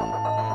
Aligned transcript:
Greetings. 0.00 0.47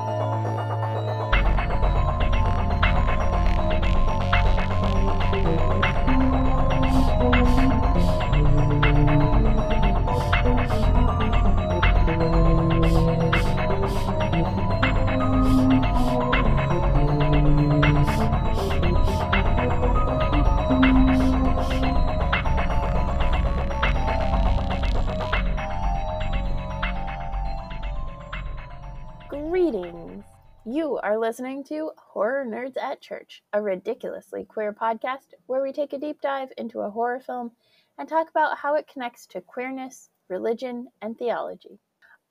Are 31.13 31.19
listening 31.19 31.63
to 31.63 31.91
Horror 31.95 32.43
Nerds 32.43 32.75
at 32.75 32.99
Church, 32.99 33.43
a 33.53 33.61
ridiculously 33.61 34.45
queer 34.45 34.73
podcast 34.73 35.35
where 35.45 35.61
we 35.61 35.71
take 35.71 35.93
a 35.93 35.99
deep 35.99 36.19
dive 36.21 36.51
into 36.57 36.79
a 36.79 36.89
horror 36.89 37.19
film 37.19 37.51
and 37.99 38.09
talk 38.09 38.31
about 38.31 38.57
how 38.57 38.73
it 38.73 38.89
connects 38.91 39.27
to 39.27 39.41
queerness, 39.41 40.09
religion, 40.27 40.87
and 41.03 41.15
theology. 41.15 41.77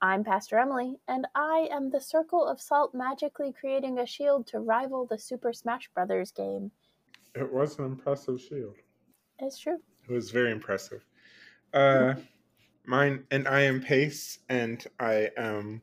I'm 0.00 0.24
Pastor 0.24 0.58
Emily, 0.58 0.96
and 1.06 1.28
I 1.36 1.68
am 1.70 1.90
the 1.90 2.00
Circle 2.00 2.44
of 2.44 2.60
Salt 2.60 2.92
magically 2.92 3.52
creating 3.52 4.00
a 4.00 4.06
shield 4.06 4.48
to 4.48 4.58
rival 4.58 5.06
the 5.06 5.16
Super 5.16 5.52
Smash 5.52 5.88
Bros. 5.94 6.32
game. 6.32 6.72
It 7.36 7.52
was 7.52 7.78
an 7.78 7.84
impressive 7.84 8.40
shield. 8.40 8.74
It's 9.38 9.60
true. 9.60 9.78
It 10.08 10.12
was 10.12 10.32
very 10.32 10.50
impressive. 10.50 11.06
Uh, 11.72 12.14
mine 12.84 13.22
and 13.30 13.46
I 13.46 13.60
am 13.60 13.80
Pace, 13.80 14.40
and 14.48 14.84
I 14.98 15.30
am 15.36 15.82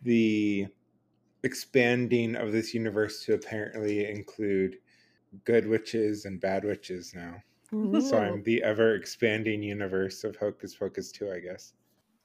the 0.00 0.68
expanding 1.44 2.36
of 2.36 2.52
this 2.52 2.74
universe 2.74 3.24
to 3.24 3.34
apparently 3.34 4.08
include 4.08 4.78
good 5.44 5.66
witches 5.66 6.24
and 6.24 6.40
bad 6.40 6.64
witches 6.64 7.14
now. 7.14 7.42
So 8.00 8.18
I'm 8.18 8.42
the 8.42 8.62
ever 8.62 8.96
expanding 8.96 9.62
universe 9.62 10.24
of 10.24 10.36
Hocus 10.36 10.74
Pocus 10.74 11.10
2, 11.10 11.32
I 11.32 11.38
guess. 11.38 11.72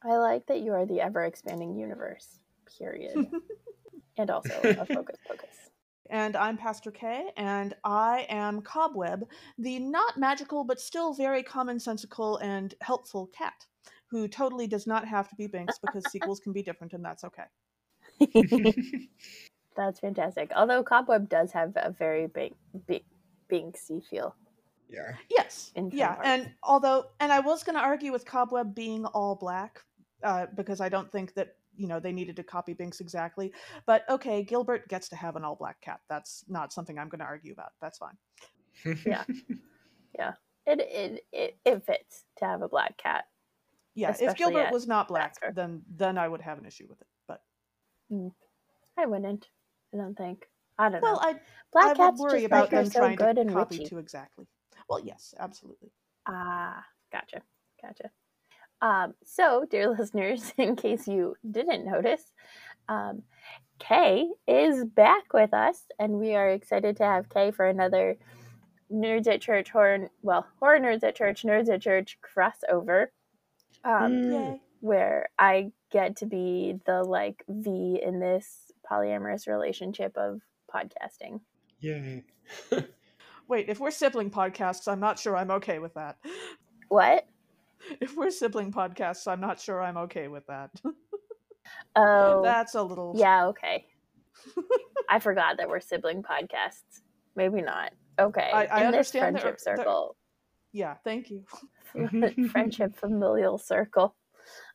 I 0.03 0.17
like 0.17 0.45
that 0.47 0.59
you 0.59 0.73
are 0.73 0.86
the 0.86 1.00
ever 1.00 1.23
expanding 1.23 1.73
universe, 1.73 2.39
period. 2.77 3.31
and 4.17 4.30
also 4.30 4.53
of 4.61 4.88
Focus 4.89 5.16
Pocus. 5.25 5.70
And 6.09 6.36
I'm 6.36 6.58
Pastor 6.58 6.92
K, 6.92 7.30
and 7.38 7.73
I 7.86 8.25
am 8.30 8.61
Cobweb, 8.61 9.23
the 9.58 9.80
not 9.80 10.17
magical 10.17 10.66
but 10.66 10.81
still 10.81 11.14
very 11.14 11.44
commonsensical 11.44 12.42
and 12.42 12.75
helpful 12.81 13.27
cat, 13.27 13.66
who 14.08 14.27
totally 14.27 14.67
does 14.67 14.86
not 14.86 15.08
have 15.08 15.30
to 15.30 15.36
be 15.36 15.47
Binks 15.47 15.80
because 15.80 16.03
sequels 16.11 16.42
can 16.42 16.52
be 16.52 16.61
different, 16.61 16.92
and 16.92 17.05
that's 17.05 17.23
okay. 17.23 17.44
That's 19.78 20.00
fantastic. 20.00 20.52
Although 20.56 20.84
Cobweb 20.84 21.30
does 21.30 21.52
have 21.52 21.73
a 21.76 21.92
very 21.92 22.28
big, 22.28 22.54
big, 22.88 23.04
Binksy 23.52 24.04
feel. 24.04 24.36
Yeah. 24.90 25.14
Yes. 25.30 25.72
Yeah. 25.92 26.16
parts. 26.16 26.22
And 26.28 26.52
although, 26.64 27.06
and 27.20 27.32
I 27.32 27.40
was 27.40 27.64
going 27.64 27.76
to 27.76 27.82
argue 27.82 28.12
with 28.12 28.26
Cobweb 28.26 28.73
being 28.73 29.06
all 29.06 29.36
black, 29.36 29.84
uh, 30.23 30.48
because 30.56 30.82
I 30.82 30.90
don't 30.90 31.12
think 31.12 31.34
that, 31.36 31.56
you 31.76 31.88
know, 31.88 32.00
they 32.00 32.12
needed 32.12 32.36
to 32.38 32.44
copy 32.44 32.73
Binks 32.73 33.00
exactly. 33.00 33.54
But 33.86 34.10
okay, 34.10 34.44
Gilbert 34.44 34.88
gets 34.88 35.10
to 35.10 35.16
have 35.16 35.36
an 35.36 35.44
all 35.44 35.56
black 35.56 35.80
cat. 35.82 36.00
That's 36.10 36.44
not 36.48 36.73
something 36.73 36.98
I'm 36.98 37.10
going 37.10 37.20
to 37.20 37.26
argue 37.26 37.54
about. 37.54 37.73
That's 37.82 37.98
fine. 38.00 38.18
Yeah. 39.06 39.23
Yeah. 40.18 40.34
It, 40.66 40.80
it 40.82 41.26
it 41.32 41.58
it 41.66 41.86
fits 41.86 42.26
to 42.38 42.45
have 42.45 42.62
a 42.62 42.68
black 42.68 42.98
cat. 42.98 43.26
Yeah. 43.95 44.10
Especially 44.10 44.32
if 44.32 44.38
Gilbert 44.38 44.72
was 44.72 44.88
not 44.88 45.08
black, 45.08 45.40
Baxter. 45.40 45.54
then 45.56 45.82
then 45.95 46.18
I 46.18 46.28
would 46.28 46.42
have 46.42 46.58
an 46.58 46.66
issue 46.66 46.86
with 46.90 47.00
it. 47.02 47.08
But 48.09 48.31
I 48.97 49.05
wouldn't. 49.05 49.47
I 49.94 49.97
don't 49.97 50.16
think. 50.17 50.45
I 50.80 50.89
don't 50.89 51.02
well, 51.02 51.13
know. 51.13 51.19
I 51.22 51.36
Black 51.73 51.91
I 51.91 51.94
cats 51.95 52.22
worry 52.22 52.31
just 52.41 52.45
about 52.45 52.61
like 52.61 52.69
them 52.72 52.86
so 52.89 52.99
trying 52.99 53.16
good 53.16 53.36
to 53.36 53.41
and 53.41 53.53
copy 53.53 53.77
witchy. 53.77 53.89
too 53.89 53.97
exactly. 53.97 54.45
Well, 54.89 54.99
yes, 54.99 55.33
absolutely. 55.39 55.92
Ah, 56.27 56.83
gotcha, 57.11 57.42
gotcha. 57.82 58.09
Um, 58.82 59.14
so, 59.23 59.65
dear 59.70 59.89
listeners, 59.98 60.54
in 60.58 60.76
case 60.76 61.08
you 61.08 61.36
didn't 61.49 61.86
notice, 61.86 62.21
um, 62.87 63.23
Kay 63.80 64.27
is 64.48 64.86
back 64.86 65.33
with 65.33 65.53
us, 65.53 65.82
and 65.99 66.14
we 66.20 66.36
are 66.36 66.49
excited 66.49 66.98
to 66.98 67.03
have 67.03 67.30
Kay 67.30 67.52
for 67.52 67.65
another 67.67 68.17
Nerds 68.92 69.27
at 69.27 69.42
Church 69.42 69.70
horror, 69.70 70.09
well, 70.21 70.48
horror 70.59 70.80
Nerds 70.80 71.03
at 71.03 71.15
Church, 71.15 71.43
Nerds 71.43 71.70
at 71.73 71.82
Church 71.82 72.17
crossover, 72.21 73.08
um, 73.83 74.14
Mm. 74.14 74.32
Yay. 74.32 74.61
where 74.80 75.30
I 75.39 75.71
get 75.92 76.17
to 76.17 76.25
be 76.25 76.80
the 76.86 77.03
like 77.03 77.43
V 77.48 77.99
in 78.03 78.20
this 78.20 78.71
polyamorous 78.89 79.48
relationship 79.48 80.15
of 80.17 80.42
podcasting. 80.73 81.39
Yay. 81.80 82.23
Wait, 83.48 83.70
if 83.70 83.80
we're 83.80 83.92
sibling 83.92 84.30
podcasts, 84.30 84.87
I'm 84.92 84.99
not 84.99 85.17
sure 85.20 85.36
I'm 85.37 85.52
okay 85.52 85.80
with 85.80 85.93
that. 85.95 86.17
What? 86.89 87.27
If 87.99 88.15
we're 88.15 88.31
sibling 88.31 88.71
podcasts, 88.71 89.27
I'm 89.30 89.42
not 89.42 89.59
sure 89.59 89.81
I'm 89.83 89.97
okay 89.97 90.27
with 90.30 90.47
that. 90.47 90.71
Oh, 91.97 92.42
That's 92.43 92.76
a 92.76 92.81
little 92.81 93.14
yeah, 93.17 93.47
okay. 93.47 93.86
I 95.09 95.20
forgot 95.20 95.58
that 95.58 95.67
we're 95.67 95.81
sibling 95.81 96.23
podcasts. 96.23 97.02
Maybe 97.36 97.61
not. 97.61 97.92
Okay. 98.17 98.49
I- 98.53 98.65
I 98.67 98.81
In 98.81 98.87
understand 98.87 99.36
this 99.36 99.42
friendship 99.42 99.61
there- 99.65 99.76
circle, 99.77 100.15
Yeah, 100.71 100.95
thank 101.03 101.30
you. 101.30 101.43
friendship 102.49 102.95
familial 102.95 103.58
circle. 103.58 104.15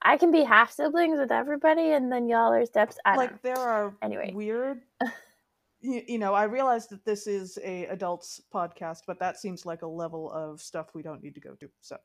I 0.03 0.17
can 0.17 0.31
be 0.31 0.43
half 0.43 0.73
siblings 0.73 1.19
with 1.19 1.33
everybody, 1.33 1.93
and 1.93 2.11
then 2.13 2.29
y'all 2.29 2.53
are 2.53 2.65
steps. 2.67 2.99
I 3.05 3.11
don't 3.17 3.19
know. 3.19 3.25
like 3.33 3.43
there 3.43 3.59
are 3.59 3.95
Anyway. 4.03 4.33
weird 4.35 4.83
you, 5.81 6.03
you 6.07 6.19
know, 6.19 6.33
I 6.35 6.45
realize 6.45 6.87
that 6.89 7.05
this 7.05 7.27
is 7.27 7.59
a 7.65 7.87
adults 7.87 8.41
podcast, 8.55 9.01
but 9.07 9.19
that 9.19 9.39
seems 9.39 9.67
like 9.67 9.83
a 9.83 9.87
level 9.87 10.31
of 10.33 10.61
stuff 10.61 10.89
we 10.95 11.03
don't 11.03 11.23
need 11.23 11.35
to 11.35 11.41
go 11.41 11.55
to. 11.57 11.69
So, 11.81 11.97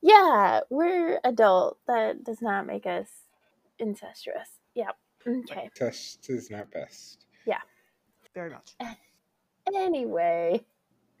Yeah, 0.00 0.60
we're 0.70 1.18
adult. 1.24 1.78
That 1.88 2.22
does 2.24 2.40
not 2.40 2.66
make 2.66 2.86
us 2.86 3.08
incestuous. 3.80 4.48
Yep. 4.74 4.96
Okay. 5.26 5.68
Test 5.74 6.30
is 6.30 6.50
not 6.50 6.70
best. 6.70 7.26
Yeah. 7.46 7.60
Very 8.34 8.50
much. 8.50 8.74
Anyway, 9.76 10.64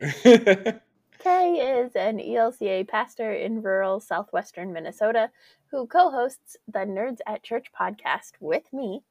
Kay 1.20 1.82
is 1.82 1.94
an 1.96 2.18
ELCA 2.18 2.88
pastor 2.88 3.32
in 3.34 3.60
rural 3.62 4.00
southwestern 4.00 4.72
Minnesota 4.72 5.30
who 5.70 5.86
co 5.86 6.10
hosts 6.10 6.56
the 6.66 6.80
Nerds 6.80 7.18
at 7.26 7.42
Church 7.42 7.66
podcast 7.78 8.32
with 8.40 8.72
me. 8.72 9.02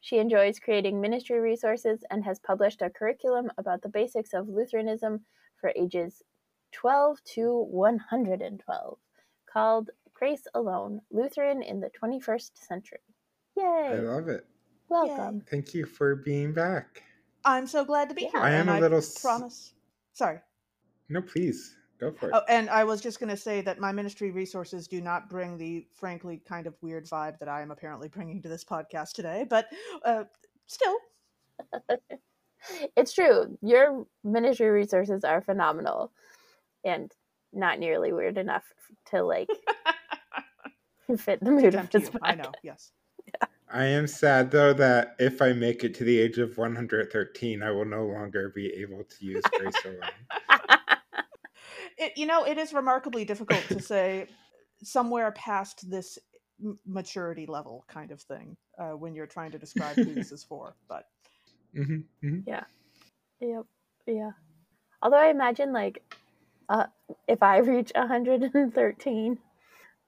She 0.00 0.18
enjoys 0.18 0.60
creating 0.60 1.00
ministry 1.00 1.40
resources 1.40 2.04
and 2.10 2.22
has 2.24 2.38
published 2.38 2.82
a 2.82 2.90
curriculum 2.90 3.50
about 3.58 3.80
the 3.82 3.88
basics 3.88 4.34
of 4.34 4.48
Lutheranism 4.48 5.24
for 5.60 5.72
ages 5.74 6.22
12 6.72 7.24
to 7.24 7.62
112 7.70 8.98
called 9.50 9.90
Grace 10.12 10.46
Alone 10.54 11.00
Lutheran 11.10 11.62
in 11.62 11.80
the 11.80 11.90
21st 11.90 12.50
Century. 12.54 13.00
Yay! 13.56 13.92
I 13.92 14.00
love 14.00 14.28
it. 14.28 14.46
Welcome. 14.90 15.42
Thank 15.50 15.72
you 15.74 15.86
for 15.86 16.14
being 16.16 16.52
back. 16.52 17.02
I'm 17.44 17.66
so 17.66 17.84
glad 17.84 18.10
to 18.10 18.14
be 18.14 18.22
Yeah. 18.24 18.30
here. 18.32 18.40
I 18.40 18.50
am 18.52 18.68
a 18.68 18.78
little 18.78 18.98
s- 18.98 19.20
promise. 19.20 19.72
Sorry. 20.12 20.40
No, 21.08 21.22
please 21.22 21.76
go 22.00 22.12
for 22.12 22.28
it. 22.28 22.34
Oh, 22.34 22.42
and 22.48 22.68
I 22.70 22.84
was 22.84 23.00
just 23.00 23.20
going 23.20 23.30
to 23.30 23.36
say 23.36 23.60
that 23.62 23.78
my 23.78 23.92
ministry 23.92 24.30
resources 24.30 24.88
do 24.88 25.00
not 25.00 25.28
bring 25.28 25.56
the 25.56 25.86
frankly 25.94 26.42
kind 26.46 26.66
of 26.66 26.74
weird 26.82 27.06
vibe 27.06 27.38
that 27.38 27.48
I 27.48 27.62
am 27.62 27.70
apparently 27.70 28.08
bringing 28.08 28.42
to 28.42 28.48
this 28.48 28.64
podcast 28.64 29.12
today, 29.12 29.46
but 29.48 29.66
uh, 30.04 30.24
still, 30.66 30.96
It's 32.96 33.12
true. 33.12 33.56
Your 33.62 34.06
ministry 34.24 34.68
resources 34.68 35.24
are 35.24 35.40
phenomenal 35.40 36.12
and 36.84 37.12
not 37.52 37.78
nearly 37.78 38.12
weird 38.12 38.38
enough 38.38 38.64
to 39.10 39.22
like 39.22 39.48
fit 41.18 41.42
the 41.42 41.50
mood 41.50 41.66
of 41.66 41.74
tempt 41.74 41.94
you. 41.94 42.00
this 42.00 42.10
I 42.22 42.34
know. 42.34 42.44
podcast. 42.44 42.52
Yes. 42.62 42.92
I 43.72 43.84
am 43.84 44.06
sad 44.06 44.50
though 44.50 44.72
that 44.74 45.16
if 45.18 45.42
I 45.42 45.52
make 45.52 45.84
it 45.84 45.94
to 45.94 46.04
the 46.04 46.18
age 46.18 46.38
of 46.38 46.56
113, 46.56 47.62
I 47.62 47.70
will 47.70 47.84
no 47.84 48.04
longer 48.06 48.52
be 48.54 48.68
able 48.78 49.04
to 49.04 49.24
use 49.24 49.42
Grace 49.58 49.74
Alone. 49.84 50.75
It, 51.98 52.12
you 52.16 52.26
know, 52.26 52.44
it 52.44 52.58
is 52.58 52.72
remarkably 52.72 53.24
difficult 53.24 53.70
to 53.72 53.80
say 53.80 54.28
somewhere 54.82 55.32
past 55.32 55.90
this 55.90 56.18
m- 56.62 56.78
maturity 56.86 57.46
level 57.46 57.84
kind 57.88 58.10
of 58.10 58.20
thing 58.22 58.56
uh, 58.78 58.90
when 58.92 59.14
you're 59.14 59.26
trying 59.26 59.52
to 59.52 59.58
describe 59.58 59.96
who 59.96 60.14
this 60.14 60.32
is 60.32 60.44
for. 60.48 60.76
But 60.88 61.04
hmm 61.74 62.00
hmm 62.22 62.40
Yep. 63.40 63.66
Yeah. 64.06 64.30
Although 65.02 65.18
I 65.18 65.28
imagine 65.28 65.72
like 65.72 66.02
uh 66.68 66.86
if 67.28 67.42
I 67.42 67.58
reach 67.58 67.92
113, 67.94 69.38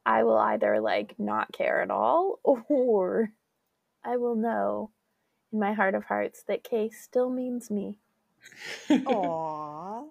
I 0.06 0.24
will 0.24 0.38
either 0.38 0.80
like 0.80 1.14
not 1.18 1.52
care 1.52 1.82
at 1.82 1.90
all 1.90 2.40
or 2.44 3.32
I 4.04 4.16
will 4.16 4.36
know 4.36 4.90
in 5.52 5.60
my 5.60 5.72
heart 5.74 5.94
of 5.94 6.04
hearts 6.04 6.44
that 6.48 6.64
Kay 6.64 6.90
still 6.90 7.30
means 7.30 7.70
me. 7.70 7.98
Aww. 9.06 10.08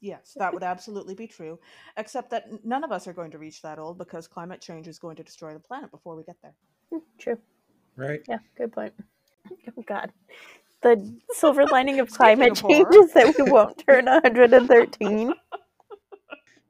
Yes, 0.00 0.36
that 0.38 0.52
would 0.52 0.62
absolutely 0.62 1.14
be 1.14 1.26
true. 1.26 1.58
Except 1.96 2.30
that 2.30 2.64
none 2.64 2.84
of 2.84 2.92
us 2.92 3.06
are 3.06 3.12
going 3.12 3.30
to 3.30 3.38
reach 3.38 3.62
that 3.62 3.78
old 3.78 3.98
because 3.98 4.28
climate 4.28 4.60
change 4.60 4.88
is 4.88 4.98
going 4.98 5.16
to 5.16 5.22
destroy 5.22 5.54
the 5.54 5.60
planet 5.60 5.90
before 5.90 6.16
we 6.16 6.24
get 6.24 6.36
there. 6.42 6.54
Hmm, 6.90 6.98
True. 7.18 7.38
Right? 7.96 8.20
Yeah, 8.28 8.38
good 8.56 8.72
point. 8.72 8.92
Oh, 9.78 9.82
God. 9.86 10.10
The 10.82 11.16
silver 11.30 11.66
lining 11.66 12.00
of 12.00 12.10
climate 12.12 12.50
of 12.50 12.68
change 12.68 12.88
is 12.92 13.12
that 13.12 13.36
we 13.38 13.48
won't 13.48 13.78
turn 13.86 14.06
113. 14.06 15.32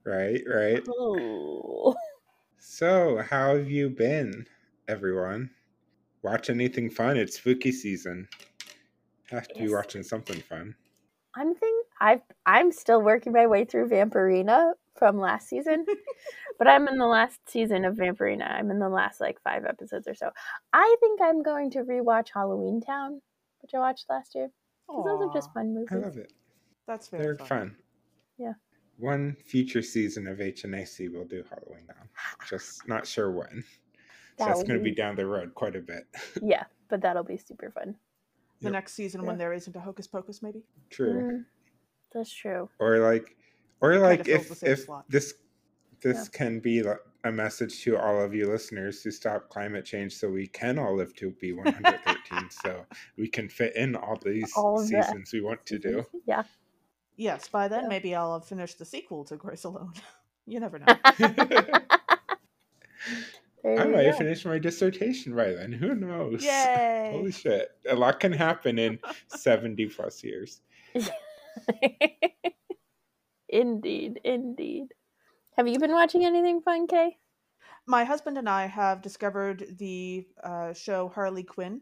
Right, 0.05 0.41
right. 0.47 0.87
Ooh. 0.89 1.95
So, 2.59 3.23
how 3.29 3.57
have 3.57 3.71
you 3.71 3.89
been, 3.89 4.47
everyone? 4.89 5.49
Watch 6.23 6.51
anything 6.51 6.91
fun? 6.91 7.17
It's 7.17 7.39
spooky 7.39 7.73
season. 7.73 8.29
Have 9.31 9.49
to 9.49 9.55
be 9.55 9.73
watching 9.73 10.03
something 10.03 10.41
fun. 10.43 10.75
I'm 11.35 11.55
think 11.55 11.86
I've 12.01 12.21
I'm 12.45 12.73
still 12.73 13.01
working 13.03 13.33
my 13.33 13.47
way 13.47 13.65
through 13.65 13.89
Vampirina 13.89 14.73
from 14.97 15.19
last 15.19 15.49
season, 15.49 15.85
but 16.59 16.69
I'm 16.69 16.89
in 16.89 16.99
the 16.99 17.07
last 17.07 17.39
season 17.49 17.85
of 17.85 17.97
Vampirina. 17.97 18.51
I'm 18.51 18.71
in 18.71 18.79
the 18.79 18.89
last 18.89 19.21
like 19.21 19.41
five 19.43 19.65
episodes 19.65 20.07
or 20.09 20.15
so. 20.15 20.31
I 20.73 20.97
think 21.01 21.21
I'm 21.23 21.43
going 21.43 21.71
to 21.73 21.81
rewatch 21.81 22.29
Halloween 22.35 22.81
Town, 22.81 23.21
which 23.63 23.73
I 23.75 23.79
watched 23.79 24.07
last 24.09 24.35
year. 24.35 24.51
'cause 24.89 25.05
those 25.05 25.21
are 25.29 25.33
just 25.35 25.53
fun 25.53 25.75
movies. 25.75 25.89
I 25.91 25.97
love 25.97 26.17
it. 26.17 26.33
That's 26.87 27.09
very 27.09 27.25
They're 27.25 27.37
fun. 27.39 27.47
fun. 27.49 27.77
Yeah. 28.39 28.53
One 28.99 29.35
future 29.45 29.83
season 29.83 30.27
of 30.29 30.39
HNAC 30.39 31.13
will 31.13 31.25
do 31.25 31.43
Halloween 31.51 31.85
now. 31.89 32.05
Just 32.49 32.87
not 32.87 33.07
sure 33.07 33.31
when. 33.33 33.63
So 33.63 34.45
That 34.45 34.47
that's 34.49 34.63
going 34.63 34.79
to 34.79 34.85
be 34.85 34.91
be- 34.91 34.95
down 34.97 35.17
the 35.17 35.27
road 35.27 35.55
quite 35.55 35.75
a 35.77 35.81
bit. 35.81 36.07
Yeah, 36.43 36.65
but 36.89 37.01
that'll 37.01 37.25
be 37.25 37.37
super 37.37 37.71
fun. 37.71 37.97
The 38.61 38.67
Yep. 38.67 38.73
next 38.73 38.93
season 38.95 39.27
when 39.27 39.37
there 39.39 39.53
isn't 39.53 39.75
a 39.77 39.81
hocus 39.81 40.07
pocus, 40.07 40.41
maybe. 40.43 40.63
True. 40.89 41.13
Mm, 41.15 41.45
that's 42.13 42.33
true. 42.33 42.69
Or 42.79 42.99
like, 42.99 43.37
or 43.81 43.93
Kinda 43.93 44.07
like 44.07 44.29
if 44.29 44.63
if 44.63 44.81
slot. 44.85 45.05
this 45.09 45.35
this 46.03 46.29
can 46.29 46.61
be 46.61 46.83
a 47.25 47.33
message 47.33 47.83
to 47.83 47.97
all 47.97 48.21
of 48.23 48.35
you 48.35 48.49
listeners 48.49 49.03
to 49.03 49.11
stop 49.11 49.49
climate 49.49 49.85
change 49.85 50.15
so 50.15 50.29
we 50.29 50.47
can 50.47 50.79
all 50.79 50.95
live 50.97 51.15
to 51.17 51.31
be 51.41 51.53
113 51.53 52.51
so 52.51 52.85
we 53.19 53.29
can 53.29 53.49
fit 53.49 53.75
in 53.77 53.97
all 53.97 54.17
these 54.25 54.53
All 54.57 54.77
of 54.81 54.89
the 54.89 55.03
seasons 55.03 55.33
we 55.33 55.41
want 55.41 55.65
to 55.67 55.79
do 55.79 56.07
Yeah. 56.27 56.45
Yes, 57.17 57.49
by 57.49 57.67
then 57.69 57.85
Yeah. 57.85 57.89
maybe 57.89 58.15
I'll 58.15 58.35
have 58.35 58.47
finished 58.47 58.79
the 58.79 58.85
sequel 58.85 59.25
to 59.25 59.37
Grace 59.37 59.65
Alone. 59.65 59.95
you 60.47 60.61
never 60.61 60.79
know. 60.79 60.87
There 63.65 63.81
i 63.81 63.85
might 63.87 64.03
go. 64.05 64.13
finish 64.19 64.45
my 64.45 64.59
dissertation 64.61 65.35
by 65.35 65.51
then 65.53 65.73
who 65.73 65.95
knows 65.95 66.45
Yay! 66.45 67.11
holy 67.13 67.33
shit 67.33 67.71
a 67.89 67.97
lot 67.97 68.21
can 68.21 68.33
happen 68.33 68.79
in 68.79 68.99
70 69.29 69.87
plus 69.87 70.23
years 70.23 70.61
indeed, 73.49 74.21
indeed. 74.25 74.89
Have 75.57 75.69
you 75.69 75.79
been 75.79 75.93
watching 75.93 76.25
anything 76.25 76.61
fun, 76.63 76.87
Kay? 76.87 77.19
My 77.87 78.05
husband 78.05 78.39
and 78.39 78.49
I 78.49 78.67
have 78.67 79.03
discovered 79.03 79.77
the 79.79 80.27
uh, 80.43 80.73
show 80.73 81.09
Harley 81.09 81.45
Quinn, 81.45 81.81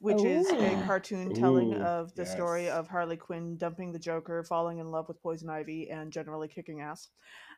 which 0.00 0.24
is 0.24 0.52
a 0.58 0.58
Ooh. 0.58 0.86
cartoon 0.86 1.32
telling 1.32 1.72
Ooh, 1.72 1.82
of 1.82 2.14
the 2.14 2.26
story 2.26 2.68
of 2.68 2.88
Harley 2.88 3.16
Quinn 3.16 3.56
dumping 3.56 3.92
the 3.92 3.98
Joker, 3.98 4.42
falling 4.44 4.78
in 4.78 4.90
love 4.90 5.08
with 5.08 5.22
Poison 5.22 5.48
Ivy, 5.48 5.90
and 5.90 6.12
generally 6.12 6.48
kicking 6.48 6.80
ass. 6.80 7.08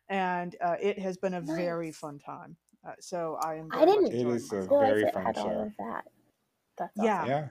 And 0.09 0.55
uh, 0.61 0.77
it 0.81 0.99
has 0.99 1.17
been 1.17 1.35
a 1.35 1.41
very 1.41 1.91
fun 1.93 2.19
time. 2.19 2.57
Uh, 2.87 2.93
so 3.01 3.39
I 3.43 3.55
am. 3.57 3.71
I 3.71 3.85
very 3.85 3.87
much 3.87 4.05
didn't 4.05 4.13
It 4.13 4.27
enjoying 4.27 4.37
is 4.37 4.53
a 4.53 4.63
realize 4.69 4.79
very 4.79 5.03
it 5.03 5.15
fun 5.15 5.27
had 5.27 5.37
all 5.39 5.49
show. 5.49 5.63
of 5.63 5.73
that. 5.79 6.05
That's 6.79 6.99
Yeah. 6.99 7.23
awesome. 7.23 7.29
yeah 7.29 7.49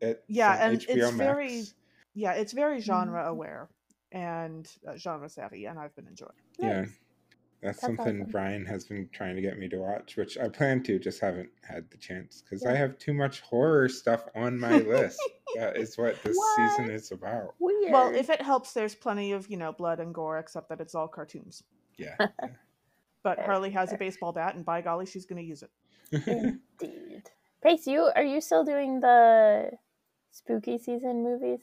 it's 0.00 0.20
Yeah, 0.28 0.54
and 0.66 0.82
HBO 0.82 0.88
it's 0.88 1.10
Max. 1.12 1.38
very 1.38 1.62
yeah, 2.16 2.32
it's 2.32 2.52
very 2.52 2.80
genre 2.80 3.22
Mhm. 3.22 3.28
aware 3.28 3.68
and 4.12 4.68
uh, 4.88 4.96
genre 4.96 5.28
savvy, 5.28 5.66
and 5.66 5.78
I've 5.78 5.94
been 5.94 6.06
enjoying. 6.08 6.32
it. 6.58 6.64
yeah 6.64 6.84
that's, 7.62 7.80
That's 7.80 7.80
something 7.80 8.20
awesome. 8.20 8.30
brian 8.32 8.66
has 8.66 8.84
been 8.84 9.08
trying 9.12 9.34
to 9.36 9.42
get 9.42 9.58
me 9.58 9.66
to 9.68 9.78
watch 9.78 10.16
which 10.16 10.36
i 10.38 10.46
plan 10.48 10.82
to 10.84 10.98
just 10.98 11.20
haven't 11.20 11.48
had 11.62 11.90
the 11.90 11.96
chance 11.96 12.42
because 12.42 12.64
i 12.66 12.74
have 12.74 12.98
too 12.98 13.14
much 13.14 13.40
horror 13.40 13.88
stuff 13.88 14.24
on 14.34 14.58
my 14.60 14.78
list 14.78 15.18
that 15.54 15.76
is 15.76 15.96
what 15.96 16.22
this 16.24 16.38
season 16.56 16.90
is 16.90 17.12
about 17.12 17.54
Weird. 17.58 17.92
Well, 17.92 18.14
if 18.14 18.28
it 18.30 18.42
helps, 18.42 18.72
there's 18.74 18.94
plenty 18.94 19.32
of 19.32 19.48
you 19.50 19.56
know 19.56 19.72
blood 19.72 20.00
and 20.00 20.12
gore, 20.14 20.38
except 20.38 20.68
that 20.70 20.80
it's 20.80 20.94
all 20.94 21.08
cartoons. 21.08 21.62
yeah 21.98 22.16
But 23.22 23.38
Harley 23.40 23.70
has 23.70 23.92
a 23.92 23.96
baseball 23.96 24.32
bat, 24.32 24.54
and 24.54 24.64
by 24.64 24.82
golly, 24.82 25.06
she's 25.06 25.26
going 25.26 25.42
to 25.42 25.48
use 25.48 25.62
it. 25.64 25.70
Indeed. 26.26 27.24
Pace, 27.62 27.86
you 27.86 28.10
are 28.14 28.22
you 28.24 28.40
still 28.40 28.62
doing 28.64 29.00
the 29.00 29.70
spooky 30.30 30.78
season 30.78 31.22
movies? 31.24 31.60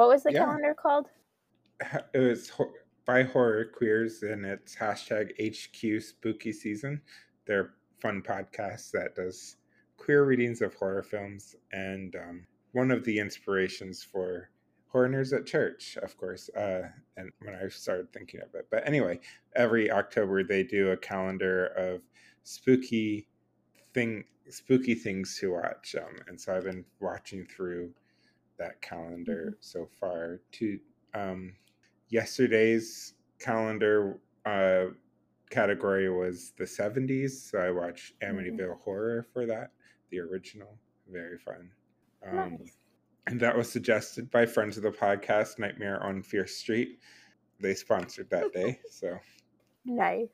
What 0.00 0.08
was 0.08 0.22
the 0.22 0.32
Yeah. 0.32 0.46
calendar 0.46 0.72
called? 0.72 1.10
It 2.14 2.18
was 2.18 2.50
by 3.04 3.22
horror 3.22 3.66
queers 3.66 4.22
and 4.22 4.46
it's 4.46 4.74
hashtag 4.74 5.32
hq 5.38 6.00
spooky 6.02 6.52
season 6.52 7.02
they're 7.44 7.74
fun 8.00 8.22
podcast 8.22 8.92
that 8.92 9.14
does 9.14 9.56
queer 9.98 10.24
readings 10.24 10.62
of 10.62 10.72
horror 10.72 11.02
films 11.02 11.54
and 11.72 12.16
um, 12.16 12.46
one 12.72 12.90
of 12.90 13.04
the 13.04 13.18
inspirations 13.18 14.02
for 14.02 14.48
horror 14.88 15.08
nerds 15.10 15.36
at 15.36 15.44
church 15.44 15.98
of 16.02 16.16
course 16.16 16.48
uh, 16.56 16.88
and 17.18 17.30
when 17.42 17.54
i 17.54 17.68
started 17.68 18.10
thinking 18.10 18.40
of 18.40 18.54
it 18.54 18.68
but 18.70 18.86
anyway 18.86 19.20
every 19.54 19.90
october 19.90 20.42
they 20.42 20.62
do 20.62 20.92
a 20.92 20.96
calendar 20.96 21.66
of 21.76 22.00
spooky 22.42 23.28
thing 23.92 24.24
spooky 24.48 24.94
things 24.94 25.36
to 25.38 25.52
watch 25.52 25.94
um, 25.94 26.16
and 26.26 26.40
so 26.40 26.56
i've 26.56 26.64
been 26.64 26.86
watching 27.00 27.44
through 27.44 27.92
that 28.60 28.80
calendar 28.80 29.56
so 29.60 29.88
far 29.98 30.40
to 30.52 30.78
um, 31.14 31.52
yesterday's 32.08 33.14
calendar 33.40 34.18
uh, 34.46 34.86
category 35.50 36.08
was 36.08 36.52
the 36.56 36.64
70s 36.64 37.50
so 37.50 37.58
i 37.58 37.70
watched 37.70 38.12
amityville 38.20 38.78
horror 38.78 39.26
for 39.32 39.46
that 39.46 39.72
the 40.10 40.20
original 40.20 40.78
very 41.10 41.38
fun 41.38 41.68
um, 42.24 42.58
Nice. 42.60 42.76
and 43.26 43.40
that 43.40 43.56
was 43.56 43.68
suggested 43.68 44.30
by 44.30 44.46
friends 44.46 44.76
of 44.76 44.84
the 44.84 44.90
podcast 44.90 45.58
nightmare 45.58 46.00
on 46.04 46.22
fierce 46.22 46.54
street 46.54 47.00
they 47.58 47.74
sponsored 47.74 48.30
that 48.30 48.52
day 48.54 48.78
so 48.88 49.18
Nice. 49.84 50.28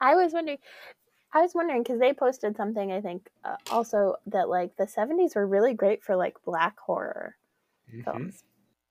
I 0.00 0.14
was 0.14 0.32
wondering. 0.32 0.58
I 1.34 1.40
was 1.40 1.54
wondering 1.54 1.82
because 1.82 1.98
they 1.98 2.12
posted 2.12 2.56
something. 2.56 2.92
I 2.92 3.00
think 3.00 3.28
uh, 3.44 3.56
also 3.70 4.16
that 4.26 4.48
like 4.48 4.76
the 4.76 4.84
'70s 4.84 5.34
were 5.34 5.46
really 5.46 5.74
great 5.74 6.02
for 6.02 6.16
like 6.16 6.36
black 6.44 6.78
horror. 6.78 7.36
Films, 8.00 8.44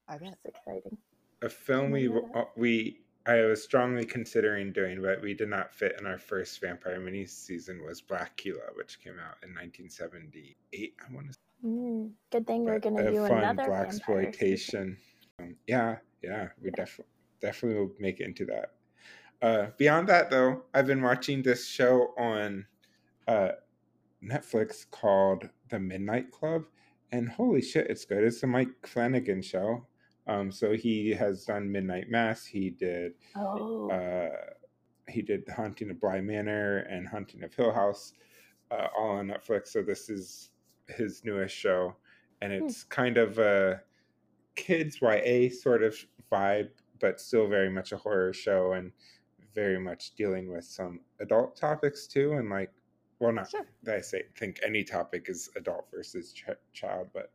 I 0.07 0.18
which 0.18 0.30
bet. 0.30 0.33
is 0.33 0.45
exciting. 0.45 0.98
a 1.42 1.50
film 1.50 1.92
we 1.92 2.07
Remember 2.07 2.38
uh, 2.39 2.44
we 2.56 3.01
I 3.25 3.42
was 3.42 3.63
strongly 3.63 4.06
considering 4.06 4.74
doing, 4.74 5.01
but 5.01 5.21
we 5.21 5.33
did 5.33 5.50
not 5.50 5.74
fit 5.74 5.95
in 6.00 6.06
our 6.07 6.18
first 6.18 6.59
vampire 6.59 7.00
mini 7.00 7.25
season 7.25 7.83
was 7.83 8.01
Blacula, 8.01 8.75
which 8.75 9.00
came 9.00 9.13
out 9.19 9.38
in 9.44 9.50
1978. 9.50 10.95
I 11.00 11.13
want 11.13 11.31
to 11.31 11.38
Mm, 11.63 12.12
good 12.31 12.47
thing 12.47 12.66
we're 12.66 12.80
gonna 12.80 13.07
a 13.07 13.11
do 13.11 13.23
fun 13.28 13.44
another 13.44 13.68
black 13.68 13.85
exploitation. 13.85 14.97
Um, 15.40 15.56
yeah, 15.68 15.97
yeah, 16.23 16.49
we 16.61 16.71
definitely 16.71 17.11
definitely 17.40 17.80
will 17.80 17.92
make 17.99 18.19
it 18.19 18.25
into 18.25 18.45
that. 18.45 18.73
Uh, 19.42 19.68
beyond 19.78 20.07
that, 20.09 20.30
though, 20.31 20.64
I've 20.73 20.87
been 20.87 21.02
watching 21.02 21.42
this 21.44 21.68
show 21.68 22.14
on 22.18 22.66
uh, 23.28 23.52
Netflix 24.23 24.90
called 24.90 25.49
The 25.69 25.80
Midnight 25.80 26.31
Club, 26.31 26.66
and 27.11 27.30
holy 27.30 27.61
shit, 27.61 27.87
it's 27.89 28.06
good. 28.06 28.23
It's 28.23 28.41
the 28.41 28.47
Mike 28.47 28.87
Flanagan 28.87 29.41
show. 29.41 29.85
Um, 30.27 30.51
so 30.51 30.73
he 30.73 31.09
has 31.11 31.45
done 31.45 31.71
Midnight 31.71 32.09
Mass. 32.09 32.45
He 32.45 32.69
did 32.69 33.13
Oh, 33.35 33.89
uh, 33.89 34.30
he 35.09 35.21
did 35.21 35.45
The 35.45 35.53
Haunting 35.53 35.89
of 35.89 35.99
Bly 35.99 36.21
Manor 36.21 36.77
and 36.80 37.07
Haunting 37.07 37.44
of 37.44 37.53
Hill 37.53 37.71
House, 37.73 38.13
uh, 38.69 38.87
all 38.97 39.18
on 39.18 39.27
Netflix. 39.27 39.69
So 39.69 39.81
this 39.81 40.09
is 40.09 40.51
his 40.87 41.23
newest 41.25 41.56
show, 41.56 41.95
and 42.41 42.53
Hmm. 42.53 42.65
it's 42.65 42.83
kind 42.83 43.18
of 43.18 43.39
a 43.39 43.81
kids 44.56 45.01
YA 45.01 45.49
sort 45.49 45.83
of 45.83 45.95
vibe, 46.31 46.69
but 46.99 47.19
still 47.19 47.47
very 47.47 47.69
much 47.69 47.91
a 47.91 47.97
horror 47.97 48.33
show 48.33 48.73
and 48.73 48.91
very 49.56 49.80
much 49.80 50.15
dealing 50.15 50.49
with 50.51 50.63
some 50.65 51.01
adult 51.19 51.56
topics 51.57 52.07
too. 52.07 52.33
And 52.33 52.49
like, 52.49 52.71
well, 53.21 53.33
not 53.33 53.49
Sure. 53.49 53.68
that 53.83 53.97
I 53.97 54.01
say 54.01 54.23
think 54.37 54.59
any 54.66 54.83
topic 54.83 55.28
is 55.30 55.49
adult 55.57 55.87
versus 55.92 56.33
ch- 56.33 56.49
child, 56.73 57.09
but 57.13 57.31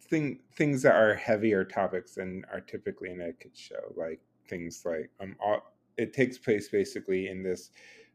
thing 0.00 0.40
things 0.54 0.82
that 0.82 0.96
are 0.96 1.14
heavier 1.14 1.64
topics 1.64 2.16
than 2.16 2.44
are 2.52 2.60
typically 2.60 3.10
in 3.12 3.20
a 3.22 3.32
kids 3.34 3.60
show, 3.60 3.92
like 3.96 4.20
things 4.48 4.84
like 4.86 5.10
um, 5.20 5.36
all, 5.40 5.74
it 5.98 6.14
takes 6.14 6.38
place 6.38 6.68
basically 6.70 7.28
in 7.28 7.42
this 7.42 7.70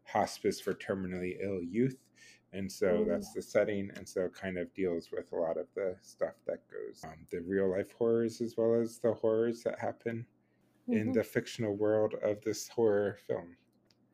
hospice 0.05 0.61
for 0.61 0.73
terminally 0.75 1.37
ill 1.43 1.61
youth, 1.63 1.97
and 2.53 2.71
so 2.71 3.03
Ooh. 3.03 3.05
that's 3.07 3.33
the 3.33 3.41
setting, 3.41 3.91
and 3.95 4.07
so 4.09 4.25
it 4.25 4.33
kind 4.35 4.57
of 4.59 4.73
deals 4.75 5.11
with 5.11 5.33
a 5.33 5.37
lot 5.37 5.57
of 5.57 5.67
the 5.75 5.97
stuff 6.01 6.35
that 6.47 6.61
goes 6.71 7.05
um, 7.05 7.25
the 7.31 7.41
real 7.41 7.69
life 7.71 7.91
horrors 7.93 8.41
as 8.41 8.55
well 8.57 8.75
as 8.75 8.99
the 8.99 9.13
horrors 9.13 9.63
that 9.63 9.79
happen 9.79 10.25
in 10.91 11.11
mhm. 11.11 11.13
the 11.13 11.23
fictional 11.23 11.75
world 11.75 12.15
of 12.23 12.41
this 12.43 12.69
horror 12.69 13.17
film, 13.27 13.57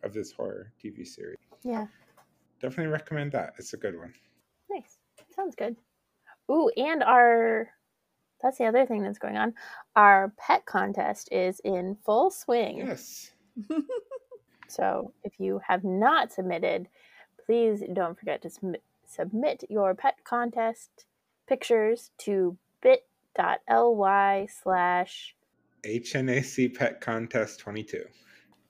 of 0.04 0.14
this 0.14 0.32
horror 0.32 0.74
TV 0.84 1.06
series. 1.08 1.38
yeah, 1.64 1.88
Definitely 2.64 2.92
recommend 2.92 3.32
that. 3.34 3.54
It's 3.60 3.74
a 3.74 3.78
good 3.78 3.96
one. 3.96 4.14
nice. 4.72 4.98
Sounds 5.36 5.54
good. 5.56 5.76
Ooh, 6.50 6.72
and 6.76 7.04
our 7.04 7.70
that's 8.42 8.58
the 8.58 8.66
other 8.66 8.86
thing 8.86 9.04
that's 9.04 9.20
going 9.20 9.38
on. 9.38 9.54
Our 9.96 10.34
pet 10.38 10.66
contest 10.66 11.30
is 11.32 11.62
in 11.64 11.96
full 12.04 12.32
swing. 12.32 12.80
Yes. 12.80 13.32
So 14.74 15.14
if 15.24 15.34
you 15.38 15.62
have 15.68 15.84
not 15.84 16.32
submitted, 16.32 16.88
please 17.46 17.84
don't 17.94 18.18
forget 18.18 18.42
to 18.42 18.50
submit, 18.50 18.82
submit 19.06 19.64
your 19.70 19.94
pet 19.94 20.16
contest 20.24 21.06
pictures 21.48 22.10
to 22.20 22.58
dot 23.36 23.60
ly 23.70 24.48
slash 24.64 25.36
HNAC 25.86 26.76
Pet 26.76 27.02
Contest 27.02 27.60
22. 27.60 28.04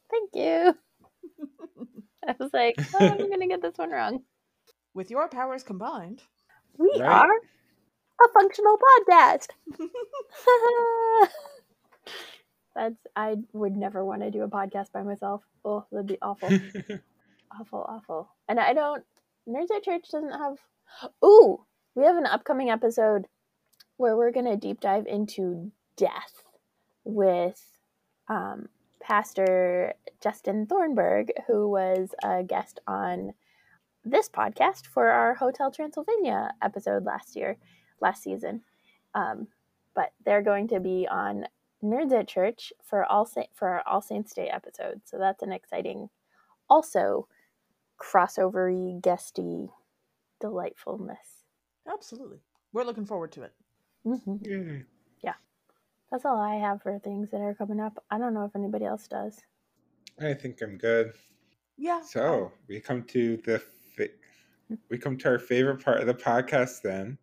thank 0.09 0.29
you. 0.33 0.75
I 2.27 2.35
was 2.39 2.51
like, 2.53 2.75
oh, 2.95 3.07
I'm 3.07 3.17
gonna 3.29 3.47
get 3.47 3.61
this 3.61 3.77
one 3.77 3.91
wrong. 3.91 4.23
With 4.93 5.09
your 5.09 5.27
powers 5.27 5.63
combined, 5.63 6.21
We 6.77 6.91
Right. 6.99 7.09
are 7.09 7.31
a 7.35 8.29
functional 8.33 8.77
podcast. 8.77 9.47
That's 12.75 12.95
I 13.15 13.35
would 13.53 13.75
never 13.75 14.03
want 14.03 14.21
to 14.21 14.31
do 14.31 14.41
a 14.43 14.47
podcast 14.47 14.91
by 14.91 15.03
myself. 15.03 15.43
Oh, 15.63 15.85
that'd 15.91 16.07
be 16.07 16.17
awful. 16.21 16.49
awful, 17.59 17.85
awful. 17.87 18.29
And 18.49 18.59
I 18.59 18.73
don't. 18.73 19.03
Nerds 19.47 19.71
at 19.75 19.83
Church 19.83 20.07
doesn't 20.11 20.31
have. 20.31 20.57
Ooh, 21.23 21.63
we 21.95 22.03
have 22.05 22.17
an 22.17 22.25
upcoming 22.25 22.69
episode 22.71 23.25
where 23.97 24.15
we're 24.17 24.31
gonna 24.31 24.57
deep 24.57 24.79
dive 24.81 25.05
into 25.05 25.71
death 25.97 26.43
with 27.03 27.61
um, 28.27 28.69
Pastor 29.03 29.93
Justin 30.21 30.65
Thornburg, 30.65 31.31
who 31.47 31.67
was 31.69 32.15
a 32.23 32.41
guest 32.43 32.79
on 32.87 33.33
this 34.05 34.29
podcast 34.29 34.87
for 34.87 35.09
our 35.09 35.33
Hotel 35.35 35.71
Transylvania 35.71 36.51
episode 36.61 37.03
last 37.05 37.35
year, 37.35 37.57
last 38.01 38.23
season. 38.23 38.61
Um, 39.13 39.47
but 39.93 40.13
they're 40.25 40.41
going 40.41 40.67
to 40.69 40.79
be 40.79 41.07
on 41.09 41.45
Nerds 41.83 42.13
at 42.17 42.27
Church 42.27 42.71
for 42.81 43.05
all 43.05 43.25
Sa- 43.25 43.43
for 43.53 43.67
our 43.67 43.83
All 43.85 44.01
Saints 44.01 44.33
Day 44.33 44.47
episode. 44.49 45.01
So 45.03 45.17
that's 45.17 45.43
an 45.43 45.51
exciting, 45.51 46.09
also 46.69 47.27
crossovery, 48.01 49.01
guesty, 49.01 49.69
delightfulness. 50.39 51.43
absolutely. 51.91 52.39
We're 52.71 52.85
looking 52.85 53.05
forward 53.05 53.31
to 53.33 53.43
it. 53.43 53.53
hmm 54.03 54.35
Yay. 54.41 54.83
That's 56.13 56.25
all 56.25 56.39
I 56.39 56.57
have 56.57 56.83
for 56.83 56.99
things 56.99 57.31
that 57.31 57.41
are 57.41 57.55
coming 57.55 57.79
up. 57.79 58.03
I 58.11 58.19
don't 58.19 58.35
know 58.35 58.45
if 58.45 58.55
anybody 58.55 58.85
else 58.85 59.07
does. 59.07 59.41
I 60.21 60.35
think 60.35 60.61
I'm 60.61 60.77
good. 60.77 61.13
Yeah. 61.75 62.01
So 62.03 62.51
we 62.67 62.79
come 62.79 63.01
to 63.05 63.37
the 63.37 63.57
fa- 63.57 64.77
we 64.91 64.99
come 64.99 65.17
to 65.17 65.29
our 65.29 65.39
favorite 65.39 65.83
part 65.83 66.01
of 66.01 66.05
the 66.05 66.13
podcast 66.13 66.83
then, 66.83 67.17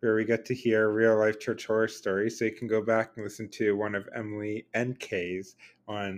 where 0.00 0.14
we 0.14 0.24
get 0.24 0.46
to 0.46 0.54
hear 0.54 0.88
real 0.88 1.18
life 1.18 1.40
church 1.40 1.66
horror 1.66 1.88
stories. 1.88 2.38
So 2.38 2.46
you 2.46 2.52
can 2.52 2.68
go 2.68 2.80
back 2.80 3.10
and 3.16 3.24
listen 3.24 3.50
to 3.50 3.76
one 3.76 3.94
of 3.94 4.08
Emily 4.14 4.66
and 4.72 4.98
Kay's 4.98 5.56
on 5.86 6.16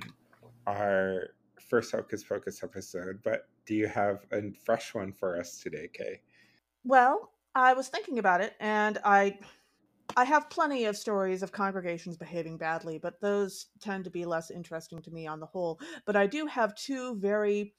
our 0.68 1.30
first 1.68 1.90
Hocus 1.90 2.22
Pocus 2.22 2.62
episode. 2.62 3.18
But 3.24 3.48
do 3.66 3.74
you 3.74 3.88
have 3.88 4.24
a 4.30 4.52
fresh 4.64 4.94
one 4.94 5.12
for 5.12 5.36
us 5.36 5.58
today, 5.58 5.90
Kay? 5.92 6.20
Well, 6.84 7.32
I 7.56 7.72
was 7.72 7.88
thinking 7.88 8.20
about 8.20 8.40
it, 8.40 8.54
and 8.60 8.98
I, 9.04 9.40
I 10.16 10.24
have 10.24 10.50
plenty 10.50 10.84
of 10.84 10.96
stories 10.96 11.42
of 11.42 11.52
congregations 11.52 12.16
behaving 12.16 12.56
badly, 12.58 12.98
but 12.98 13.20
those 13.20 13.66
tend 13.80 14.04
to 14.04 14.10
be 14.10 14.24
less 14.24 14.50
interesting 14.50 15.02
to 15.02 15.10
me 15.10 15.26
on 15.26 15.40
the 15.40 15.46
whole. 15.46 15.80
But 16.04 16.16
I 16.16 16.26
do 16.26 16.46
have 16.46 16.74
two 16.76 17.16
very 17.16 17.74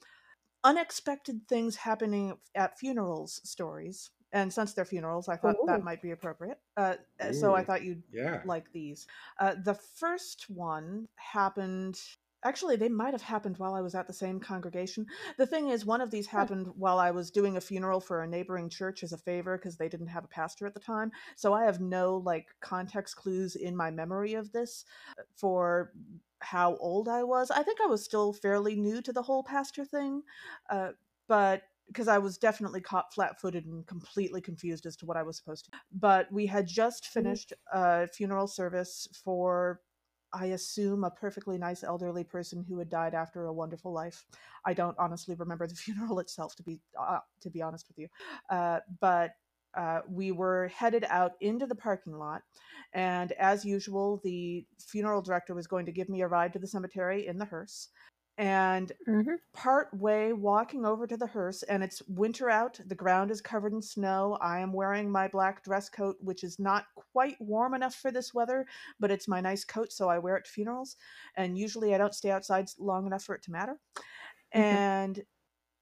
unexpected 0.63 1.47
things 1.47 1.75
happening 1.75 2.37
at 2.55 2.77
funerals 2.77 3.39
stories, 3.43 4.09
and 4.33 4.51
since 4.51 4.73
they're 4.73 4.83
funerals, 4.83 5.29
I 5.29 5.37
thought 5.37 5.55
Ooh. 5.55 5.67
that 5.67 5.83
might 5.83 6.01
be 6.01 6.11
appropriate. 6.11 6.59
Uh, 6.75 6.95
so 7.31 7.55
I 7.55 7.63
thought 7.63 7.83
you'd 7.83 8.03
Yeah. 8.11 8.41
like 8.45 8.71
these. 8.73 9.07
Uh, 9.39 9.55
the 9.63 9.75
first 9.75 10.49
one 10.49 11.07
happened. 11.15 11.99
Actually, 12.45 12.75
they 12.75 12.87
might 12.87 13.13
have 13.13 13.21
happened 13.23 13.57
while 13.57 13.73
I 13.73 13.81
was 13.81 13.95
at 13.95 14.07
the 14.07 14.13
same 14.13 14.39
congregation. 14.39 15.05
The 15.37 15.47
thing 15.47 15.69
is, 15.69 15.85
one 15.85 15.99
of 15.99 16.11
these 16.11 16.27
happened 16.27 16.67
while 16.77 16.99
I 16.99 17.11
was 17.11 17.31
doing 17.31 17.57
a 17.57 17.61
funeral 17.61 17.99
for 17.99 18.21
a 18.21 18.27
neighboring 18.27 18.69
church 18.69 19.03
as 19.03 19.11
a 19.11 19.17
favor 19.17 19.57
because 19.57 19.77
they 19.77 19.89
didn't 19.89 20.07
have 20.07 20.23
a 20.23 20.29
pastor 20.29 20.67
at 20.67 20.73
the 20.75 20.79
time. 20.79 21.11
So 21.35 21.53
I 21.53 21.65
have 21.65 21.81
no 21.81 22.17
like 22.17 22.47
context 22.61 23.15
clues 23.17 23.55
in 23.55 23.75
my 23.75 23.89
memory 23.91 24.35
of 24.35 24.51
this 24.51 24.85
uh, 25.19 25.23
for 25.35 25.91
how 26.39 26.77
old 26.77 27.09
I 27.09 27.23
was. 27.23 27.49
I 27.49 27.63
think 27.63 27.79
I 27.81 27.87
was 27.87 28.05
still 28.05 28.31
fairly 28.31 28.75
new 28.75 29.01
to 29.01 29.11
the 29.11 29.23
whole 29.23 29.43
pastor 29.43 29.83
thing, 29.83 30.21
uh, 30.69 30.91
but 31.27 31.63
because 31.87 32.07
I 32.07 32.17
was 32.17 32.37
definitely 32.37 32.81
caught 32.81 33.13
flat 33.13 33.39
footed 33.39 33.65
and 33.65 33.85
completely 33.85 34.41
confused 34.41 34.85
as 34.85 34.95
to 34.97 35.05
what 35.05 35.17
I 35.17 35.23
was 35.23 35.37
supposed 35.37 35.65
to. 35.65 35.71
But 35.91 36.31
we 36.31 36.45
had 36.45 36.67
just 36.67 37.07
finished 37.07 37.53
a 37.71 38.07
funeral 38.07 38.47
service 38.47 39.07
for, 39.23 39.81
I 40.35 40.47
assume, 40.47 41.03
a 41.05 41.09
perfectly 41.09 41.57
nice 41.57 41.83
elderly 41.83 42.25
person 42.25 42.65
who 42.67 42.77
had 42.77 42.89
died 42.89 43.13
after 43.15 43.45
a 43.45 43.53
wonderful 43.53 43.93
life. 43.93 44.25
I 44.65 44.73
don't 44.73 44.97
honestly 44.99 45.35
remember 45.35 45.65
the 45.65 45.75
funeral 45.85 46.19
itself, 46.19 46.55
to 46.57 46.63
be 46.63 46.81
uh, 46.99 47.19
to 47.41 47.49
be 47.49 47.61
honest 47.61 47.87
with 47.87 47.97
you, 47.97 48.07
uh, 48.49 48.79
but. 48.99 49.31
Uh, 49.77 49.99
we 50.09 50.31
were 50.31 50.69
headed 50.69 51.03
out 51.09 51.33
into 51.41 51.65
the 51.65 51.75
parking 51.75 52.13
lot, 52.13 52.43
and 52.93 53.33
as 53.33 53.65
usual, 53.65 54.21
the 54.23 54.65
funeral 54.79 55.21
director 55.21 55.53
was 55.53 55.67
going 55.67 55.85
to 55.85 55.91
give 55.91 56.07
me 56.07 56.21
a 56.21 56.27
ride 56.29 56.53
to 56.53 56.59
the 56.59 56.65
cemetery 56.65 57.27
in 57.27 57.37
the 57.37 57.43
hearse. 57.43 57.89
And 58.37 58.91
Mm-hmm. 59.07 59.35
part 59.53 59.93
way 59.93 60.33
walking 60.33 60.85
over 60.85 61.07
to 61.07 61.17
the 61.17 61.27
hearse 61.27 61.63
and 61.63 61.83
it's 61.83 62.01
winter 62.07 62.49
out 62.49 62.79
the 62.87 62.95
ground 62.95 63.31
is 63.31 63.41
covered 63.41 63.73
in 63.73 63.81
snow 63.81 64.37
i 64.41 64.59
am 64.59 64.73
wearing 64.73 65.09
my 65.09 65.27
black 65.29 65.63
dress 65.63 65.89
coat 65.89 66.17
which 66.19 66.43
is 66.43 66.59
not 66.59 66.85
quite 67.13 67.37
warm 67.39 67.73
enough 67.73 67.95
for 67.95 68.11
this 68.11 68.33
weather 68.33 68.65
but 68.99 69.11
it's 69.11 69.27
my 69.27 69.41
nice 69.41 69.63
coat 69.63 69.91
so 69.93 70.09
i 70.09 70.19
wear 70.19 70.35
it 70.35 70.45
to 70.45 70.51
funerals 70.51 70.97
and 71.37 71.57
usually 71.57 71.95
i 71.95 71.97
don't 71.97 72.13
stay 72.13 72.31
outside 72.31 72.69
long 72.77 73.07
enough 73.07 73.23
for 73.23 73.33
it 73.35 73.43
to 73.43 73.51
matter 73.51 73.79
and 74.51 75.23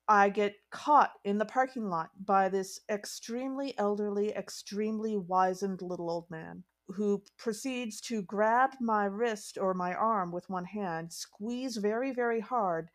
i 0.07 0.29
get 0.29 0.55
caught 0.71 1.13
in 1.23 1.37
the 1.37 1.45
parking 1.45 1.89
lot 1.89 2.09
by 2.25 2.49
this 2.49 2.79
extremely 2.89 3.77
elderly 3.77 4.31
extremely 4.35 5.17
wizened 5.17 5.81
little 5.81 6.09
old 6.09 6.29
man 6.29 6.63
who 6.87 7.21
proceeds 7.37 8.01
to 8.01 8.21
grab 8.23 8.71
my 8.81 9.05
wrist 9.05 9.57
or 9.59 9.73
my 9.73 9.93
arm 9.93 10.31
with 10.31 10.49
one 10.49 10.65
hand 10.65 11.11
squeeze 11.11 11.77
very 11.77 12.11
very 12.11 12.39
hard 12.39 12.89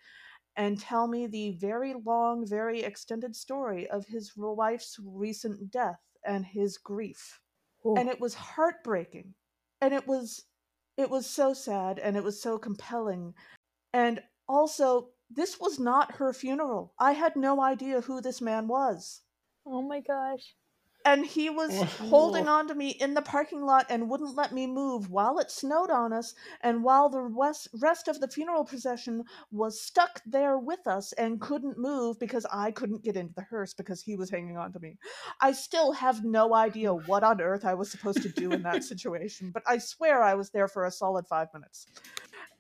and 0.59 0.81
tell 0.81 1.07
me 1.07 1.29
the 1.29 1.53
very 1.53 1.95
long, 2.05 2.45
very 2.45 2.81
extended 2.81 3.37
story 3.37 3.89
of 3.91 4.05
his 4.07 4.33
wife's 4.37 4.99
recent 5.05 5.71
death 5.71 6.01
and 6.25 6.45
his 6.45 6.77
grief. 6.79 7.41
And 7.97 8.09
it 8.09 8.21
was 8.21 8.35
heartbreaking. 8.35 9.35
And 9.81 9.95
it 9.95 10.07
was 10.09 10.45
it 10.97 11.09
was 11.09 11.31
so 11.31 11.55
sad 11.55 12.01
and 12.01 12.17
it 12.17 12.25
was 12.25 12.43
so 12.43 12.59
compelling. 12.59 13.35
And 13.93 14.21
also, 14.49 15.11
this 15.31 15.61
was 15.61 15.79
not 15.79 16.17
her 16.17 16.33
funeral. 16.33 16.93
I 16.99 17.13
had 17.13 17.37
no 17.37 17.63
idea 17.63 18.01
who 18.01 18.21
this 18.21 18.41
man 18.41 18.67
was. 18.67 19.23
oh 19.65 19.83
my 19.83 20.01
gosh. 20.01 20.57
And 21.05 21.25
he 21.25 21.49
was 21.49 21.73
holding 21.83 22.49
on 22.49 22.69
to 22.69 22.75
me 22.75 22.91
in 22.91 23.15
the 23.15 23.23
parking 23.23 23.65
lot 23.65 23.87
and 23.89 24.11
wouldn't 24.11 24.37
let 24.37 24.53
me 24.53 24.67
move 24.67 25.11
while 25.11 25.39
it 25.39 25.51
snowed 25.51 25.91
on 25.91 26.13
us 26.13 26.35
and 26.63 26.83
while 26.83 27.09
the 27.09 27.23
west, 27.23 27.69
rest 27.81 28.09
of 28.09 28.21
the 28.21 28.29
funeral 28.29 28.65
procession 28.65 29.25
was 29.51 29.81
stuck 29.81 30.21
there 30.27 30.59
with 30.59 30.87
us 30.87 31.13
and 31.13 31.41
couldn't 31.41 31.79
move 31.79 32.19
because 32.19 32.45
I 32.53 32.73
couldn't 32.73 33.05
get 33.05 33.17
into 33.17 33.35
the 33.35 33.43
hearse 33.43 33.73
because 33.73 34.03
he 34.03 34.17
was 34.17 34.31
hanging 34.31 34.59
on 34.59 34.73
to 34.73 34.81
me. 34.81 34.99
I 35.41 35.53
still 35.53 35.93
have 35.93 36.25
no 36.25 36.55
idea 36.55 36.93
what 36.93 37.25
on 37.25 37.41
earth 37.41 37.65
I 37.65 37.75
was 37.75 37.91
supposed 37.91 38.23
to 38.23 38.29
do 38.31 38.53
in 38.53 38.63
that 38.65 38.85
situation, 38.93 39.51
but 39.51 39.63
I 39.67 39.79
swear 39.79 40.23
I 40.23 40.35
was 40.35 40.51
there 40.51 40.69
for 40.69 40.85
a 40.85 40.91
solid 40.91 41.27
five 41.27 41.49
minutes. 41.55 41.87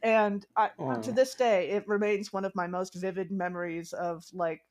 And 0.03 0.47
I, 0.57 0.71
Aw. 0.79 1.01
to 1.03 1.13
this 1.13 1.35
day, 1.35 1.71
it 1.71 1.87
remains 1.89 2.33
one 2.33 2.45
of 2.45 2.55
my 2.55 2.67
most 2.67 2.95
vivid 2.95 3.31
memories 3.31 3.93
of 3.93 4.25
like, 4.33 4.63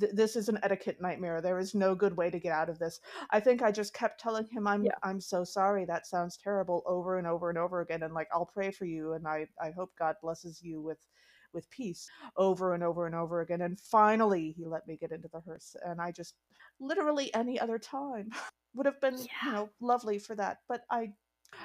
th- 0.00 0.12
this 0.14 0.36
is 0.36 0.48
an 0.48 0.58
etiquette 0.62 1.00
nightmare. 1.00 1.40
There 1.40 1.58
is 1.58 1.74
no 1.74 1.94
good 1.94 2.16
way 2.16 2.30
to 2.30 2.38
get 2.40 2.52
out 2.52 2.68
of 2.70 2.78
this. 2.78 3.00
I 3.30 3.40
think 3.40 3.62
I 3.62 3.72
just 3.72 3.94
kept 3.94 4.20
telling 4.20 4.46
him, 4.46 4.66
"I'm 4.66 4.84
Yeah. 4.84 4.98
I'm 5.02 5.20
so 5.20 5.44
sorry. 5.44 5.84
That 5.84 6.06
sounds 6.06 6.36
terrible," 6.36 6.82
over 6.86 7.18
and 7.18 7.26
over 7.26 7.48
and 7.50 7.58
over 7.58 7.80
again, 7.80 8.02
and 8.02 8.14
like, 8.14 8.28
"I'll 8.32 8.46
pray 8.46 8.70
for 8.70 8.84
you," 8.84 9.12
and 9.14 9.26
I 9.28 9.48
I 9.60 9.70
hope 9.70 9.92
God 9.98 10.16
blesses 10.22 10.62
you 10.62 10.80
with 10.82 11.06
with 11.52 11.70
peace 11.70 12.08
over 12.36 12.74
and 12.74 12.82
over 12.82 13.06
and 13.06 13.14
over 13.14 13.40
again. 13.40 13.62
And 13.62 13.80
finally, 13.80 14.52
he 14.52 14.66
let 14.66 14.86
me 14.86 14.96
get 14.96 15.12
into 15.12 15.28
the 15.32 15.40
hearse, 15.40 15.76
and 15.84 16.00
I 16.00 16.12
just 16.12 16.34
literally 16.80 17.32
any 17.34 17.58
other 17.60 17.78
time 17.78 18.30
would 18.74 18.86
have 18.86 19.00
been 19.00 19.28
you 19.42 19.52
know 19.52 19.70
lovely 19.80 20.18
for 20.18 20.34
that, 20.36 20.58
but 20.68 20.82
I. 20.90 21.14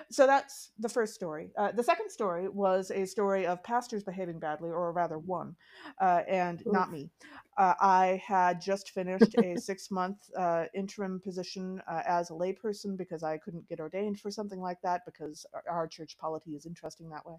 So 0.09 0.25
that's 0.27 0.71
the 0.79 0.89
first 0.89 1.13
story. 1.13 1.51
Uh, 1.57 1.71
the 1.71 1.83
second 1.83 2.09
story 2.09 2.47
was 2.49 2.91
a 2.91 3.05
story 3.05 3.45
of 3.45 3.63
pastors 3.63 4.03
behaving 4.03 4.39
badly, 4.39 4.69
or 4.69 4.91
rather, 4.91 5.17
one, 5.19 5.55
uh, 5.99 6.21
and 6.27 6.63
not 6.65 6.91
me. 6.91 7.09
Uh, 7.57 7.73
I 7.79 8.21
had 8.25 8.61
just 8.61 8.91
finished 8.91 9.35
a 9.35 9.57
six 9.57 9.91
month 9.91 10.17
uh, 10.37 10.65
interim 10.73 11.19
position 11.19 11.81
uh, 11.87 12.01
as 12.07 12.29
a 12.29 12.33
layperson 12.33 12.97
because 12.97 13.23
I 13.23 13.37
couldn't 13.37 13.67
get 13.67 13.79
ordained 13.79 14.19
for 14.19 14.31
something 14.31 14.59
like 14.59 14.81
that 14.83 15.01
because 15.05 15.45
our, 15.53 15.63
our 15.69 15.87
church 15.87 16.17
polity 16.19 16.51
is 16.51 16.65
interesting 16.65 17.09
that 17.09 17.25
way. 17.25 17.35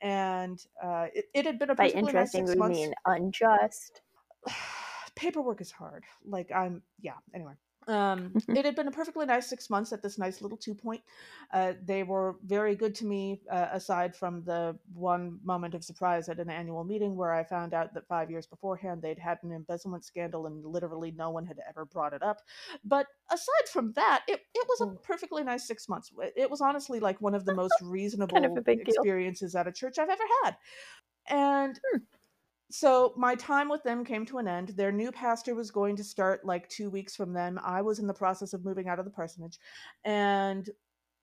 And 0.00 0.58
uh, 0.82 1.06
it, 1.14 1.26
it 1.34 1.46
had 1.46 1.58
been 1.58 1.70
a 1.70 1.74
By 1.74 1.86
nice 1.86 1.94
interesting, 1.94 2.46
six 2.46 2.56
we 2.56 2.60
months. 2.60 2.78
mean 2.78 2.94
unjust. 3.06 4.02
Paperwork 5.16 5.60
is 5.60 5.70
hard. 5.72 6.04
Like, 6.24 6.52
I'm, 6.54 6.82
yeah, 7.00 7.14
anyway. 7.34 7.54
Um, 7.88 8.34
Mhm. 8.34 8.58
it 8.58 8.64
had 8.66 8.76
been 8.76 8.86
a 8.86 8.90
perfectly 8.92 9.24
nice 9.26 9.48
six 9.48 9.70
months 9.70 9.92
at 9.92 10.02
this 10.02 10.18
nice 10.18 10.42
little 10.42 10.58
two 10.58 10.74
point. 10.74 11.02
Uh, 11.52 11.72
they 11.82 12.02
were 12.02 12.36
very 12.44 12.76
good 12.76 12.94
to 12.96 13.06
me, 13.06 13.40
uh, 13.50 13.68
aside 13.72 14.14
from 14.14 14.44
the 14.44 14.78
one 14.92 15.40
moment 15.42 15.74
of 15.74 15.82
surprise 15.82 16.28
at 16.28 16.38
an 16.38 16.50
annual 16.50 16.84
meeting 16.84 17.16
where 17.16 17.32
I 17.32 17.44
found 17.44 17.72
out 17.74 17.94
that 17.94 18.06
five 18.06 18.30
years 18.30 18.46
beforehand 18.46 19.00
they'd 19.02 19.18
had 19.18 19.38
an 19.42 19.52
embezzlement 19.52 20.04
scandal 20.04 20.46
and 20.46 20.64
literally 20.64 21.10
no 21.12 21.30
one 21.30 21.46
had 21.46 21.58
ever 21.66 21.84
brought 21.86 22.12
it 22.12 22.22
up. 22.22 22.42
But 22.84 23.06
aside 23.30 23.68
from 23.72 23.92
that, 23.94 24.24
it, 24.28 24.40
it 24.54 24.68
was 24.68 24.80
a 24.82 24.86
Mm. 24.86 25.02
perfectly 25.02 25.42
nice 25.42 25.66
six 25.66 25.88
months. 25.88 26.12
It- 26.36 26.48
was 26.50 26.60
honestly 26.62 27.00
like 27.00 27.20
one 27.20 27.34
of 27.34 27.44
the 27.44 27.52
most 27.52 27.80
reasonable 27.80 28.62
big 28.64 28.84
deal. 28.84 28.94
experiences 28.96 29.54
at 29.54 29.66
a 29.66 29.72
church 29.72 29.98
I've 29.98 30.08
ever 30.08 30.24
had. 30.44 30.56
And 31.28 31.80
Hmm. 31.92 31.98
So 32.70 33.12
my 33.16 33.34
time 33.34 33.68
with 33.68 33.82
them 33.82 34.04
came 34.04 34.26
to 34.26 34.38
an 34.38 34.48
end. 34.48 34.68
Their 34.70 34.92
new 34.92 35.10
pastor 35.10 35.54
was 35.54 35.70
going 35.70 35.96
to 35.96 36.04
start 36.04 36.44
like 36.44 36.68
two 36.68 36.90
weeks 36.90 37.16
from 37.16 37.32
then. 37.32 37.58
I 37.62 37.82
was 37.82 37.98
in 37.98 38.06
the 38.06 38.14
process 38.14 38.52
of 38.52 38.64
moving 38.64 38.88
out 38.88 38.98
of 38.98 39.04
the 39.04 39.10
parsonage, 39.10 39.58
and 40.04 40.68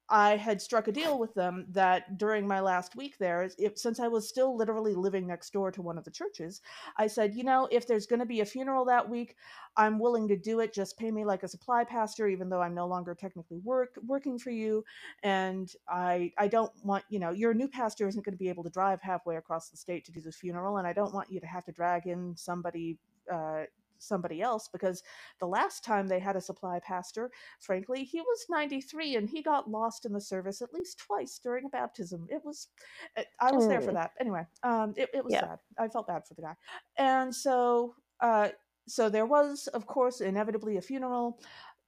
I 0.09 0.37
had 0.37 0.61
struck 0.61 0.87
a 0.87 0.91
deal 0.91 1.17
with 1.17 1.33
them 1.33 1.65
that 1.69 2.17
during 2.17 2.47
my 2.47 2.59
last 2.59 2.95
week 2.95 3.17
there, 3.17 3.49
if, 3.57 3.77
since 3.77 3.99
I 3.99 4.07
was 4.07 4.29
still 4.29 4.55
literally 4.55 4.93
living 4.93 5.25
next 5.25 5.51
door 5.51 5.71
to 5.71 5.81
one 5.81 5.97
of 5.97 6.03
the 6.03 6.11
churches, 6.11 6.61
I 6.97 7.07
said, 7.07 7.33
you 7.33 7.43
know, 7.43 7.67
if 7.71 7.87
there's 7.87 8.05
going 8.05 8.19
to 8.19 8.25
be 8.25 8.41
a 8.41 8.45
funeral 8.45 8.85
that 8.85 9.09
week, 9.09 9.35
I'm 9.77 9.97
willing 9.99 10.27
to 10.27 10.37
do 10.37 10.59
it. 10.59 10.73
Just 10.73 10.97
pay 10.97 11.09
me 11.09 11.25
like 11.25 11.43
a 11.43 11.47
supply 11.47 11.83
pastor, 11.83 12.27
even 12.27 12.49
though 12.49 12.61
I'm 12.61 12.75
no 12.75 12.87
longer 12.87 13.15
technically 13.15 13.59
work 13.59 13.97
working 14.05 14.37
for 14.37 14.51
you. 14.51 14.85
And 15.23 15.71
I 15.89 16.31
I 16.37 16.47
don't 16.47 16.71
want 16.83 17.03
you 17.09 17.19
know 17.19 17.31
your 17.31 17.53
new 17.53 17.67
pastor 17.67 18.07
isn't 18.07 18.23
going 18.23 18.33
to 18.33 18.39
be 18.39 18.49
able 18.49 18.63
to 18.63 18.69
drive 18.69 19.01
halfway 19.01 19.37
across 19.37 19.69
the 19.69 19.77
state 19.77 20.05
to 20.05 20.11
do 20.11 20.21
this 20.21 20.37
funeral, 20.37 20.77
and 20.77 20.87
I 20.87 20.93
don't 20.93 21.13
want 21.13 21.31
you 21.31 21.39
to 21.39 21.47
have 21.47 21.65
to 21.65 21.71
drag 21.71 22.07
in 22.07 22.35
somebody. 22.37 22.97
Uh, 23.31 23.63
somebody 24.05 24.41
else 24.41 24.69
because 24.71 25.03
the 25.39 25.45
last 25.47 25.83
time 25.83 26.07
they 26.07 26.19
had 26.19 26.35
a 26.35 26.41
supply 26.41 26.79
pastor 26.79 27.31
frankly 27.59 28.03
he 28.03 28.21
was 28.21 28.45
93 28.49 29.15
and 29.15 29.29
he 29.29 29.41
got 29.41 29.69
lost 29.69 30.05
in 30.05 30.13
the 30.13 30.21
service 30.21 30.61
at 30.61 30.73
least 30.73 30.99
twice 30.99 31.39
during 31.43 31.65
a 31.65 31.69
baptism. 31.69 32.27
It 32.29 32.41
was 32.43 32.67
it, 33.15 33.27
i 33.39 33.51
was 33.51 33.67
there 33.67 33.81
for 33.81 33.91
Mm. 33.91 33.93
that. 33.93 34.11
Anyway 34.19 34.45
um 34.63 34.93
it, 34.95 35.09
it 35.13 35.23
was 35.23 35.33
Yeah. 35.33 35.41
sad. 35.41 35.59
I 35.77 35.87
felt 35.87 36.07
bad 36.07 36.25
for 36.27 36.33
the 36.35 36.41
guy. 36.43 36.55
And 36.97 37.33
so 37.33 37.95
uh 38.21 38.49
so 38.87 39.09
there 39.09 39.25
was 39.25 39.67
of 39.67 39.87
course 39.87 40.21
inevitably 40.21 40.77
a 40.77 40.81
funeral. 40.81 41.39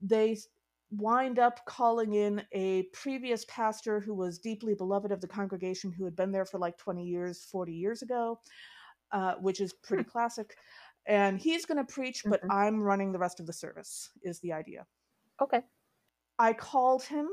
They 0.02 0.38
wind 0.92 1.38
up 1.38 1.66
calling 1.66 2.14
in 2.14 2.42
a 2.54 2.84
previous 2.94 3.46
pastor 3.46 4.00
who 4.00 4.14
was 4.16 4.40
deeply 4.40 4.74
beloved 4.74 5.12
of 5.12 5.20
the 5.20 5.28
congregation 5.28 5.92
who 5.92 6.06
had 6.06 6.16
been 6.16 6.32
there 6.32 6.46
for 6.46 6.60
like 6.60 6.78
20 6.78 7.04
years 7.06 7.46
40 7.52 7.74
years 7.74 8.02
ago 8.02 8.40
uh, 9.12 9.36
which 9.36 9.60
is 9.60 9.74
pretty 9.74 10.04
classic 10.04 10.56
and 11.08 11.40
he's 11.40 11.66
going 11.66 11.78
to 11.78 11.94
preach 11.94 12.28
but 12.30 12.44
Mhm. 12.44 12.50
i'm 12.50 12.82
running 12.82 13.12
the 13.14 13.20
rest 13.20 13.40
of 13.40 13.48
the 13.48 13.54
service 13.54 14.12
is 14.24 14.40
the 14.42 14.54
idea 14.54 14.88
Okay. 15.42 15.64
I 16.40 16.54
called 16.54 17.04
him 17.04 17.30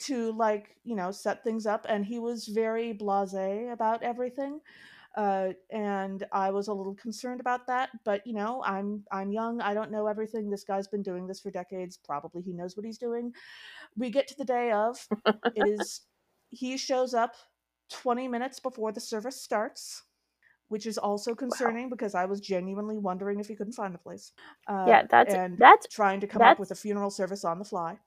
to 0.00 0.32
like 0.32 0.76
you 0.84 0.96
know 0.96 1.10
set 1.10 1.44
things 1.44 1.66
up, 1.66 1.86
and 1.88 2.04
he 2.04 2.18
was 2.18 2.46
very 2.48 2.94
blasé 2.94 3.72
about 3.72 4.02
everything. 4.02 4.60
Uh, 5.16 5.52
and 5.70 6.24
I 6.32 6.50
was 6.50 6.68
a 6.68 6.74
little 6.74 6.94
concerned 6.94 7.40
about 7.40 7.66
that, 7.66 7.90
but 8.04 8.26
you 8.26 8.32
know, 8.34 8.62
I'm 8.64 9.04
I'm 9.12 9.30
young. 9.32 9.60
I 9.60 9.74
don't 9.74 9.90
know 9.90 10.06
everything. 10.06 10.50
This 10.50 10.64
guy's 10.64 10.88
been 10.88 11.02
doing 11.02 11.26
this 11.26 11.40
for 11.40 11.50
decades. 11.50 11.96
Probably 11.98 12.42
he 12.42 12.52
knows 12.54 12.76
what 12.76 12.86
he's 12.86 12.98
doing. 12.98 13.34
We 13.96 14.10
get 14.10 14.28
to 14.28 14.36
the 14.36 14.44
day 14.46 14.72
of. 14.72 15.08
Is 15.54 16.02
he 16.50 16.76
shows 16.78 17.14
up 17.14 17.34
20 17.90 18.28
minutes 18.28 18.60
before 18.60 18.92
the 18.92 19.00
service 19.00 19.40
starts, 19.42 20.04
which 20.72 20.86
is 20.86 20.96
also 20.96 21.34
concerning 21.34 21.90
because 21.90 22.14
I 22.14 22.24
was 22.24 22.40
genuinely 22.40 22.96
wondering 22.96 23.40
if 23.40 23.46
he 23.46 23.54
couldn't 23.54 23.74
find 23.74 23.92
the 23.92 23.98
place. 23.98 24.32
Uh, 24.66 24.86
yeah, 24.88 25.02
that's 25.06 25.34
and 25.34 25.58
that's 25.58 25.86
trying 25.86 26.18
to 26.20 26.26
come 26.26 26.40
up 26.40 26.58
with 26.58 26.70
a 26.70 26.74
funeral 26.74 27.10
service 27.10 27.44
on 27.44 27.58
the 27.58 27.64
fly. 27.66 27.98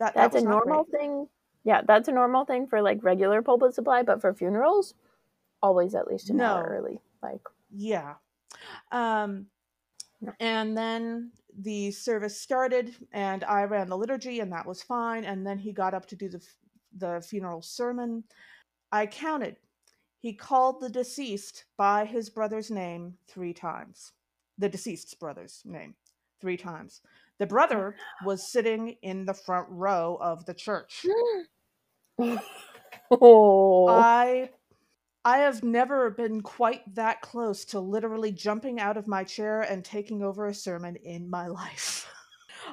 That, 0.00 0.14
that 0.14 0.14
that's 0.14 0.34
was 0.34 0.42
a 0.42 0.48
normal 0.48 0.82
great. 0.82 1.00
thing. 1.00 1.28
Yeah, 1.62 1.82
that's 1.86 2.08
a 2.08 2.12
normal 2.12 2.44
thing 2.44 2.66
for 2.66 2.82
like 2.82 3.04
regular 3.04 3.40
pulpit 3.40 3.72
supply, 3.74 4.02
but 4.02 4.20
for 4.20 4.34
funerals, 4.34 4.94
always 5.62 5.94
at 5.94 6.08
least 6.08 6.28
an 6.28 6.40
hour 6.40 6.64
early. 6.76 6.98
Like, 7.22 7.42
Yeah. 7.70 8.14
Um, 8.90 9.46
and 10.40 10.76
then 10.76 11.30
the 11.56 11.92
service 11.92 12.40
started, 12.40 12.96
and 13.12 13.44
I 13.44 13.62
ran 13.62 13.88
the 13.88 13.96
liturgy, 13.96 14.40
and 14.40 14.50
that 14.50 14.66
was 14.66 14.82
fine. 14.82 15.24
And 15.24 15.46
then 15.46 15.56
he 15.56 15.72
got 15.72 15.94
up 15.94 16.06
to 16.06 16.16
do 16.16 16.28
the 16.28 16.44
the 16.98 17.24
funeral 17.24 17.62
sermon. 17.62 18.24
I 18.90 19.06
counted. 19.06 19.56
He 20.22 20.32
called 20.32 20.80
the 20.80 20.88
deceased 20.88 21.64
by 21.76 22.04
his 22.04 22.30
brother's 22.30 22.70
name 22.70 23.14
three 23.26 23.52
times. 23.52 24.12
The 24.56 24.68
deceased's 24.68 25.14
brother's 25.14 25.62
name 25.64 25.96
three 26.40 26.56
times. 26.56 27.00
The 27.38 27.46
brother 27.46 27.96
was 28.24 28.52
sitting 28.52 28.96
in 29.02 29.24
the 29.24 29.34
front 29.34 29.66
row 29.68 30.16
of 30.20 30.46
the 30.46 30.54
church. 30.54 31.04
oh, 33.10 33.88
I 33.88 34.50
I 35.24 35.38
have 35.38 35.64
never 35.64 36.10
been 36.10 36.40
quite 36.40 36.94
that 36.94 37.20
close 37.20 37.64
to 37.66 37.80
literally 37.80 38.30
jumping 38.30 38.78
out 38.78 38.96
of 38.96 39.08
my 39.08 39.24
chair 39.24 39.62
and 39.62 39.84
taking 39.84 40.22
over 40.22 40.46
a 40.46 40.54
sermon 40.54 40.94
in 40.94 41.28
my 41.28 41.46
life. 41.48 42.08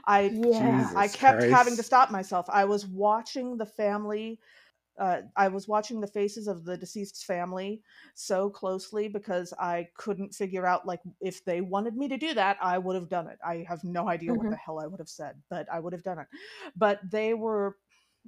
I 0.05 0.29
Yeah. 0.35 0.91
I 0.95 1.07
Jesus 1.07 1.19
kept 1.19 1.43
having 1.45 1.75
to 1.77 1.83
stop 1.83 2.11
myself. 2.11 2.45
I 2.47 2.65
was 2.65 2.85
watching 2.85 3.57
the 3.57 3.65
family 3.65 4.39
uh, 4.99 5.21
I 5.35 5.47
was 5.47 5.67
watching 5.67 6.01
the 6.01 6.07
faces 6.07 6.47
of 6.47 6.65
the 6.65 6.77
deceased's 6.77 7.23
family 7.23 7.83
so 8.15 8.49
closely 8.49 9.07
because 9.07 9.53
I 9.59 9.89
couldn't 9.95 10.35
figure 10.35 10.65
out 10.65 10.85
like 10.85 11.01
if 11.21 11.45
they 11.45 11.61
wanted 11.61 11.95
me 11.97 12.07
to 12.09 12.17
do 12.17 12.33
that, 12.33 12.57
I 12.61 12.77
would 12.77 12.95
have 12.95 13.09
done 13.09 13.27
it. 13.27 13.39
I 13.43 13.65
have 13.67 13.83
no 13.83 14.09
idea 14.09 14.35
what 14.35 14.49
Mhm. 14.49 14.49
the 14.49 14.57
hell 14.57 14.79
I 14.79 14.87
would 14.87 14.99
have 14.99 15.09
said, 15.09 15.41
but 15.49 15.67
I 15.71 15.79
would 15.79 15.93
have 15.93 16.03
done 16.03 16.19
it. 16.19 16.27
But 16.75 16.99
they 17.09 17.33
were 17.33 17.77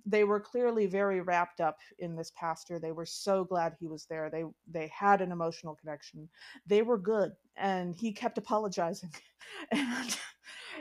they 0.05 0.23
were 0.23 0.39
clearly 0.39 0.88
very 0.88 1.21
wrapped 1.21 1.60
up 1.62 1.79
in 1.99 2.15
this 2.15 2.31
pastor. 2.31 2.79
They 2.79 2.91
were 2.93 3.05
so 3.05 3.43
glad 3.43 3.75
he 3.79 3.88
was 3.88 4.05
there. 4.05 4.29
They 4.29 4.45
they 4.67 4.88
had 4.88 5.21
an 5.21 5.31
emotional 5.31 5.75
connection. 5.75 6.29
They 6.65 6.81
were 6.81 6.97
good, 6.97 7.34
and 7.55 7.95
he 7.95 8.13
kept 8.13 8.38
apologizing, 8.38 9.13
and 9.71 10.17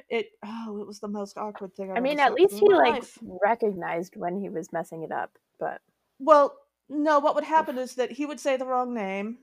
it 0.09 0.29
oh, 0.45 0.81
it 0.81 0.87
was 0.87 1.01
the 1.01 1.09
most 1.09 1.37
awkward 1.37 1.75
thing. 1.75 1.91
I've 1.93 1.99
I 1.99 2.01
mean, 2.01 2.21
at 2.21 2.33
least 2.35 2.59
he 2.59 2.73
like 2.75 3.05
recognized 3.21 4.17
when 4.17 4.41
he 4.41 4.49
was 4.49 4.73
messing 4.73 5.03
it 5.03 5.13
up. 5.13 5.39
But 5.61 5.81
Well, 6.19 6.57
no, 6.89 7.21
what 7.21 7.35
would 7.37 7.45
happen 7.45 7.79
is 7.79 7.95
that 7.95 8.11
he 8.11 8.27
would 8.27 8.41
say 8.41 8.57
the 8.57 8.67
wrong 8.67 8.93
name. 8.93 9.39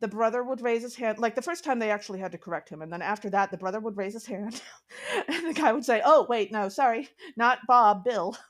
The 0.00 0.08
brother 0.08 0.42
would 0.44 0.60
raise 0.60 0.82
his 0.82 0.94
hand. 0.94 1.18
Like 1.18 1.34
the 1.34 1.42
first 1.42 1.64
time 1.64 1.78
they 1.78 1.90
actually 1.90 2.20
had 2.20 2.32
to 2.32 2.38
correct 2.38 2.68
him. 2.68 2.82
And 2.82 2.92
then 2.92 3.02
after 3.02 3.30
that, 3.30 3.50
the 3.50 3.56
brother 3.56 3.80
would 3.80 3.96
raise 3.96 4.12
his 4.12 4.26
hand. 4.26 4.62
and 5.28 5.48
the 5.48 5.54
guy 5.54 5.72
would 5.72 5.84
say, 5.84 6.02
Oh, 6.04 6.26
wait, 6.28 6.52
no, 6.52 6.68
sorry, 6.68 7.08
not 7.36 7.58
Bob, 7.66 8.04
Bill. 8.04 8.36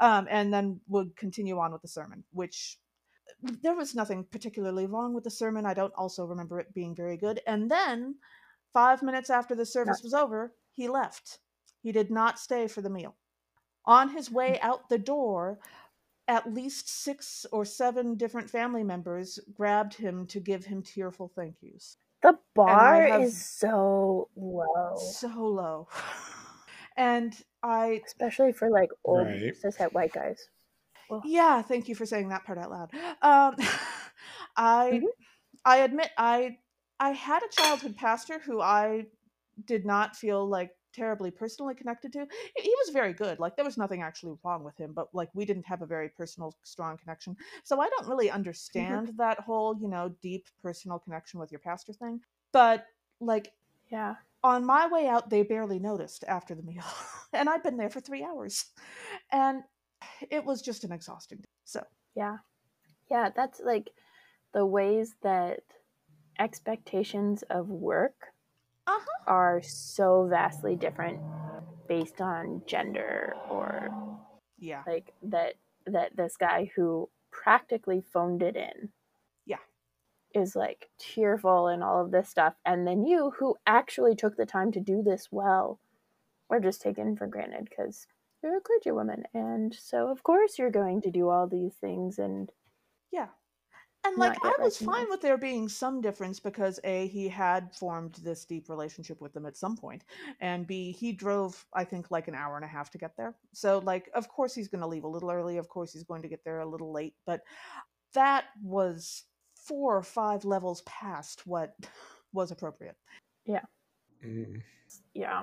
Um, 0.00 0.26
and 0.30 0.52
then 0.52 0.80
would 0.88 1.14
continue 1.16 1.58
on 1.58 1.70
with 1.70 1.82
the 1.82 1.88
sermon, 1.88 2.24
which 2.32 2.78
there 3.62 3.74
was 3.74 3.94
nothing 3.94 4.24
particularly 4.24 4.86
wrong 4.86 5.14
with 5.14 5.24
the 5.24 5.30
sermon. 5.30 5.66
I 5.66 5.74
don't 5.74 5.92
also 5.94 6.24
remember 6.24 6.58
it 6.58 6.74
being 6.74 6.94
very 6.94 7.18
good. 7.18 7.40
And 7.46 7.70
then 7.70 8.16
five 8.72 9.02
minutes 9.02 9.30
after 9.30 9.54
the 9.54 9.66
service 9.66 10.00
was 10.02 10.14
over, 10.14 10.54
he 10.72 10.88
left. 10.88 11.40
He 11.82 11.92
did 11.92 12.10
not 12.10 12.38
stay 12.38 12.68
for 12.68 12.80
the 12.82 12.90
meal. 12.90 13.16
On 13.84 14.08
his 14.08 14.30
way 14.30 14.58
out 14.60 14.88
the 14.88 14.98
door, 14.98 15.58
at 16.30 16.54
least 16.54 16.88
six 16.88 17.44
or 17.50 17.64
seven 17.64 18.14
different 18.14 18.48
family 18.48 18.84
members 18.84 19.40
grabbed 19.52 19.94
him 19.94 20.24
to 20.28 20.38
give 20.38 20.64
him 20.64 20.80
tearful 20.80 21.26
thank 21.34 21.56
yous. 21.60 21.96
the 22.22 22.38
bar 22.54 23.02
have- 23.02 23.22
is 23.22 23.44
so 23.44 24.28
low, 24.36 24.96
So 24.96 25.28
low. 25.28 25.88
And 26.96 27.34
I, 27.62 28.00
especially 28.06 28.52
for 28.52 28.68
like 28.70 28.90
old 29.04 29.26
Right. 29.26 29.54
cishet 29.54 29.92
white 29.92 30.12
guys. 30.12 30.38
Ugh. 31.10 31.22
yeah, 31.24 31.62
thank 31.62 31.88
you 31.88 31.94
for 31.96 32.04
saying 32.06 32.28
that 32.28 32.44
part 32.44 32.58
out 32.58 32.70
loud. 32.70 32.90
Um, 33.22 33.56
I, 34.56 35.00
Mhm. 35.02 35.08
I 35.64 35.76
admit 35.78 36.10
I, 36.18 36.58
I 37.00 37.10
had 37.10 37.42
a 37.42 37.48
childhood 37.48 37.96
pastor 37.96 38.38
who 38.38 38.60
I 38.60 39.06
did 39.64 39.84
not 39.86 40.14
feel 40.14 40.46
like 40.46 40.76
terribly 40.92 41.30
personally 41.30 41.74
connected 41.74 42.12
to. 42.12 42.26
He 42.56 42.74
was 42.84 42.90
very 42.92 43.12
good. 43.12 43.38
Like 43.38 43.56
there 43.56 43.64
was 43.64 43.78
nothing 43.78 44.02
actually 44.02 44.36
wrong 44.44 44.64
with 44.64 44.76
him, 44.76 44.92
but 44.92 45.08
like 45.14 45.30
we 45.34 45.44
didn't 45.44 45.66
have 45.66 45.82
a 45.82 45.86
very 45.86 46.08
personal, 46.08 46.54
strong 46.62 46.96
connection. 46.98 47.36
So 47.64 47.80
I 47.80 47.88
don't 47.88 48.08
really 48.08 48.26
mm-hmm. 48.26 48.36
understand 48.36 49.12
that 49.18 49.40
whole, 49.40 49.76
you 49.80 49.88
know, 49.88 50.14
deep 50.22 50.46
personal 50.62 50.98
connection 50.98 51.40
with 51.40 51.52
your 51.52 51.60
pastor 51.60 51.92
thing. 51.92 52.20
But 52.52 52.86
like 53.20 53.52
Yeah. 53.90 54.14
on 54.42 54.64
my 54.64 54.86
way 54.88 55.06
out, 55.08 55.30
they 55.30 55.42
barely 55.42 55.78
noticed 55.78 56.24
after 56.26 56.54
the 56.54 56.62
meal, 56.62 56.84
and 57.32 57.48
I'd 57.48 57.62
been 57.62 57.76
there 57.76 57.90
for 57.90 58.00
three 58.00 58.24
hours, 58.24 58.66
and 59.30 59.62
it 60.30 60.44
was 60.44 60.62
just 60.62 60.84
an 60.84 60.92
exhausting. 60.92 61.38
Day. 61.38 61.48
So 61.64 61.84
Yeah. 62.14 62.38
Yeah, 63.10 63.30
that's 63.34 63.60
like 63.60 63.90
the 64.52 64.64
ways 64.64 65.14
that 65.22 65.60
expectations 66.38 67.42
of 67.50 67.68
work 67.68 68.32
Uh-huh. 68.86 69.22
are 69.26 69.62
so 69.62 70.26
vastly 70.28 70.76
different 70.76 71.20
based 71.88 72.20
on 72.20 72.62
gender 72.66 73.36
or 73.48 73.90
yeah, 74.58 74.82
like 74.86 75.12
that 75.22 75.54
that 75.86 76.16
this 76.16 76.36
guy 76.36 76.70
who 76.76 77.08
practically 77.30 78.02
phoned 78.12 78.42
it 78.42 78.56
in 78.56 78.90
Yeah. 79.46 79.58
is 80.34 80.54
like 80.56 80.88
tearful 80.98 81.68
and 81.68 81.82
all 81.82 82.04
of 82.04 82.10
this 82.10 82.28
stuff 82.28 82.54
and 82.64 82.86
then 82.86 83.04
you 83.04 83.32
who 83.38 83.56
actually 83.66 84.14
took 84.16 84.36
the 84.36 84.46
time 84.46 84.72
to 84.72 84.80
do 84.80 85.02
this 85.02 85.28
well 85.30 85.80
are 86.50 86.60
just 86.60 86.82
taken 86.82 87.16
for 87.16 87.26
granted 87.26 87.68
because 87.68 88.06
you're 88.42 88.56
a 88.58 88.60
clergy 88.60 88.90
woman, 88.92 89.24
and 89.34 89.74
so 89.74 90.08
of 90.08 90.22
course 90.22 90.58
you're 90.58 90.70
going 90.70 91.00
to 91.02 91.10
do 91.10 91.28
all 91.28 91.46
these 91.46 91.74
things 91.80 92.18
and 92.18 92.50
Yeah. 93.12 93.28
And 94.04 94.16
like 94.16 94.36
I 94.42 94.54
was 94.58 94.78
fine 94.78 95.06
with 95.10 95.20
there 95.20 95.36
being 95.36 95.68
some 95.68 96.00
difference 96.00 96.40
because 96.40 96.80
A, 96.84 97.06
he 97.08 97.28
had 97.28 97.74
formed 97.74 98.14
this 98.22 98.46
deep 98.46 98.70
relationship 98.70 99.20
with 99.20 99.34
them 99.34 99.44
at 99.44 99.58
some 99.58 99.76
point, 99.76 100.04
and 100.40 100.66
B, 100.66 100.90
he 100.90 101.12
drove, 101.12 101.66
I 101.74 101.84
think, 101.84 102.10
like 102.10 102.26
an 102.26 102.34
hour 102.34 102.56
and 102.56 102.64
a 102.64 102.68
half 102.68 102.90
to 102.92 102.98
get 102.98 103.16
there. 103.16 103.34
So 103.52 103.78
like 103.78 104.10
of 104.14 104.28
course 104.28 104.54
he's 104.54 104.68
gonna 104.68 104.86
leave 104.86 105.04
a 105.04 105.08
little 105.08 105.30
early, 105.30 105.58
of 105.58 105.68
course 105.68 105.92
he's 105.92 106.02
going 106.02 106.22
to 106.22 106.28
get 106.28 106.44
there 106.44 106.60
a 106.60 106.66
little 106.66 106.92
late, 106.92 107.14
but 107.26 107.42
that 108.14 108.44
was 108.62 109.24
four 109.54 109.98
or 109.98 110.02
five 110.02 110.44
levels 110.44 110.82
past 110.82 111.46
what 111.46 111.74
was 112.32 112.50
appropriate. 112.50 112.96
Mm. 114.24 114.62
yeah. 115.14 115.42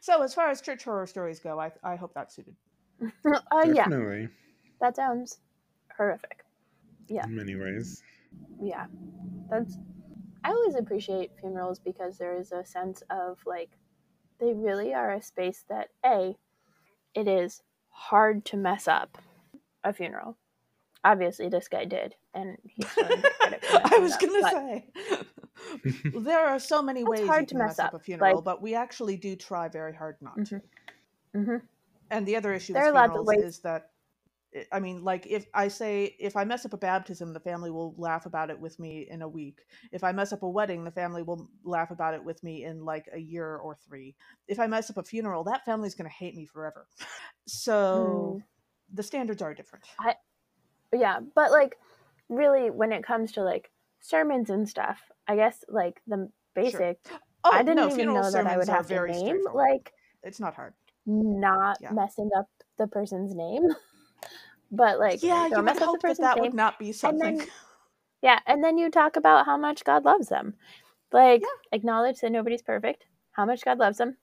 So 0.00 0.22
as 0.22 0.34
far 0.34 0.50
as 0.50 0.60
church 0.60 0.84
horror 0.84 1.06
stories 1.06 1.40
go, 1.40 1.58
I 1.58 1.72
I 1.82 1.96
hope 1.96 2.12
that 2.14 2.32
suited. 2.32 2.54
uh, 3.02 3.40
yeah, 3.64 3.84
Definitely, 3.84 4.28
that 4.80 4.96
sounds 4.96 5.38
horrific. 5.96 6.44
Yeah. 7.08 7.24
in 7.24 7.34
many 7.36 7.56
ways. 7.56 8.02
Yeah. 8.62 8.86
That's 9.50 9.76
I 10.44 10.50
always 10.50 10.76
appreciate 10.76 11.32
funerals 11.40 11.78
because 11.78 12.16
there 12.18 12.36
is 12.36 12.52
a 12.52 12.64
sense 12.64 13.02
of 13.10 13.38
like 13.46 13.70
they 14.40 14.52
really 14.54 14.94
are 14.94 15.12
a 15.14 15.22
space 15.22 15.64
that 15.68 15.88
A 16.04 16.36
it 17.14 17.26
is 17.26 17.62
hard 17.90 18.44
to 18.46 18.56
mess 18.56 18.86
up 18.86 19.18
a 19.84 19.92
funeral. 19.92 20.36
Obviously 21.04 21.48
this 21.48 21.68
guy 21.68 21.84
did 21.84 22.14
and 22.34 22.56
he's 22.64 22.92
going 22.94 23.08
to 23.08 23.16
get 23.16 23.38
credit 23.38 23.64
for 23.64 23.80
I 23.94 23.98
was 23.98 24.16
gonna 24.16 24.40
but- 24.42 24.52
say 24.52 24.86
there 26.14 26.46
are 26.46 26.58
so 26.60 26.80
many 26.82 27.02
ways 27.04 27.26
hard 27.26 27.48
to 27.48 27.56
mess 27.56 27.70
mess 27.70 27.78
up 27.80 27.86
up, 27.94 27.94
a 27.94 27.98
funeral, 27.98 28.36
like- 28.36 28.44
but 28.44 28.62
we 28.62 28.74
actually 28.74 29.16
do 29.16 29.34
try 29.34 29.68
very 29.68 29.94
hard 29.94 30.16
not 30.20 30.36
to. 30.46 30.54
Mhm. 30.56 30.62
Mhm. 31.34 31.62
And 32.10 32.26
the 32.26 32.36
other 32.36 32.52
issue 32.54 32.72
There 32.74 32.84
with 32.84 32.90
are 32.90 32.94
lots 32.94 33.16
of 33.18 33.26
funerals 33.26 33.44
is 33.56 33.58
that, 33.60 33.90
I- 34.54 34.66
I 34.72 34.80
mean, 34.80 35.04
like 35.04 35.26
if 35.26 35.46
I 35.54 35.68
say 35.68 36.16
if 36.18 36.36
I 36.36 36.44
mess 36.44 36.64
up 36.64 36.72
a 36.72 36.78
baptism, 36.78 37.32
the 37.32 37.40
family 37.40 37.70
will 37.70 37.94
laugh 37.98 38.26
about 38.26 38.50
it 38.50 38.58
with 38.58 38.78
me 38.78 39.06
in 39.10 39.22
a 39.22 39.28
week. 39.28 39.60
If 39.92 40.02
I 40.02 40.12
mess 40.12 40.32
up 40.32 40.42
a 40.42 40.48
wedding, 40.48 40.84
the 40.84 40.90
family 40.90 41.22
will 41.22 41.48
laugh 41.64 41.90
about 41.90 42.14
it 42.14 42.24
with 42.24 42.42
me 42.42 42.64
in 42.64 42.84
like 42.84 43.08
a 43.12 43.18
year 43.18 43.56
or 43.56 43.74
three. 43.74 44.14
If 44.46 44.58
I 44.58 44.66
mess 44.66 44.88
up 44.90 44.96
a 44.96 45.02
funeral, 45.02 45.44
that 45.44 45.64
family's 45.64 45.94
going 45.94 46.08
to 46.08 46.14
hate 46.16 46.34
me 46.34 46.46
forever. 46.46 46.86
So 47.46 48.36
mm. 48.38 48.42
the 48.92 49.02
standards 49.02 49.40
are 49.40 49.54
different. 49.54 49.84
yeah 50.92 51.20
but 51.34 51.50
like 51.50 51.76
really 52.28 52.70
when 52.70 52.92
it 52.92 53.02
comes 53.04 53.32
to 53.32 53.42
like 53.42 53.70
sermons 54.00 54.50
and 54.50 54.68
stuff 54.68 54.98
i 55.26 55.34
guess 55.36 55.64
like 55.68 56.00
the 56.06 56.28
basic 56.54 56.98
Oh, 57.44 57.50
i 57.52 57.62
didn't 57.62 57.76
no, 57.76 57.90
even 57.90 58.06
know 58.06 58.30
that 58.30 58.46
i 58.46 58.56
would 58.56 58.68
have 58.68 58.86
to 58.88 59.06
name 59.06 59.40
like 59.54 59.92
It's 60.22 60.40
not 60.40 60.54
hard. 60.54 60.74
not 61.06 61.78
Yeah. 61.80 61.92
messing 61.92 62.30
up 62.36 62.48
the 62.78 62.86
person's 62.86 63.34
name 63.34 63.62
but 64.70 64.98
like 64.98 65.22
yeah, 65.22 65.46
you 65.46 65.62
mess 65.62 65.74
would 65.76 65.76
up 65.76 65.78
the 65.78 65.84
hope 65.86 66.02
that 66.02 66.18
that 66.18 66.36
name. 66.36 66.44
would 66.44 66.54
not 66.54 66.78
be 66.78 66.92
something. 66.92 67.38
then- 67.38 67.46
yeah 68.22 68.40
and 68.46 68.62
then 68.64 68.76
you 68.78 68.90
talk 68.90 69.16
about 69.16 69.46
how 69.46 69.56
much 69.56 69.84
god 69.84 70.04
loves 70.04 70.28
them. 70.28 70.54
Like 71.12 71.42
acknowledge 71.72 72.20
that 72.20 72.32
nobody's 72.32 72.62
perfect 72.62 73.04
how 73.32 73.44
much 73.46 73.64
god 73.64 73.78
loves 73.78 73.98
them. 73.98 74.16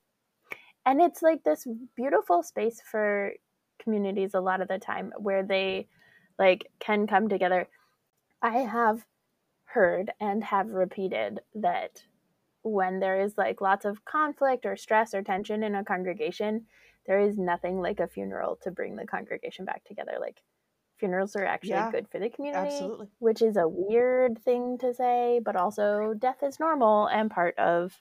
And 0.85 1.01
it's 1.01 1.21
like 1.21 1.43
this 1.43 1.65
beautiful 1.95 2.43
space 2.43 2.81
for 2.91 3.31
communities 3.79 4.33
a 4.33 4.39
lot 4.39 4.61
of 4.61 4.67
the 4.67 4.77
time 4.77 5.11
where 5.17 5.43
they 5.43 5.87
like 6.37 6.67
can 6.79 7.07
come 7.07 7.27
together. 7.29 7.67
I 8.41 8.59
have 8.59 9.05
heard 9.65 10.11
and 10.19 10.43
have 10.43 10.69
repeated 10.69 11.39
that 11.55 12.03
when 12.61 12.99
there 12.99 13.21
is 13.21 13.37
like 13.37 13.61
lots 13.61 13.85
of 13.85 14.03
conflict 14.05 14.65
or 14.65 14.75
stress 14.77 15.13
or 15.13 15.21
tension 15.21 15.63
in 15.63 15.75
a 15.75 15.83
congregation 15.83 16.65
there 17.05 17.19
is 17.19 17.37
nothing 17.37 17.81
like 17.81 17.99
a 17.99 18.07
funeral 18.07 18.57
to 18.63 18.71
bring 18.71 18.95
the 18.95 19.05
congregation 19.05 19.65
back 19.65 19.83
together 19.83 20.17
like 20.19 20.41
funerals 20.97 21.35
are 21.35 21.45
actually 21.45 21.69
Yeah, 21.69 21.91
good 21.91 22.07
for 22.09 22.19
the 22.19 22.29
community 22.29 22.67
Absolutely. 22.67 23.07
which 23.19 23.41
is 23.41 23.57
a 23.57 23.67
weird 23.67 24.39
thing 24.43 24.77
to 24.79 24.93
say, 24.93 25.41
but 25.43 25.55
also 25.55 26.13
death 26.17 26.41
is 26.43 26.59
normal 26.59 27.07
and 27.07 27.29
part 27.29 27.57
of 27.57 27.99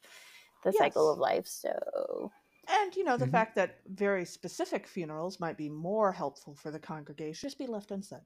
the 0.64 0.72
cycle 0.72 1.10
of 1.10 1.18
life. 1.18 1.46
So, 1.46 2.30
And 2.68 2.94
you 2.96 3.04
know, 3.04 3.16
the 3.16 3.26
Mhm. 3.26 3.32
fact 3.32 3.54
that 3.56 3.80
very 3.86 4.24
specific 4.24 4.86
funerals 4.86 5.40
might 5.40 5.56
be 5.56 5.68
more 5.68 6.12
helpful 6.12 6.54
for 6.54 6.70
the 6.70 6.78
congregation 6.78 7.46
just 7.48 7.58
be 7.58 7.66
left 7.66 7.90
unsaid. 7.90 8.20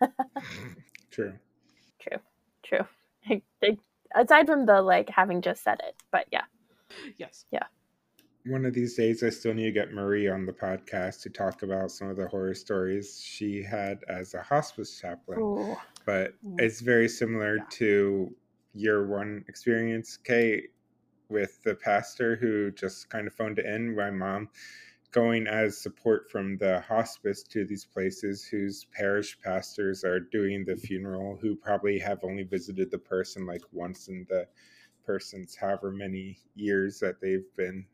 True. 1.10 1.34
true, 2.00 2.18
true. 2.62 2.86
Like, 3.62 3.78
Aside 4.14 4.46
from 4.46 4.66
the 4.66 4.82
like 4.82 5.08
having 5.08 5.40
just 5.40 5.62
said 5.62 5.80
it, 5.86 5.94
but 6.10 6.26
yeah, 6.30 6.44
Yes. 7.16 7.44
One 8.44 8.64
of 8.64 8.74
these 8.74 8.96
days, 8.96 9.22
I 9.22 9.30
still 9.30 9.54
need 9.54 9.64
to 9.66 9.72
get 9.72 9.92
Marie 9.92 10.28
on 10.28 10.46
the 10.46 10.52
podcast 10.52 11.22
to 11.22 11.30
talk 11.30 11.62
about 11.62 11.92
some 11.92 12.08
of 12.08 12.16
the 12.16 12.26
horror 12.26 12.54
stories 12.54 13.20
she 13.22 13.62
had 13.62 14.00
as 14.08 14.34
a 14.34 14.42
hospice 14.42 14.98
chaplain. 15.00 15.38
Ooh. 15.40 15.76
But 16.04 16.34
Ooh. 16.44 16.56
it's 16.58 16.80
very 16.80 17.08
similar 17.08 17.58
Yeah. 17.58 17.64
to 17.70 18.36
your 18.72 19.06
one 19.06 19.44
experience, 19.46 20.16
Kate, 20.16 20.70
with 21.28 21.62
the 21.62 21.76
pastor 21.76 22.34
who 22.34 22.72
just 22.72 23.08
kind 23.10 23.28
of 23.28 23.34
phoned 23.34 23.60
it 23.60 23.66
in. 23.66 23.94
My 23.94 24.10
mom 24.10 24.48
going 25.12 25.46
as 25.46 25.78
support 25.78 26.28
from 26.30 26.56
the 26.56 26.80
hospice 26.80 27.44
to 27.44 27.64
these 27.64 27.84
places 27.84 28.44
whose 28.44 28.86
parish 28.86 29.38
pastors 29.40 30.02
are 30.04 30.18
doing 30.18 30.64
the 30.64 30.76
funeral, 30.76 31.36
who 31.36 31.54
probably 31.54 31.98
have 31.98 32.24
only 32.24 32.42
visited 32.42 32.90
the 32.90 32.98
person 32.98 33.46
like 33.46 33.62
once 33.72 34.08
in 34.08 34.26
the 34.28 34.48
person's 35.04 35.54
however 35.54 35.92
many 35.92 36.38
years 36.56 36.98
that 36.98 37.20
they've 37.20 37.54
been 37.56 37.84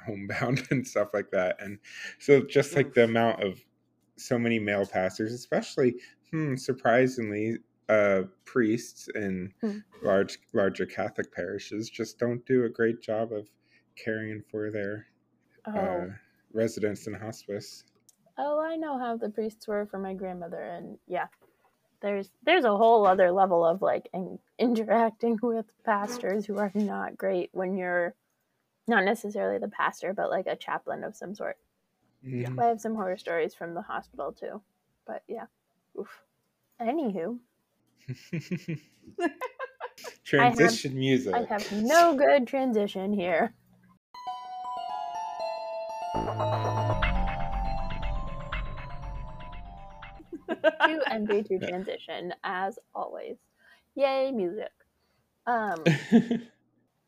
homebound 0.00 0.66
and 0.70 0.86
stuff 0.86 1.10
like 1.14 1.30
that. 1.32 1.60
And 1.60 1.78
so 2.18 2.42
just 2.42 2.76
like 2.76 2.94
the 2.94 3.04
amount 3.04 3.42
of 3.42 3.64
so 4.16 4.38
many 4.38 4.58
male 4.58 4.86
pastors, 4.86 5.32
especially 5.32 6.00
hmm, 6.30 6.56
surprisingly, 6.56 7.58
uh, 7.88 8.22
priests 8.44 9.08
in 9.14 9.52
Hmm. 9.62 9.80
large 10.02 10.38
larger 10.54 10.86
Catholic 10.86 11.32
parishes 11.32 11.90
just 11.90 12.18
don't 12.18 12.44
do 12.46 12.64
a 12.64 12.68
great 12.70 13.00
job 13.02 13.32
of 13.32 13.48
caring 13.96 14.42
for 14.50 14.70
their 14.70 15.08
Oh, 15.64 16.06
uh, 16.08 16.14
residents 16.52 17.06
in 17.06 17.14
hospice. 17.14 17.84
oh, 18.38 18.58
I 18.60 18.76
know 18.76 18.98
how 18.98 19.16
the 19.16 19.30
priests 19.30 19.66
were 19.68 19.86
for 19.86 19.98
my 19.98 20.14
grandmother, 20.14 20.60
and 20.62 20.98
yeah, 21.06 21.28
there's 22.02 22.32
there's 22.42 22.64
a 22.64 22.76
whole 22.76 23.06
other 23.06 23.32
level 23.32 23.64
of 23.66 23.82
like 23.82 24.08
in, 24.14 24.38
interacting 24.58 25.38
with 25.42 25.66
pastors 25.84 26.46
who 26.46 26.58
are 26.58 26.72
not 26.74 27.18
great 27.18 27.50
when 27.52 27.76
you're 27.76 28.16
not 28.90 29.04
necessarily 29.04 29.58
the 29.58 29.68
pastor, 29.68 30.12
but 30.12 30.28
like 30.28 30.46
a 30.46 30.56
chaplain 30.56 31.04
of 31.04 31.16
some 31.16 31.34
sort. 31.34 31.56
Mhm. 32.24 32.60
I 32.60 32.66
have 32.66 32.80
some 32.80 32.94
horror 32.94 33.16
stories 33.16 33.54
from 33.54 33.72
the 33.72 33.82
hospital 33.82 34.32
too, 34.32 34.60
but 35.06 35.22
yeah. 35.26 35.46
Oof. 35.98 36.22
Anywho, 36.80 37.38
Transition 40.24 40.94
music. 40.94 41.34
I 41.34 41.42
have 41.44 41.70
no 41.72 42.14
good 42.14 42.46
transition 42.46 43.12
here. 43.12 43.54
to 50.48 51.00
MV 51.10 51.44
to 51.48 51.58
transition 51.58 52.34
as 52.42 52.78
always. 52.94 53.36
Yay, 53.94 54.32
music. 54.32 54.70
Um, 55.46 55.84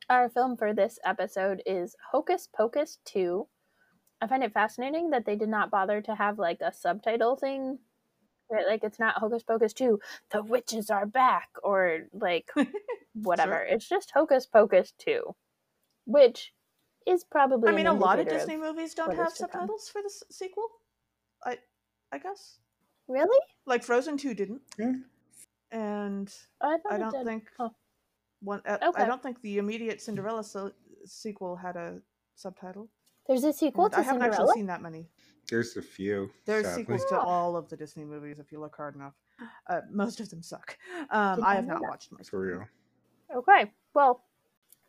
our 0.08 0.28
film 0.28 0.56
for 0.56 0.72
this 0.74 0.98
episode 1.04 1.62
is 1.66 1.94
Hocus 2.12 2.48
Pocus 2.54 2.98
2. 3.06 3.46
I 4.20 4.26
find 4.26 4.42
it 4.44 4.52
fascinating 4.52 5.10
that 5.10 5.24
they 5.26 5.36
did 5.36 5.48
not 5.48 5.70
bother 5.70 6.00
to 6.02 6.14
have 6.14 6.38
like 6.38 6.60
a 6.60 6.72
subtitle 6.72 7.36
thing. 7.36 7.78
Right? 8.50 8.66
Like 8.66 8.84
it's 8.84 8.98
not 8.98 9.16
Hocus 9.16 9.42
Pocus 9.42 9.72
2, 9.72 9.98
the 10.30 10.42
witches 10.42 10.90
are 10.90 11.06
back, 11.06 11.48
or 11.62 12.00
like 12.12 12.50
whatever. 13.14 13.64
Sure. 13.66 13.76
It's 13.76 13.88
just 13.88 14.10
Hocus 14.14 14.44
Pocus 14.46 14.92
2, 14.98 15.34
which 16.04 16.52
is 17.06 17.24
probably. 17.24 17.70
I 17.70 17.74
mean, 17.74 17.86
a 17.86 17.94
lot 17.94 18.18
of 18.18 18.26
indicator 18.26 18.40
Disney 18.46 18.58
movies 18.58 18.92
don't 18.94 19.16
have 19.16 19.28
is 19.28 19.38
come. 19.38 19.48
subtitles 19.50 19.88
for 19.88 20.02
the 20.02 20.06
s- 20.06 20.22
sequel. 20.30 20.64
I, 21.44 21.58
I 22.12 22.18
guess 22.18 22.58
Really? 23.08 23.38
like 23.64 23.82
Frozen 23.82 24.18
Two 24.18 24.34
didn't, 24.34 24.60
Yeah. 24.78 24.92
and 25.70 26.32
Oh, 26.60 26.78
I 26.90 26.94
I 26.94 26.98
don't 26.98 27.24
think 27.24 27.48
Huh. 27.56 27.70
One. 28.42 28.60
Uh, 28.66 28.78
Okay. 28.82 29.02
I 29.02 29.06
don't 29.06 29.22
think 29.22 29.40
the 29.42 29.58
immediate 29.58 30.00
Cinderella 30.00 30.44
so- 30.44 30.72
sequel 31.04 31.56
had 31.56 31.76
a 31.76 32.00
subtitle. 32.34 32.88
There's 33.26 33.44
a 33.44 33.52
sequel 33.52 33.84
And 33.86 33.94
to 33.94 33.98
I 34.00 34.02
haven't 34.02 34.20
Cinderella. 34.22 34.42
actually 34.44 34.54
seen 34.60 34.66
that 34.66 34.82
many. 34.82 35.08
There's 35.48 35.76
a 35.76 35.82
few. 35.82 36.30
There's 36.44 36.64
sadly. 36.66 36.82
sequels 36.82 37.04
to 37.06 37.18
all 37.20 37.56
of 37.56 37.68
the 37.68 37.76
Disney 37.76 38.04
movies 38.04 38.38
if 38.38 38.50
you 38.52 38.60
look 38.60 38.74
hard 38.76 38.94
enough. 38.96 39.14
Uh, 39.68 39.80
most 39.90 40.20
of 40.20 40.28
them 40.30 40.42
suck. 40.42 40.76
Um, 41.10 41.42
I 41.44 41.54
have 41.56 41.66
not 41.66 41.80
that. 41.80 41.88
watched 41.88 42.12
most. 42.12 42.30
For 42.30 42.40
real. 42.40 42.64
Okay. 43.34 43.72
Well, 43.94 44.24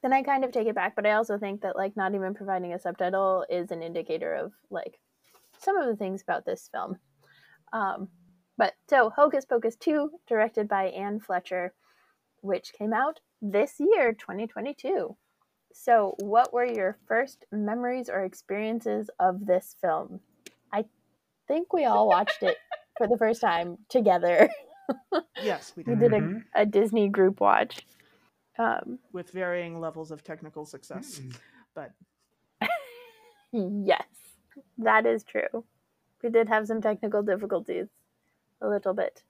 then 0.02 0.14
I 0.14 0.22
kind 0.22 0.44
of 0.44 0.52
take 0.52 0.68
it 0.68 0.76
back, 0.76 0.96
but 0.96 1.06
I 1.06 1.14
also 1.14 1.38
think 1.38 1.62
that 1.62 1.76
like 1.76 1.96
not 1.98 2.14
even 2.14 2.34
providing 2.34 2.74
a 2.74 2.80
subtitle 2.80 3.46
is 3.50 3.72
an 3.72 3.82
indicator 3.82 4.34
of 4.36 4.52
like 4.70 5.00
some 5.60 5.78
of 5.78 5.88
the 5.88 5.96
things 5.96 6.22
about 6.22 6.46
this 6.46 6.70
film. 6.72 6.98
Um, 7.72 8.10
but 8.58 8.74
so 8.90 9.10
Hocus 9.10 9.46
Pocus 9.46 9.76
2, 9.78 10.12
directed 10.28 10.68
by 10.68 10.86
Anne 10.90 11.20
Fletcher, 11.20 11.74
which 12.42 12.74
came 12.74 12.94
out 12.94 13.20
this 13.44 13.76
year, 13.80 14.14
2022. 14.14 15.16
So, 15.74 16.16
what 16.20 16.54
were 16.54 16.66
your 16.66 16.98
first 17.08 17.46
memories 17.52 18.10
or 18.10 18.24
experiences 18.24 19.10
of 19.20 19.46
this 19.46 19.76
film? 19.82 20.22
I 20.72 20.86
think 21.48 21.74
we 21.74 21.86
all 21.86 22.08
watched 22.08 22.42
it 22.42 22.58
for 22.98 23.08
the 23.08 23.18
first 23.18 23.42
time 23.42 23.78
together. 23.90 24.50
Yes, 25.42 25.72
we 25.78 25.84
did. 25.84 26.00
We 26.00 26.10
did. 26.10 26.12
did 26.12 26.24
a, 26.56 26.62
a 26.62 26.66
Disney 26.66 27.08
group 27.08 27.40
watch. 27.40 27.86
Um, 28.60 29.00
With 29.14 29.32
varying 29.32 29.80
levels 29.80 30.12
of 30.12 30.26
technical 30.26 30.66
success. 30.66 31.22
Mm. 31.22 31.36
But 31.74 31.92
yes, 33.54 34.06
that 34.78 35.06
is 35.06 35.24
true. 35.24 35.64
We 36.22 36.30
did 36.30 36.50
have 36.50 36.68
some 36.68 36.82
technical 36.82 37.24
difficulties, 37.24 37.88
a 38.62 38.68
little 38.68 38.94
bit. 38.94 39.24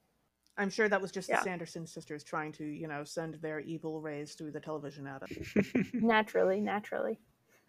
I'm 0.57 0.69
sure 0.69 0.87
that 0.87 1.01
was 1.01 1.11
just 1.11 1.29
Yeah. 1.29 1.37
the 1.37 1.43
Sanderson 1.43 1.87
sisters 1.87 2.23
trying 2.23 2.51
to, 2.53 2.63
you 2.65 2.87
know, 2.87 3.03
send 3.03 3.35
their 3.35 3.59
evil 3.59 4.01
rays 4.01 4.35
through 4.35 4.51
the 4.51 4.59
television 4.59 5.07
at 5.07 5.23
us. 5.23 5.31
Naturally, 5.93 6.61
naturally. 6.61 7.19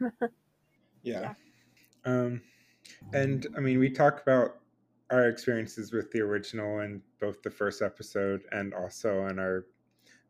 yeah. 1.02 1.34
Um, 2.04 2.42
and 3.12 3.46
I 3.56 3.60
mean, 3.60 3.78
we 3.78 3.90
talk 3.90 4.20
about 4.20 4.60
our 5.10 5.28
experiences 5.28 5.92
with 5.92 6.10
the 6.10 6.20
original 6.20 6.80
and 6.80 7.00
both 7.20 7.42
the 7.42 7.50
first 7.50 7.80
episode 7.82 8.42
and 8.52 8.74
also 8.74 9.26
in 9.28 9.38
our 9.38 9.66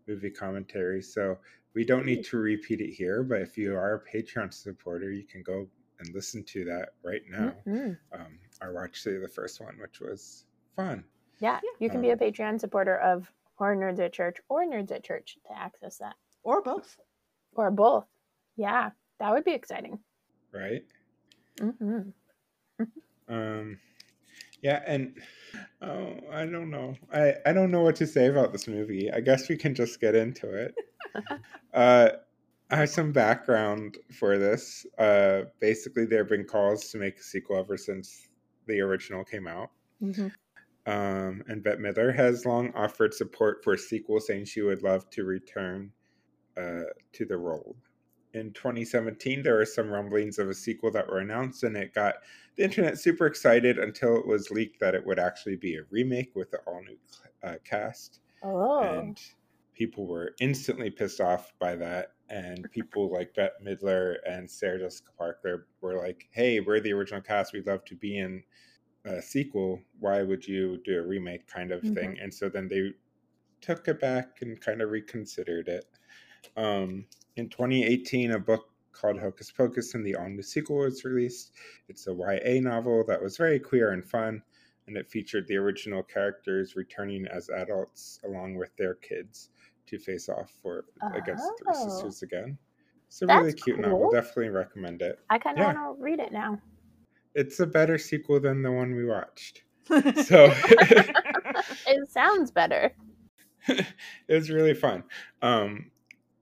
movie 0.06 0.30
commentary. 0.30 1.02
So 1.02 1.38
we 1.74 1.84
don't 1.84 2.06
need 2.06 2.24
to 2.26 2.36
repeat 2.36 2.80
it 2.80 2.92
here, 2.92 3.24
but 3.24 3.40
if 3.40 3.58
you 3.58 3.74
are 3.74 3.94
a 3.94 4.16
Patreon 4.16 4.52
supporter, 4.52 5.10
you 5.10 5.24
can 5.24 5.42
go 5.42 5.66
and 5.98 6.14
listen 6.14 6.44
to 6.44 6.64
that 6.66 6.90
right 7.02 7.22
now. 7.28 7.54
Mhm. 7.66 7.98
Um, 8.12 8.38
I 8.60 8.68
watched 8.70 9.02
through 9.02 9.20
the 9.20 9.28
first 9.28 9.60
one, 9.60 9.76
which 9.78 10.00
was 10.00 10.44
fun. 10.76 11.04
Yeah, 11.40 11.60
you 11.78 11.90
can 11.90 12.00
be 12.00 12.10
a 12.10 12.16
Patreon 12.16 12.60
supporter 12.60 12.96
of 12.98 13.30
Horror 13.56 13.76
Nerds 13.76 13.98
at 14.00 14.12
Church 14.12 14.38
or 14.48 14.64
Nerds 14.64 14.90
at 14.92 15.04
Church 15.04 15.36
to 15.46 15.58
access 15.58 15.96
that, 15.98 16.14
Or 16.42 16.62
both. 16.62 16.96
or 17.54 17.70
both. 17.70 18.06
Yeah, 18.56 18.90
that 19.18 19.30
would 19.32 19.44
be 19.44 19.52
exciting. 19.52 19.98
Right? 20.52 20.84
hmm 21.60 22.10
Um, 23.28 23.78
yeah, 24.62 24.82
and 24.86 25.14
oh, 25.82 26.16
I 26.32 26.46
don't 26.46 26.70
know. 26.70 26.94
I 27.12 27.34
I 27.46 27.52
don't 27.52 27.70
know 27.70 27.82
what 27.82 27.96
to 27.96 28.06
say 28.06 28.26
about 28.26 28.52
this 28.52 28.66
movie. 28.68 29.10
I 29.10 29.20
guess 29.20 29.48
we 29.48 29.56
can 29.56 29.74
just 29.74 30.00
get 30.00 30.14
into 30.14 30.48
it. 30.54 30.74
uh, 31.74 32.08
I 32.70 32.76
have 32.76 32.90
some 32.90 33.12
background 33.12 33.98
for 34.18 34.38
this. 34.38 34.86
Uh, 34.98 35.42
basically, 35.60 36.06
there 36.06 36.20
have 36.20 36.28
been 36.28 36.44
calls 36.44 36.90
to 36.90 36.98
make 36.98 37.16
a 37.18 37.22
sequel 37.22 37.58
ever 37.58 37.76
since 37.76 38.28
the 38.66 38.80
original 38.80 39.24
came 39.24 39.46
out. 39.46 39.70
hmm 40.00 40.28
Um, 40.86 41.42
and 41.48 41.62
Bette 41.62 41.80
Midler 41.80 42.14
has 42.14 42.44
long 42.44 42.72
offered 42.74 43.14
support 43.14 43.64
for 43.64 43.74
a 43.74 43.78
sequel, 43.78 44.20
saying 44.20 44.44
she 44.44 44.62
would 44.62 44.82
love 44.82 45.08
to 45.10 45.24
return 45.24 45.90
uh, 46.56 46.84
to 47.12 47.24
the 47.24 47.36
role. 47.36 47.76
In 48.34 48.52
2017, 48.52 49.42
there 49.42 49.54
were 49.54 49.64
some 49.64 49.88
rumblings 49.88 50.38
of 50.38 50.48
a 50.48 50.54
sequel 50.54 50.90
that 50.90 51.08
were 51.08 51.20
announced, 51.20 51.62
and 51.62 51.76
it 51.76 51.94
got 51.94 52.16
the 52.56 52.64
internet 52.64 52.98
super 52.98 53.26
excited 53.26 53.78
until 53.78 54.16
it 54.16 54.26
was 54.26 54.50
leaked 54.50 54.80
that 54.80 54.94
it 54.94 55.06
would 55.06 55.18
actually 55.18 55.56
be 55.56 55.76
a 55.76 55.84
remake 55.90 56.34
with 56.34 56.52
an 56.52 56.60
all 56.66 56.82
new 56.82 56.98
uh, 57.42 57.56
cast. 57.64 58.20
Oh, 58.42 58.80
And 58.80 59.20
people 59.74 60.06
were 60.06 60.34
instantly 60.40 60.90
pissed 60.90 61.20
off 61.20 61.52
by 61.58 61.76
that. 61.76 62.12
And 62.28 62.68
people 62.72 63.12
like 63.12 63.34
Bette 63.34 63.54
Midler 63.64 64.16
and 64.28 64.50
Sarah 64.50 64.78
Jessica 64.78 65.10
Parker 65.16 65.68
were 65.80 65.98
like, 65.98 66.28
hey, 66.30 66.60
we're 66.60 66.80
the 66.80 66.92
original 66.92 67.20
cast. 67.20 67.52
We'd 67.52 67.66
love 67.66 67.84
to 67.86 67.96
be 67.96 68.18
in 68.18 68.42
a 69.04 69.20
sequel. 69.22 69.80
Why 70.00 70.22
would 70.22 70.46
you 70.46 70.78
do 70.84 70.98
a 70.98 71.06
remake 71.06 71.46
kind 71.46 71.72
of 71.72 71.82
Mhm. 71.82 71.94
thing? 71.94 72.18
And 72.20 72.32
so 72.32 72.48
then 72.48 72.68
they 72.68 72.92
took 73.60 73.86
it 73.88 74.00
back 74.00 74.42
and 74.42 74.60
kind 74.60 74.82
of 74.82 74.90
reconsidered 74.90 75.68
it. 75.68 75.86
Um, 76.56 77.06
in 77.36 77.48
2018, 77.48 78.32
a 78.32 78.38
book 78.38 78.70
called 78.92 79.18
Hocus 79.18 79.50
Pocus 79.50 79.94
and 79.94 80.06
the 80.06 80.16
new 80.28 80.42
sequel 80.42 80.76
was 80.78 81.04
released. 81.04 81.52
It's 81.88 82.06
a 82.06 82.14
YA 82.14 82.60
novel 82.60 83.04
that 83.06 83.20
was 83.20 83.36
very 83.36 83.58
queer 83.58 83.90
and 83.90 84.04
fun, 84.04 84.42
and 84.86 84.96
it 84.96 85.08
featured 85.10 85.46
the 85.48 85.56
original 85.56 86.02
characters 86.02 86.76
returning 86.76 87.26
as 87.26 87.48
adults 87.50 88.20
along 88.24 88.54
with 88.56 88.74
their 88.76 88.94
kids 88.94 89.50
to 89.86 89.98
face 89.98 90.28
off 90.28 90.50
for 90.62 90.84
against 91.14 91.44
the 91.58 91.64
Three 91.64 91.72
Oh. 91.74 91.88
Sisters 91.88 92.22
again. 92.22 92.58
It's 93.08 93.20
a 93.22 93.26
really 93.26 93.50
That's 93.50 93.62
cute 93.62 93.80
novel. 93.80 94.10
Definitely 94.10 94.48
recommend 94.50 95.02
it. 95.02 95.18
I 95.30 95.38
kind 95.38 95.58
of 95.58 95.62
yeah. 95.66 95.74
want 95.74 95.98
to 95.98 96.02
read 96.02 96.20
it 96.20 96.32
now. 96.32 96.60
It's 97.34 97.60
a 97.60 97.66
better 97.66 97.98
sequel 97.98 98.40
than 98.40 98.62
the 98.62 98.72
one 98.72 98.94
we 98.94 99.04
watched. 99.04 99.62
So 100.24 100.52
It 101.86 102.10
sounds 102.10 102.50
better. 102.50 102.92
it 103.68 103.86
was 104.28 104.50
really 104.50 104.74
fun. 104.74 105.04
Um, 105.42 105.90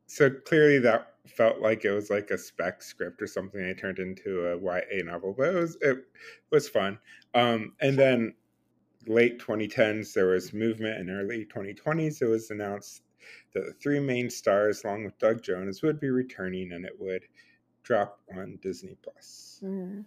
so 0.06 0.30
clearly 0.30 0.78
that 0.80 1.14
felt 1.26 1.60
like 1.60 1.84
it 1.84 1.92
was 1.92 2.10
like 2.10 2.30
a 2.30 2.38
spec 2.38 2.82
script 2.82 3.22
or 3.22 3.26
something 3.26 3.62
they 3.62 3.74
turned 3.74 3.98
into 3.98 4.46
a 4.46 4.58
YA 4.58 5.02
novel, 5.04 5.34
but 5.36 5.48
it 5.48 5.54
was 5.54 5.76
it 5.80 6.04
was 6.50 6.68
fun. 6.68 6.98
Um, 7.34 7.72
and 7.80 7.98
then 7.98 8.34
late 9.06 9.40
2010s 9.40 10.12
there 10.12 10.28
was 10.28 10.52
movement, 10.52 10.98
and 10.98 11.10
early 11.10 11.46
2020s 11.46 12.22
it 12.22 12.26
was 12.26 12.50
announced 12.50 13.02
that 13.54 13.64
the 13.64 13.72
three 13.72 14.00
main 14.00 14.28
stars, 14.28 14.84
along 14.84 15.04
with 15.04 15.18
Doug 15.18 15.42
Jones, 15.42 15.82
would 15.82 16.00
be 16.00 16.10
returning, 16.10 16.72
and 16.72 16.84
it 16.84 16.98
would 16.98 17.24
drop 17.82 18.20
on 18.36 18.58
Disney 18.62 18.96
Plus. 19.02 19.60
Mm. 19.62 20.04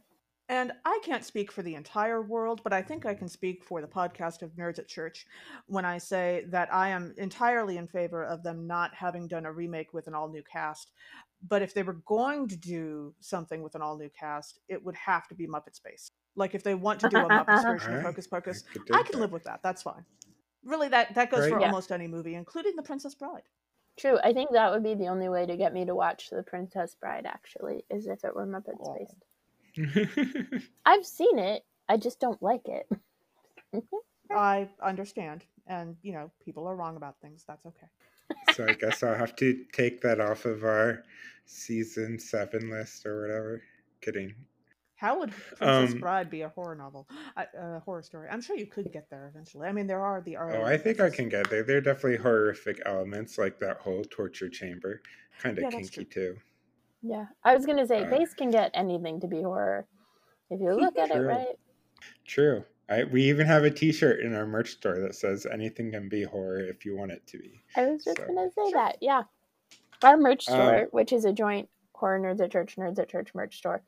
And 0.47 0.71
I 0.85 0.99
can't 1.03 1.25
speak 1.25 1.51
for 1.51 1.63
the 1.63 1.73
entire 1.73 2.21
world, 2.21 2.61
but 2.63 2.71
I 2.71 2.81
think 2.83 3.05
I 3.05 3.15
can 3.15 3.27
speak 3.27 3.63
for 3.63 3.81
the 3.81 3.87
podcast 3.87 4.43
of 4.43 4.51
Nerds 4.51 4.77
at 4.77 4.87
Church 4.87 5.25
when 5.65 5.85
I 5.85 5.97
say 5.97 6.45
that 6.49 6.71
I 6.71 6.89
am 6.89 7.15
entirely 7.17 7.77
in 7.77 7.87
favor 7.87 8.23
of 8.23 8.43
them 8.43 8.67
not 8.67 8.93
having 8.93 9.27
done 9.27 9.47
a 9.47 9.51
remake 9.51 9.91
with 9.93 10.05
an 10.07 10.13
all 10.13 10.29
new 10.29 10.43
cast. 10.43 10.91
But 11.47 11.63
if 11.63 11.73
they 11.73 11.81
were 11.81 12.01
going 12.05 12.47
to 12.49 12.55
do 12.57 13.15
something 13.21 13.63
with 13.63 13.73
an 13.73 13.81
all 13.81 13.97
new 13.97 14.09
cast, 14.09 14.59
it 14.69 14.83
would 14.83 14.95
have 14.95 15.27
to 15.29 15.35
be 15.35 15.47
Muppet 15.47 15.75
Space. 15.75 16.11
Like 16.35 16.53
if 16.53 16.61
they 16.63 16.75
want 16.75 16.99
to 16.99 17.07
do 17.07 17.17
a 17.17 17.29
Muppet 17.29 17.47
version 17.65 17.93
of 17.93 18.01
Alright, 18.01 18.03
Hocus 18.03 18.27
Pocus, 18.27 18.63
could 18.71 18.83
I 18.93 19.01
can 19.03 19.13
that. 19.13 19.19
live 19.21 19.31
with 19.31 19.43
that. 19.45 19.61
That's 19.63 19.81
fine. 19.81 20.05
Really, 20.63 20.89
that 20.89 21.15
that 21.15 21.31
goes 21.31 21.41
Right. 21.41 21.49
for 21.49 21.59
Yeah. 21.59 21.67
almost 21.67 21.91
any 21.91 22.07
movie, 22.07 22.35
including 22.35 22.75
The 22.75 22.83
Princess 22.83 23.15
Bride. 23.15 23.43
True. 23.97 24.19
I 24.23 24.33
think 24.33 24.51
that 24.51 24.71
would 24.71 24.83
be 24.83 24.93
the 24.95 25.07
only 25.07 25.29
way 25.29 25.45
to 25.45 25.57
get 25.57 25.73
me 25.73 25.85
to 25.85 25.95
watch 25.95 26.29
The 26.29 26.43
Princess 26.43 26.95
Bride, 26.95 27.25
actually, 27.25 27.85
is 27.89 28.07
if 28.07 28.23
it 28.23 28.35
were 28.35 28.45
Muppets 28.45 28.79
Aw. 28.81 28.93
based. 28.97 29.25
I've 30.85 31.05
seen 31.05 31.39
it. 31.39 31.63
I 31.87 31.97
just 31.97 32.19
don't 32.19 32.41
like 32.41 32.67
it. 32.67 32.87
I 34.31 34.69
understand, 34.81 35.43
and 35.67 35.95
you 36.01 36.13
know, 36.13 36.31
people 36.43 36.67
are 36.67 36.75
wrong 36.75 36.95
about 36.97 37.15
things. 37.21 37.43
That's 37.47 37.65
okay. 37.65 37.87
so 38.53 38.65
I 38.65 38.73
guess 38.73 39.03
I'll 39.03 39.15
have 39.15 39.35
to 39.37 39.65
take 39.71 40.01
that 40.01 40.19
off 40.19 40.45
of 40.45 40.63
our 40.63 41.03
season 41.45 42.17
seven 42.19 42.69
list 42.69 43.05
or 43.05 43.21
whatever. 43.21 43.61
Kidding. 44.01 44.33
How 44.95 45.19
would 45.19 45.31
Princess 45.31 45.93
Um, 45.93 45.99
Bride 45.99 46.29
be 46.29 46.41
a 46.41 46.49
horror 46.49 46.73
novel, 46.75 47.07
I- 47.35 47.47
a 47.53 47.79
horror 47.81 48.01
story? 48.01 48.29
I'm 48.29 48.41
sure 48.41 48.55
you 48.55 48.65
could 48.65 48.91
get 48.93 49.09
there 49.09 49.27
eventually. 49.27 49.67
I 49.67 49.73
mean, 49.73 49.87
there 49.87 50.03
are 50.03 50.21
the 50.21 50.37
early 50.37 50.57
Oh, 50.57 50.63
I 50.63 50.77
think 50.77 50.99
I 51.01 51.09
can 51.09 51.27
get 51.29 51.49
there. 51.49 51.63
There 51.63 51.77
are 51.77 51.81
definitely 51.81 52.17
horrific 52.17 52.81
elements 52.85 53.37
like 53.37 53.59
that 53.59 53.77
whole 53.77 54.05
torture 54.05 54.49
chamber. 54.49 55.01
Kind 55.39 55.57
of 55.59 55.63
Yeah, 55.65 55.69
kinky 55.71 56.05
too. 56.05 56.37
Yeah. 57.05 57.25
I 57.43 57.55
was 57.55 57.65
going 57.65 57.77
to 57.77 57.85
say, 57.87 58.03
Uh, 58.03 58.09
Pace 58.09 58.33
can 58.33 58.49
get 58.49 58.71
anything 58.73 59.19
to 59.21 59.27
be 59.27 59.41
horror 59.41 59.85
if 60.49 60.59
you 60.59 60.71
look 60.79 60.97
at 60.97 61.11
it 61.11 61.19
right. 61.19 61.55
True. 62.25 62.63
I, 62.89 63.03
we 63.03 63.23
even 63.23 63.47
have 63.47 63.63
a 63.63 63.71
T-shirt 63.71 64.19
in 64.19 64.35
our 64.35 64.45
merch 64.45 64.71
store 64.73 64.99
that 64.99 65.15
says 65.15 65.47
"Anything 65.51 65.91
can 65.91 66.07
be 66.07 66.23
horror 66.23 66.59
if 66.59 66.85
you 66.85 66.95
want 66.95 67.11
it 67.11 67.25
to 67.27 67.39
be." 67.39 67.59
I 67.75 67.87
was 67.87 68.03
just 68.03 68.17
So- 68.17 68.25
going 68.27 68.49
to 68.49 68.53
say 68.53 68.71
that. 68.73 68.97
Yeah. 69.01 69.23
Our 70.03 70.17
merch 70.17 70.47
Um, 70.49 70.55
store, 70.55 70.87
which 70.91 71.11
is 71.13 71.25
a 71.25 71.33
joint 71.33 71.67
Horror 71.93 72.19
Nerds 72.19 72.41
at 72.41 72.51
Church, 72.51 72.75
Nerds 72.75 72.99
at 72.99 73.09
Church 73.09 73.33
merch 73.33 73.57
store, 73.57 73.81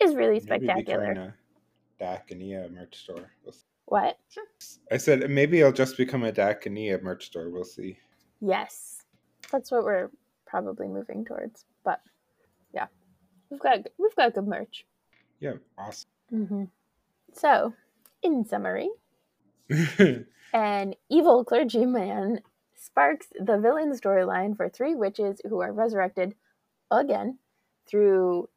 is 0.00 0.14
really 0.14 0.42
Maybe 0.46 0.66
spectacular. 0.66 1.34
a 2.00 2.02
Dacania 2.02 2.70
merch 2.72 2.96
store. 2.96 3.30
We'll. 3.44 3.54
What? 3.86 4.18
I 4.92 4.98
said 4.98 5.30
maybe 5.30 5.64
I'll 5.64 5.72
just 5.72 5.96
become 5.96 6.22
a 6.24 6.32
Dacania 6.32 7.00
merch 7.02 7.26
store. 7.26 7.48
We'll 7.48 7.64
see. 7.64 7.98
Yes. 8.40 9.02
That's 9.50 9.70
what 9.70 9.84
we're 9.84 10.10
probably 10.46 10.88
moving 10.88 11.24
towards. 11.24 11.64
But. 11.84 12.00
We've 13.50 13.60
got 13.60 13.80
we've 13.98 14.14
got 14.16 14.34
good 14.34 14.46
merch. 14.46 14.84
Yeah, 15.40 15.54
awesome. 15.76 16.08
hmm 16.30 16.64
So, 17.32 17.74
in 18.22 18.44
summary, 18.44 18.90
an 20.52 20.94
evil 21.08 21.44
clergyman 21.44 22.40
sparks 22.76 23.26
the 23.38 23.58
villain 23.58 23.92
storyline 23.92 24.56
for 24.56 24.68
three 24.68 24.94
witches 24.94 25.40
who 25.48 25.60
are 25.60 25.72
resurrected 25.72 26.34
again 26.90 27.38
through 27.86 28.48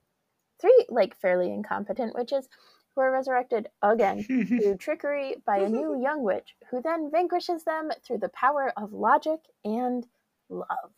three 0.60 0.86
like 0.90 1.20
fairly 1.20 1.52
incompetent 1.52 2.16
witches 2.16 2.48
who 2.94 3.02
are 3.02 3.12
resurrected 3.12 3.68
again 3.82 4.24
through 4.24 4.78
trickery 4.78 5.36
by 5.46 5.58
a 5.58 5.70
new 5.70 6.00
young 6.02 6.24
witch 6.24 6.56
who 6.70 6.82
then 6.82 7.10
vanquishes 7.12 7.64
them 7.64 7.90
through 8.06 8.18
the 8.20 8.30
power 8.30 8.72
of 8.78 8.94
logic 8.94 9.40
and 9.64 10.06
love. 10.50 10.92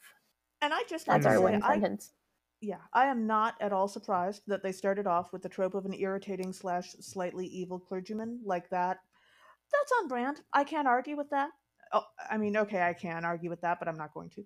And 0.61 0.73
I 0.73 0.83
just 0.87 1.05
That's 1.05 1.25
want 1.25 1.27
our 1.27 1.35
to 1.35 1.41
one 1.41 1.61
say, 1.61 1.67
I, 1.67 1.71
sentence. 1.73 2.11
Yeah, 2.63 2.79
I 2.93 3.07
am 3.07 3.27
not 3.27 3.55
at 3.59 3.73
all 3.73 3.89
surprised 3.89 4.43
that 4.47 4.63
they 4.63 4.71
started 4.71 5.05
off 5.05 5.33
with 5.33 5.41
the 5.43 5.49
trope 5.49 5.75
of 5.75 5.85
an 5.85 5.93
irritating 5.93 6.53
slash 6.53 6.95
slightly 7.01 7.45
evil 7.47 7.77
clergyman 7.77 8.39
like 8.45 8.69
that. 8.69 8.99
That's 9.71 9.91
on 9.99 10.07
brand. 10.07 10.41
I 10.53 10.63
can't 10.63 10.87
argue 10.87 11.17
with 11.17 11.29
that. 11.31 11.49
Oh, 11.91 12.05
I 12.29 12.37
mean, 12.37 12.55
okay, 12.55 12.81
I 12.81 12.93
can 12.93 13.25
argue 13.25 13.49
with 13.49 13.61
that, 13.61 13.79
but 13.79 13.87
I'm 13.89 13.97
not 13.97 14.13
going 14.13 14.29
to. 14.31 14.45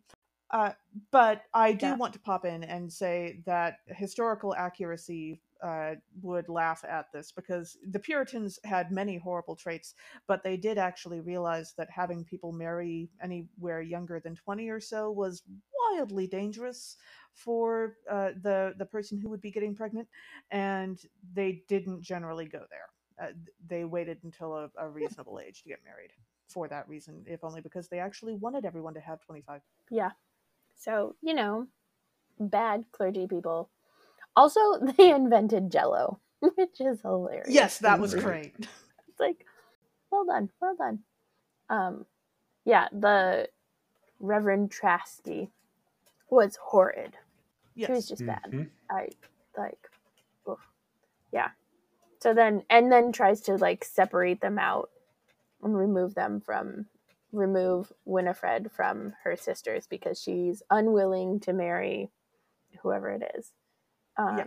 Uh, 0.49 0.71
but 1.11 1.43
I 1.53 1.73
do 1.73 1.89
Yeah. 1.89 1.95
want 1.95 2.13
to 2.13 2.19
pop 2.19 2.43
in 2.45 2.63
and 2.63 2.91
say 2.91 3.43
that 3.45 3.79
historical 3.87 4.55
accuracy 4.55 5.41
uh, 5.61 5.95
would 6.21 6.49
laugh 6.49 6.83
at 6.87 7.11
this 7.11 7.31
because 7.31 7.77
the 7.91 7.99
Puritans 7.99 8.59
had 8.63 8.91
many 8.91 9.17
horrible 9.17 9.55
traits, 9.55 9.93
but 10.27 10.43
they 10.43 10.57
did 10.57 10.77
actually 10.77 11.19
realize 11.19 11.73
that 11.77 11.89
having 11.91 12.23
people 12.23 12.51
marry 12.51 13.09
anywhere 13.21 13.81
younger 13.81 14.19
than 14.19 14.35
20 14.35 14.69
or 14.69 14.79
so 14.79 15.11
was 15.11 15.43
wildly 15.91 16.27
dangerous 16.27 16.97
for 17.37 17.97
uh, 18.11 18.31
the, 18.41 18.73
the 18.77 18.85
person 18.85 19.19
who 19.19 19.29
would 19.29 19.41
be 19.41 19.51
getting 19.51 19.75
pregnant, 19.75 20.07
and 20.51 20.99
they 21.33 21.63
didn't 21.69 22.01
generally 22.01 22.45
go 22.45 22.63
there. 22.69 22.89
Uh, 23.29 23.31
they 23.67 23.85
waited 23.85 24.19
until 24.23 24.55
a, 24.55 24.69
a 24.77 24.89
reasonable 24.89 25.39
age 25.45 25.63
to 25.63 25.69
get 25.69 25.79
married 25.85 26.11
for 26.49 26.67
that 26.67 26.87
reason, 26.89 27.23
if 27.27 27.43
only 27.43 27.61
because 27.61 27.87
they 27.87 27.99
actually 27.99 28.35
wanted 28.35 28.65
everyone 28.65 28.93
to 28.93 28.99
have 28.99 29.21
25. 29.21 29.61
Yeah. 29.91 30.11
So, 30.75 31.15
you 31.21 31.33
know, 31.33 31.67
bad 32.39 32.85
clergy 32.91 33.27
people. 33.27 33.69
Also, 34.35 34.59
they 34.97 35.11
invented 35.11 35.71
jello, 35.71 36.19
which 36.39 36.79
is 36.81 37.01
hilarious. 37.01 37.49
Yes, 37.49 37.79
that 37.79 37.99
was 37.99 38.15
great. 38.15 38.55
It's 39.09 39.19
like, 39.19 39.45
well 40.11 40.25
done, 40.25 40.49
well 40.61 40.75
done. 40.77 40.99
Um, 41.69 42.05
yeah, 42.65 42.87
the 42.91 43.49
Reverend 44.19 44.71
Trasky 44.71 45.49
was 46.29 46.57
horrid. 46.61 47.15
She 47.85 47.91
was 47.91 48.07
just 48.07 48.25
bad. 48.25 48.45
Mhm. 48.51 48.69
I 48.89 49.09
like, 49.57 49.89
oof. 50.49 50.59
yeah. 51.31 51.49
So 52.19 52.33
then, 52.33 52.63
and 52.69 52.91
then 52.91 53.11
tries 53.11 53.41
to 53.41 53.55
like 53.55 53.83
separate 53.83 54.41
them 54.41 54.57
out 54.57 54.89
and 55.61 55.77
remove 55.77 56.15
them 56.15 56.41
from, 56.41 56.87
remove 57.31 57.91
Winifred 58.05 58.71
from 58.71 59.13
her 59.23 59.35
sisters 59.35 59.87
because 59.87 60.19
she's 60.19 60.63
unwilling 60.69 61.39
to 61.41 61.53
marry 61.53 62.09
whoever 62.81 63.09
it 63.09 63.31
is. 63.37 63.51
Um, 64.17 64.37
yeah. 64.37 64.45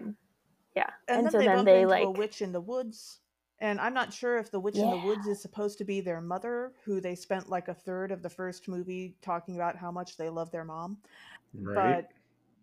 Yeah. 0.76 0.90
And, 1.08 1.26
then 1.26 1.32
so 1.32 1.38
they 1.38 1.46
then 1.46 1.56
bump 1.56 1.66
they 1.66 1.82
into 1.82 1.88
like, 1.88 2.04
a 2.04 2.10
witch 2.10 2.42
in 2.42 2.52
the 2.52 2.60
woods. 2.60 3.20
And 3.60 3.78
I'm 3.78 3.92
not 3.92 4.12
sure 4.12 4.38
if 4.38 4.50
the 4.50 4.58
witch 4.58 4.76
in 4.76 4.88
the 4.88 4.96
woods 4.96 5.26
is 5.26 5.42
supposed 5.42 5.76
to 5.78 5.84
be 5.84 6.00
their 6.00 6.22
mother, 6.22 6.72
who 6.84 6.98
they 6.98 7.14
spent 7.14 7.50
like 7.50 7.68
a 7.68 7.74
third 7.74 8.10
of 8.10 8.22
the 8.22 8.30
first 8.30 8.68
movie 8.68 9.16
talking 9.20 9.54
about 9.56 9.76
how 9.76 9.90
much 9.90 10.16
they 10.16 10.30
love 10.30 10.50
their 10.50 10.64
mom. 10.64 10.96
Right. 11.52 12.06
But 12.06 12.08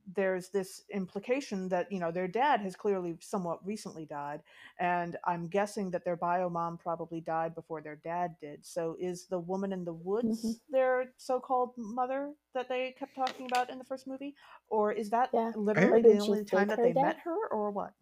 there's 0.07 0.49
this 0.49 0.83
implication 0.89 1.69
that, 1.69 1.91
you 1.91 1.99
know, 1.99 2.11
their 2.11 2.27
dad 2.27 2.61
has 2.61 2.75
clearly 2.75 3.17
somewhat 3.21 3.65
recently 3.65 4.05
died. 4.05 4.41
And 4.79 5.17
I'm 5.25 5.47
guessing 5.47 5.91
that 5.91 6.05
their 6.05 6.15
bio 6.15 6.49
mom 6.49 6.77
probably 6.77 7.19
died 7.21 7.53
before 7.53 7.81
their 7.81 7.97
dad 7.97 8.37
did. 8.39 8.65
So 8.65 8.95
is 8.99 9.27
the 9.27 9.39
woman 9.39 9.73
in 9.73 9.83
the 9.85 9.93
woods 9.93 10.59
Mhm. 10.59 10.59
their 10.69 11.13
so 11.17 11.39
called 11.39 11.73
mother 11.77 12.33
that 12.53 12.69
they 12.69 12.93
kept 12.93 13.15
talking 13.15 13.45
about 13.47 13.69
in 13.69 13.77
the 13.77 13.83
first 13.85 14.07
movie? 14.07 14.35
Or 14.69 14.91
is 14.93 15.09
that 15.09 15.33
Yeah. 15.33 15.53
literally 15.55 16.03
the 16.03 16.19
only 16.19 16.45
time 16.45 16.69
that 16.69 16.81
they 16.81 16.93
death? 16.93 16.93
met 16.93 17.19
her, 17.19 17.47
or 17.49 17.71
what? 17.71 17.93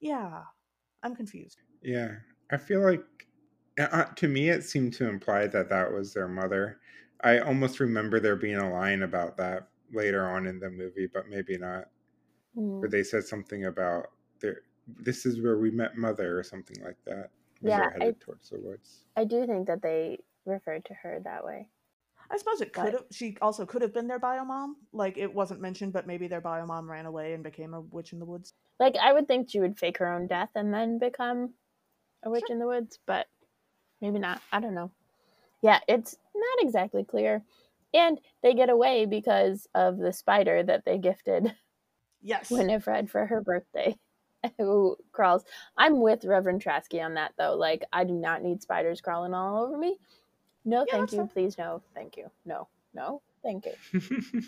Yeah, 0.00 0.44
I'm 1.02 1.16
confused. 1.16 1.62
Yeah, 1.82 2.16
I 2.50 2.56
feel 2.56 2.80
like 2.82 3.04
uh, 3.78 4.04
to 4.14 4.28
me 4.28 4.48
it 4.48 4.62
seemed 4.64 4.94
to 4.94 5.08
imply 5.08 5.46
that 5.48 5.68
that 5.68 5.92
was 5.92 6.14
their 6.14 6.28
mother. 6.28 6.80
I 7.20 7.38
almost 7.38 7.80
remember 7.80 8.20
there 8.20 8.36
being 8.36 8.56
a 8.56 8.70
line 8.70 9.02
about 9.02 9.36
that 9.38 9.68
later 9.92 10.28
on 10.28 10.46
in 10.46 10.58
the 10.60 10.70
movie, 10.70 11.06
but 11.12 11.28
maybe 11.28 11.58
not. 11.58 11.88
Where 12.78 12.88
mm, 12.88 12.90
they 12.90 13.02
said 13.02 13.24
something 13.24 13.66
about 13.66 14.06
their 14.40 14.62
this 14.86 15.26
is 15.26 15.40
where 15.40 15.58
we 15.58 15.70
met 15.70 15.96
mother 15.96 16.38
or 16.38 16.42
something 16.42 16.76
like 16.84 16.96
that. 17.06 17.30
Yeah, 17.60 17.90
they're 17.98 18.08
I- 18.08 18.12
towards 18.20 18.50
the 18.50 18.58
woods. 18.60 19.04
I 19.16 19.24
do 19.24 19.46
think 19.46 19.66
that 19.66 19.82
they 19.82 20.20
referred 20.44 20.84
to 20.86 20.94
her 20.94 21.20
that 21.24 21.44
way. 21.44 21.68
I 22.30 22.36
suppose 22.38 22.60
it 22.60 22.72
could 22.72 22.92
have. 22.92 23.04
She 23.12 23.36
also 23.40 23.64
could 23.66 23.82
have 23.82 23.94
been 23.94 24.08
their 24.08 24.18
bio 24.18 24.44
mom. 24.44 24.76
Like 24.92 25.16
it 25.16 25.32
wasn't 25.32 25.60
mentioned, 25.60 25.92
but 25.92 26.06
maybe 26.06 26.26
their 26.28 26.40
bio 26.40 26.66
mom 26.66 26.90
ran 26.90 27.06
away 27.06 27.34
and 27.34 27.42
became 27.44 27.74
a 27.74 27.80
witch 27.80 28.12
in 28.12 28.18
the 28.18 28.24
woods. 28.24 28.54
Like 28.80 28.96
I 28.96 29.12
would 29.12 29.28
think 29.28 29.48
she 29.50 29.60
would 29.60 29.78
fake 29.78 29.98
her 29.98 30.12
own 30.12 30.26
death 30.26 30.50
and 30.54 30.72
then 30.74 30.98
become 30.98 31.54
a 32.24 32.30
witch 32.30 32.48
Sure. 32.48 32.54
in 32.54 32.58
the 32.58 32.66
woods, 32.66 32.98
but 33.06 33.28
maybe 34.00 34.18
not. 34.18 34.42
I 34.52 34.60
don't 34.60 34.74
know. 34.74 34.90
Yeah, 35.62 35.80
it's 35.88 36.16
not 36.34 36.64
exactly 36.66 37.04
clear. 37.04 37.42
And 37.96 38.20
they 38.42 38.52
get 38.52 38.68
away 38.68 39.06
because 39.06 39.66
of 39.74 39.96
the 39.96 40.12
spider 40.12 40.62
that 40.62 40.84
they 40.84 40.98
gifted 40.98 41.54
Yes. 42.22 42.50
Winifred 42.50 43.08
for 43.10 43.24
her 43.24 43.40
birthday. 43.40 43.96
Who 44.58 44.96
crawls? 45.12 45.44
I'm 45.76 46.00
with 46.00 46.24
Reverend 46.24 46.62
Trasky 46.62 47.02
on 47.04 47.14
that 47.14 47.32
though. 47.38 47.54
Like 47.54 47.84
I 47.92 48.04
do 48.04 48.12
not 48.14 48.42
need 48.42 48.60
spiders 48.62 49.00
crawling 49.00 49.32
all 49.32 49.64
over 49.64 49.78
me. 49.78 49.96
No, 50.64 50.84
Yeah, 50.88 50.96
thank 50.96 51.12
you. 51.12 51.18
fair. 51.18 51.26
Please, 51.28 51.56
no, 51.56 51.82
thank 51.94 52.16
you. 52.16 52.30
No, 52.44 52.68
no, 52.94 53.22
thank 53.42 53.66
you. 53.66 54.10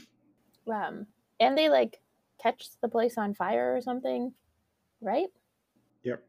Um, 0.71 1.07
and 1.41 1.57
they 1.57 1.71
like 1.71 1.99
catch 2.43 2.69
the 2.83 2.89
place 2.89 3.17
on 3.17 3.33
fire 3.33 3.75
or 3.75 3.81
something, 3.81 4.35
right? 5.01 5.29
yep. 6.03 6.23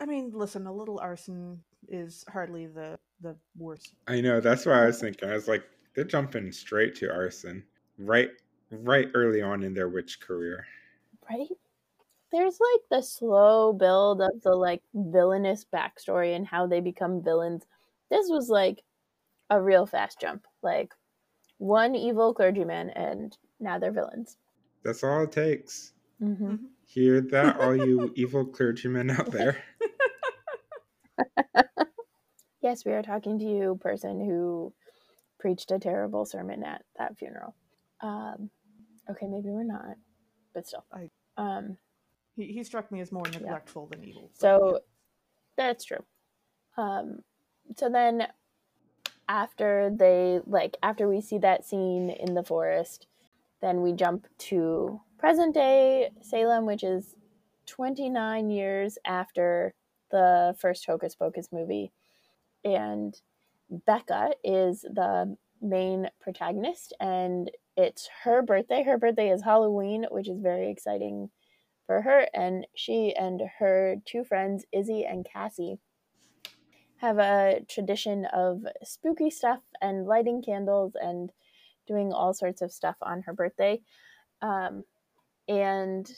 I 0.00 0.06
mean, 0.06 0.32
listen, 0.34 0.66
a 0.66 0.72
little 0.72 0.98
arson 0.98 1.62
is 1.88 2.24
hardly 2.28 2.66
the 2.66 2.98
the 3.20 3.36
worst. 3.56 3.94
I 4.08 4.20
know, 4.20 4.40
that's 4.40 4.66
what 4.66 4.74
I 4.74 4.86
was 4.86 5.00
thinking. 5.00 5.28
I 5.28 5.34
was 5.34 5.46
like, 5.46 5.62
they're 5.96 6.04
jumping 6.04 6.52
straight 6.52 6.94
to 6.96 7.10
arson. 7.12 7.64
Right 7.98 8.30
right 8.70 9.08
early 9.14 9.42
on 9.42 9.62
in 9.62 9.74
their 9.74 9.88
witch 9.88 10.20
career. 10.20 10.66
Right? 11.28 11.48
There's 12.30 12.58
like 12.60 12.82
the 12.90 13.02
slow 13.02 13.72
build 13.72 14.20
of 14.20 14.42
the 14.42 14.54
like 14.54 14.82
villainous 14.94 15.64
backstory 15.64 16.36
and 16.36 16.46
how 16.46 16.66
they 16.66 16.80
become 16.80 17.22
villains. 17.22 17.64
This 18.10 18.28
was 18.28 18.48
like 18.48 18.82
a 19.50 19.60
real 19.60 19.86
fast 19.86 20.20
jump. 20.20 20.46
Like 20.62 20.92
one 21.58 21.94
evil 21.94 22.34
clergyman 22.34 22.90
and 22.90 23.36
now 23.58 23.78
they're 23.78 23.92
villains. 23.92 24.36
That's 24.84 25.02
all 25.02 25.22
it 25.22 25.32
takes. 25.32 25.92
hmm 26.18 26.34
Mhm. 26.34 26.58
Hear 26.84 27.20
that, 27.20 27.58
all 27.58 27.76
you 27.76 28.12
evil 28.16 28.44
clergymen 28.44 29.10
out 29.10 29.32
there? 29.32 29.56
Yes, 32.62 32.84
we 32.84 32.92
are 32.92 33.02
talking 33.02 33.38
to 33.38 33.44
you, 33.44 33.78
person 33.80 34.18
who 34.18 34.72
preached 35.38 35.70
a 35.70 35.78
terrible 35.78 36.24
sermon 36.24 36.64
at 36.64 36.82
that 36.98 37.16
funeral. 37.18 37.54
Um, 38.00 38.50
okay, 39.10 39.26
maybe 39.26 39.48
we're 39.50 39.64
not, 39.64 39.96
but 40.54 40.66
still. 40.66 40.84
I- 40.92 41.10
Um, 41.36 41.76
He, 42.36 42.52
he 42.52 42.64
struck 42.64 42.90
me 42.90 43.00
as 43.00 43.12
more 43.12 43.24
neglectful 43.24 43.86
than 43.86 44.02
evil. 44.04 44.30
so 44.34 44.80
that's 45.56 45.84
true. 45.84 46.04
Um, 46.76 47.20
so 47.76 47.88
then 47.88 48.26
after 49.28 49.90
they 49.90 50.40
like 50.46 50.76
after 50.82 51.08
we 51.08 51.20
see 51.20 51.38
that 51.38 51.64
scene 51.64 52.10
in 52.10 52.34
the 52.34 52.42
forest, 52.44 53.06
then 53.60 53.82
we 53.82 53.92
jump 53.92 54.26
to 54.38 55.00
present 55.18 55.54
day 55.54 56.10
Salem, 56.20 56.66
which 56.66 56.84
is 56.84 57.14
29 57.66 58.50
years 58.50 58.98
after 59.04 59.74
the 60.10 60.54
first 60.58 60.86
Hocus 60.86 61.14
Pocus 61.16 61.48
movie. 61.50 61.92
And 62.64 63.18
Becca 63.70 64.32
is 64.44 64.82
the 64.82 65.36
main 65.60 66.08
protagonist, 66.20 66.92
and 67.00 67.50
it's 67.76 68.08
her 68.24 68.42
birthday. 68.42 68.82
Her 68.82 68.98
birthday 68.98 69.30
is 69.30 69.42
Halloween, 69.42 70.06
which 70.10 70.28
is 70.28 70.40
very 70.40 70.70
exciting 70.70 71.30
for 71.86 72.02
her. 72.02 72.26
And 72.34 72.66
she 72.74 73.14
and 73.14 73.40
her 73.58 73.96
two 74.04 74.24
friends, 74.24 74.64
Izzy 74.72 75.04
and 75.04 75.26
Cassie, 75.30 75.78
have 76.98 77.18
a 77.18 77.60
tradition 77.68 78.26
of 78.26 78.62
spooky 78.82 79.30
stuff 79.30 79.60
and 79.80 80.06
lighting 80.06 80.42
candles 80.42 80.92
and 80.94 81.30
doing 81.86 82.12
all 82.12 82.32
sorts 82.32 82.62
of 82.62 82.72
stuff 82.72 82.96
on 83.02 83.22
her 83.22 83.32
birthday. 83.32 83.80
Um, 84.42 84.84
and 85.48 86.10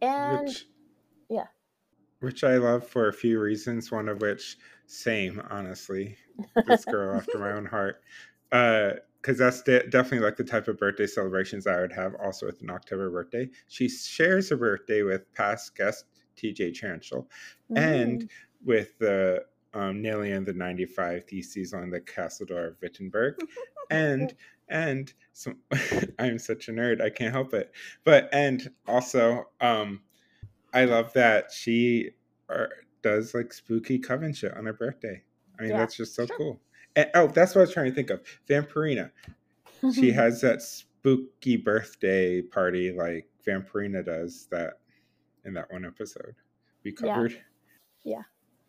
and 0.00 0.48
which, 0.48 0.66
yeah. 1.28 1.46
Which 2.20 2.44
I 2.44 2.56
love 2.56 2.86
for 2.86 3.08
a 3.08 3.12
few 3.12 3.40
reasons, 3.40 3.90
one 3.90 4.08
of 4.08 4.20
which, 4.20 4.56
same, 4.88 5.40
honestly. 5.50 6.16
This 6.66 6.84
girl 6.84 7.16
after 7.16 7.38
my 7.38 7.52
own 7.52 7.66
heart. 7.66 8.02
Uh, 8.50 8.94
because 9.20 9.38
that's 9.38 9.62
de- 9.62 9.86
definitely 9.88 10.20
like 10.24 10.36
the 10.36 10.44
type 10.44 10.68
of 10.68 10.78
birthday 10.78 11.06
celebrations 11.06 11.66
I 11.66 11.80
would 11.80 11.92
have 11.92 12.14
also 12.16 12.46
with 12.46 12.62
an 12.62 12.70
October 12.70 13.10
birthday. 13.10 13.50
She 13.66 13.88
shares 13.88 14.50
her 14.50 14.56
birthday 14.56 15.02
with 15.02 15.32
past 15.34 15.74
guest 15.76 16.06
TJ 16.36 16.70
Chanchel 16.72 17.26
and 17.74 18.24
Mm, 18.24 18.28
with 18.64 18.98
the 18.98 19.44
um, 19.74 20.02
Nelly 20.02 20.32
and 20.32 20.46
the 20.46 20.52
95 20.52 21.24
Theses 21.26 21.74
on 21.74 21.90
the 21.90 22.00
Castle 22.00 22.46
Door 22.46 22.64
of 22.66 22.76
Wittenberg. 22.80 23.36
and 23.90 24.34
and 24.68 25.12
so 25.32 25.54
I'm 26.18 26.38
such 26.38 26.68
a 26.68 26.72
nerd, 26.72 27.00
I 27.02 27.10
can't 27.10 27.32
help 27.34 27.54
it. 27.54 27.72
But 28.04 28.28
and 28.32 28.70
also, 28.86 29.46
um, 29.60 30.02
I 30.72 30.84
love 30.84 31.12
that 31.14 31.52
she 31.52 32.10
uh, 32.48 32.66
does 33.02 33.34
like 33.34 33.52
spooky 33.52 33.98
coven 33.98 34.32
shit 34.32 34.54
on 34.56 34.66
her 34.66 34.72
birthday. 34.72 35.22
I 35.58 35.62
mean, 35.62 35.70
Yeah. 35.72 35.78
that's 35.78 35.96
just 35.96 36.14
so 36.14 36.26
Sure. 36.26 36.36
cool. 36.36 36.60
And, 36.96 37.10
oh, 37.14 37.26
that's 37.28 37.54
what 37.54 37.60
I 37.60 37.64
was 37.64 37.72
trying 37.72 37.90
to 37.90 37.94
think 37.94 38.10
of. 38.10 38.22
Vampirina. 38.48 39.10
She 39.94 40.10
has 40.12 40.40
that 40.40 40.62
spooky 40.62 41.56
birthday 41.56 42.42
party 42.42 42.92
like 42.92 43.28
Vampirina 43.46 44.04
does 44.04 44.46
that 44.50 44.80
in 45.44 45.54
that 45.54 45.70
one 45.72 45.84
episode 45.84 46.34
we 46.84 46.94
Yeah. 47.02 47.14
covered. 47.14 47.40
yeah, 48.04 48.22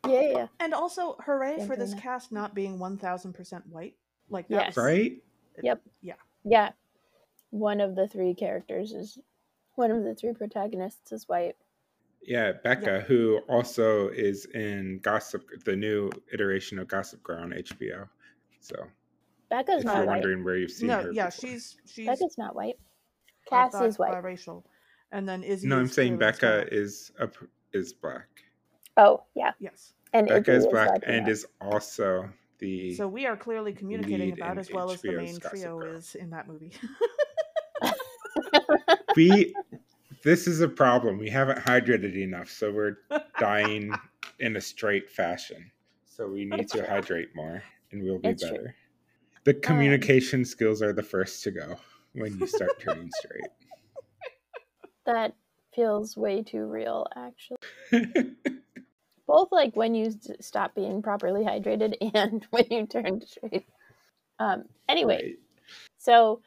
yeah, 0.08 0.22
yeah. 0.22 0.48
And 0.60 0.74
also, 0.74 1.16
hooray 1.26 1.66
for 1.66 1.76
this 1.76 1.94
cast 1.96 2.32
not 2.32 2.54
being 2.56 2.78
1000% 2.80 3.66
white. 3.68 3.96
Like, 4.30 4.48
that 4.50 4.68
Yes. 4.68 4.78
Right? 4.78 5.24
Yep. 5.64 5.82
Yeah. 6.02 6.14
Yeah. 6.44 6.72
one 7.52 7.82
of 7.82 7.96
the 7.96 8.08
three 8.08 8.36
characters 8.36 8.94
is 8.94 9.18
one 9.74 9.90
of 9.92 10.04
the 10.04 10.14
three 10.14 10.34
protagonists 10.34 11.12
is 11.12 11.28
white. 11.28 11.56
Yeah, 12.22 12.52
Becca, 12.64 13.02
who 13.02 13.40
also 13.48 14.10
is 14.10 14.46
in 14.54 15.00
Gossip, 15.02 15.44
the 15.66 15.76
new 15.76 16.10
iteration 16.34 16.78
of 16.80 16.88
Gossip 16.88 17.24
Girl 17.24 17.42
on 17.42 17.52
HBO. 17.52 18.08
So 18.60 18.76
Becca's 19.50 19.80
if 19.80 19.86
not 19.86 19.98
you're 19.98 20.06
white. 20.06 20.14
wondering 20.16 20.44
where 20.44 20.58
you've 20.58 20.72
seen 20.72 20.88
no, 20.90 21.02
her, 21.04 21.12
yeah, 21.12 21.28
before. 21.28 21.50
she's 21.50 21.78
she's 21.86 22.06
Becca's 22.06 22.38
not 22.38 22.56
white. 22.56 22.76
I 23.48 23.50
Cass 23.50 23.72
thought 23.72 23.86
is 23.88 23.98
white. 23.98 24.14
biracial, 24.14 24.64
and 25.12 25.28
then 25.28 25.44
Izzy. 25.44 25.68
No, 25.68 25.80
I'm 25.80 25.88
saying 25.88 26.18
Becca 26.18 26.66
Hispanic. 26.70 26.74
is 26.74 27.12
a, 27.20 27.30
is 27.74 27.94
black. 27.94 28.28
Oh 28.98 29.24
yeah, 29.34 29.54
Yes. 29.60 29.94
and 30.14 30.28
Becca 30.28 30.52
Izzy 30.52 30.68
is 30.68 30.72
black 30.72 30.90
Latino. 30.90 31.14
and 31.18 31.28
is 31.30 31.48
also 31.62 32.30
the. 32.60 32.94
So 32.96 33.08
we 33.08 33.26
are 33.26 33.38
clearly 33.38 33.74
communicating 33.74 34.34
about 34.34 34.58
as 34.60 34.70
well 34.72 34.92
as 34.92 35.02
the 35.02 35.14
main 35.14 35.36
Gossip 35.40 35.52
trio 35.52 35.80
Girl. 35.80 35.96
is 35.96 36.14
in 36.16 36.30
that 36.32 36.48
movie. 36.48 36.74
we. 39.16 39.56
This 40.24 40.48
is 40.48 40.62
a 40.62 40.68
problem. 40.68 41.18
We 41.18 41.30
haven't 41.30 41.60
hydrated 41.60 42.16
enough, 42.16 42.50
so 42.50 42.72
we're 42.72 42.98
dying 43.40 43.96
in 44.40 44.56
a 44.58 44.62
straight 44.62 45.10
fashion. 45.10 45.72
So 46.06 46.28
we 46.28 46.44
need 46.44 46.68
to 46.70 46.86
hydrate 46.86 47.30
more, 47.36 47.64
and 47.92 48.04
we'll 48.04 48.20
be 48.20 48.30
It's 48.30 48.44
true. 48.44 48.58
better. 48.58 48.76
The 49.46 49.54
communication 49.54 50.44
skills 50.44 50.82
are 50.82 50.92
the 50.92 51.04
first 51.04 51.44
to 51.44 51.52
go 51.52 51.78
when 52.14 52.38
you 52.38 52.46
start 52.46 52.72
turning 52.80 53.10
straight. 53.12 53.48
that 55.06 55.34
feels 55.74 56.18
way 56.18 56.44
too 56.44 56.66
real, 56.66 57.08
actually. 57.16 57.58
Both 59.28 59.50
like 59.52 59.76
when 59.76 59.96
you 59.96 60.12
stop 60.42 60.76
being 60.76 61.02
properly 61.02 61.44
hydrated 61.44 61.96
and 62.14 62.46
when 62.50 62.66
you 62.70 62.86
turn 62.86 63.22
straight. 63.26 63.66
Um. 64.40 64.66
Anyway, 64.90 65.22
Right. 65.24 65.36
So 65.98 66.42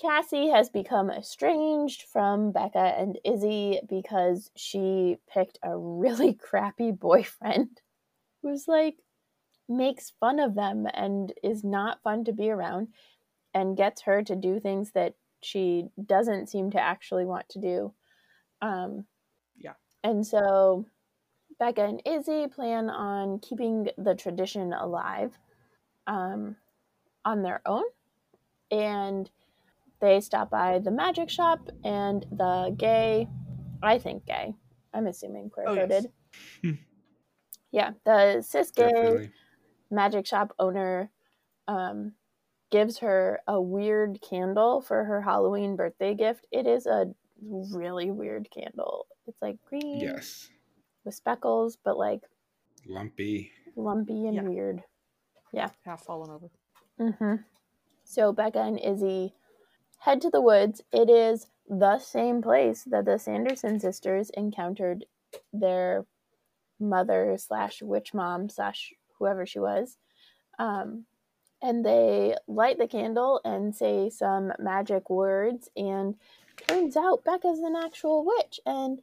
Cassie 0.00 0.48
has 0.48 0.70
become 0.70 1.10
estranged 1.10 2.02
from 2.02 2.52
Becca 2.52 2.94
and 2.98 3.18
Izzy 3.24 3.80
because 3.88 4.50
she 4.56 5.18
picked 5.32 5.58
a 5.62 5.76
really 5.76 6.34
crappy 6.48 6.92
boyfriend 6.92 7.80
who's 8.42 8.68
like 8.68 8.96
makes 9.68 10.12
fun 10.20 10.40
of 10.40 10.54
them 10.54 10.86
and 10.94 11.32
is 11.42 11.64
not 11.64 12.02
fun 12.02 12.24
to 12.24 12.32
be 12.32 12.50
around 12.50 12.88
and 13.54 13.76
gets 13.76 14.02
her 14.02 14.22
to 14.22 14.36
do 14.36 14.60
things 14.60 14.92
that 14.92 15.14
she 15.42 15.86
doesn't 16.06 16.48
seem 16.48 16.70
to 16.70 16.80
actually 16.80 17.24
want 17.24 17.48
to 17.50 17.60
do. 17.60 17.92
Um 18.62 19.06
Yeah. 19.56 19.74
And 20.04 20.26
so 20.26 20.86
Becca 21.58 21.84
and 21.84 22.02
Izzy 22.06 22.46
plan 22.48 22.90
on 22.90 23.40
keeping 23.40 23.88
the 23.98 24.14
tradition 24.14 24.72
alive 24.72 25.38
um, 26.06 26.56
on 27.24 27.42
their 27.42 27.60
own 27.66 27.84
and 28.70 29.30
they 30.00 30.20
stop 30.20 30.50
by 30.50 30.78
the 30.78 30.90
magic 30.90 31.28
shop 31.30 31.68
and 31.84 32.24
the 32.32 32.74
gay 32.76 33.28
i 33.82 33.98
think 33.98 34.24
gay 34.26 34.54
i'm 34.94 35.06
assuming 35.06 35.50
queer 35.50 35.66
Oh, 35.68 35.74
yes. 35.74 35.88
coded 36.62 36.78
yeah 37.70 37.92
the 38.04 38.42
cis 38.42 38.70
gay 38.70 38.84
Definitely. 38.90 39.30
magic 39.90 40.26
shop 40.26 40.54
owner 40.58 41.10
um, 41.66 42.12
gives 42.70 42.98
her 42.98 43.40
a 43.46 43.60
weird 43.60 44.20
candle 44.22 44.80
for 44.80 45.04
her 45.04 45.20
halloween 45.20 45.76
birthday 45.76 46.14
gift 46.14 46.46
it 46.50 46.66
is 46.66 46.86
a 46.86 47.06
really 47.42 48.10
weird 48.10 48.48
candle 48.50 49.06
it's 49.26 49.40
like 49.42 49.56
green 49.68 50.00
Yes. 50.00 50.48
with 51.04 51.14
speckles 51.14 51.76
but 51.84 51.96
like 51.98 52.20
Lumpy. 52.86 53.52
lumpy 53.76 54.26
and 54.26 54.34
Yeah. 54.36 54.42
weird 54.42 54.82
Yeah. 55.52 55.70
Half 55.84 56.04
fallen 56.04 56.30
over. 56.30 56.48
Mm-hmm. 57.00 57.42
So 58.04 58.32
Becca 58.32 58.60
and 58.60 58.78
Izzy 58.80 59.34
head 59.98 60.20
to 60.22 60.30
the 60.30 60.40
woods. 60.40 60.82
It 60.92 61.10
is 61.10 61.46
the 61.68 61.98
same 61.98 62.42
place 62.42 62.84
that 62.84 63.04
the 63.04 63.18
Sanderson 63.18 63.78
sisters 63.80 64.30
encountered 64.30 65.04
their 65.52 66.06
mother 66.80 67.36
slash 67.38 67.82
witch 67.82 68.14
mom 68.14 68.48
slash 68.48 68.92
whoever 69.18 69.44
she 69.44 69.58
was. 69.58 69.96
Um, 70.58 71.04
and 71.60 71.84
they 71.84 72.36
light 72.46 72.78
the 72.78 72.86
candle 72.86 73.40
and 73.44 73.74
say 73.74 74.10
some 74.10 74.52
magic 74.58 75.10
words. 75.10 75.68
And 75.76 76.14
turns 76.68 76.96
out 76.96 77.24
Becca's 77.24 77.60
an 77.60 77.76
actual 77.76 78.24
witch. 78.24 78.60
And 78.64 79.00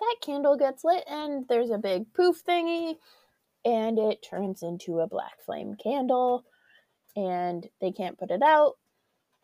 that 0.00 0.16
candle 0.20 0.56
gets 0.56 0.84
lit, 0.84 1.04
and 1.08 1.46
there's 1.48 1.70
a 1.70 1.78
big 1.78 2.12
poof 2.12 2.44
thingy, 2.44 2.96
and 3.64 3.98
it 3.98 4.22
turns 4.22 4.62
into 4.62 5.00
a 5.00 5.06
black 5.06 5.40
flame 5.44 5.74
candle 5.74 6.44
and 7.16 7.68
they 7.80 7.90
can't 7.90 8.18
put 8.18 8.30
it 8.30 8.42
out. 8.42 8.76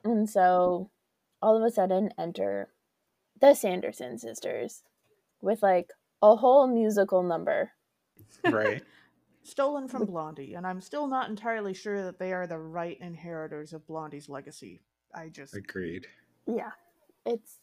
And 0.04 0.28
so 0.28 0.90
all 1.40 1.56
of 1.56 1.62
a 1.62 1.70
sudden 1.70 2.10
enter 2.18 2.68
the 3.40 3.54
Sanderson 3.54 4.18
sisters 4.18 4.82
with 5.40 5.62
like 5.62 5.90
a 6.22 6.36
whole 6.36 6.66
musical 6.66 7.22
number. 7.22 7.72
Right. 8.44 8.82
Stolen 9.44 9.88
from 9.88 10.04
Blondie, 10.04 10.54
and 10.54 10.64
I'm 10.64 10.80
still 10.80 11.08
not 11.08 11.28
entirely 11.28 11.74
sure 11.74 12.04
that 12.04 12.20
they 12.20 12.32
are 12.32 12.46
the 12.46 12.58
right 12.58 12.96
inheritors 13.00 13.72
of 13.72 13.84
Blondie's 13.88 14.28
legacy. 14.28 14.80
I 15.12 15.28
just 15.30 15.56
Agreed. 15.56 16.06
Yeah. 16.46 16.70
It's 17.26 17.58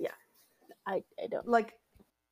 yeah. 0.00 0.10
I 0.86 1.04
I 1.22 1.28
don't 1.30 1.48
like 1.48 1.74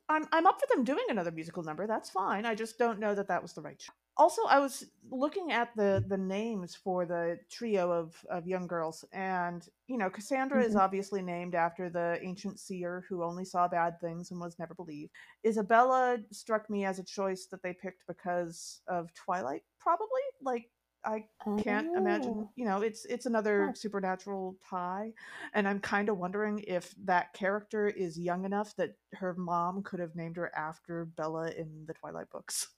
I'm 0.09 0.27
I'm 0.33 0.47
up 0.47 0.61
for 0.61 0.67
them 0.75 0.85
doing 0.85 1.05
another 1.09 1.31
musical 1.31 1.63
number. 1.63 1.87
That's 1.87 2.11
fine. 2.11 2.45
I 2.45 2.55
just 2.55 2.79
don't 2.79 2.99
know 2.99 3.15
that 3.15 3.29
that 3.29 3.41
was 3.41 3.53
the 3.53 3.63
right. 3.63 3.79
Ch- 3.79 3.91
also, 4.19 4.43
I 4.47 4.59
was 4.59 4.85
looking 5.11 5.53
at 5.53 5.75
the 5.77 6.05
the 6.09 6.19
names 6.19 6.75
for 6.75 7.07
the 7.07 7.39
trio 7.51 7.91
of 7.93 8.15
of 8.31 8.47
young 8.47 8.67
girls, 8.67 9.05
and 9.13 9.67
you 9.87 9.97
know, 9.99 10.11
Cassandra 10.11 10.63
is 10.65 10.75
Mhm. 10.75 10.77
obviously 10.77 11.23
named 11.23 11.55
after 11.55 11.89
the 11.91 12.19
ancient 12.23 12.59
seer 12.61 13.05
who 13.09 13.23
only 13.23 13.45
saw 13.45 13.69
bad 13.69 14.01
things 14.01 14.31
and 14.31 14.41
was 14.41 14.59
never 14.59 14.75
believed. 14.75 15.13
Isabella 15.47 16.19
struck 16.33 16.69
me 16.71 16.85
as 16.85 16.99
a 16.99 17.05
choice 17.05 17.47
that 17.47 17.63
they 17.63 17.73
picked 17.73 18.07
because 18.07 18.83
of 18.89 19.13
Twilight, 19.15 19.63
probably. 19.79 20.23
Like 20.43 20.71
I 21.05 21.25
can't 21.57 21.89
imagine 21.97 22.33
Oh. 22.35 22.53
you 22.57 22.65
know 22.65 22.83
it's 22.83 23.05
it's 23.07 23.27
another 23.27 23.71
Huh. 23.71 23.75
supernatural 23.75 24.57
tie 24.69 25.13
and 25.55 25.67
i'm 25.69 25.81
kind 25.81 26.09
of 26.09 26.19
wondering 26.19 26.61
if 26.61 26.95
that 27.05 27.33
character 27.33 27.89
is 27.89 28.19
young 28.19 28.45
enough 28.45 28.75
that 28.77 28.95
her 29.13 29.35
mom 29.35 29.83
could 29.83 29.99
have 30.01 30.15
named 30.15 30.37
her 30.37 30.55
after 30.55 31.05
bella 31.05 31.51
in 31.51 31.85
the 31.87 31.95
twilight 31.95 32.31
books 32.31 32.69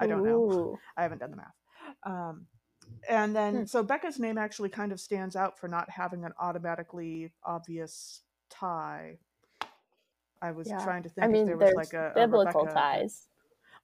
i 0.00 0.06
don't 0.06 0.24
know 0.24 0.78
i 0.96 1.02
haven't 1.02 1.18
done 1.18 1.30
the 1.30 1.36
math 1.36 1.54
um, 2.04 2.46
and 3.08 3.34
then 3.34 3.54
Hmm. 3.60 3.64
so 3.64 3.82
becca's 3.82 4.18
name 4.18 4.38
actually 4.38 4.68
kind 4.68 4.92
of 4.92 5.00
stands 5.00 5.36
out 5.36 5.58
for 5.58 5.68
not 5.68 5.88
having 5.90 6.24
an 6.24 6.32
automatically 6.40 7.32
obvious 7.44 8.22
tie 8.50 9.18
i 10.42 10.50
was 10.50 10.68
Yeah. 10.68 10.82
trying 10.82 11.02
to 11.02 11.08
think 11.08 11.24
I 11.24 11.28
mean, 11.28 11.42
if 11.42 11.46
there 11.48 11.56
was 11.56 11.66
there's 11.66 11.76
like 11.76 11.92
a, 11.94 12.10
a 12.10 12.14
biblical 12.14 12.62
Rebecca 12.62 12.74
ties, 12.74 13.28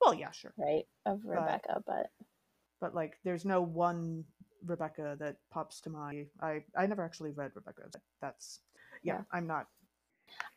well 0.01 0.15
yeah 0.15 0.31
sure 0.31 0.53
right, 0.59 0.87
of 1.07 1.21
Rebecca, 1.25 1.83
but 1.87 2.11
but 2.81 2.95
like 2.95 3.19
there's 3.25 3.45
no 3.45 3.61
one 3.63 4.25
Rebecca 4.65 5.17
that 5.19 5.37
pops 5.51 5.81
to 5.83 5.91
mind. 5.91 6.29
I 6.41 6.63
I 6.77 6.87
never 6.87 7.03
actually 7.05 7.31
read 7.33 7.51
Rebecca. 7.55 7.83
but 7.93 8.01
That's 8.21 8.61
yeah, 9.03 9.15
Yeah. 9.15 9.23
I'm 9.33 9.47
not. 9.47 9.67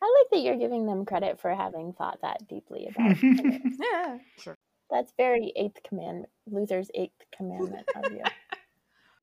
I 0.00 0.04
like 0.22 0.30
that 0.30 0.44
you're 0.46 0.56
giving 0.56 0.86
them 0.86 1.04
credit 1.04 1.40
for 1.40 1.54
having 1.54 1.92
thought 1.92 2.20
that 2.22 2.46
deeply 2.48 2.86
about 2.88 3.16
it. 3.22 3.62
Yeah, 3.80 4.18
sure. 4.38 4.55
That's 4.90 5.12
very 5.16 5.52
eighth 5.56 5.82
commandment, 5.82 6.28
Luther's 6.46 6.90
eighth 6.94 7.22
commandment 7.36 7.86
of 7.96 8.12
you. 8.12 8.22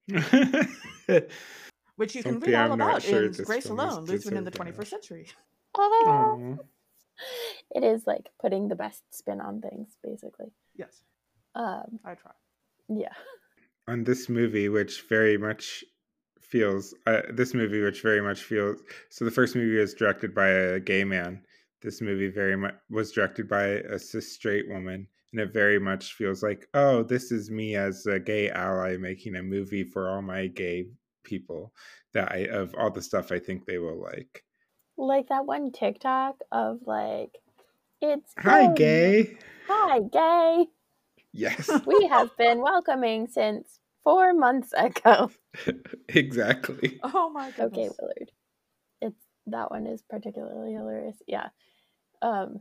Which 1.96 2.16
you 2.16 2.24
can 2.24 2.34
Something 2.34 2.52
read 2.52 2.60
all 2.60 2.72
I'm 2.74 2.82
about 2.82 3.04
sure 3.04 3.26
in 3.26 3.32
Grace 3.32 3.68
Alone, 3.68 4.06
Lutheran 4.06 4.38
in 4.38 4.44
the 4.44 4.52
deserving 4.52 4.74
of. 4.74 4.80
21st 4.80 4.88
century. 4.88 5.28
Oh, 5.76 6.58
Aw. 6.60 6.64
it 7.72 7.84
is 7.84 8.06
like 8.06 8.30
putting 8.40 8.68
the 8.68 8.76
best 8.76 9.02
spin 9.10 9.42
on 9.42 9.60
things, 9.60 9.98
basically. 10.04 10.52
Yes, 10.76 11.02
Um, 11.56 12.00
I 12.06 12.14
try. 12.14 12.32
yeah. 12.90 13.14
on 13.88 14.04
this 14.04 14.30
movie, 14.30 14.70
which 14.70 15.02
very 15.10 15.36
much 15.36 15.84
feels 16.40 16.94
uh, 17.08 17.22
this 17.32 17.56
movie, 17.56 17.82
which 17.82 18.04
very 18.04 18.22
much 18.22 18.44
feels. 18.44 18.82
So 19.10 19.26
the 19.26 19.32
first 19.32 19.56
movie 19.56 19.78
was 19.80 19.96
directed 19.96 20.36
by 20.36 20.50
a 20.50 20.80
gay 20.80 21.04
man. 21.04 21.42
This 21.82 22.02
movie 22.02 22.30
very 22.30 22.56
much 22.56 22.76
was 22.92 23.12
directed 23.12 23.48
by 23.50 23.64
a 23.66 23.98
cis 23.98 24.32
straight 24.32 24.70
woman, 24.70 25.08
and 25.34 25.42
it 25.42 25.52
very 25.52 25.80
much 25.80 26.14
feels 26.14 26.44
like, 26.44 26.68
oh, 26.76 27.02
this 27.04 27.32
is 27.32 27.50
me 27.50 27.76
as 27.76 28.06
a 28.06 28.20
gay 28.20 28.50
ally 28.52 28.96
making 28.98 29.36
a 29.36 29.44
movie 29.44 29.84
for 29.84 30.08
all 30.10 30.22
my 30.22 30.48
gay 30.48 30.86
people 31.24 31.74
that 32.14 32.32
I 32.32 32.46
of 32.52 32.74
all 32.78 32.92
the 32.92 33.02
stuff 33.02 33.32
I 33.32 33.40
think 33.40 33.66
they 33.66 33.80
will 33.80 34.00
like. 34.00 34.44
Like 34.96 35.30
that 35.30 35.46
one 35.48 35.72
TikTok 35.72 36.36
of 36.52 36.82
like, 36.86 37.32
it's 38.02 38.32
Hi, 38.38 38.66
so- 38.68 38.74
gay. 38.74 39.38
Hi, 39.68 40.00
gay. 40.12 40.68
Yes, 41.32 41.68
We 41.88 42.08
have 42.12 42.36
been 42.38 42.62
welcoming 42.62 43.28
since 43.28 43.80
four 44.04 44.36
months 44.36 44.72
ago. 44.78 45.32
exactly. 46.10 47.00
Oh 47.02 47.32
my 47.32 47.50
goodness. 47.50 47.66
Okay, 47.72 47.90
Willard. 48.00 48.32
It's 49.02 49.20
that 49.48 49.72
one 49.72 49.88
is 49.88 50.04
particularly 50.08 50.74
hilarious. 50.74 51.18
Yeah. 51.28 51.48
Um 52.22 52.60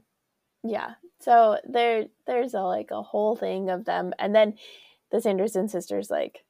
yeah. 0.64 0.94
So 1.20 1.58
there 1.64 2.06
there's 2.26 2.54
a 2.54 2.60
like 2.60 2.90
a 2.90 3.02
whole 3.02 3.36
thing 3.36 3.70
of 3.70 3.84
them 3.84 4.12
and 4.18 4.34
then 4.34 4.54
the 5.10 5.20
Sanderson 5.20 5.68
sisters 5.68 6.10
like 6.10 6.44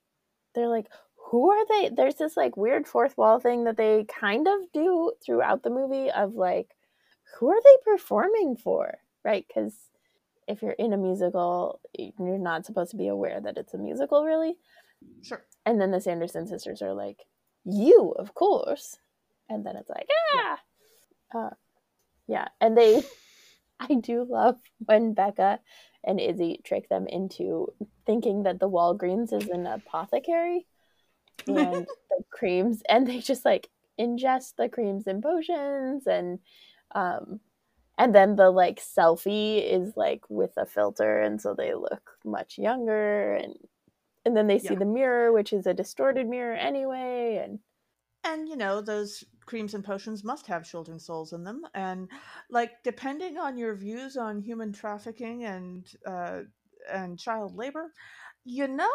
they're 0.55 0.69
like 0.69 0.87
who 1.33 1.51
are 1.51 1.67
they? 1.67 1.89
There's 1.89 2.17
this 2.17 2.37
like 2.37 2.59
weird 2.59 2.87
fourth 2.87 3.17
wall 3.17 3.41
thing 3.41 3.65
that 3.65 3.79
they 3.79 4.05
kind 4.05 4.47
of 4.47 4.71
do 4.75 5.13
throughout 5.25 5.63
the 5.63 5.71
movie 5.71 6.11
of 6.11 6.35
like, 6.35 6.69
who 7.39 7.49
are 7.49 7.61
they 7.65 7.91
performing 7.91 8.55
for? 8.55 8.99
Right? 9.25 9.47
Because 9.49 9.75
if 10.47 10.61
you're 10.61 10.73
in 10.73 10.93
a 10.93 10.99
musical, 10.99 11.81
you're 11.97 12.37
not 12.37 12.67
supposed 12.67 12.91
to 12.91 12.99
be 12.99 13.09
aware 13.09 13.41
that 13.41 13.57
it's 13.57 13.73
a 13.73 13.79
musical, 13.79 14.27
really. 14.27 14.59
Sure. 15.23 15.43
And 15.65 15.81
then 15.81 15.91
the 15.91 16.03
Sanderson 16.03 16.47
sisters 16.47 16.83
are 16.83 16.93
like, 16.93 17.21
you, 17.65 18.15
of 18.19 18.35
course. 18.35 18.99
And 19.49 19.65
then 19.65 19.77
it's 19.77 19.89
like, 19.89 20.09
ah. 20.35 20.59
Uh, 21.35 21.51
yeah. 22.27 22.49
And 22.61 22.77
they, 22.77 23.03
I 23.91 23.95
do 23.95 24.25
love 24.29 24.57
when 24.79 25.15
Becca 25.15 25.61
and 26.05 26.21
Izzy 26.21 26.61
trick 26.65 26.89
them 26.89 27.07
into 27.07 27.73
thinking 28.07 28.45
that 28.45 28.61
the 28.61 28.69
Walgreens 28.69 29.33
is 29.33 29.49
an 29.49 29.67
apothecary 29.67 30.67
and 31.47 31.87
the 32.11 32.25
creams, 32.31 32.83
and 32.89 33.07
they 33.07 33.21
just 33.21 33.45
like 33.45 33.69
ingest 34.01 34.55
the 34.57 34.69
creams 34.69 35.07
and 35.07 35.23
potions 35.23 36.07
and 36.07 36.39
um 36.95 37.41
and 37.99 38.15
then 38.15 38.37
the 38.37 38.51
like 38.51 38.81
selfie 38.81 39.63
is 39.63 39.97
like 39.97 40.23
with 40.31 40.53
a 40.57 40.65
filter 40.65 41.21
and 41.21 41.41
so 41.43 41.55
they 41.55 41.75
look 41.75 42.11
much 42.25 42.59
younger 42.59 43.35
and 43.35 43.55
and 44.25 44.37
then 44.37 44.47
they 44.47 44.59
see 44.59 44.75
Yeah. 44.75 44.79
the 44.79 44.85
mirror 44.87 45.31
which 45.33 45.53
is 45.53 45.67
a 45.67 45.75
distorted 45.75 46.27
mirror 46.27 46.55
anyway 46.55 47.43
and 47.45 47.59
And 48.25 48.49
you 48.49 48.57
know, 48.57 48.81
those 48.81 49.25
creams 49.47 49.75
and 49.75 49.85
potions 49.85 50.25
must 50.25 50.47
have 50.47 50.65
children's 50.69 51.07
souls 51.07 51.33
in 51.33 51.45
them. 51.45 51.63
And 51.75 52.09
like 52.51 52.83
depending 52.85 53.39
on 53.39 53.59
your 53.59 53.75
views 53.75 54.17
on 54.17 54.41
human 54.41 54.73
trafficking 54.73 55.45
and 55.45 55.87
uh 56.07 56.41
and 56.93 57.19
child 57.19 57.55
labor, 57.57 57.93
you 58.45 58.69
know, 58.69 58.91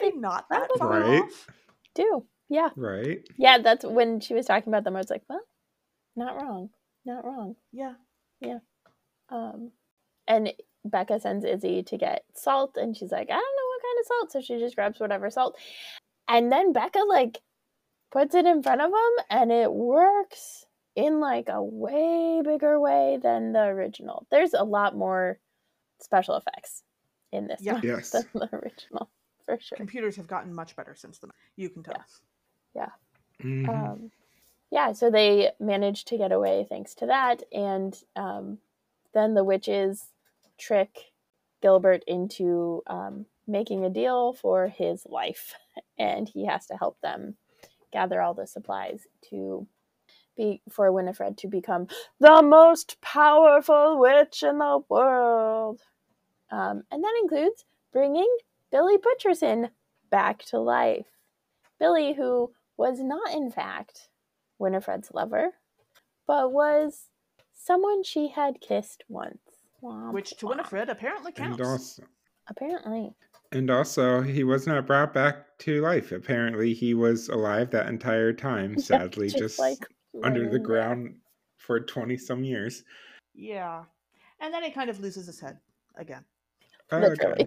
maybe 0.00 0.16
not 0.16 0.46
that 0.50 0.70
far 0.78 1.02
Right. 1.02 1.22
off. 1.22 1.48
do 1.94 2.26
yeah 2.48 2.70
Right? 2.76 3.20
yeah 3.38 3.58
that's 3.58 3.84
when 3.84 4.20
she 4.20 4.34
was 4.34 4.46
talking 4.46 4.70
about 4.72 4.84
them 4.84 4.96
i 4.96 5.00
was 5.00 5.10
like 5.10 5.22
well 5.28 5.40
not 6.16 6.36
wrong 6.36 6.70
not 7.04 7.24
wrong 7.24 7.56
Yeah. 7.72 7.94
Yeah. 8.40 8.58
um 9.30 9.70
and 10.28 10.52
becca 10.84 11.18
sends 11.20 11.44
izzy 11.44 11.82
to 11.84 11.96
get 11.96 12.24
salt 12.34 12.76
and 12.76 12.96
she's 12.96 13.12
like 13.12 13.28
i 13.30 13.34
don't 13.34 13.56
know 13.56 13.68
what 13.70 13.82
kind 13.82 13.98
of 14.00 14.06
salt 14.06 14.32
so 14.32 14.40
she 14.42 14.58
just 14.60 14.76
grabs 14.76 15.00
whatever 15.00 15.30
salt 15.30 15.56
and 16.28 16.52
then 16.52 16.72
becca 16.72 17.00
like 17.08 17.38
puts 18.14 18.34
it 18.34 18.46
in 18.46 18.62
front 18.62 18.80
of 18.80 18.90
him 18.90 19.24
and 19.28 19.52
it 19.52 19.72
works 19.72 20.64
in 20.94 21.18
like 21.20 21.48
a 21.48 21.62
way 21.62 22.40
bigger 22.44 22.78
way 22.80 23.18
than 23.20 23.52
the 23.52 23.62
original 23.64 24.26
there's 24.30 24.54
a 24.54 24.62
lot 24.62 24.96
more 24.96 25.38
special 26.00 26.36
effects 26.36 26.84
in 27.32 27.48
this 27.48 27.60
Yeah. 27.62 27.72
one 27.74 27.82
Yes. 27.82 28.10
than 28.12 28.24
the 28.34 28.48
original 28.52 29.10
for 29.44 29.58
sure 29.60 29.76
Computers 29.76 30.16
have 30.16 30.28
gotten 30.28 30.54
much 30.54 30.76
better 30.76 30.94
since 30.94 31.18
then. 31.18 31.30
You 31.56 31.68
can 31.68 31.82
tell. 31.82 32.04
Mhm. 33.42 33.68
um, 33.68 34.10
yeah, 34.70 34.92
so 34.92 35.10
they 35.10 35.52
managed 35.60 36.08
to 36.08 36.18
get 36.18 36.32
away 36.32 36.66
thanks 36.68 36.94
to 36.96 37.06
that, 37.06 37.42
and 37.52 38.00
um, 38.16 38.58
then 39.12 39.34
the 39.34 39.44
witches 39.44 40.06
trick 40.56 41.12
Gilbert 41.60 42.02
into 42.06 42.82
um, 42.86 43.26
making 43.46 43.84
a 43.84 43.90
deal 43.90 44.32
for 44.32 44.68
his 44.68 45.04
life, 45.06 45.54
and 45.98 46.28
he 46.28 46.46
has 46.46 46.66
to 46.66 46.76
help 46.76 47.00
them 47.00 47.36
gather 47.94 48.20
all 48.20 48.34
the 48.34 48.46
supplies 48.46 49.06
to 49.30 49.66
be 50.36 50.60
for 50.68 50.90
Winifred 50.92 51.38
to 51.38 51.48
become 51.48 51.86
the 52.20 52.42
most 52.42 53.00
powerful 53.00 53.98
witch 53.98 54.42
in 54.42 54.58
the 54.58 54.80
world, 54.88 55.80
um, 56.50 56.82
and 56.90 57.02
that 57.02 57.20
includes 57.22 57.64
bringing 57.92 58.28
Billy 58.70 58.96
Butcherson 58.98 59.70
back 60.10 60.44
to 60.46 60.58
life. 60.58 61.06
Billy, 61.78 62.14
who 62.14 62.52
was 62.76 63.00
not, 63.00 63.32
in 63.32 63.50
fact, 63.50 64.08
Winifred's 64.58 65.10
lover, 65.14 65.50
but 66.26 66.52
was 66.52 67.10
someone 67.52 68.02
she 68.02 68.28
had 68.28 68.60
kissed 68.60 69.04
once. 69.08 69.38
Womp 69.82 70.12
Which 70.12 70.36
to 70.38 70.46
womp. 70.46 70.50
Winifred 70.50 70.88
apparently 70.88 71.32
counts. 71.32 72.00
Apparently. 72.48 73.14
And 73.54 73.70
also 73.70 74.20
he 74.20 74.44
was 74.44 74.66
not 74.66 74.86
brought 74.86 75.14
back 75.14 75.56
to 75.60 75.80
life. 75.80 76.12
Apparently 76.12 76.74
he 76.74 76.92
was 76.92 77.28
alive 77.28 77.70
that 77.70 77.88
entire 77.88 78.32
time, 78.32 78.78
sadly, 78.78 79.30
just, 79.30 79.58
like 79.58 79.86
under 80.22 80.40
the 80.40 80.46
laying 80.46 80.50
there. 80.50 80.60
ground 80.60 81.14
for 81.56 81.80
twenty 81.80 82.16
some 82.16 82.44
years. 82.44 82.84
Yeah. 83.34 83.84
And 84.40 84.52
then 84.52 84.62
he 84.62 84.70
kind 84.70 84.90
of 84.90 85.00
loses 85.00 85.26
his 85.26 85.40
head 85.40 85.58
again. 85.96 86.24
Literally. 86.92 87.46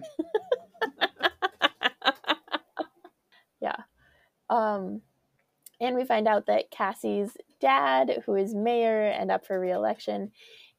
yeah. 3.60 3.76
Um, 4.50 5.02
and 5.80 5.94
we 5.94 6.04
find 6.04 6.26
out 6.26 6.46
that 6.46 6.70
Cassie's 6.70 7.36
dad, 7.60 8.22
who 8.26 8.34
is 8.34 8.54
mayor 8.54 9.04
and 9.04 9.30
up 9.30 9.46
for 9.46 9.60
re-election, 9.60 10.32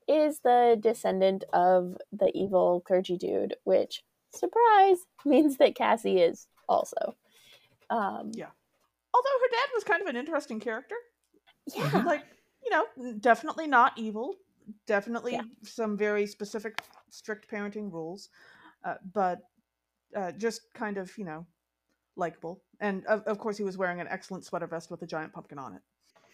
is 0.07 0.39
the 0.39 0.77
descendant 0.79 1.45
of 1.53 1.95
the 2.11 2.31
evil 2.35 2.81
clergy 2.81 3.17
dude, 3.17 3.55
which 3.63 4.03
surprise 4.33 4.97
means 5.25 5.57
that 5.57 5.75
Cassie 5.75 6.19
is 6.19 6.47
also. 6.67 7.15
Um, 7.89 8.31
Yeah. 8.33 8.49
Although 9.13 9.39
her 9.41 9.49
dad 9.51 9.69
was 9.73 9.83
kind 9.83 10.01
of 10.01 10.07
an 10.07 10.15
interesting 10.15 10.59
character. 10.59 10.95
yeah. 11.75 12.03
Like, 12.05 12.23
you 12.63 12.69
know, 12.69 13.13
definitely 13.19 13.67
not 13.67 13.93
evil. 13.97 14.35
Definitely 14.85 15.33
Yeah. 15.33 15.43
some 15.63 15.97
very 15.97 16.25
specific, 16.27 16.81
strict 17.09 17.49
parenting 17.49 17.91
rules. 17.91 18.29
Uh, 18.83 18.95
but 19.13 19.39
uh, 20.15 20.31
just 20.33 20.71
kind 20.73 20.97
of, 20.97 21.15
you 21.17 21.25
know, 21.25 21.45
likable. 22.15 22.61
And 22.79 23.05
of, 23.07 23.23
of 23.23 23.39
course, 23.39 23.57
he 23.57 23.63
was 23.63 23.77
wearing 23.77 23.99
an 23.99 24.07
excellent 24.09 24.45
sweater 24.45 24.67
vest 24.67 24.89
with 24.91 25.01
a 25.01 25.07
giant 25.07 25.33
pumpkin 25.33 25.57
on 25.59 25.75
it. 25.75 25.81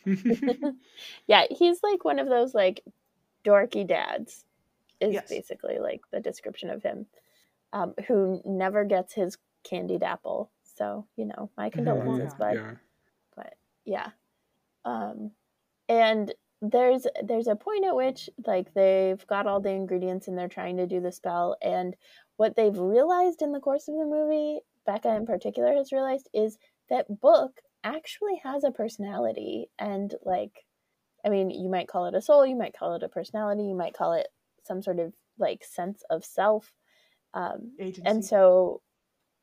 yeah, 1.28 1.46
he's 1.50 1.82
like 1.82 2.04
one 2.06 2.20
of 2.20 2.28
those 2.28 2.54
like 2.54 2.84
dorky 3.46 3.88
dads. 3.88 4.46
Is 5.02 5.14
Yes. 5.14 5.30
basically 5.30 5.80
like 5.80 6.02
the 6.12 6.20
description 6.22 6.70
of 6.70 6.82
him, 6.82 7.06
um, 7.76 7.94
who 8.08 8.42
never 8.46 8.86
gets 8.86 9.14
his 9.14 9.38
candied 9.64 10.02
apple. 10.02 10.50
So 10.78 11.06
you 11.16 11.26
know, 11.26 11.52
my 11.58 11.70
condolences, 11.70 12.34
yeah. 12.34 12.38
bud. 12.40 12.56
yeah. 12.56 12.72
But 13.36 13.54
yeah, 13.86 14.10
um, 14.86 15.32
and 15.88 16.34
there's 16.62 17.06
there's 17.22 17.48
a 17.48 17.56
point 17.56 17.86
at 17.86 17.96
which 17.96 18.30
like 18.48 18.74
they've 18.74 19.26
got 19.28 19.46
all 19.46 19.60
the 19.60 19.70
ingredients 19.70 20.28
and 20.28 20.38
they're 20.38 20.48
trying 20.48 20.78
to 20.78 20.88
do 20.88 21.02
the 21.02 21.12
spell, 21.12 21.58
and 21.62 21.96
what 22.38 22.56
they've 22.56 22.78
realized 22.78 23.42
in 23.42 23.52
the 23.52 23.60
course 23.60 23.88
of 23.88 23.96
the 23.96 24.06
movie, 24.06 24.62
Becca 24.86 25.14
in 25.16 25.26
particular 25.26 25.74
has 25.74 25.92
realized, 25.92 26.30
is 26.34 26.58
that 26.90 27.22
Book 27.22 27.60
actually 27.84 28.42
has 28.44 28.64
a 28.64 28.72
personality 28.72 29.70
and 29.78 30.16
like 30.24 30.66
I 31.26 31.30
mean, 31.30 31.50
you 31.50 31.70
might 31.70 31.88
call 31.88 32.06
it 32.06 32.16
a 32.16 32.22
soul, 32.22 32.46
you 32.46 32.56
might 32.56 32.78
call 32.78 32.96
it 32.96 33.04
a 33.04 33.10
personality, 33.10 33.64
you 33.64 33.76
might 33.76 33.96
call 33.96 34.14
it 34.14 34.28
some 34.64 34.82
sort 34.82 35.00
of 35.00 35.14
like 35.40 35.64
sense 35.64 36.04
of 36.10 36.24
self. 36.24 36.72
Um, 37.36 37.74
Agency. 37.80 38.02
and 38.06 38.26
so, 38.26 38.82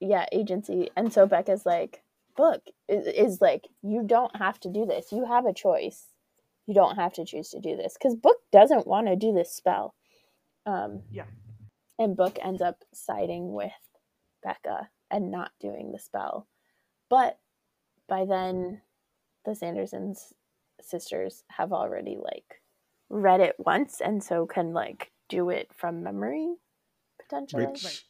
yeah, 0.00 0.26
agency. 0.32 0.90
And 0.96 1.12
so 1.12 1.26
Becca's 1.26 1.64
like, 1.64 2.02
Book 2.36 2.62
is, 2.88 3.06
is 3.06 3.40
like, 3.40 3.68
you 3.82 4.02
don't 4.04 4.34
have 4.36 4.58
to 4.60 4.70
do 4.70 4.86
this. 4.86 5.12
You 5.12 5.26
have 5.26 5.44
a 5.46 5.52
choice. 5.52 6.06
You 6.66 6.74
don't 6.74 6.96
have 6.96 7.12
to 7.14 7.24
choose 7.24 7.50
to 7.50 7.60
do 7.60 7.76
this 7.76 7.94
because 7.94 8.16
Book 8.16 8.38
doesn't 8.50 8.86
want 8.86 9.08
to 9.08 9.16
do 9.16 9.32
this 9.32 9.54
spell. 9.54 9.94
Um, 10.64 11.02
Yeah. 11.10 11.26
And 11.98 12.16
Book 12.16 12.38
ends 12.42 12.62
up 12.62 12.78
siding 12.94 13.52
with 13.52 13.72
Becca 14.42 14.88
and 15.10 15.30
not 15.30 15.52
doing 15.60 15.92
the 15.92 15.98
spell. 15.98 16.48
But 17.10 17.38
by 18.08 18.24
then, 18.24 18.80
the 19.44 19.52
Sandersons 19.52 20.32
sisters 20.80 21.44
have 21.48 21.72
already 21.72 22.16
like 22.20 22.62
read 23.08 23.40
it 23.40 23.54
once 23.58 24.00
and 24.00 24.22
so 24.22 24.46
can 24.46 24.72
like 24.72 25.12
do 25.28 25.50
it 25.50 25.68
from 25.72 26.02
memory 26.02 26.54
potentially. 27.32 27.66
Which 27.66 28.04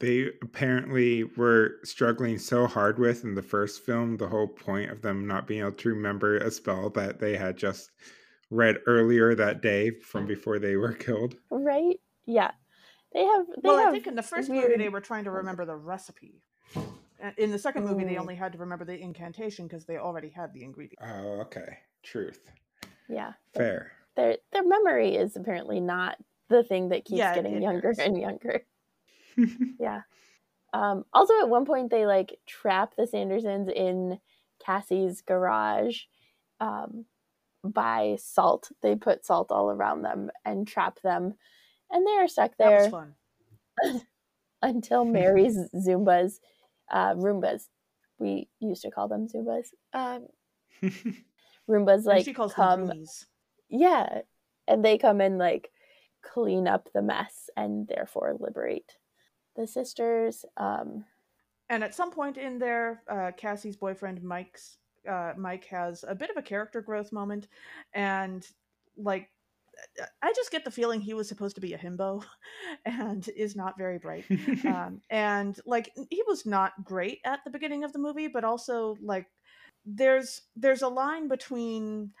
they 0.00 0.26
apparently 0.42 1.24
were 1.24 1.76
struggling 1.84 2.38
so 2.38 2.66
hard 2.66 2.98
with 2.98 3.24
in 3.24 3.34
the 3.34 3.42
first 3.42 3.84
film. 3.84 4.16
The 4.16 4.28
whole 4.28 4.46
point 4.48 4.90
of 4.90 5.02
them 5.02 5.26
not 5.26 5.46
being 5.46 5.60
able 5.60 5.72
to 5.72 5.88
remember 5.88 6.36
a 6.38 6.50
spell 6.50 6.90
that 6.90 7.18
they 7.20 7.36
had 7.36 7.56
just 7.56 7.90
read 8.50 8.76
earlier 8.86 9.34
that 9.34 9.60
day 9.60 9.90
from 9.90 10.26
before 10.26 10.58
they 10.58 10.76
were 10.76 10.92
killed. 11.06 11.36
Right? 11.50 11.98
Yeah. 12.26 12.50
They 13.12 13.24
have 13.24 13.46
they 13.46 13.68
well, 13.68 13.78
have 13.78 13.88
I 13.88 13.92
think 13.92 14.06
in 14.06 14.14
the 14.14 14.22
first 14.22 14.50
movie 14.50 14.76
they 14.76 14.88
were 14.90 15.00
trying 15.00 15.24
to 15.24 15.30
remember 15.30 15.64
the 15.64 15.74
recipe. 15.76 16.42
In 17.36 17.50
the 17.50 17.58
second 17.58 17.84
movie, 17.84 18.04
they 18.04 18.14
Mm. 18.14 18.20
only 18.20 18.34
had 18.36 18.52
to 18.52 18.58
remember 18.58 18.84
the 18.84 18.96
incantation 18.96 19.66
because 19.66 19.86
they 19.86 19.96
already 19.96 20.28
had 20.28 20.52
the 20.52 20.62
ingredient. 20.62 21.00
Oh, 21.02 21.40
okay. 21.40 21.78
Truth. 22.04 22.52
yeah. 23.08 23.32
Fair. 23.54 23.90
Their 24.14 24.36
their 24.52 24.62
memory 24.64 25.16
is 25.16 25.34
apparently 25.34 25.80
not 25.80 26.16
the 26.48 26.62
thing 26.62 26.88
that 26.90 27.04
keeps 27.04 27.18
Yeah, 27.18 27.34
getting 27.34 27.62
younger 27.62 27.90
is. 27.90 27.98
and 27.98 28.18
younger. 28.20 28.62
Yeah. 29.80 30.02
Um, 30.72 31.04
also, 31.12 31.38
at 31.40 31.48
one 31.48 31.64
point, 31.64 31.90
they 31.90 32.04
like 32.06 32.38
trap 32.46 32.94
the 32.96 33.04
Sandersons 33.04 33.72
in 33.72 34.18
Cassie's 34.64 35.22
garage 35.22 36.02
um, 36.60 37.06
by 37.64 38.16
salt. 38.20 38.70
They 38.82 38.96
put 38.96 39.24
salt 39.24 39.50
all 39.50 39.70
around 39.70 40.02
them 40.02 40.30
and 40.44 40.66
trap 40.66 41.00
them, 41.02 41.34
and 41.90 42.06
they 42.06 42.12
are 42.12 42.28
stuck 42.28 42.56
there 42.58 42.90
fun. 42.90 43.14
until 44.62 45.04
Mary's 45.04 45.56
Zumbas, 45.74 46.40
uh, 46.90 47.14
Roombas, 47.14 47.68
we 48.18 48.48
used 48.60 48.82
to 48.82 48.90
call 48.90 49.08
them 49.08 49.28
Zumbas. 49.28 49.68
Um, 49.92 50.26
Roombas 51.68 52.04
like 52.04 52.24
she 52.24 52.34
calls 52.34 52.54
come, 52.54 52.88
them 52.88 53.04
yeah, 53.68 54.22
and 54.66 54.84
they 54.84 54.98
come 54.98 55.20
and 55.20 55.38
like 55.38 55.70
clean 56.22 56.66
up 56.66 56.88
the 56.92 57.02
mess 57.02 57.50
and 57.56 57.86
therefore 57.88 58.36
liberate 58.38 58.96
the 59.56 59.66
sisters. 59.66 60.44
Um, 60.56 61.04
And 61.68 61.84
at 61.84 61.94
some 61.94 62.10
point 62.10 62.38
in 62.38 62.58
there, 62.58 63.02
uh, 63.08 63.32
Cassie's 63.36 63.76
boyfriend 63.76 64.22
Mike's 64.22 64.78
uh, 65.08 65.32
Mike 65.36 65.64
has 65.66 66.04
a 66.06 66.14
bit 66.14 66.30
of 66.30 66.36
a 66.36 66.42
character 66.42 66.80
growth 66.80 67.12
moment, 67.12 67.48
and 67.94 68.46
like 68.96 69.30
uh, 70.00 70.06
I 70.22 70.32
just 70.34 70.50
get 70.50 70.64
the 70.64 70.70
feeling 70.70 71.00
he 71.00 71.14
was 71.14 71.28
supposed 71.28 71.54
to 71.56 71.60
be 71.60 71.74
a 71.74 71.78
himbo, 71.78 72.24
and 72.84 73.28
is 73.36 73.56
not 73.56 73.78
very 73.78 73.98
bright. 73.98 74.24
um, 74.64 75.00
and 75.10 75.58
like 75.66 75.90
he 76.10 76.22
was 76.26 76.46
not 76.46 76.84
great 76.84 77.20
at 77.24 77.40
the 77.44 77.50
beginning 77.50 77.84
of 77.84 77.92
the 77.92 77.98
movie, 77.98 78.28
but 78.28 78.44
also 78.44 78.96
like 79.02 79.26
there's 79.84 80.42
there's 80.56 80.82
a 80.82 80.88
line 80.88 81.28
between 81.28 82.12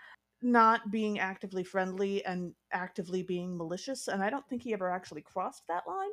not 0.42 0.90
being 0.90 1.18
actively 1.18 1.64
friendly 1.64 2.24
and 2.24 2.54
actively 2.72 3.22
being 3.22 3.56
malicious, 3.56 4.08
and 4.08 4.22
I 4.22 4.30
don't 4.30 4.48
think 4.48 4.62
he 4.62 4.72
ever 4.72 4.90
actually 4.90 5.22
crossed 5.22 5.64
that 5.68 5.86
line. 5.86 6.10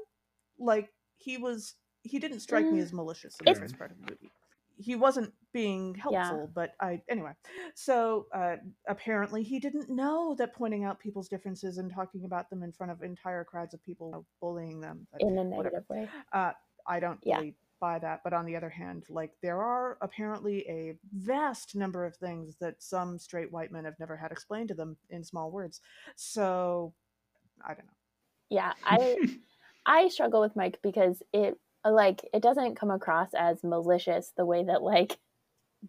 Like 0.59 0.89
he 1.17 1.37
was 1.37 1.75
he 2.03 2.19
didn't 2.19 2.39
strike 2.41 2.71
me 2.71 2.79
Mm. 2.79 2.83
as 2.83 2.93
malicious 2.93 3.39
in 3.39 3.45
the 3.47 3.53
first 3.55 3.77
part 3.77 3.91
of 3.91 3.97
the 3.97 4.03
movie. 4.11 4.31
He 4.77 4.95
wasn't 4.95 5.33
being 5.53 5.95
helpful, 5.95 6.51
but 6.53 6.71
I 6.81 7.01
anyway. 7.09 7.31
So 7.75 8.27
uh, 8.33 8.57
apparently, 8.87 9.41
he 9.43 9.59
didn't 9.59 9.89
know 9.89 10.35
that 10.37 10.53
pointing 10.53 10.83
out 10.83 10.99
people's 10.99 11.29
differences 11.29 11.77
and 11.77 11.91
talking 11.91 12.25
about 12.25 12.49
them 12.49 12.61
in 12.63 12.71
front 12.73 12.91
of 12.91 13.01
entire 13.01 13.43
crowds 13.45 13.73
of 13.73 13.81
people, 13.83 14.25
bullying 14.41 14.81
them, 14.81 15.07
in 15.19 15.37
a 15.37 15.43
whatever. 15.55 15.75
negative 15.75 15.89
way. 15.89 16.09
uh, 16.33 16.51
I 16.87 16.99
don't 16.99 17.19
Yeah. 17.23 17.37
really 17.37 17.55
buy 17.79 17.99
that. 17.99 18.21
But 18.23 18.33
on 18.33 18.45
the 18.45 18.55
other 18.55 18.69
hand, 18.69 19.05
like 19.09 19.31
there 19.41 19.61
are 19.61 19.97
apparently 20.01 20.65
a 20.69 20.95
vast 21.13 21.75
number 21.75 22.05
of 22.05 22.15
things 22.15 22.55
that 22.61 22.81
some 22.81 23.17
straight 23.19 23.51
white 23.51 23.71
men 23.71 23.85
have 23.85 23.99
never 23.99 24.17
had 24.17 24.31
explained 24.31 24.69
to 24.69 24.75
them 24.75 24.97
in 25.09 25.23
small 25.23 25.51
words. 25.51 25.81
So 26.15 26.93
I 27.63 27.69
don't 27.73 27.85
know. 27.85 27.93
Yeah, 28.49 28.73
I 28.83 29.17
I 29.85 30.07
struggle 30.09 30.41
with 30.41 30.55
Mike 30.55 30.79
because 30.81 31.21
it 31.33 31.57
like 31.85 32.27
it 32.33 32.41
doesn't 32.41 32.75
come 32.75 32.91
across 32.91 33.33
as 33.33 33.63
malicious 33.63 34.33
the 34.37 34.45
way 34.45 34.63
that 34.63 34.81
like 34.83 35.19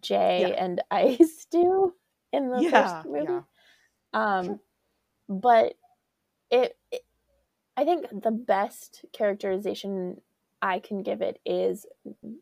Jay 0.01 0.49
Yeah. 0.49 0.59
and 0.59 0.81
Ice 0.91 1.47
do 1.51 1.93
in 2.33 2.49
the 2.49 2.61
Yeah, 2.61 2.71
first 2.71 3.05
movie. 3.05 3.25
yeah. 3.25 3.41
Um, 4.13 4.59
but 5.29 5.73
it, 6.51 6.77
it, 6.91 7.01
I 7.75 7.85
think 7.85 8.07
the 8.23 8.31
best 8.31 9.05
characterization 9.13 10.21
I 10.61 10.79
can 10.79 11.03
give 11.03 11.21
it 11.21 11.39
is 11.45 11.85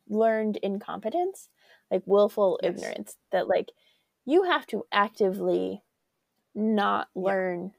learned 0.10 0.58
incompetence, 0.58 1.50
like 1.92 2.04
willful 2.06 2.60
Yes. 2.62 2.76
ignorance. 2.76 3.18
That 3.32 3.48
like 3.48 3.72
you 4.26 4.44
have 4.44 4.66
to 4.68 4.86
actively 4.92 5.84
not 6.56 7.10
Yeah. 7.22 7.22
learn 7.24 7.74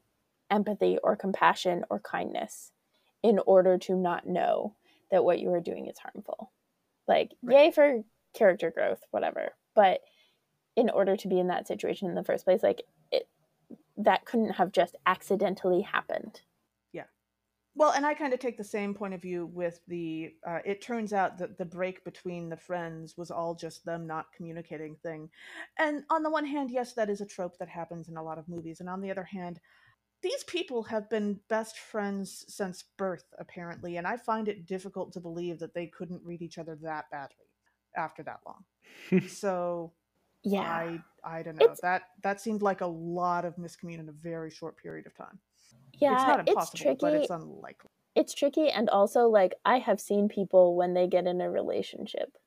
empathy 0.49 0.97
or 1.03 1.15
compassion 1.15 1.85
or 1.89 1.99
kindness 1.99 2.71
in 3.23 3.39
order 3.39 3.77
to 3.77 3.95
not 3.95 4.27
know 4.27 4.75
that 5.11 5.23
what 5.25 5.39
you 5.39 5.51
are 5.53 5.61
doing 5.61 5.87
is 5.87 5.99
harmful. 5.99 6.51
Like, 7.07 7.33
Right. 7.43 7.57
yay 7.57 7.71
for 7.71 8.03
character 8.33 8.71
growth, 8.71 9.01
whatever. 9.11 9.53
But 9.75 10.01
in 10.75 10.89
order 10.89 11.17
to 11.17 11.27
be 11.27 11.39
in 11.39 11.47
that 11.47 11.67
situation 11.67 12.09
in 12.09 12.15
the 12.15 12.23
first 12.23 12.45
place, 12.45 12.63
like 12.63 12.83
it, 13.11 13.27
that 13.97 14.25
couldn't 14.25 14.53
have 14.53 14.71
just 14.71 14.95
accidentally 15.05 15.81
happened. 15.81 16.41
Well, 17.77 17.91
and 17.91 18.07
I 18.07 18.15
kind 18.15 18.33
of 18.33 18.39
take 18.39 18.57
the 18.57 18.63
same 18.63 18.95
point 18.95 19.13
of 19.13 19.21
view 19.21 19.45
with 19.53 19.81
the. 19.87 20.33
Uh, 20.45 20.59
it 20.65 20.81
turns 20.81 21.13
out 21.13 21.37
that 21.37 21.59
the 21.59 21.65
break 21.65 22.03
between 22.03 22.49
the 22.49 22.57
friends 22.57 23.15
was 23.15 23.29
all 23.29 23.53
just 23.53 23.85
them 23.85 24.07
not 24.07 24.33
communicating 24.35 24.95
thing, 24.95 25.29
and 25.77 26.03
on 26.09 26.23
the 26.23 26.29
one 26.31 26.45
hand, 26.45 26.71
yes, 26.71 26.93
that 26.93 27.07
is 27.07 27.21
a 27.21 27.25
trope 27.25 27.55
that 27.59 27.69
happens 27.69 28.09
in 28.09 28.17
a 28.17 28.23
lot 28.23 28.39
of 28.39 28.49
movies, 28.49 28.79
and 28.79 28.89
on 28.89 28.99
the 28.99 29.11
other 29.11 29.23
hand, 29.23 29.59
these 30.23 30.43
people 30.45 30.81
have 30.83 31.07
been 31.11 31.39
best 31.49 31.77
friends 31.77 32.45
since 32.47 32.83
birth, 32.97 33.25
apparently, 33.37 33.97
and 33.97 34.07
I 34.07 34.17
find 34.17 34.47
it 34.47 34.65
difficult 34.65 35.13
to 35.13 35.19
believe 35.19 35.59
that 35.59 35.75
they 35.75 35.85
couldn't 35.85 36.23
read 36.25 36.41
each 36.41 36.57
other 36.57 36.75
that 36.81 37.05
badly 37.11 37.45
after 37.95 38.23
that 38.23 38.39
long. 38.45 38.63
So 39.29 39.93
Yeah. 40.43 40.61
I, 40.61 40.99
I 41.23 41.43
don't 41.43 41.57
know. 41.57 41.65
It's- 41.65 41.81
that 41.81 42.03
that 42.23 42.41
seemed 42.41 42.63
like 42.63 42.81
a 42.81 42.87
lot 42.87 43.45
of 43.45 43.55
miscommunication 43.57 43.99
in 43.99 44.09
a 44.09 44.13
very 44.13 44.49
short 44.49 44.77
period 44.77 45.05
of 45.05 45.15
time. 45.15 45.39
Yeah, 45.99 46.13
it's 46.13 46.47
not 46.47 46.47
it's 46.47 46.71
tricky. 46.71 46.97
but 47.01 47.13
it's 47.13 47.29
unlikely. 47.29 47.89
it's 48.15 48.33
tricky 48.33 48.69
and 48.69 48.89
also 48.89 49.27
like 49.27 49.53
I 49.65 49.79
have 49.79 49.99
seen 49.99 50.27
people 50.29 50.75
when 50.75 50.93
they 50.93 51.07
get 51.07 51.27
in 51.27 51.41
a 51.41 51.49
relationship. 51.49 52.37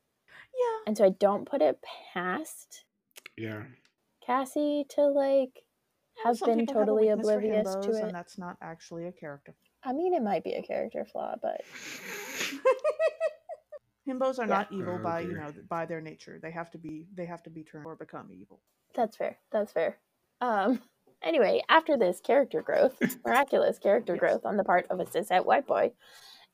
Yeah. 0.53 0.79
And 0.87 0.97
so 0.97 1.05
I 1.05 1.09
don't 1.09 1.45
put 1.49 1.61
it 1.61 1.79
past 2.13 2.85
yeah. 3.37 3.63
Cassie 4.25 4.85
to 4.89 5.05
like 5.07 5.63
Well, 6.17 6.25
have 6.25 6.37
some 6.37 6.49
been 6.49 6.59
people 6.59 6.75
have 6.75 6.83
a 6.83 6.85
totally 6.91 7.07
weakness 7.07 7.27
for 7.27 7.37
oblivious 7.39 7.75
to 7.85 7.91
it. 7.97 8.03
and 8.03 8.13
that's 8.15 8.37
not 8.37 8.57
actually 8.61 9.07
a 9.07 9.11
character. 9.11 9.55
I 9.83 9.93
mean 9.93 10.13
it 10.13 10.21
might 10.23 10.43
be 10.43 10.53
a 10.53 10.61
character 10.61 11.05
flaw, 11.05 11.35
but 11.41 11.61
Himbos 14.07 14.39
are 14.39 14.43
Yeah. 14.47 14.47
not 14.47 14.71
evil 14.71 14.95
Oh, 14.99 15.03
by 15.03 15.19
you 15.21 15.35
know 15.35 15.53
by 15.69 15.85
their 15.85 16.01
nature. 16.01 16.39
They 16.41 16.51
have 16.51 16.71
to 16.71 16.77
be 16.77 17.07
they 17.13 17.25
have 17.25 17.43
to 17.43 17.49
be 17.49 17.63
turned 17.63 17.85
or 17.85 17.95
become 17.95 18.29
evil. 18.31 18.59
that's 18.93 19.15
fair. 19.15 19.37
That's 19.51 19.71
fair. 19.71 19.97
Um 20.41 20.81
anyway, 21.23 21.61
after 21.69 21.97
this 21.97 22.19
character 22.19 22.61
growth, 22.61 22.95
miraculous 23.25 23.79
character 23.79 24.13
Yes. 24.13 24.19
growth 24.19 24.45
on 24.45 24.57
the 24.57 24.63
part 24.63 24.87
of 24.89 24.99
a 24.99 25.05
cishet 25.05 25.45
white 25.45 25.67
boy, 25.67 25.91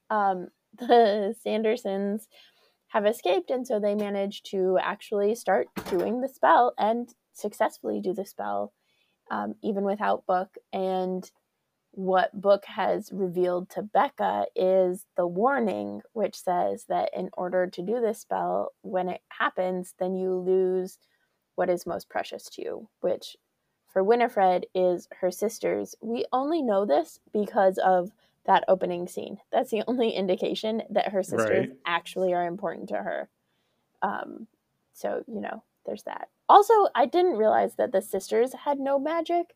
um, 0.10 0.48
the 0.78 1.36
Sandersons 1.46 2.28
have 2.90 3.06
escaped, 3.06 3.50
and 3.50 3.68
so 3.68 3.80
they 3.80 3.96
manage 3.96 4.44
to 4.44 4.78
actually 4.82 5.36
start 5.36 5.68
doing 5.90 6.22
the 6.22 6.30
spell 6.30 6.74
and 6.78 7.14
successfully 7.34 8.00
do 8.02 8.14
the 8.14 8.26
spell, 8.26 8.74
um, 9.30 9.56
even 9.62 9.84
without 9.84 10.26
Book. 10.26 10.56
And 10.72 11.30
what 11.92 12.40
Book 12.40 12.64
has 12.66 13.10
revealed 13.12 13.70
to 13.72 13.82
Becca 13.82 14.46
is 14.56 15.06
the 15.18 15.28
warning, 15.28 16.02
which 16.14 16.36
says 16.36 16.86
that 16.90 17.10
in 17.16 17.30
order 17.34 17.68
to 17.68 17.82
do 17.82 18.00
this 18.00 18.22
spell, 18.22 18.74
when 18.82 19.10
it 19.10 19.22
happens, 19.30 19.94
then 20.00 20.16
you 20.16 20.34
lose 20.36 21.00
what 21.56 21.70
is 21.70 21.86
most 21.88 22.08
precious 22.10 22.44
to 22.52 22.62
you, 22.62 22.90
which 23.02 23.36
for 23.88 24.04
Winifred 24.04 24.68
is 24.76 25.08
her 25.22 25.32
sisters. 25.32 25.96
We 26.02 26.26
only 26.32 26.62
know 26.62 26.86
this 26.86 27.20
because 27.34 27.78
of 27.78 28.12
that 28.46 28.64
opening 28.68 29.08
scene. 29.08 29.38
That's 29.52 29.72
the 29.72 29.84
only 29.88 30.12
indication 30.12 30.84
that 30.90 31.10
her 31.12 31.24
sisters 31.24 31.68
Right. 31.68 31.78
actually 31.86 32.34
are 32.34 32.46
important 32.46 32.90
to 32.90 32.96
her. 32.98 33.30
Um, 34.02 34.48
so, 34.94 35.24
you 35.28 35.42
know, 35.42 35.64
there's 35.86 36.04
that. 36.04 36.30
Also, 36.50 36.74
I 36.96 37.06
didn't 37.06 37.38
realize 37.38 37.76
that 37.76 37.92
the 37.92 38.02
sisters 38.02 38.54
had 38.54 38.80
no 38.80 39.00
magic 39.00 39.56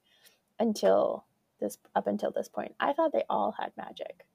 until 0.60 1.26
this 1.60 1.78
up 1.96 2.08
until 2.08 2.32
this 2.32 2.48
point. 2.50 2.76
I 2.80 2.94
thought 2.94 3.14
they 3.14 3.24
all 3.30 3.54
had 3.58 3.72
magic, 3.78 4.26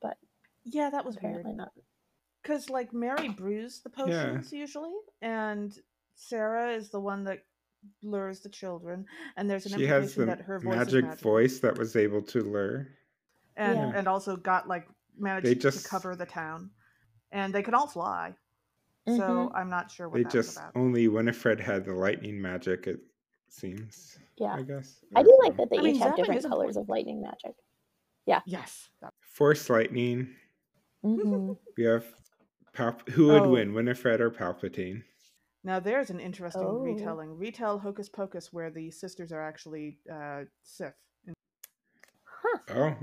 but 0.00 0.18
Yeah, 0.64 0.90
that 0.90 1.04
was 1.04 1.16
weird. 1.16 1.36
apparently 1.36 1.52
not. 1.54 1.72
Because 2.42 2.68
like 2.68 2.92
Mary 2.92 3.28
brews 3.28 3.80
the 3.80 3.90
Yeah. 3.96 4.04
potions 4.04 4.52
usually, 4.52 4.92
and 5.20 5.76
Sarah 6.14 6.72
is 6.72 6.90
the 6.90 7.00
one 7.00 7.24
that 7.24 7.44
lures 8.02 8.40
the 8.40 8.48
children. 8.48 9.04
And 9.36 9.48
there's 9.50 9.66
an 9.66 9.78
She 9.78 9.86
has 9.86 10.14
the 10.14 10.24
that 10.26 10.40
her 10.42 10.58
voice 10.58 10.76
magic 10.76 11.04
magic, 11.04 11.20
voice 11.20 11.58
that 11.60 11.76
was 11.78 11.96
able 11.96 12.22
to 12.22 12.40
lure. 12.42 12.88
and 13.56 13.76
Yeah. 13.76 13.92
and 13.98 14.08
also 14.08 14.34
got 14.36 14.66
like 14.68 14.88
managed 15.18 15.46
They 15.46 15.54
to 15.54 15.60
just- 15.60 15.88
cover 15.88 16.16
the 16.16 16.24
town, 16.26 16.70
and 17.32 17.54
they 17.54 17.62
can 17.62 17.74
all 17.74 17.86
fly. 17.86 18.34
So 19.06 19.18
Mhm. 19.18 19.52
I'm 19.54 19.68
not 19.68 19.90
sure 19.90 20.08
what 20.08 20.16
They 20.16 20.22
that 20.22 20.34
was 20.34 20.46
just 20.46 20.56
about. 20.58 20.72
only 20.76 21.06
Winifred 21.08 21.60
had 21.60 21.84
the 21.84 21.92
lightning 21.94 22.40
magic. 22.40 22.86
It 22.86 23.00
seems. 23.48 24.18
Yeah. 24.38 24.54
I 24.54 24.62
guess. 24.62 25.04
I 25.14 25.20
Or 25.20 25.24
do 25.24 25.38
like 25.42 25.56
that 25.58 25.68
they 25.70 25.78
I 25.78 25.82
mean, 25.82 25.96
each 25.96 26.02
have 26.02 26.16
different 26.16 26.42
colors 26.44 26.76
important. 26.76 26.76
of 26.76 26.88
lightning 26.88 27.20
magic. 27.20 27.54
Yeah. 28.26 28.40
Yes. 28.46 28.88
Force 29.20 29.68
lightning. 29.68 30.34
Mhm. 31.04 31.58
We 31.76 31.84
have. 31.84 32.06
Palp- 32.72 33.06
who 33.10 33.26
would 33.26 33.42
Oh. 33.42 33.50
win, 33.50 33.74
Winifred 33.74 34.20
or 34.22 34.30
Palpatine? 34.30 35.04
Now 35.64 35.78
there's 35.80 36.10
an 36.10 36.18
interesting 36.20 36.62
Oh. 36.64 36.78
retelling. 36.78 37.36
Retell 37.38 37.78
Hocus 37.78 38.08
Pocus, 38.08 38.52
where 38.52 38.70
the 38.70 38.90
sisters 38.90 39.32
are 39.32 39.42
actually 39.42 39.98
uh, 40.12 40.42
Sith. 40.62 40.94
in- 41.26 41.34
Oh, 42.70 42.94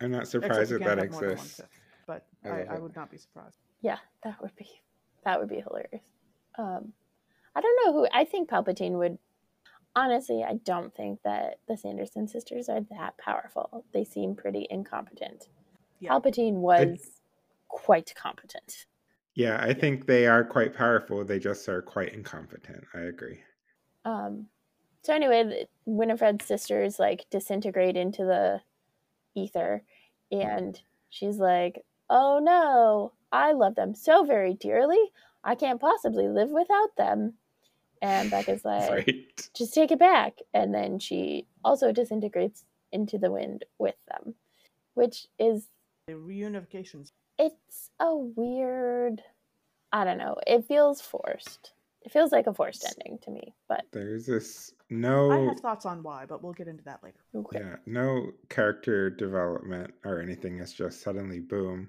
I'm 0.00 0.10
not 0.10 0.26
surprised 0.26 0.72
that 0.72 0.80
that 0.80 0.98
have 0.98 1.10
more 1.10 1.20
than 1.20 1.28
one 1.28 1.32
exists. 1.32 1.56
Sith, 1.58 1.68
but 2.06 2.26
I 2.44 2.48
I, 2.48 2.66
I 2.74 2.78
would 2.78 2.96
not 2.96 3.10
be 3.10 3.18
surprised. 3.18 3.56
Yeah, 3.80 3.98
that 4.24 4.40
would 4.42 4.54
be 4.56 4.68
that 5.24 5.38
would 5.38 5.48
be 5.48 5.60
hilarious. 5.60 6.02
Um, 6.58 6.92
I 7.54 7.60
don't 7.60 7.78
know 7.86 7.92
who 7.92 8.08
I 8.12 8.24
think 8.24 8.48
Palpatine 8.50 8.92
would. 8.98 9.18
Honestly, 9.94 10.42
I 10.42 10.54
don't 10.54 10.94
think 10.94 11.20
that 11.22 11.58
the 11.68 11.76
Sanderson 11.76 12.26
sisters 12.26 12.68
are 12.68 12.80
that 12.98 13.16
powerful. 13.18 13.84
They 13.92 14.04
seem 14.04 14.34
pretty 14.34 14.66
incompetent. 14.70 15.48
Yeah. 16.00 16.10
Palpatine 16.12 16.54
was 16.54 17.20
quite 17.68 18.12
competent. 18.16 18.86
Yeah, 19.34 19.58
I 19.60 19.72
think 19.72 20.06
they 20.06 20.26
are 20.26 20.44
quite 20.44 20.74
powerful. 20.74 21.24
They 21.24 21.38
just 21.38 21.68
are 21.68 21.82
quite 21.82 22.12
incompetent. 22.12 22.84
I 22.94 23.00
agree. 23.00 23.40
Um, 24.04 24.46
so 25.02 25.14
anyway, 25.14 25.66
Winifred's 25.86 26.44
sisters 26.44 26.98
like 26.98 27.26
disintegrate 27.30 27.96
into 27.96 28.24
the 28.24 28.60
ether, 29.34 29.82
and 30.30 30.80
she's 31.08 31.38
like, 31.38 31.82
"Oh 32.10 32.40
no, 32.42 33.12
I 33.32 33.52
love 33.52 33.74
them 33.74 33.94
so 33.94 34.24
very 34.24 34.54
dearly. 34.54 35.10
I 35.42 35.54
can't 35.54 35.80
possibly 35.80 36.28
live 36.28 36.50
without 36.50 36.94
them. 36.96 37.34
And 38.00 38.30
Becca's 38.30 38.64
like, 38.64 38.90
right. 38.90 39.50
just 39.54 39.74
take 39.74 39.90
it 39.90 39.98
back. 39.98 40.34
And 40.54 40.74
then 40.74 40.98
she 40.98 41.46
also 41.64 41.92
disintegrates 41.92 42.64
into 42.92 43.18
the 43.18 43.32
wind 43.32 43.64
with 43.78 43.96
them, 44.08 44.34
which 44.94 45.26
is, 45.38 45.68
The 46.06 46.14
reunifications. 46.14 47.12
it's 47.38 47.90
a 48.00 48.14
weird, 48.16 49.22
I 49.92 50.04
don't 50.04 50.18
know. 50.18 50.36
It 50.46 50.66
feels 50.66 51.00
forced. 51.00 51.72
It 52.02 52.10
feels 52.10 52.32
like 52.32 52.48
a 52.48 52.54
forced 52.54 52.84
ending 52.84 53.20
to 53.22 53.30
me, 53.30 53.54
but 53.68 53.84
There's 53.92 54.26
this 54.26 54.72
no. 54.90 55.30
I 55.30 55.38
have 55.48 55.60
thoughts 55.60 55.86
on 55.86 56.02
why, 56.02 56.26
but 56.26 56.42
we'll 56.42 56.52
get 56.52 56.66
into 56.66 56.82
that 56.84 57.04
later. 57.04 57.20
okay. 57.34 57.60
yeah, 57.60 57.76
no 57.86 58.32
character 58.48 59.08
development 59.10 59.94
or 60.04 60.20
anything. 60.20 60.58
It's 60.58 60.72
just 60.72 61.02
suddenly 61.02 61.38
boom. 61.38 61.88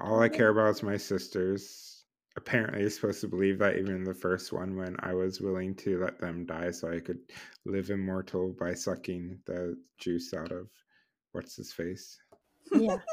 All 0.00 0.20
I 0.20 0.30
care 0.30 0.48
about 0.48 0.70
is 0.70 0.82
my 0.82 0.96
sisters. 0.96 2.04
Apparently, 2.36 2.80
you're 2.80 2.90
supposed 2.90 3.20
to 3.20 3.28
believe 3.28 3.58
that 3.58 3.76
even 3.76 3.94
in 3.94 4.04
the 4.04 4.14
first 4.14 4.52
one, 4.52 4.74
when 4.76 4.96
I 5.00 5.12
was 5.14 5.40
willing 5.40 5.74
to 5.76 6.00
let 6.02 6.18
them 6.18 6.46
die 6.46 6.70
so 6.70 6.90
I 6.90 6.98
could 6.98 7.20
live 7.66 7.90
immortal 7.90 8.56
by 8.58 8.72
sucking 8.74 9.38
the 9.46 9.76
juice 9.98 10.32
out 10.34 10.50
of 10.50 10.68
what's 11.32 11.54
his 11.56 11.72
face. 11.72 12.18
Yeah. 12.72 12.96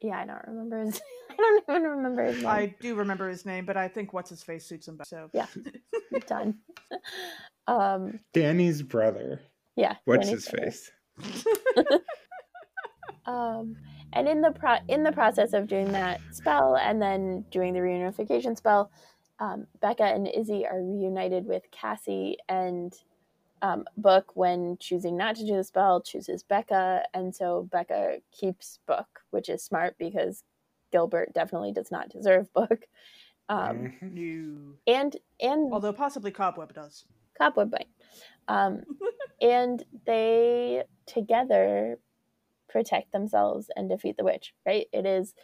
yeah, 0.00 0.20
I 0.20 0.26
don't 0.26 0.42
remember 0.46 0.84
his 0.84 1.00
I 1.30 1.34
don't 1.36 1.62
even 1.68 1.82
remember 1.82 2.24
his 2.24 2.36
name. 2.38 2.46
I 2.46 2.74
do 2.80 2.94
remember 2.94 3.28
his 3.28 3.44
name, 3.44 3.66
but 3.66 3.76
I 3.76 3.88
think 3.88 4.12
what's 4.12 4.30
his 4.30 4.42
face 4.42 4.64
suits 4.66 4.88
him 4.88 4.96
best. 4.96 5.10
So 5.10 5.28
Yeah. 5.32 5.46
Done. 6.26 6.58
um 7.66 8.20
Danny's 8.32 8.82
brother. 8.82 9.40
yeah. 9.76 9.96
What's 10.04 10.26
Danny's 10.28 10.44
his 10.46 10.50
brother. 10.52 10.70
face? 10.70 10.90
Um, 13.26 13.74
and 14.12 14.28
in 14.28 14.40
the 14.40 14.52
pro- 14.52 14.78
in 14.88 15.02
the 15.02 15.10
process 15.10 15.52
of 15.52 15.66
doing 15.66 15.90
that 15.92 16.20
spell 16.30 16.76
and 16.76 17.02
then 17.02 17.44
doing 17.50 17.74
the 17.74 17.80
reunification 17.80 18.56
spell, 18.56 18.90
um, 19.40 19.66
Becca 19.80 20.04
and 20.04 20.28
Izzy 20.28 20.64
are 20.64 20.80
reunited 20.80 21.44
with 21.44 21.64
Cassie 21.72 22.36
and 22.48 22.94
um, 23.62 23.84
Book 23.96 24.32
when 24.34 24.76
choosing 24.78 25.16
not 25.16 25.36
to 25.36 25.46
do 25.46 25.56
the 25.56 25.64
spell 25.64 26.00
chooses 26.00 26.42
Becca, 26.42 27.04
and 27.14 27.34
so 27.34 27.68
Becca 27.70 28.18
keeps 28.32 28.78
Book, 28.86 29.20
which 29.30 29.48
is 29.48 29.62
smart 29.62 29.96
because 29.98 30.44
Gilbert 30.92 31.32
definitely 31.34 31.72
does 31.72 31.90
not 31.90 32.08
deserve 32.10 32.52
Book. 32.52 32.86
Um, 33.48 33.92
Mhm. 34.02 34.12
no. 34.12 34.74
and 34.86 35.16
and 35.40 35.72
Although 35.72 35.92
possibly 35.92 36.30
Cobweb 36.32 36.72
does. 36.74 37.04
cobweb 37.38 37.70
bite. 37.70 37.88
Um, 38.48 38.82
and 39.40 39.84
they 40.06 40.84
together 41.06 41.98
protect 42.68 43.12
themselves 43.12 43.70
and 43.76 43.88
defeat 43.88 44.16
the 44.16 44.24
witch. 44.24 44.54
Right? 44.66 44.88
It 44.92 45.06
is 45.06 45.34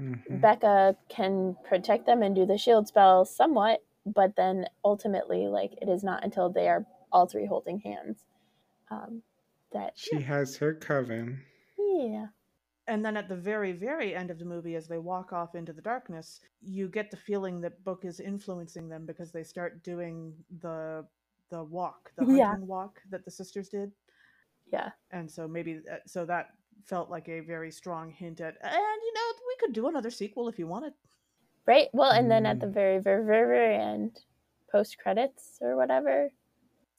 Mhm. 0.00 0.40
Becca 0.40 0.96
can 1.08 1.56
protect 1.64 2.06
them 2.06 2.22
and 2.22 2.34
do 2.34 2.46
the 2.46 2.58
shield 2.58 2.88
spell 2.88 3.24
somewhat, 3.24 3.84
but 4.04 4.34
then 4.36 4.66
ultimately, 4.84 5.46
like 5.48 5.74
it 5.80 5.88
is 5.88 6.02
not 6.02 6.24
until 6.24 6.50
they 6.50 6.68
are 6.68 6.84
all 7.14 7.26
three 7.28 7.46
holding 7.46 7.80
hands 7.80 8.26
um, 8.90 9.22
that 9.72 9.94
She 9.94 10.20
has 10.20 10.58
her 10.58 10.72
coven. 10.72 11.46
yeah 11.78 12.26
And 12.86 13.04
then 13.04 13.16
at 13.16 13.28
the 13.28 13.36
very, 13.36 13.72
very 13.72 14.14
end 14.14 14.30
of 14.30 14.38
the 14.38 14.44
movie, 14.44 14.74
as 14.74 14.88
they 14.88 14.98
walk 14.98 15.32
off 15.32 15.54
into 15.54 15.72
the 15.72 15.80
darkness, 15.82 16.40
you 16.60 16.88
get 16.88 17.10
the 17.10 17.16
feeling 17.16 17.60
that 17.62 17.82
Book 17.84 18.04
is 18.04 18.20
influencing 18.20 18.88
them 18.88 19.06
because 19.06 19.32
they 19.32 19.42
start 19.44 19.82
doing 19.82 20.44
the 20.50 21.08
the 21.50 21.62
walk, 21.62 22.12
the 22.16 22.24
hunting 22.24 22.48
Yeah. 22.48 22.56
walk 22.66 23.02
that 23.10 23.24
the 23.24 23.30
sisters 23.30 23.68
did. 23.68 23.92
yeah 24.72 24.92
And 25.10 25.30
so 25.30 25.46
maybe 25.46 25.80
uh, 25.90 25.98
so 26.06 26.24
that 26.26 26.48
felt 26.84 27.08
like 27.10 27.28
a 27.28 27.40
very 27.40 27.70
strong 27.70 28.10
hint 28.10 28.40
at, 28.40 28.56
and 28.62 28.74
you 29.02 29.12
know, 29.14 29.32
we 29.46 29.56
could 29.60 29.72
do 29.72 29.86
another 29.88 30.10
sequel 30.10 30.48
if 30.48 30.58
you 30.58 30.66
wanted. 30.66 30.94
right. 31.66 31.88
Well, 31.92 32.10
and 32.10 32.30
then 32.30 32.46
at 32.46 32.60
the 32.60 32.66
Mm. 32.66 32.70
very 32.70 32.98
very 32.98 33.24
very 33.24 33.46
very 33.46 33.76
end, 33.76 34.24
post 34.70 34.98
credits 34.98 35.58
or 35.60 35.76
whatever, 35.76 36.30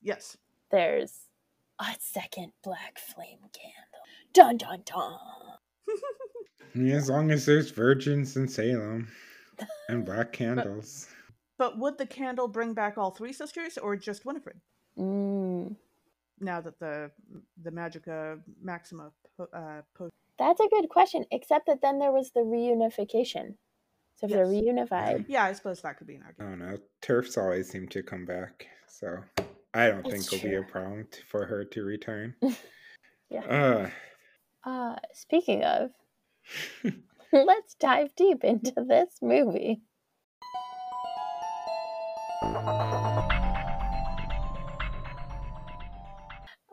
Yes. 0.05 0.37
there's 0.71 1.13
a 1.81 1.87
second 1.99 2.53
black 2.63 2.97
flame 2.99 3.39
candle. 3.51 4.03
Dun 4.33 4.55
dun 4.57 4.83
dun. 4.85 5.17
Yeah, 6.73 6.95
As 7.01 7.09
long 7.09 7.31
as 7.31 7.45
there's 7.45 7.71
virgins 7.71 8.37
in 8.37 8.47
Salem 8.47 9.07
and 9.89 10.05
black 10.05 10.31
candles. 10.39 11.07
But 11.57 11.77
would 11.79 11.97
the 11.97 12.05
candle 12.05 12.47
bring 12.47 12.73
back 12.73 12.97
all 12.97 13.11
three 13.11 13.33
sisters 13.33 13.77
or 13.77 13.95
just 13.97 14.25
Winifred? 14.25 14.59
Mm, 14.97 15.75
Now 16.39 16.61
that 16.61 16.79
the 16.79 17.11
the 17.63 17.71
Magicae 17.71 18.39
Maxima 18.61 19.11
po- 19.37 19.49
uh, 19.53 19.81
post. 19.97 20.13
that's 20.39 20.59
a 20.61 20.67
good 20.69 20.87
question. 20.89 21.25
Except 21.31 21.65
that 21.67 21.81
then 21.81 21.99
there 21.99 22.11
was 22.11 22.31
the 22.31 22.41
reunification. 22.41 23.55
So 24.17 24.27
if 24.27 24.31
they're 24.31 24.45
reunified, 24.45 25.25
Yeah, 25.27 25.43
I 25.43 25.51
suppose 25.53 25.81
that 25.81 25.97
could 25.97 26.07
be 26.07 26.15
an 26.15 26.23
argument. 26.23 26.49
I 26.49 26.51
argument. 26.51 26.71
don't 26.71 26.81
know. 26.81 26.87
Turfs 27.01 27.37
always 27.37 27.69
seem 27.69 27.87
to 27.89 28.01
come 28.03 28.25
back, 28.25 28.67
so 28.87 29.17
I 29.75 29.89
don't 29.89 30.05
It's 30.05 30.09
think 30.09 30.41
it'll 30.41 30.49
be 30.49 30.55
a 30.55 30.63
problem 30.63 31.05
t- 31.11 31.19
for 31.27 31.45
her 31.45 31.65
to 31.65 31.83
return. 31.83 32.35
Yeah. 33.29 33.41
Uh, 34.65 34.69
uh, 34.69 34.95
speaking 35.13 35.63
of, 35.63 35.89
let's 37.33 37.73
dive 37.73 38.15
deep 38.15 38.43
into 38.43 38.71
this 38.87 39.17
movie. 39.21 39.81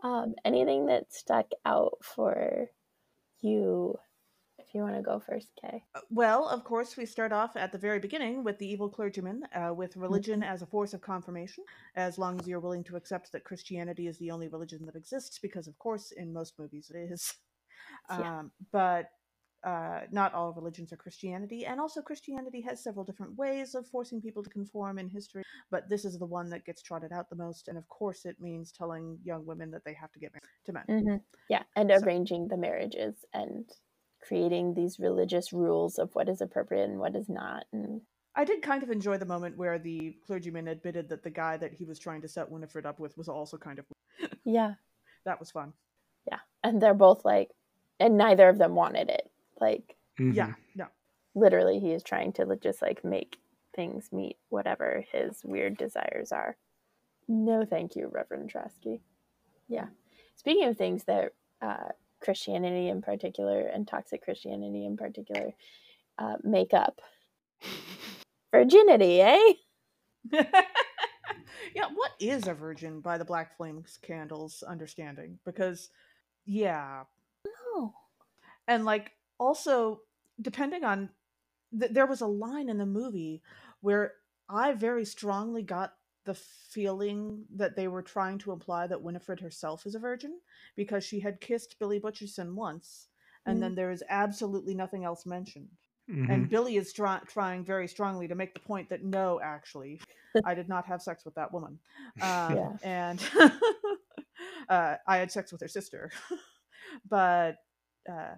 Um, 0.04 0.34
anything 0.44 0.86
that 0.86 1.12
stuck 1.12 1.46
out 1.64 1.98
for 2.02 2.66
you? 3.40 3.98
You 4.74 4.82
want 4.82 4.96
to 4.96 5.02
go 5.02 5.20
first, 5.20 5.48
Kay. 5.60 5.84
Uh, 5.94 6.00
Well, 6.10 6.48
of 6.48 6.64
course, 6.64 6.96
we 6.96 7.04
start 7.04 7.32
off 7.32 7.56
at 7.56 7.72
the 7.72 7.78
very 7.78 7.98
beginning 7.98 8.42
with 8.42 8.58
the 8.58 8.66
evil 8.66 8.88
clergyman, 8.88 9.42
uh, 9.54 9.74
with 9.74 9.96
religion 9.96 10.42
as 10.42 10.62
a 10.62 10.66
force 10.66 10.94
of 10.94 11.00
confirmation, 11.02 11.64
as 11.94 12.16
long 12.18 12.40
as 12.40 12.48
you're 12.48 12.60
willing 12.60 12.84
to 12.84 12.96
accept 12.96 13.32
that 13.32 13.44
Christianity 13.44 14.06
is 14.06 14.18
the 14.18 14.30
only 14.30 14.48
religion 14.48 14.84
that 14.86 14.96
exists, 14.96 15.38
because, 15.38 15.66
of 15.66 15.78
course, 15.78 16.10
in 16.12 16.32
most 16.32 16.58
movies 16.58 16.90
it 16.94 16.98
is. 16.98 17.34
Yeah. 18.10 18.38
Um, 18.40 18.52
but 18.72 19.10
uh, 19.64 20.00
not 20.10 20.34
all 20.34 20.52
religions 20.52 20.92
are 20.92 20.96
Christianity, 20.96 21.66
and 21.66 21.78
also 21.80 22.00
Christianity 22.02 22.60
has 22.62 22.82
several 22.82 23.04
different 23.04 23.36
ways 23.36 23.74
of 23.74 23.86
forcing 23.86 24.20
people 24.20 24.42
to 24.42 24.50
conform 24.50 24.98
in 24.98 25.08
history, 25.08 25.42
but 25.70 25.88
this 25.88 26.04
is 26.04 26.18
the 26.18 26.26
one 26.26 26.48
that 26.50 26.64
gets 26.64 26.82
trotted 26.82 27.12
out 27.12 27.28
the 27.30 27.36
most, 27.36 27.68
and 27.68 27.76
of 27.78 27.86
course, 27.88 28.24
it 28.24 28.40
means 28.40 28.72
telling 28.72 29.18
young 29.24 29.44
women 29.46 29.70
that 29.70 29.84
they 29.84 29.94
have 29.94 30.10
to 30.12 30.18
get 30.18 30.32
married 30.32 30.64
to 30.66 30.72
men. 30.72 30.84
Mm-hmm. 30.88 31.16
Yeah, 31.48 31.62
and 31.76 31.90
So- 31.90 32.04
arranging 32.04 32.48
the 32.48 32.56
marriages 32.56 33.24
and 33.34 33.70
creating 34.22 34.74
these 34.74 34.98
religious 35.00 35.52
rules 35.52 35.98
of 35.98 36.14
what 36.14 36.28
is 36.28 36.40
appropriate 36.40 36.88
and 36.88 36.98
what 36.98 37.16
is 37.16 37.28
not. 37.28 37.64
And 37.72 38.00
I 38.34 38.44
did 38.44 38.62
kind 38.62 38.82
of 38.82 38.90
enjoy 38.90 39.18
the 39.18 39.26
moment 39.26 39.56
where 39.58 39.78
the 39.78 40.16
clergyman 40.26 40.68
admitted 40.68 41.08
that 41.10 41.22
the 41.22 41.30
guy 41.30 41.56
that 41.58 41.72
he 41.74 41.84
was 41.84 41.98
trying 41.98 42.22
to 42.22 42.28
set 42.28 42.50
Winifred 42.50 42.86
up 42.86 42.98
with 42.98 43.16
was 43.18 43.28
also 43.28 43.56
kind 43.58 43.78
of. 43.78 43.84
yeah, 44.44 44.74
That 45.24 45.38
was 45.40 45.50
fun. 45.50 45.72
yeah, 46.26 46.38
and 46.64 46.80
they're 46.80 46.94
both 46.94 47.24
like, 47.24 47.50
and 48.00 48.16
neither 48.16 48.48
of 48.48 48.58
them 48.58 48.74
wanted 48.74 49.10
it. 49.10 49.30
Like 49.60 49.96
Yeah, 50.18 50.48
mhm. 50.48 50.56
no. 50.76 50.86
literally, 51.34 51.78
he 51.78 51.92
is 51.92 52.02
trying 52.02 52.32
to 52.34 52.56
just 52.56 52.80
like 52.82 53.04
make 53.04 53.38
things 53.74 54.10
meet 54.12 54.36
whatever 54.50 55.04
his 55.12 55.42
weird 55.44 55.76
desires 55.76 56.30
are. 56.32 56.56
No, 57.28 57.64
thank 57.64 57.96
you, 57.96 58.08
Reverend 58.08 58.52
Trasky. 58.52 59.00
Yeah. 59.68 59.86
Speaking 60.36 60.68
of 60.68 60.76
things 60.76 61.04
that 61.04 61.32
uh, 61.60 61.90
Christianity 62.22 62.88
in 62.88 63.02
particular 63.02 63.60
and 63.60 63.86
toxic 63.86 64.22
Christianity 64.24 64.86
in 64.86 64.96
particular 64.96 65.52
uh, 66.18 66.36
make 66.42 66.72
up, 66.74 67.00
virginity, 68.54 69.20
eh? 69.20 69.52
yeah, 70.32 71.88
what 71.94 72.12
is 72.20 72.46
a 72.46 72.54
virgin 72.54 73.00
by 73.00 73.18
the 73.18 73.24
Black 73.24 73.56
Flames 73.56 73.98
candles 74.02 74.62
understanding? 74.66 75.38
Because, 75.44 75.90
yeah, 76.44 77.04
No. 77.74 77.94
and 78.68 78.84
like 78.84 79.12
also 79.38 80.00
depending 80.40 80.84
on 80.84 81.10
th- 81.78 81.92
there 81.92 82.06
was 82.06 82.20
a 82.20 82.26
line 82.26 82.68
in 82.68 82.78
the 82.78 82.86
movie 82.86 83.42
where 83.80 84.14
i 84.48 84.72
very 84.72 85.04
strongly 85.04 85.62
got 85.62 85.94
the 86.24 86.34
feeling 86.34 87.44
that 87.54 87.76
they 87.76 87.88
were 87.88 88.02
trying 88.02 88.38
to 88.38 88.52
imply 88.52 88.86
that 88.86 89.02
winifred 89.02 89.40
herself 89.40 89.86
is 89.86 89.94
a 89.94 89.98
virgin 89.98 90.38
because 90.76 91.04
she 91.04 91.20
had 91.20 91.40
kissed 91.40 91.78
billy 91.78 91.98
butcherson 92.00 92.54
once 92.54 93.08
and 93.46 93.60
then 93.62 93.74
there 93.74 93.90
is 93.90 94.04
absolutely 94.08 94.74
nothing 94.74 95.04
else 95.04 95.26
mentioned 95.26 95.68
Mhm. 96.08 96.30
and 96.32 96.48
billy 96.48 96.76
is 96.76 96.92
try- 96.92 97.20
trying 97.26 97.64
very 97.64 97.88
strongly 97.88 98.28
to 98.28 98.34
make 98.34 98.54
the 98.54 98.60
point 98.60 98.88
that 98.88 99.04
no 99.04 99.40
actually 99.42 100.00
i 100.46 100.54
did 100.54 100.68
not 100.68 100.86
have 100.86 101.02
sex 101.02 101.24
with 101.24 101.34
that 101.34 101.52
woman 101.52 101.78
um, 102.22 102.56
Yeah. 102.56 102.72
and 102.82 103.20
uh, 104.68 104.96
i 105.06 105.16
had 105.16 105.30
sex 105.32 105.50
with 105.52 105.60
her 105.60 105.68
sister 105.68 106.10
but 107.08 107.56
uh, 108.10 108.34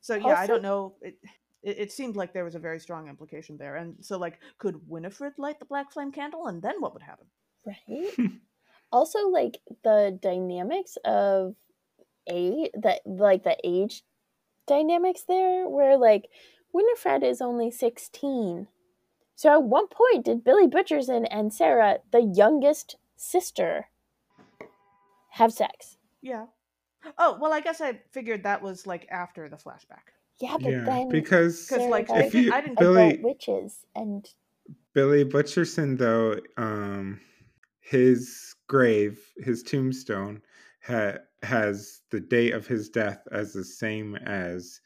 so 0.00 0.14
yeah 0.16 0.38
i 0.38 0.46
don't 0.46 0.62
know 0.62 0.94
it, 1.02 1.16
it 1.62 1.78
it 1.78 1.92
seemed 1.92 2.16
like 2.16 2.32
there 2.32 2.44
was 2.44 2.54
a 2.54 2.60
very 2.60 2.80
strong 2.80 3.08
implication 3.08 3.56
there 3.56 3.76
and 3.76 3.96
so 4.00 4.18
like 4.18 4.38
could 4.58 4.80
winifred 4.88 5.32
light 5.38 5.58
the 5.58 5.64
black 5.64 5.92
flame 5.92 6.12
candle 6.12 6.46
and 6.46 6.62
then 6.62 6.80
what 6.80 6.92
would 6.92 7.02
happen 7.02 7.26
Right. 7.66 8.14
also, 8.92 9.28
like 9.28 9.58
the 9.82 10.18
dynamics 10.22 10.96
of 11.04 11.56
a 12.28 12.70
that 12.74 13.00
like 13.06 13.42
the 13.42 13.56
age 13.64 14.04
dynamics 14.66 15.24
there, 15.26 15.68
where 15.68 15.96
like 15.96 16.28
Winifred 16.72 17.24
is 17.24 17.40
only 17.40 17.70
sixteen, 17.70 18.68
So 19.34 19.52
at 19.52 19.62
one 19.64 19.88
point 19.88 20.24
did 20.24 20.44
Billy 20.44 20.68
Butcherson 20.68 21.26
and 21.30 21.52
Sarah, 21.52 21.98
the 22.12 22.20
youngest 22.20 22.96
sister, 23.16 23.88
have 25.30 25.52
sex? 25.52 25.98
Yeah. 26.22 26.46
Oh 27.18 27.38
well, 27.40 27.52
I 27.52 27.60
guess 27.60 27.80
I 27.80 28.00
figured 28.12 28.44
that 28.44 28.62
was 28.62 28.86
like 28.86 29.08
after 29.10 29.48
the 29.48 29.56
flashback. 29.56 30.14
Yeah, 30.40 30.56
but 30.60 30.70
yeah, 30.70 30.84
then 30.84 31.08
because 31.08 31.66
Because 31.66 31.88
like 31.88 32.10
I, 32.10 32.24
if 32.24 32.34
you 32.34 32.52
I 32.52 32.60
didn't. 32.60 32.78
Billy- 32.78 33.20
witches 33.22 33.84
and 33.94 34.28
Billy 34.92 35.24
Butcherson, 35.24 35.96
though, 35.98 36.38
um, 36.56 37.20
his 37.80 38.54
grave, 38.66 39.20
his 39.36 39.62
tombstone, 39.62 40.42
ha- 40.82 41.18
has 41.42 42.00
the 42.10 42.20
date 42.20 42.52
of 42.54 42.66
his 42.66 42.88
death 42.88 43.20
as 43.30 43.52
the 43.52 43.64
same 43.64 44.16
as 44.16 44.80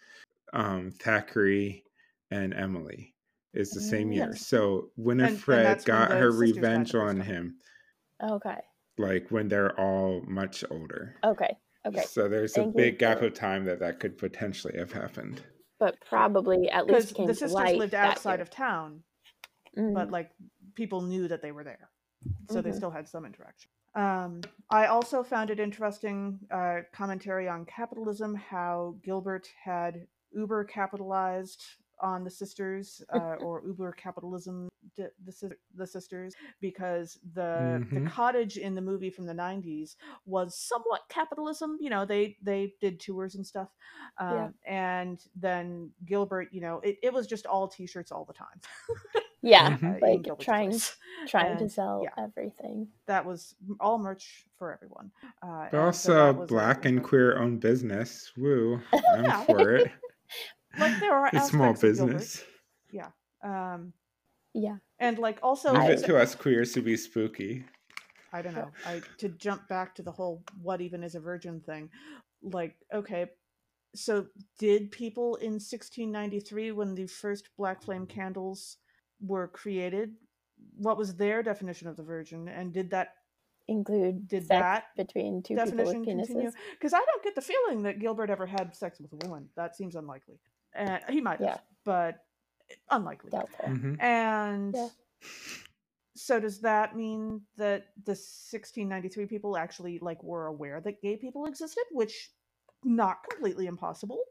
um, 0.52 0.92
Thackery 0.98 1.82
and 2.30 2.52
Emily. 2.54 3.14
Is 3.52 3.70
the 3.70 3.80
same 3.80 4.12
year. 4.12 4.28
Yes. 4.30 4.46
So 4.46 4.90
and 4.96 5.04
Winifred 5.06 5.64
that's 5.64 5.84
when 5.86 5.96
got 5.96 6.10
the 6.10 6.16
her 6.16 6.30
revenge 6.30 6.94
on 6.94 7.20
him, 7.20 7.56
okay, 8.22 8.60
like 8.96 9.26
when 9.30 9.48
they're 9.48 9.78
all 9.78 10.22
much 10.28 10.62
older. 10.70 11.16
okay, 11.24 11.56
okay. 11.86 12.00
So 12.02 12.28
there's 12.28 12.56
a 12.56 12.62
Thank 12.62 12.74
you 12.76 12.82
big 12.82 12.98
gap 12.98 13.22
of 13.22 13.34
time 13.34 13.64
that 13.64 13.80
that 13.80 14.00
could 14.00 14.18
potentially 14.18 14.76
have 14.78 14.92
happened. 14.92 15.42
But 15.78 15.98
probably 16.00 16.68
at 16.70 16.86
least 16.86 17.14
came 17.14 17.26
the 17.26 17.32
to 17.34 17.38
sisters 17.38 17.54
light 17.54 17.78
lived 17.78 17.94
outside 17.94 18.40
of 18.40 18.50
town, 18.50 19.02
Mhm. 19.76 19.94
but 19.94 20.10
like 20.10 20.30
people 20.74 21.00
knew 21.02 21.28
that 21.28 21.42
they 21.42 21.52
were 21.52 21.64
there, 21.64 21.90
so 22.50 22.60
they 22.60 22.70
Mhm. 22.70 22.76
still 22.76 22.90
had 22.90 23.08
some 23.08 23.24
interaction. 23.24 23.70
Um, 23.94 24.40
I 24.70 24.86
also 24.86 25.22
found 25.22 25.50
it 25.50 25.58
interesting 25.58 26.38
uh, 26.50 26.82
commentary 26.92 27.48
on 27.48 27.64
capitalism, 27.66 28.34
how 28.34 28.96
Gilbert 29.02 29.48
had 29.62 30.06
uber 30.32 30.64
capitalized 30.64 31.62
on 32.00 32.24
the 32.24 32.30
sisters 32.30 33.02
uh, 33.12 33.36
or 33.42 33.62
uber 33.66 33.92
capitalism 33.92 34.69
di- 34.96 35.08
the, 35.24 35.56
the 35.74 35.86
sisters 35.86 36.34
because 36.60 37.18
the 37.34 37.82
the 37.92 38.00
Mhm. 38.00 38.10
cottage 38.10 38.56
in 38.56 38.74
the 38.74 38.80
movie 38.80 39.10
from 39.10 39.26
the 39.26 39.34
90s 39.34 39.96
was 40.26 40.56
somewhat 40.58 41.02
capitalism 41.08 41.76
you 41.80 41.90
know 41.90 42.04
they 42.04 42.36
they 42.42 42.74
did 42.80 43.00
tours 43.00 43.34
and 43.34 43.46
stuff 43.46 43.68
um, 44.18 44.28
Yeah. 44.36 44.48
and 44.66 45.24
then 45.36 45.90
gilbert 46.04 46.48
you 46.52 46.60
know 46.60 46.80
it, 46.80 46.96
it 47.02 47.12
was 47.12 47.26
just 47.26 47.46
all 47.46 47.68
t-shirts 47.68 48.12
all 48.12 48.24
the 48.24 48.32
time 48.32 48.60
yeah, 49.42 49.76
Mhm. 49.76 49.96
uh, 49.96 50.06
like 50.06 50.22
Gilbert's 50.22 50.44
trying 50.44 50.70
place. 50.70 50.96
trying 51.28 51.56
to 51.58 51.68
sell 51.68 52.02
yeah. 52.04 52.22
everything. 52.22 52.88
that 53.06 53.24
was 53.24 53.54
all 53.80 53.98
merch 53.98 54.44
for 54.58 54.72
everyone 54.72 55.10
uh, 55.42 55.66
But 55.70 55.78
and 55.78 55.96
so 55.96 56.12
also, 56.12 56.12
that 56.14 56.38
was, 56.38 56.50
like, 56.50 56.58
black 56.60 56.84
and 56.84 57.02
queer 57.02 57.38
owned 57.38 57.60
business. 57.60 58.32
Woo! 58.36 58.80
I'm 59.16 59.30
for 59.46 59.76
it. 59.76 59.90
like 60.78 60.98
there 61.00 61.14
are 61.14 61.30
It's 61.32 61.48
small 61.48 61.72
aspects 61.72 61.82
of 61.84 61.96
Gilbert, 61.96 62.16
business. 62.20 62.44
um 63.42 63.92
Yeah, 64.54 64.76
and 64.98 65.18
like 65.18 65.38
also 65.42 65.72
Leave 65.72 65.82
I- 65.82 65.90
it 65.92 66.04
to 66.04 66.16
us 66.18 66.34
queers 66.34 66.72
to 66.72 66.82
be 66.82 66.96
spooky. 66.96 67.64
I 68.32 68.42
don't 68.42 68.54
know. 68.54 68.70
I 68.86 69.02
to 69.18 69.28
jump 69.28 69.66
back 69.68 69.94
to 69.96 70.02
the 70.02 70.12
whole 70.12 70.42
what 70.62 70.80
even 70.80 71.02
is 71.02 71.14
a 71.16 71.20
virgin 71.20 71.60
thing. 71.60 71.90
Like, 72.42 72.76
okay, 72.94 73.26
so 73.94 74.26
did 74.58 74.92
people 74.92 75.34
in 75.36 75.54
1693 75.54 76.70
when 76.72 76.94
the 76.94 77.06
first 77.06 77.48
black 77.58 77.82
flame 77.82 78.06
candles 78.06 78.76
were 79.20 79.48
created, 79.48 80.14
what 80.76 80.96
was 80.96 81.16
their 81.16 81.42
definition 81.42 81.88
of 81.88 81.96
the 81.96 82.02
virgin 82.04 82.48
and 82.48 82.72
did 82.72 82.90
that 82.90 83.14
include 83.68 84.26
did 84.28 84.46
sex 84.46 84.60
that 84.60 84.84
between 84.96 85.42
two 85.42 85.56
people 85.56 85.76
with 85.84 85.92
continue? 85.92 86.24
penises. 86.24 86.52
Cuz 86.80 86.92
I 86.94 86.98
don't 87.04 87.22
get 87.24 87.34
the 87.34 87.42
feeling 87.42 87.82
that 87.82 87.98
Gilbert 87.98 88.30
ever 88.30 88.46
had 88.46 88.74
sex 88.76 89.00
with 89.00 89.12
a 89.12 89.28
woman. 89.28 89.48
That 89.56 89.76
seems 89.76 89.96
unlikely. 89.96 90.38
Uh, 90.76 90.98
he 91.08 91.20
might 91.20 91.40
have, 91.40 91.48
Yeah. 91.48 91.58
but 91.84 92.24
unlikely. 92.90 93.30
Doubtful. 93.30 93.68
Mhm. 93.68 94.00
And 94.00 94.74
Yeah. 94.74 94.88
so 96.14 96.40
does 96.40 96.60
that 96.60 96.96
mean 96.96 97.42
that 97.56 97.88
the 98.04 98.14
1693 98.14 99.26
people 99.26 99.56
actually 99.56 99.98
like 100.00 100.22
were 100.22 100.46
aware 100.46 100.80
that 100.80 101.00
gay 101.02 101.16
people 101.16 101.46
existed, 101.46 101.84
which 101.92 102.30
not 102.84 103.22
completely 103.28 103.66
impossible. 103.66 104.22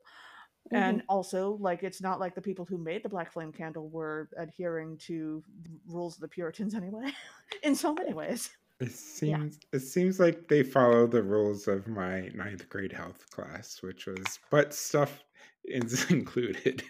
Mm-hmm. 0.72 0.76
And 0.76 1.04
also, 1.08 1.58
like, 1.60 1.84
it's 1.84 2.02
not 2.02 2.20
like 2.20 2.36
the 2.36 2.42
people 2.42 2.66
who 2.66 2.78
made 2.78 3.02
the 3.04 3.10
Black 3.10 3.32
Flame 3.32 3.52
candle 3.52 3.90
were 3.90 4.30
adhering 4.38 4.98
to 5.08 5.44
the 5.64 5.70
rules 5.88 6.16
of 6.16 6.22
the 6.22 6.28
Puritans 6.28 6.76
anyway, 6.76 7.12
in 7.64 7.76
so 7.76 7.94
many 7.94 8.14
ways. 8.14 8.52
It 8.80 8.92
seems 8.92 9.60
it 9.74 9.80
seems 9.80 10.20
like 10.20 10.48
they 10.48 10.64
follow 10.64 11.06
the 11.06 11.22
rules 11.22 11.68
of 11.68 11.88
my 11.88 12.30
ninth 12.30 12.70
grade 12.70 12.94
health 12.94 13.30
class, 13.30 13.82
which 13.82 14.06
was 14.06 14.40
butt 14.50 14.74
stuff 14.74 15.24
is 15.66 16.10
included. 16.12 16.84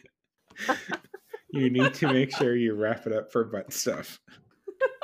you 1.51 1.69
need 1.69 1.93
to 1.95 2.07
make 2.07 2.35
sure 2.35 2.55
you 2.55 2.73
wrap 2.73 3.07
it 3.07 3.13
up 3.13 3.31
for 3.31 3.43
butt 3.43 3.73
stuff. 3.73 4.19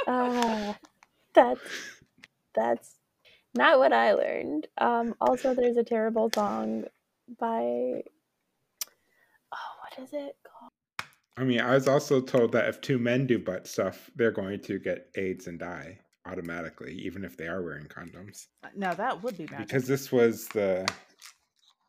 Ah, 0.08 0.78
that's 1.34 1.62
that's 2.54 2.96
not 3.56 3.80
what 3.80 3.94
I 3.94 4.14
learned. 4.14 4.68
Um, 4.78 5.16
also, 5.22 5.54
there's 5.54 5.78
a 5.78 5.84
terrible 5.84 6.30
song 6.34 6.86
by 7.40 7.62
oh, 7.62 8.02
what 9.82 10.04
is 10.04 10.14
it 10.14 10.36
called? 10.44 10.72
I 11.38 11.44
mean, 11.44 11.62
I 11.62 11.74
was 11.74 11.88
also 11.88 12.22
told 12.22 12.52
that 12.54 12.70
if 12.70 12.82
two 12.82 12.98
men 12.98 13.28
do 13.28 13.40
butt 13.40 13.68
stuff, 13.68 14.10
they're 14.16 14.32
going 14.32 14.62
to 14.62 14.80
get 14.80 15.10
AIDS 15.16 15.48
and 15.48 15.60
die 15.60 16.00
automatically, 16.26 16.94
even 16.94 17.24
if 17.24 17.38
they 17.38 17.48
are 17.48 17.62
wearing 17.62 17.86
condoms. 17.86 18.48
Now, 18.76 18.94
that 18.94 19.22
would 19.22 19.38
be 19.38 19.46
magic. 19.46 19.68
Because 19.68 19.88
this 19.88 20.12
was 20.12 20.48
the 20.50 20.88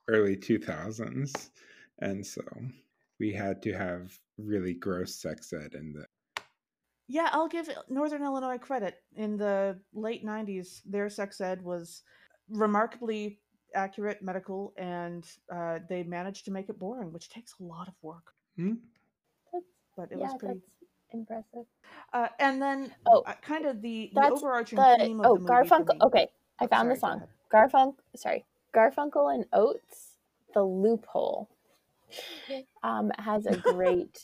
early 0.08 0.36
2000s, 0.36 1.50
and 2.00 2.26
so 2.26 2.42
we 3.18 3.32
had 3.32 3.62
to 3.62 3.72
have 3.72 4.18
really 4.38 4.74
gross 4.74 5.14
sex 5.14 5.52
ed 5.52 5.74
in 5.74 5.92
the 5.92 6.06
Yeah, 7.08 7.28
I'll 7.32 7.48
give 7.48 7.68
Northern 7.88 8.22
Illinois 8.22 8.58
credit. 8.58 9.02
In 9.14 9.36
the 9.36 9.78
late 9.94 10.24
90s, 10.24 10.80
their 10.84 11.08
sex 11.08 11.40
ed 11.40 11.62
was 11.62 12.02
remarkably 12.48 13.40
accurate, 13.74 14.22
medical, 14.22 14.72
and 14.76 15.24
uh, 15.52 15.78
they 15.88 16.02
managed 16.02 16.44
to 16.46 16.50
make 16.50 16.68
it 16.68 16.78
boring, 16.78 17.12
which 17.12 17.28
takes 17.30 17.54
a 17.60 17.62
lot 17.62 17.88
of 17.88 17.94
work. 18.02 18.32
Hmm? 18.56 18.74
But 19.96 20.12
it 20.12 20.18
yeah, 20.18 20.24
was 20.24 20.34
pretty. 20.38 20.60
impressive. 21.12 21.64
Uh, 22.12 22.28
and 22.38 22.60
then, 22.60 22.92
Oh, 23.06 23.22
uh, 23.22 23.34
kind 23.40 23.64
of 23.66 23.80
the, 23.80 24.10
the 24.14 24.20
that's 24.20 24.42
overarching 24.42 24.76
The 24.78 24.96
theme 25.00 25.20
of 25.20 25.26
oh 25.26 25.34
the 25.34 25.40
movie. 25.40 25.54
for 25.54 25.64
Garfunkel. 25.64 26.00
Okay, 26.02 26.28
I 26.60 26.64
Oh, 26.64 26.68
found 26.68 26.90
the 26.90 26.96
sorry, 26.96 27.18
go 27.18 27.18
song. 27.18 27.28
garfunkel 27.52 27.94
Sorry, 28.16 28.44
Garfunkel 28.74 29.34
and 29.34 29.46
Oates. 29.52 30.18
The 30.54 30.62
loophole. 30.62 31.48
Um, 32.82 33.10
has 33.18 33.46
a 33.46 33.56
great. 33.72 34.18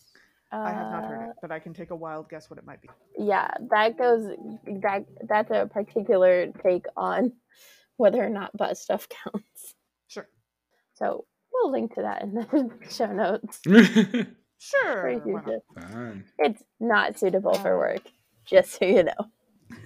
Uh, 0.53 0.57
I 0.57 0.71
have 0.71 0.91
not 0.93 1.05
heard 1.05 1.31
it, 1.31 1.37
but 1.41 1.51
I 1.51 1.59
can 1.59 1.73
take 1.73 1.91
a 1.91 1.97
wild 1.97 2.29
guess 2.29 2.51
what 2.51 2.59
it 2.59 2.67
might 2.67 2.83
be. 2.83 2.89
Yeah, 3.19 3.51
that 3.71 3.97
goes. 3.99 4.37
That 4.83 5.07
that's 5.29 5.51
a 5.51 5.67
particular 5.67 6.49
take 6.63 6.85
on 6.97 7.33
whether 7.97 8.23
or 8.25 8.29
not 8.29 8.55
butt 8.57 8.77
stuff 8.77 9.09
counts. 9.09 9.75
Sure. 10.09 10.29
So 10.95 11.25
we'll 11.53 11.71
link 11.73 11.95
to 11.95 12.03
that 12.03 12.23
in 12.23 12.35
the 12.35 12.71
show 12.91 13.13
notes. 13.13 13.61
Sure. 14.65 15.01
for 15.01 15.11
you 15.11 15.43
not? 15.75 16.15
It's 16.39 16.63
not 16.79 17.19
suitable 17.19 17.55
for 17.55 17.75
Uh, 17.75 17.79
work, 17.79 18.03
just 18.45 18.79
so 18.79 18.85
you 18.85 19.03
know. 19.03 19.13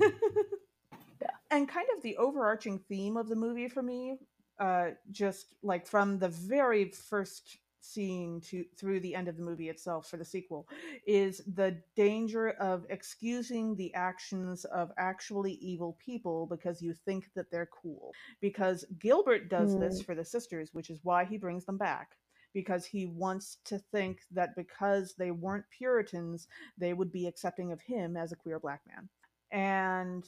yeah. 0.00 1.28
and 1.50 1.66
kind 1.66 1.86
of 1.96 2.02
the 2.02 2.16
overarching 2.18 2.78
theme 2.88 3.16
of 3.16 3.28
the 3.30 3.36
movie 3.36 3.68
for 3.68 3.82
me 3.82 4.18
uh 4.58 4.88
just 5.10 5.54
like 5.62 5.86
from 5.86 6.18
the 6.18 6.28
very 6.28 6.90
first 6.90 7.56
scene 7.86 8.40
to 8.40 8.64
through 8.78 9.00
the 9.00 9.14
end 9.14 9.28
of 9.28 9.36
the 9.36 9.42
movie 9.42 9.68
itself 9.68 10.08
for 10.08 10.16
the 10.16 10.24
sequel 10.24 10.66
is 11.06 11.42
the 11.54 11.76
danger 11.94 12.50
of 12.50 12.86
excusing 12.90 13.76
the 13.76 13.92
actions 13.94 14.64
of 14.66 14.90
actually 14.98 15.52
evil 15.54 15.96
people 16.04 16.46
because 16.46 16.82
you 16.82 16.92
think 16.92 17.30
that 17.34 17.50
they're 17.50 17.68
cool. 17.82 18.12
Because 18.40 18.84
gilbert 18.98 19.48
does 19.48 19.78
this 19.78 20.02
for 20.02 20.14
the 20.14 20.24
sisters 20.24 20.70
which 20.72 20.90
is 20.90 21.00
why 21.02 21.24
he 21.24 21.36
brings 21.36 21.64
them 21.64 21.78
back. 21.78 22.16
Because 22.52 22.86
he 22.86 23.06
wants 23.06 23.58
to 23.64 23.78
think 23.78 24.20
that 24.32 24.56
because 24.56 25.14
they 25.14 25.30
weren't 25.30 25.64
puritans 25.70 26.48
they 26.78 26.92
would 26.92 27.12
be 27.12 27.26
accepting 27.26 27.72
of 27.72 27.80
him 27.80 28.16
as 28.16 28.32
a 28.32 28.36
queer 28.36 28.58
black 28.58 28.80
man. 28.86 29.08
And 29.52 30.26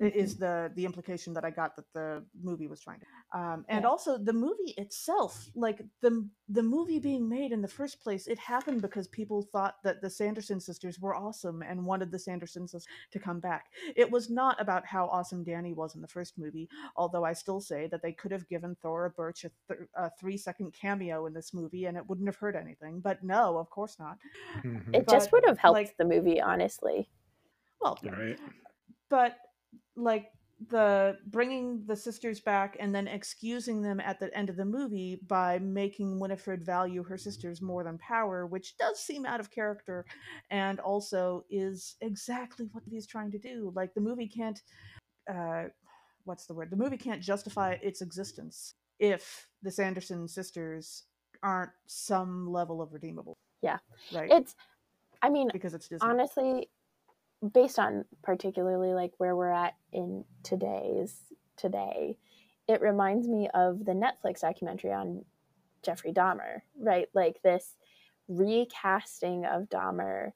is 0.00 0.36
the 0.36 0.70
the 0.76 0.84
implication 0.84 1.32
that 1.34 1.44
I 1.44 1.50
got 1.50 1.74
that 1.76 1.92
the 1.92 2.24
movie 2.40 2.68
was 2.68 2.80
trying 2.80 3.00
to. 3.00 3.06
Um, 3.38 3.64
and 3.68 3.82
Yeah. 3.82 3.88
also 3.88 4.16
the 4.16 4.32
movie 4.32 4.74
itself, 4.76 5.50
like 5.54 5.82
the 6.00 6.28
the 6.48 6.62
movie 6.62 6.98
being 6.98 7.28
made 7.28 7.50
in 7.52 7.60
the 7.60 7.68
first 7.68 8.00
place, 8.00 8.26
it 8.28 8.38
happened 8.38 8.80
because 8.80 9.08
people 9.08 9.42
thought 9.42 9.82
that 9.82 10.00
the 10.00 10.08
Sanderson 10.08 10.60
sisters 10.60 11.00
were 11.00 11.14
awesome 11.14 11.62
and 11.62 11.84
wanted 11.84 12.10
the 12.10 12.18
Sanderson 12.18 12.66
sisters 12.68 12.86
to 13.10 13.18
come 13.18 13.40
back. 13.40 13.72
It 13.96 14.10
was 14.10 14.30
not 14.30 14.60
about 14.60 14.86
how 14.86 15.06
awesome 15.08 15.42
Danny 15.44 15.72
was 15.72 15.94
in 15.96 16.00
the 16.00 16.08
first 16.08 16.38
movie, 16.38 16.68
although 16.96 17.24
I 17.24 17.32
still 17.32 17.60
say 17.60 17.86
that 17.88 18.00
they 18.02 18.12
could 18.12 18.30
have 18.32 18.48
given 18.48 18.76
Thora 18.76 19.10
Birch 19.10 19.44
a, 19.44 19.50
th- 19.66 19.88
a 19.94 20.10
three 20.18 20.36
second 20.36 20.72
cameo 20.72 21.26
in 21.26 21.34
this 21.34 21.52
movie 21.52 21.86
and 21.86 21.96
it 21.96 22.06
wouldn't 22.08 22.28
have 22.28 22.36
hurt 22.36 22.54
anything. 22.56 23.00
But 23.00 23.22
no, 23.24 23.58
of 23.58 23.68
course 23.68 23.98
not. 23.98 24.16
Mhm. 24.62 24.94
It 24.94 25.08
just 25.08 25.32
would 25.32 25.44
have 25.46 25.58
helped 25.58 25.74
like- 25.74 25.96
the 25.96 26.04
movie, 26.04 26.40
honestly. 26.40 27.10
Well, 27.80 27.98
Right. 28.02 28.38
but 29.08 29.36
like 29.96 30.30
the 30.68 31.16
bringing 31.26 31.84
the 31.86 31.94
sisters 31.94 32.40
back 32.40 32.76
and 32.80 32.92
then 32.92 33.06
excusing 33.06 33.80
them 33.80 34.00
at 34.00 34.18
the 34.18 34.36
end 34.36 34.50
of 34.50 34.56
the 34.56 34.64
movie 34.64 35.20
by 35.28 35.58
making 35.60 36.18
Winifred 36.18 36.64
value 36.64 37.04
her 37.04 37.16
sisters 37.16 37.62
more 37.62 37.84
than 37.84 37.96
power, 37.98 38.44
which 38.44 38.76
does 38.76 38.98
seem 38.98 39.24
out 39.24 39.38
of 39.38 39.52
character 39.52 40.04
and 40.50 40.80
also 40.80 41.44
is 41.48 41.94
exactly 42.00 42.68
what 42.72 42.82
he's 42.84 43.06
trying 43.06 43.30
to 43.30 43.38
do. 43.38 43.72
Like 43.76 43.94
the 43.94 44.00
movie 44.00 44.26
can't 44.26 44.60
uh 45.32 45.64
what's 46.24 46.46
the 46.46 46.54
word? 46.54 46.70
The 46.70 46.76
movie 46.76 46.96
can't 46.96 47.22
justify 47.22 47.76
its 47.80 48.02
existence 48.02 48.74
if 48.98 49.48
the 49.62 49.70
Sanderson 49.70 50.26
sisters 50.26 51.04
aren't 51.42 51.70
some 51.86 52.50
level 52.50 52.82
of 52.82 52.92
redeemable. 52.92 53.38
Yeah. 53.62 53.78
Right. 54.12 54.30
It's 54.30 54.56
I 55.22 55.30
mean, 55.30 55.48
because 55.52 55.72
it's 55.72 55.86
Disney. 55.88 56.08
honestly 56.08 56.68
based 57.52 57.78
on 57.78 58.04
particularly 58.22 58.94
like 58.94 59.12
where 59.18 59.36
we're 59.36 59.50
at 59.50 59.74
in 59.92 60.24
today's 60.42 61.14
today 61.56 62.16
it 62.66 62.80
reminds 62.80 63.28
me 63.28 63.48
of 63.54 63.84
the 63.84 63.92
netflix 63.92 64.40
documentary 64.40 64.92
on 64.92 65.24
jeffrey 65.84 66.12
dahmer 66.12 66.60
right? 66.78 67.08
Like 67.14 67.42
this 67.42 67.76
recasting 68.28 69.44
of 69.44 69.68
dahmer 69.68 70.32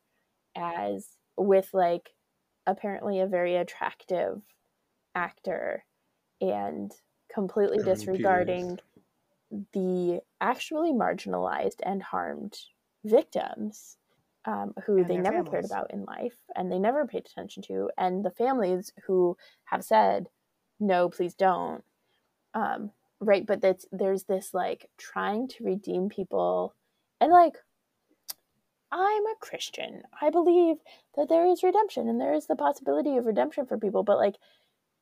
as 0.57 1.09
with 1.37 1.69
like 1.73 2.11
apparently 2.67 3.21
a 3.21 3.27
very 3.27 3.57
attractive 3.57 4.43
actor 5.15 5.85
and 6.41 6.93
completely 7.33 7.83
disregarding 7.83 8.79
the 9.73 10.21
actually 10.41 10.93
marginalized 10.93 11.81
and 11.83 12.03
harmed 12.03 12.59
victims 13.05 13.99
um, 14.45 14.75
who 14.87 14.99
And 14.99 15.09
they 15.09 15.17
never 15.17 15.45
cared 15.45 15.65
about 15.65 15.93
in 15.93 16.05
life 16.05 16.35
and 16.57 16.71
they 16.71 16.79
never 16.79 17.07
paid 17.07 17.27
attention 17.27 17.63
to, 17.65 17.91
and 17.97 18.25
the 18.25 18.31
families 18.31 18.93
who 19.07 19.37
have 19.65 19.85
said, 19.85 20.27
no, 20.81 21.09
please 21.09 21.35
don't. 21.35 21.83
Um, 22.55 22.91
right. 23.21 23.47
But 23.47 23.61
that's, 23.61 23.87
there's 23.93 24.25
this 24.25 24.53
like 24.53 24.89
trying 24.99 25.49
to 25.49 25.65
redeem 25.65 26.09
people 26.09 26.75
and 27.21 27.31
like, 27.33 27.55
I'm 28.91 29.27
a 29.27 29.35
Christian. 29.41 30.03
I 30.21 30.31
believe 30.31 30.77
that 31.17 31.29
there 31.29 31.47
is 31.47 31.63
redemption 31.63 32.09
and 32.09 32.21
there 32.21 32.35
is 32.35 32.47
the 32.47 32.57
possibility 32.57 33.17
of 33.17 33.27
redemption 33.27 33.65
for 33.67 33.79
people, 33.79 34.03
but 34.03 34.19
like, 34.19 34.37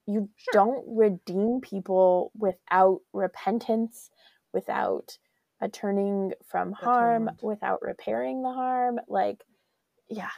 you 0.06 0.28
Sure. 0.36 0.52
don't 0.52 0.96
redeem 0.96 1.60
people 1.60 2.32
without 2.36 3.00
repentance, 3.12 4.10
without 4.52 5.18
a 5.60 5.68
turning 5.68 6.32
from 6.46 6.72
harm, 6.72 7.28
Atonement. 7.28 7.42
without 7.42 7.82
repairing 7.82 8.42
the 8.42 8.52
harm. 8.52 8.98
Like, 9.08 9.44
yeah, 10.08 10.30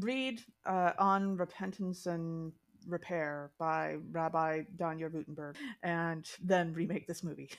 read 0.00 0.40
uh, 0.66 0.92
on 0.98 1.36
repentance 1.36 2.06
and 2.06 2.52
repair 2.86 3.50
by 3.58 3.96
rabbi 4.12 4.62
danya 4.76 5.10
ruttenberg 5.10 5.56
and 5.82 6.28
then 6.44 6.72
remake 6.72 7.06
this 7.08 7.24
movie 7.24 7.50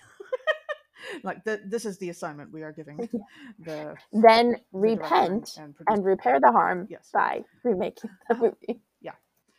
like 1.23 1.43
th- 1.43 1.59
this 1.65 1.83
is 1.85 1.97
the 1.97 2.09
assignment 2.09 2.51
we 2.53 2.63
are 2.63 2.71
giving 2.71 3.09
the, 3.65 3.95
then 4.13 4.51
the 4.51 4.57
repent 4.79 5.53
and 5.57 5.75
and 5.87 6.05
repair 6.05 6.39
the 6.39 6.51
harm 6.51 6.87
Yes. 6.89 7.09
by 7.13 7.43
remaking 7.63 8.09
the 8.29 8.35
movie. 8.63 8.81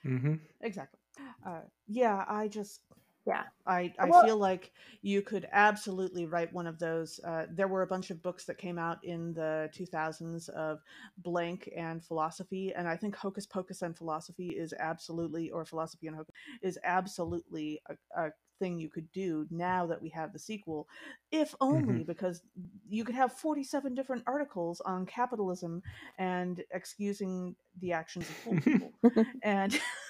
hmm 0.04 0.34
exactly 0.62 1.00
uh, 1.46 1.60
yeah 1.88 2.24
i 2.28 2.46
just 2.48 2.80
Yeah. 3.28 3.42
I, 3.66 3.92
I 3.98 4.06
Well- 4.06 4.24
feel 4.24 4.38
like 4.38 4.72
you 5.02 5.20
could 5.20 5.46
absolutely 5.52 6.24
write 6.24 6.50
one 6.50 6.66
of 6.66 6.78
those. 6.78 7.20
Uh, 7.22 7.44
there 7.50 7.68
were 7.68 7.82
a 7.82 7.86
bunch 7.86 8.08
of 8.10 8.22
books 8.22 8.46
that 8.46 8.56
came 8.56 8.78
out 8.78 9.04
in 9.04 9.34
the 9.34 9.68
2000s 9.74 10.48
of 10.48 10.80
blank 11.18 11.68
and 11.76 12.02
philosophy, 12.02 12.72
and 12.74 12.88
I 12.88 12.96
think 12.96 13.14
Hocus 13.14 13.44
Pocus 13.44 13.82
and 13.82 13.94
philosophy 13.94 14.48
is 14.48 14.72
absolutely, 14.78 15.50
or 15.50 15.66
philosophy 15.66 16.06
and 16.06 16.16
Hocus 16.16 16.34
is 16.62 16.78
absolutely 16.84 17.82
a, 17.90 17.96
a 18.16 18.30
thing 18.58 18.78
you 18.80 18.88
could 18.88 19.12
do 19.12 19.46
now 19.50 19.86
that 19.86 20.00
we 20.00 20.08
have 20.08 20.32
the 20.32 20.38
sequel, 20.38 20.88
if 21.30 21.54
only 21.60 22.02
because 22.04 22.40
you 22.88 23.04
could 23.04 23.14
have 23.14 23.32
47 23.34 23.94
different 23.94 24.22
articles 24.26 24.80
on 24.80 25.04
capitalism 25.04 25.82
and 26.18 26.64
excusing 26.72 27.54
the 27.80 27.92
actions 27.92 28.26
of 28.28 28.36
poor 28.44 28.60
people 28.62 28.92
and 29.42 29.78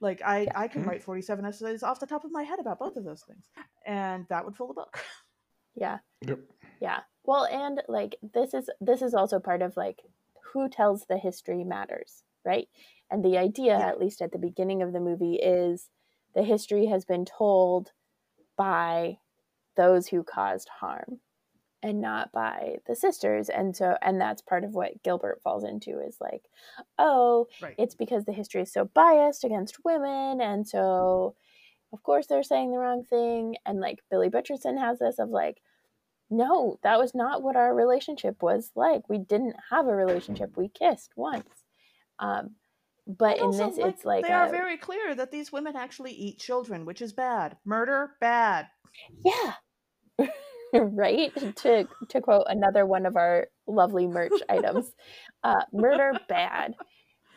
like 0.00 0.20
I, 0.24 0.46
I 0.54 0.68
can 0.68 0.82
Mhm. 0.84 0.86
write 0.88 1.02
47 1.02 1.44
essays 1.44 1.82
off 1.82 2.00
the 2.00 2.06
top 2.06 2.24
of 2.24 2.32
my 2.32 2.42
head 2.42 2.58
about 2.58 2.78
both 2.78 2.96
of 2.96 3.04
those 3.04 3.22
things 3.22 3.50
and 3.86 4.26
that 4.28 4.44
would 4.44 4.56
fill 4.56 4.68
the 4.68 4.74
book 4.74 4.98
Yeah. 5.74 5.98
Yep. 6.26 6.40
Yeah. 6.80 7.00
Well, 7.24 7.44
and 7.46 7.82
like 7.88 8.16
this 8.34 8.52
is 8.52 8.68
this 8.80 9.00
is 9.02 9.14
also 9.14 9.38
part 9.38 9.62
of 9.62 9.76
like 9.76 10.00
who 10.52 10.68
tells 10.68 11.06
the 11.06 11.16
history 11.16 11.64
matters, 11.64 12.24
right? 12.44 12.68
And 13.10 13.24
the 13.24 13.38
idea, 13.38 13.78
Yeah. 13.78 13.88
at 13.88 13.98
least 13.98 14.20
at 14.20 14.32
the 14.32 14.38
beginning 14.38 14.82
of 14.82 14.92
the 14.92 15.00
movie, 15.00 15.36
is 15.36 15.88
the 16.34 16.42
history 16.42 16.86
has 16.86 17.04
been 17.06 17.24
told 17.24 17.92
by 18.56 19.18
those 19.76 20.08
who 20.08 20.22
caused 20.22 20.68
harm 20.68 21.20
and 21.82 22.00
not 22.00 22.32
by 22.32 22.76
the 22.86 22.94
sisters. 22.94 23.48
And 23.48 23.76
so 23.76 23.96
and 24.02 24.20
that's 24.20 24.40
part 24.40 24.64
of 24.64 24.72
what 24.72 25.02
Gilbert 25.02 25.40
falls 25.42 25.64
into 25.64 25.98
is 26.00 26.18
like, 26.20 26.42
oh, 26.98 27.48
right. 27.60 27.74
it's 27.78 27.94
because 27.94 28.24
the 28.24 28.32
history 28.32 28.62
is 28.62 28.72
so 28.72 28.84
biased 28.84 29.44
against 29.44 29.84
women 29.84 30.40
and 30.40 30.66
so 30.66 31.34
of 31.92 32.02
course 32.02 32.26
they're 32.26 32.42
saying 32.42 32.70
the 32.70 32.78
wrong 32.78 33.04
thing 33.04 33.56
and 33.66 33.80
like 33.80 33.98
billy 34.10 34.30
butcherson 34.30 34.78
has 34.78 34.98
this 34.98 35.18
of 35.18 35.28
like 35.28 35.60
no 36.30 36.78
that 36.82 36.98
was 36.98 37.14
not 37.14 37.42
what 37.42 37.56
our 37.56 37.74
relationship 37.74 38.42
was 38.42 38.70
like. 38.74 39.08
We 39.08 39.18
didn't 39.18 39.56
have 39.70 39.86
a 39.86 39.94
relationship. 39.94 40.56
We 40.56 40.68
kissed 40.68 41.12
once. 41.16 41.64
Um 42.18 42.52
but 43.06 43.40
And 43.40 43.54
in 43.54 43.60
also, 43.60 43.68
this 43.68 43.78
it's 43.78 44.04
like 44.04 44.24
they 44.24 44.32
a, 44.32 44.36
are 44.36 44.48
very 44.48 44.76
clear 44.76 45.14
that 45.14 45.32
these 45.32 45.50
women 45.52 45.76
actually 45.76 46.12
eat 46.12 46.38
children 46.38 46.86
which 46.86 47.02
is 47.02 47.12
bad. 47.12 47.56
Murder 47.64 48.12
bad. 48.20 48.68
Yeah 49.24 49.54
right? 50.80 51.32
To 51.56 51.88
to 52.08 52.20
quote 52.20 52.46
another 52.48 52.86
one 52.86 53.06
of 53.06 53.16
our 53.16 53.48
lovely 53.66 54.06
merch 54.06 54.32
items 54.48 54.92
uh 55.44 55.62
murder 55.72 56.12
bad 56.28 56.74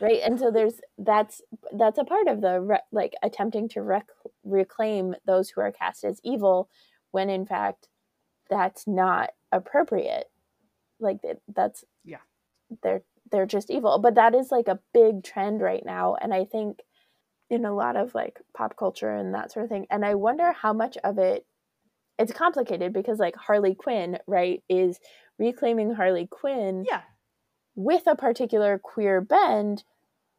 right? 0.02 0.22
And 0.26 0.40
so 0.40 0.52
there's 0.52 0.76
that's 0.98 1.42
that's 1.78 1.98
a 1.98 2.04
part 2.04 2.28
of 2.28 2.42
the 2.42 2.60
re- 2.62 2.80
like 2.92 3.14
attempting 3.24 3.70
to 3.70 3.82
rec- 3.82 4.08
reclaim 4.44 5.16
those 5.26 5.50
who 5.50 5.62
are 5.62 5.72
cast 5.72 6.04
as 6.04 6.20
evil 6.24 6.70
when 7.12 7.30
in 7.30 7.46
fact 7.46 7.88
that's 8.50 8.88
not 8.88 9.32
appropriate. 9.52 10.26
Like 11.00 11.20
that's 11.48 11.84
Yeah. 12.04 12.20
they're 12.84 13.04
they're 13.32 13.46
just 13.46 13.72
evil. 13.72 14.00
But 14.00 14.16
that 14.16 14.36
is 14.36 14.52
like 14.52 14.68
a 14.68 14.80
big 14.94 15.24
trend 15.24 15.62
right 15.62 15.84
now 15.86 16.16
and 16.22 16.34
i 16.34 16.46
think 16.46 16.82
in 17.50 17.66
a 17.66 17.74
lot 17.76 17.96
of 17.96 18.16
like 18.16 18.40
pop 18.56 18.76
culture 18.78 19.12
and 19.12 19.34
that 19.36 19.52
sort 19.52 19.64
of 19.66 19.70
thing 19.70 19.86
and 19.92 20.04
i 20.06 20.16
wonder 20.16 20.52
how 20.52 20.74
much 20.74 20.98
of 21.04 21.18
it 21.20 21.46
it's 22.18 22.34
complicated 22.34 22.94
because 22.94 23.20
like 23.20 23.36
harley 23.36 23.76
quinn 23.76 24.18
right 24.28 24.64
is 24.70 25.00
reclaiming 25.38 25.94
harley 25.94 26.28
quinn 26.28 26.86
yeah. 26.88 27.02
with 27.76 28.04
a 28.08 28.16
particular 28.16 28.80
queer 28.80 29.22
bend 29.22 29.84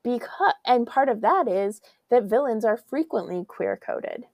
because 0.03 0.55
and 0.65 0.87
part 0.87 1.09
of 1.09 1.21
that 1.21 1.49
is 1.49 1.81
that 2.11 2.25
villains 2.25 2.65
are 2.65 2.77
frequently 2.77 3.45
queer 3.47 3.77
coded 3.77 4.25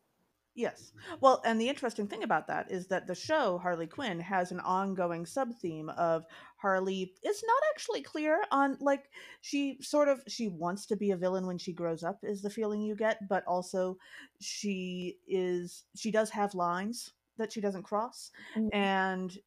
Yes. 0.55 0.93
Well, 1.21 1.41
and 1.47 1.59
the 1.59 1.69
interesting 1.69 2.07
thing 2.07 2.25
about 2.25 2.47
that 2.49 2.71
is 2.71 2.87
that 2.89 3.07
the 3.07 3.15
show 3.15 3.59
Harley 3.59 3.87
Quinn 3.87 4.21
has 4.21 4.53
an 4.53 4.61
ongoing 4.61 5.25
sub 5.25 5.55
theme 5.55 5.89
of 5.91 6.27
Harley 6.59 7.15
is 7.23 7.43
not 7.47 7.63
actually 7.73 8.03
clear 8.03 8.43
on 8.51 8.77
like 8.79 9.05
she 9.41 9.79
sort 9.81 10.09
of 10.09 10.21
she 10.29 10.49
wants 10.49 10.85
to 10.87 10.97
be 10.97 11.13
a 11.13 11.17
villain 11.17 11.47
when 11.47 11.57
she 11.57 11.73
grows 11.73 12.03
up 12.03 12.19
is 12.23 12.43
the 12.43 12.51
feeling 12.51 12.83
you 12.83 12.95
get, 12.95 13.27
but 13.29 13.45
also 13.47 13.97
she 14.41 15.17
is 15.27 15.85
she 15.97 16.11
does 16.11 16.29
have 16.29 16.55
lines 16.55 17.13
that 17.39 17.53
she 17.53 17.61
doesn't 17.61 17.83
cross 17.83 18.31
Mm. 18.57 18.69
and 18.73 19.39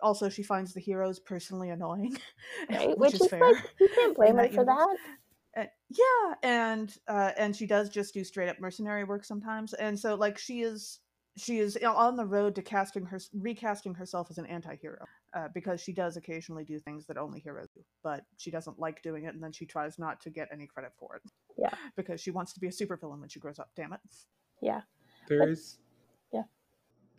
also 0.00 0.28
she 0.28 0.42
finds 0.42 0.72
the 0.72 0.80
heroes 0.80 1.18
personally 1.20 1.70
annoying, 1.70 2.16
right 2.70 2.96
which, 2.98 3.14
is, 3.14 3.26
fair. 3.26 3.40
like 3.40 3.64
you 3.78 3.88
can't 3.94 4.16
blame 4.16 4.36
her 4.36 4.44
for 4.48 4.50
universe. 4.60 4.76
that 5.54 5.62
Uh, 5.62 5.64
yeah, 5.88 6.34
and 6.42 6.96
uh, 7.08 7.32
and 7.36 7.54
she 7.56 7.66
does 7.66 7.88
just 7.90 8.14
do 8.14 8.22
straight 8.24 8.48
up 8.48 8.60
mercenary 8.60 9.04
work 9.04 9.24
sometimes, 9.24 9.74
and 9.74 9.98
so 9.98 10.14
like 10.14 10.38
she 10.38 10.60
is 10.62 11.00
she 11.36 11.58
is 11.58 11.76
on 11.78 12.16
the 12.16 12.24
road 12.24 12.54
to 12.54 12.62
casting 12.62 13.04
her 13.06 13.18
recasting 13.34 13.94
herself 13.94 14.28
as 14.30 14.38
an 14.38 14.46
anti-hero 14.46 15.04
uh, 15.34 15.48
because 15.54 15.80
she 15.80 15.92
does 15.92 16.16
occasionally 16.16 16.64
do 16.64 16.78
things 16.78 17.06
that 17.06 17.16
only 17.18 17.40
heroes 17.40 17.68
do, 17.74 17.80
but 18.02 18.24
she 18.36 18.50
doesn't 18.50 18.78
like 18.78 19.02
doing 19.02 19.24
it, 19.24 19.34
and 19.34 19.42
then 19.42 19.52
she 19.52 19.66
tries 19.66 19.98
not 19.98 20.20
to 20.20 20.30
get 20.30 20.48
any 20.52 20.66
credit 20.66 20.92
for 20.98 21.16
it. 21.16 21.22
Yeah. 21.58 21.74
because 21.96 22.20
she 22.20 22.30
wants 22.30 22.52
to 22.54 22.60
be 22.60 22.68
a 22.68 22.70
supervillain 22.70 23.20
when 23.20 23.28
she 23.28 23.38
grows 23.40 23.58
up. 23.58 23.70
Damn 23.76 23.92
it. 23.92 24.00
Yeah 24.62 24.80
there's 25.28 25.78
yeah. 25.78 25.89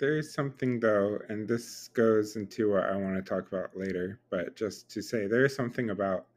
There 0.01 0.17
is 0.17 0.33
something 0.33 0.79
though, 0.81 1.19
and 1.29 1.47
this 1.47 1.87
goes 1.89 2.35
into 2.35 2.71
what 2.71 2.85
I 2.85 2.97
want 2.97 3.15
to 3.17 3.21
talk 3.21 3.47
about 3.47 3.77
later, 3.77 4.19
but 4.31 4.55
just 4.55 4.89
to 4.89 5.01
say 5.03 5.27
there 5.27 5.45
is 5.45 5.55
something 5.55 5.91
about 5.91 6.27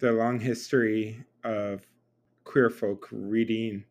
the 0.00 0.12
long 0.12 0.40
history 0.40 1.24
of 1.44 1.86
queer 2.44 2.70
folk 2.70 3.08
reading 3.12 3.84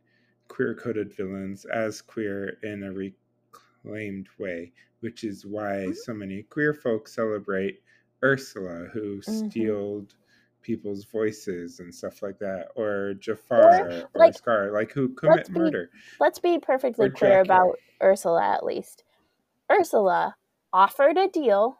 queer 0.49 0.75
coded 0.75 1.13
villains 1.13 1.65
as 1.65 2.01
queer 2.01 2.59
in 2.63 2.83
a 2.83 2.93
reclaimed 2.93 4.29
way, 4.39 4.73
which 5.01 5.23
is 5.23 5.45
why 5.45 5.87
Mhm. 5.87 5.93
so 5.93 6.13
many 6.13 6.43
queer 6.43 6.73
folk 6.73 7.07
celebrate 7.07 7.81
Ursula, 8.23 8.89
who 8.93 9.21
Mhm. 9.27 9.45
steeled 9.51 10.15
people's 10.61 11.05
voices 11.05 11.79
and 11.79 11.95
stuff 11.95 12.21
like 12.21 12.39
that, 12.39 12.69
or 12.75 13.13
Jafar 13.15 14.09
or, 14.13 14.13
like, 14.15 14.33
Scar, 14.33 14.71
like 14.71 14.91
who 14.91 15.09
commit 15.15 15.51
be- 15.53 15.53
murder. 15.53 15.89
Let's 16.19 16.39
be 16.39 16.59
perfectly 16.59 17.09
clear 17.09 17.39
about 17.41 17.79
Ursula 18.03 18.43
at 18.43 18.65
least. 18.65 19.04
Ursula 19.71 20.35
offered 20.71 21.17
a 21.17 21.27
deal 21.27 21.77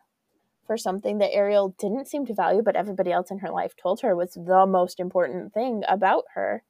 for 0.66 0.78
something 0.78 1.20
that 1.20 1.34
Ariel 1.34 1.76
didn't 1.78 2.08
seem 2.08 2.26
to 2.26 2.34
value, 2.34 2.62
but 2.64 2.76
everybody 2.76 3.12
else 3.12 3.30
in 3.30 3.40
her 3.40 3.52
life 3.52 3.76
told 3.76 4.02
her 4.02 4.16
was 4.16 4.34
the 4.34 4.66
most 4.66 5.00
important 5.00 5.54
thing 5.54 5.84
about 5.88 6.24
her. 6.34 6.64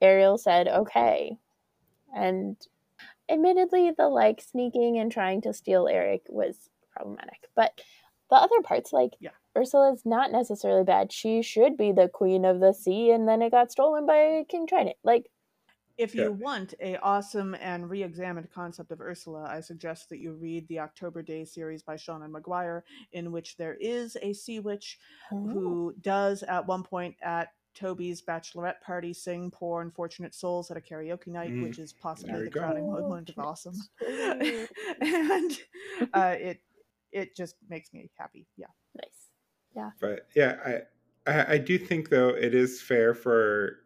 Ariel 0.00 0.38
said, 0.38 0.66
okay. 0.66 1.38
And 2.14 2.56
admittedly, 3.28 3.92
the 3.96 4.08
like 4.08 4.40
sneaking 4.40 4.98
and 4.98 5.12
trying 5.12 5.42
to 5.42 5.52
steal 5.52 5.86
Eric 5.86 6.22
was 6.28 6.70
problematic. 6.92 7.48
But 7.54 7.80
the 8.30 8.36
other 8.36 8.62
parts, 8.62 8.92
like 8.92 9.12
Yeah. 9.20 9.30
Ursula's 9.56 10.02
not 10.04 10.30
necessarily 10.30 10.84
bad. 10.84 11.12
She 11.12 11.42
should 11.42 11.76
be 11.76 11.92
the 11.92 12.08
queen 12.08 12.44
of 12.44 12.60
the 12.60 12.72
sea, 12.72 13.10
and 13.10 13.28
then 13.28 13.42
it 13.42 13.50
got 13.50 13.72
stolen 13.72 14.06
by 14.06 14.44
King 14.48 14.66
Trident. 14.66 14.96
Like, 15.02 15.26
If 16.00 16.14
Yeah. 16.14 16.24
you 16.24 16.32
want 16.32 16.72
a 16.80 16.96
awesome 16.98 17.54
and 17.56 17.90
re-examined 17.90 18.50
concept 18.50 18.90
of 18.90 19.00
Ursula, 19.02 19.44
I 19.44 19.60
suggest 19.60 20.08
that 20.08 20.18
you 20.18 20.32
read 20.32 20.66
the 20.68 20.78
October 20.80 21.22
Daye 21.22 21.44
series 21.44 21.82
by 21.82 21.96
Seanan 21.96 22.30
McGuire, 22.32 22.82
in 23.12 23.32
which 23.32 23.56
there 23.56 23.74
is 23.74 24.16
a 24.22 24.32
sea 24.32 24.60
witch 24.60 24.98
who 25.52 25.94
does 26.00 26.42
at 26.42 26.66
one 26.66 26.82
point 26.84 27.16
at 27.20 27.48
Toby's 27.74 28.22
bachelorette 28.22 28.80
party 28.80 29.12
sing 29.12 29.50
"Poor 29.50 29.82
Unfortunate 29.82 30.34
Souls" 30.34 30.70
at 30.70 30.76
a 30.76 30.80
karaoke 30.80 31.28
night, 31.28 31.50
Mm, 31.50 31.62
which 31.62 31.78
is 31.78 31.92
possibly 31.92 32.42
the 32.42 32.50
go. 32.50 32.60
crowning 32.60 32.90
moment 32.90 33.28
of 33.28 33.38
awesome. 33.38 33.76
And 35.02 35.58
uh, 36.14 36.36
it 36.38 36.62
it 37.12 37.36
just 37.36 37.56
makes 37.68 37.92
me 37.92 38.10
happy. 38.18 38.46
Yeah. 38.56 38.66
nice. 38.94 39.30
Yeah. 39.76 39.90
But 40.00 40.28
yeah, 40.34 40.82
I, 41.26 41.30
I 41.30 41.52
I 41.54 41.58
do 41.58 41.78
think 41.78 42.08
though 42.08 42.30
it 42.30 42.54
is 42.54 42.80
fair 42.82 43.14
for 43.14 43.80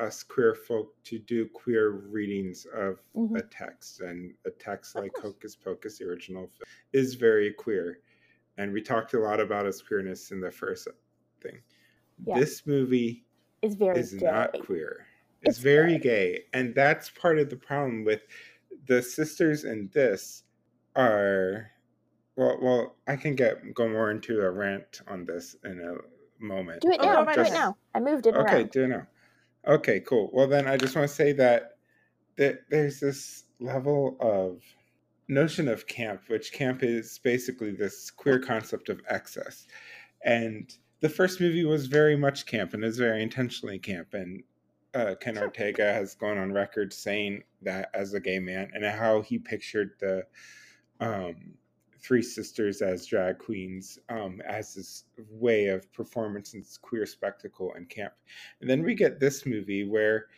us 0.00 0.22
queer 0.22 0.54
folk 0.54 0.94
to 1.04 1.18
do 1.18 1.46
queer 1.48 1.90
readings 1.90 2.66
of 2.74 3.00
Mhm. 3.14 3.38
a 3.38 3.42
text, 3.42 4.00
and 4.00 4.34
a 4.46 4.50
text 4.50 4.94
like. 4.96 5.12
Hocus 5.18 5.54
Pocus, 5.54 5.98
the 5.98 6.06
original, 6.06 6.46
film, 6.48 6.66
is 6.92 7.14
very 7.14 7.52
queer, 7.52 8.00
and 8.56 8.72
we 8.72 8.80
talked 8.82 9.12
a 9.14 9.18
lot 9.20 9.40
about 9.40 9.66
its 9.66 9.82
queerness 9.82 10.30
in 10.32 10.40
the 10.40 10.50
first 10.50 10.88
thing. 11.40 11.62
Yeah. 12.24 12.38
This 12.38 12.66
movie 12.66 13.26
Is 13.62 13.74
very 13.74 13.98
is 13.98 14.14
gay. 14.14 14.26
not 14.26 14.52
queer. 14.64 15.06
It's, 15.42 15.56
It's 15.56 15.58
very 15.58 15.98
gay. 15.98 16.44
And 16.52 16.74
that's 16.74 17.10
part 17.10 17.38
of 17.38 17.50
the 17.50 17.56
problem 17.56 18.04
with 18.04 18.22
the 18.86 19.02
sisters 19.02 19.64
in 19.64 19.88
this 19.92 20.44
are 20.96 21.70
well 22.36 22.58
well 22.60 22.96
I 23.06 23.16
can 23.16 23.34
get 23.34 23.74
go 23.74 23.88
more 23.88 24.10
into 24.10 24.40
a 24.40 24.50
rant 24.50 25.02
on 25.06 25.24
this 25.24 25.54
in 25.64 25.80
a 25.80 25.96
moment. 26.42 26.80
Do 26.82 26.90
it 26.90 27.00
Oh, 27.00 27.04
now. 27.06 27.14
go 27.20 27.24
right 27.24 27.34
Do 27.34 27.40
it 27.42 27.46
ahead. 27.48 27.54
now. 27.58 27.76
I 27.94 28.00
moved 28.00 28.26
it 28.26 28.34
Okay, 28.34 28.54
around. 28.62 28.70
do 28.70 28.84
it 28.84 28.88
now. 28.88 29.06
Okay, 29.66 30.00
cool. 30.00 30.30
Well 30.32 30.48
then 30.48 30.66
I 30.66 30.76
just 30.76 30.94
want 30.94 31.08
to 31.08 31.14
say 31.14 31.32
that 31.32 31.76
that 32.36 32.60
there's 32.70 33.00
this 33.00 33.44
level 33.60 34.16
of 34.20 34.62
notion 35.28 35.68
of 35.68 35.86
camp, 35.86 36.22
which 36.28 36.52
camp 36.52 36.82
is 36.82 37.18
basically 37.18 37.70
this 37.70 38.10
queer 38.10 38.38
concept 38.38 38.88
of 38.88 39.00
excess. 39.08 39.66
And 40.24 40.72
the 41.00 41.08
first 41.08 41.40
movie 41.40 41.64
was 41.64 41.86
very 41.86 42.16
much 42.16 42.46
camp 42.46 42.74
and 42.74 42.84
is 42.84 42.98
very 42.98 43.22
intentionally 43.22 43.78
camp. 43.78 44.08
And 44.12 44.42
uh, 44.94 45.14
Kenny 45.20 45.38
Ortega 45.38 45.92
has 45.92 46.14
gone 46.14 46.38
on 46.38 46.52
record 46.52 46.92
saying 46.92 47.42
that 47.62 47.90
as 47.94 48.12
a 48.14 48.20
gay 48.20 48.38
man 48.38 48.70
and 48.74 48.84
how 48.84 49.22
he 49.22 49.38
pictured 49.38 49.92
the 50.00 50.26
um, 51.00 51.54
three 52.02 52.22
sisters 52.22 52.82
as 52.82 53.06
drag 53.06 53.38
queens 53.38 53.98
um, 54.08 54.40
as 54.42 54.74
this 54.74 55.04
way 55.30 55.66
of 55.68 55.92
performance 55.92 56.54
and 56.54 56.62
this 56.64 56.78
queer 56.78 57.06
spectacle 57.06 57.72
and 57.74 57.88
camp. 57.88 58.14
And 58.60 58.70
then 58.70 58.82
we 58.84 58.94
get 58.94 59.20
this 59.20 59.46
movie 59.46 59.84
where 59.84 60.28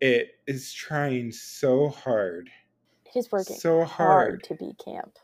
it 0.00 0.40
is 0.46 0.72
trying 0.72 1.32
so 1.32 1.88
hard, 1.90 2.50
It 3.04 3.14
is 3.14 3.30
working 3.30 3.62
so 3.62 3.84
hard 3.98 4.42
hard, 4.42 4.44
to 4.44 4.54
be 4.54 4.72
camp. 4.72 5.18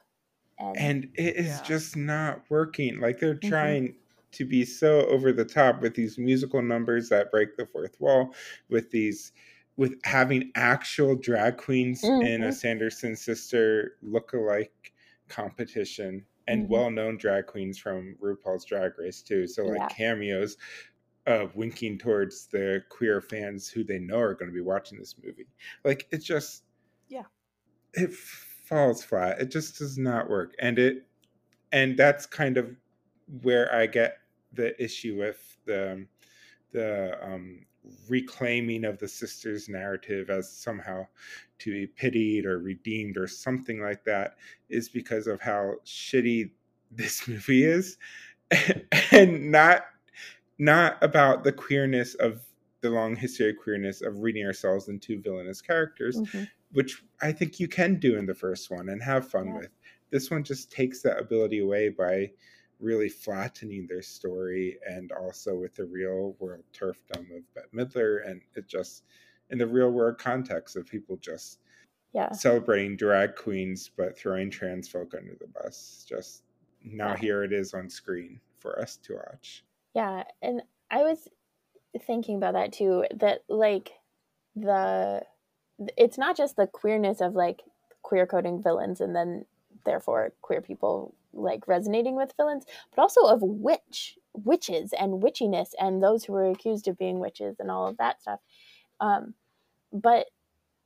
And, 0.58 0.78
and 0.78 1.06
it 1.14 1.36
is 1.36 1.60
Yeah. 1.60 1.62
just 1.62 1.96
not 1.96 2.44
working. 2.50 3.00
Like 3.00 3.18
they're 3.18 3.38
Mhm. 3.42 3.76
trying 3.78 3.96
to 4.32 4.44
be 4.44 4.64
so 4.64 5.06
over 5.06 5.32
the 5.32 5.44
top 5.44 5.80
with 5.80 5.94
these 5.94 6.18
musical 6.18 6.62
numbers 6.62 7.08
that 7.08 7.30
break 7.30 7.56
the 7.56 7.66
fourth 7.66 7.98
wall, 8.00 8.34
with 8.68 8.90
these 8.90 9.32
with 9.76 9.98
having 10.04 10.50
actual 10.54 11.14
drag 11.14 11.58
queens 11.58 12.10
in 12.18 12.42
a 12.42 12.50
Mhm. 12.50 12.52
Sanderson 12.52 13.14
sister 13.14 13.98
look-alike 14.00 14.94
competition 15.28 16.26
and 16.48 16.68
Mhm. 16.68 16.70
well-known 16.70 17.18
drag 17.18 17.46
queens 17.46 17.78
from 17.78 18.16
RuPaul's 18.22 18.64
Drag 18.64 18.98
Race 18.98 19.22
too. 19.22 19.46
So 19.46 19.66
like 19.66 19.88
Yeah. 19.88 19.88
cameos 19.88 20.56
of 21.26 21.56
winking 21.56 21.98
towards 21.98 22.48
the 22.48 22.84
queer 22.90 23.20
fans 23.20 23.68
who 23.68 23.84
they 23.84 23.98
know 23.98 24.18
are 24.20 24.34
going 24.34 24.50
to 24.50 24.54
be 24.54 24.60
watching 24.62 24.98
this 24.98 25.16
movie. 25.22 25.46
Like 25.84 26.08
it 26.12 26.18
just 26.22 26.64
Yeah. 27.08 27.26
it 27.94 28.12
falls 28.12 29.04
flat. 29.04 29.40
It 29.40 29.50
just 29.50 29.78
does 29.78 29.98
not 29.98 30.28
work. 30.28 30.54
And 30.58 30.78
it 30.78 31.06
and 31.72 31.98
that's 31.98 32.26
kind 32.26 32.58
of 32.58 32.76
where 33.42 33.72
I 33.74 33.86
get 33.86 34.18
the 34.52 34.82
issue 34.82 35.18
with 35.18 35.58
the 35.66 36.06
the 36.72 37.18
um 37.22 37.66
reclaiming 38.08 38.84
of 38.84 38.98
the 38.98 39.08
sisters 39.08 39.68
narrative 39.68 40.30
as 40.30 40.50
somehow 40.50 41.06
to 41.58 41.72
be 41.72 41.86
pitied 41.86 42.44
or 42.46 42.58
redeemed 42.58 43.16
or 43.16 43.26
something 43.26 43.80
like 43.80 44.04
that 44.04 44.36
is 44.68 44.88
because 44.88 45.26
of 45.26 45.40
how 45.40 45.74
shitty 45.84 46.50
this 46.90 47.26
movie 47.26 47.64
is 47.64 47.98
and 49.12 49.50
not 49.50 49.86
not 50.58 51.02
about 51.02 51.44
the 51.44 51.52
queerness 51.52 52.14
of 52.16 52.42
the 52.80 52.90
long 52.90 53.16
history 53.16 53.50
of 53.50 53.56
queerness 53.56 54.02
of 54.02 54.18
reading 54.20 54.44
ourselves 54.46 54.88
into 54.88 55.20
villainous 55.20 55.60
characters 55.60 56.16
Mhm. 56.18 56.48
which 56.72 57.02
I 57.22 57.32
think 57.32 57.58
you 57.60 57.68
can 57.68 57.98
do 57.98 58.16
in 58.16 58.26
the 58.26 58.34
first 58.34 58.70
one 58.70 58.88
and 58.88 59.02
have 59.02 59.28
fun 59.30 59.46
Yeah. 59.46 59.58
with. 59.58 59.70
This 60.10 60.30
one 60.30 60.44
just 60.44 60.70
takes 60.70 61.00
that 61.02 61.18
ability 61.18 61.60
away 61.60 61.88
by 61.90 62.32
really 62.80 63.08
flattening 63.08 63.86
their 63.86 64.02
story 64.02 64.78
and 64.86 65.12
also 65.12 65.54
with 65.54 65.74
the 65.74 65.84
real 65.84 66.36
world 66.38 66.64
turfdom 66.72 67.36
of 67.36 67.54
Bette 67.54 67.68
Midler 67.74 68.28
and 68.28 68.42
it 68.54 68.66
just 68.68 69.04
in 69.50 69.58
the 69.58 69.66
real 69.66 69.90
world 69.90 70.18
context 70.18 70.76
of 70.76 70.86
people 70.86 71.16
just 71.16 71.60
yeah. 72.12 72.32
celebrating 72.32 72.96
drag 72.96 73.34
queens 73.36 73.90
but 73.96 74.16
throwing 74.18 74.50
trans 74.50 74.88
folk 74.88 75.14
under 75.14 75.36
the 75.40 75.46
bus. 75.46 76.04
Just 76.08 76.42
now 76.84 77.10
Yeah. 77.10 77.16
here 77.16 77.44
it 77.44 77.52
is 77.52 77.72
on 77.74 77.88
screen 77.88 78.40
for 78.58 78.78
us 78.80 78.96
to 78.98 79.14
watch. 79.14 79.64
Yeah, 79.94 80.24
and 80.42 80.62
I 80.90 81.02
was 81.02 81.28
thinking 82.06 82.36
about 82.36 82.54
that 82.54 82.72
too. 82.72 83.04
That 83.14 83.44
like 83.48 83.92
the 84.54 85.22
it's 85.96 86.18
not 86.18 86.36
just 86.36 86.56
the 86.56 86.66
queerness 86.66 87.20
of 87.20 87.34
like 87.34 87.62
queer 88.02 88.26
coding 88.26 88.62
villains 88.62 89.00
and 89.00 89.14
then 89.14 89.44
therefore 89.84 90.32
queer 90.42 90.60
people 90.62 91.14
like 91.36 91.68
resonating 91.68 92.16
with 92.16 92.32
villains, 92.36 92.64
but 92.94 93.02
also 93.02 93.22
of 93.26 93.40
witch 93.42 94.18
witches 94.34 94.92
and 94.98 95.22
witchiness 95.22 95.68
and 95.80 96.02
those 96.02 96.24
who 96.24 96.32
were 96.32 96.50
accused 96.50 96.88
of 96.88 96.98
being 96.98 97.18
witches 97.20 97.56
and 97.58 97.70
all 97.70 97.86
of 97.88 97.96
that 97.98 98.20
stuff. 98.20 98.40
Um, 99.00 99.34
but 99.92 100.26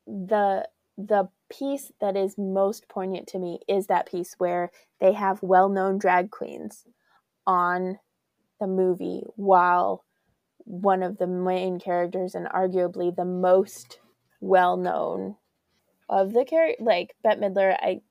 the 0.07 0.69
the 0.99 1.29
piece 1.49 1.91
that 2.01 2.17
is 2.17 2.37
most 2.37 2.89
poignant 2.89 3.27
to 3.29 3.39
me 3.39 3.59
is 3.67 3.87
that 3.87 4.11
piece 4.11 4.35
where 4.39 4.71
they 5.01 5.13
have 5.13 5.43
well-known 5.43 5.99
drag 5.99 6.31
queens 6.31 6.85
on 7.47 7.99
the 8.61 8.67
movie 8.67 9.23
while 9.37 10.05
one 10.65 11.03
of 11.03 11.17
the 11.19 11.27
main 11.27 11.81
characters 11.81 12.35
and 12.35 12.47
arguably 12.49 13.15
the 13.15 13.25
most 13.25 13.99
well 14.41 14.77
known 14.77 15.37
of 16.09 16.33
the 16.33 16.45
character 16.45 16.83
like 16.85 17.15
Bette 17.23 17.41
Midler 17.41 17.75
I 17.81 18.03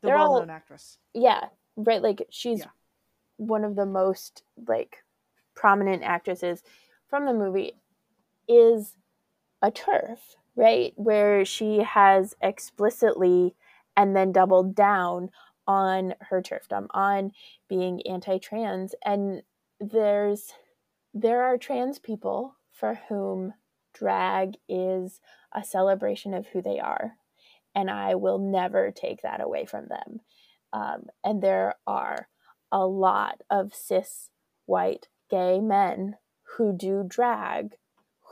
The 0.00 0.08
They're 0.08 0.16
all- 0.16 0.32
well-known 0.32 0.50
actress. 0.50 0.98
yeah 1.14 1.46
right 1.84 2.02
like 2.02 2.26
she's 2.30 2.60
Yeah. 2.60 2.66
one 3.36 3.64
of 3.64 3.76
the 3.76 3.86
most 3.86 4.42
like 4.66 4.98
prominent 5.54 6.02
actresses 6.02 6.62
from 7.08 7.26
the 7.26 7.34
movie 7.34 7.72
is 8.48 8.96
a 9.62 9.70
turf 9.70 10.36
right? 10.56 10.92
Where 10.96 11.44
she 11.44 11.78
has 11.78 12.34
explicitly 12.42 13.54
and 13.96 14.14
then 14.14 14.32
doubled 14.32 14.74
down 14.74 15.30
on 15.66 16.14
her 16.20 16.42
turfdom 16.42 16.86
on 16.90 17.32
being 17.68 18.02
anti-trans. 18.06 18.94
And 19.04 19.42
there's 19.80 20.52
there 21.14 21.42
are 21.44 21.58
trans 21.58 21.98
people 21.98 22.56
for 22.72 23.00
whom 23.08 23.54
drag 23.92 24.56
is 24.68 25.20
a 25.52 25.64
celebration 25.64 26.34
of 26.34 26.46
who 26.48 26.62
they 26.62 26.78
are. 26.78 27.14
And 27.74 27.90
i 27.90 28.14
will 28.16 28.38
never 28.38 28.90
take 28.90 29.22
that 29.22 29.40
away 29.40 29.64
from 29.64 29.86
them 29.86 30.20
um, 30.72 31.04
and 31.24 31.42
there 31.42 31.74
are 31.86 32.28
a 32.72 32.86
lot 32.86 33.40
of 33.50 33.74
cis 33.74 34.30
white 34.66 35.08
gay 35.30 35.60
men 35.60 36.16
who 36.56 36.72
do 36.72 37.04
drag 37.06 37.74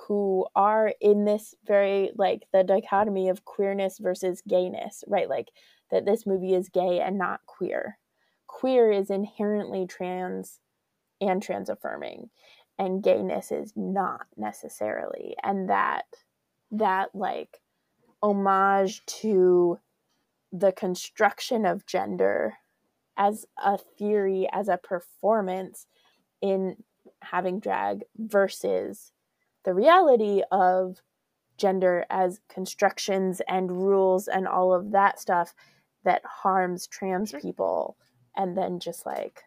who 0.06 0.46
are 0.54 0.92
in 1.00 1.24
this 1.24 1.54
very 1.66 2.10
like 2.16 2.44
the 2.52 2.62
dichotomy 2.62 3.28
of 3.28 3.44
queerness 3.44 3.98
versus 3.98 4.42
gayness 4.46 5.04
right? 5.06 5.28
Like 5.28 5.48
that 5.90 6.04
this 6.04 6.26
movie 6.26 6.54
is 6.54 6.68
gay 6.68 7.00
and 7.00 7.18
not 7.18 7.40
queer. 7.46 7.98
Queer 8.46 8.90
is 8.90 9.10
inherently 9.10 9.86
trans 9.86 10.60
and 11.20 11.42
trans 11.42 11.68
affirming 11.68 12.30
and 12.78 13.02
gayness 13.02 13.50
is 13.50 13.72
not 13.74 14.26
necessarily. 14.36 15.34
And 15.42 15.68
that 15.68 16.06
that 16.70 17.14
like 17.14 17.60
homage 18.22 19.04
to 19.06 19.78
the 20.52 20.72
construction 20.72 21.66
of 21.66 21.86
gender 21.86 22.54
as 23.16 23.46
a 23.62 23.76
theory 23.76 24.48
as 24.52 24.68
a 24.68 24.78
performance 24.78 25.86
in 26.40 26.76
having 27.22 27.58
drag 27.60 28.04
versus 28.16 29.12
the 29.64 29.74
reality 29.74 30.42
of 30.52 31.02
gender 31.56 32.06
as 32.08 32.40
constructions 32.48 33.42
and 33.48 33.70
rules 33.70 34.28
and 34.28 34.46
all 34.46 34.72
of 34.72 34.92
that 34.92 35.20
stuff 35.20 35.52
that 36.04 36.22
harms 36.24 36.86
trans 36.86 37.32
people. 37.32 37.96
And 38.36 38.56
then 38.56 38.78
just 38.78 39.04
like 39.04 39.42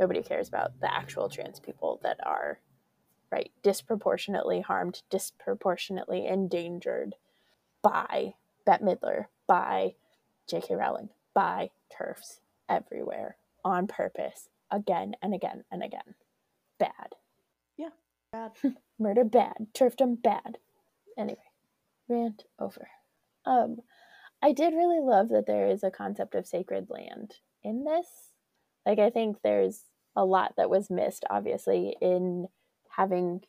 nobody 0.00 0.22
cares 0.22 0.48
about 0.48 0.80
the 0.80 0.92
actual 0.92 1.28
trans 1.28 1.60
people 1.60 2.00
that 2.02 2.18
are 2.24 2.58
right 3.30 3.50
disproportionately 3.62 4.60
harmed 4.60 5.02
disproportionately 5.10 6.26
endangered 6.26 7.14
by 7.82 8.34
Bette 8.64 8.84
Midler 8.84 9.26
by 9.46 9.94
J.K. 10.48 10.74
Rowling 10.74 11.08
by 11.34 11.70
turfs 11.96 12.40
everywhere 12.68 13.36
on 13.64 13.86
purpose 13.86 14.48
again 14.70 15.14
and 15.22 15.34
again 15.34 15.64
and 15.70 15.82
again 15.82 16.14
bad 16.78 17.14
Yeah, 17.76 17.90
Bad. 18.32 18.52
murder 18.98 19.24
bad 19.24 19.68
turfdom 19.74 20.20
bad 20.22 20.58
anyway 21.18 21.38
rant 22.08 22.44
over 22.58 22.88
um 23.44 23.76
i 24.42 24.52
did 24.52 24.74
really 24.74 25.00
love 25.00 25.28
that 25.28 25.46
there 25.46 25.68
is 25.68 25.82
a 25.84 25.90
concept 25.90 26.34
of 26.34 26.46
sacred 26.46 26.86
land 26.88 27.34
in 27.62 27.84
this 27.84 28.06
like 28.86 28.98
i 28.98 29.10
think 29.10 29.36
there's 29.42 29.82
a 30.16 30.24
lot 30.24 30.54
that 30.56 30.70
was 30.70 30.90
missed 30.90 31.24
obviously 31.30 31.96
in 32.00 32.46
having 32.90 33.40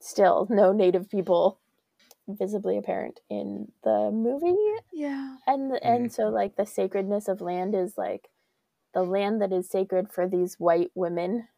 still 0.00 0.46
no 0.50 0.72
native 0.72 1.08
people 1.10 1.59
visibly 2.38 2.76
apparent 2.78 3.20
in 3.30 3.70
the 3.84 4.10
movie 4.12 4.56
Yeah. 4.92 5.36
and 5.46 5.72
and 5.82 6.12
so 6.12 6.24
like 6.28 6.56
the 6.56 6.66
sacredness 6.66 7.28
of 7.28 7.40
land 7.40 7.74
is 7.74 7.96
like 7.96 8.28
the 8.94 9.02
land 9.02 9.40
that 9.42 9.52
is 9.52 9.68
sacred 9.70 10.10
for 10.12 10.28
these 10.28 10.56
white 10.58 10.90
women 10.94 11.48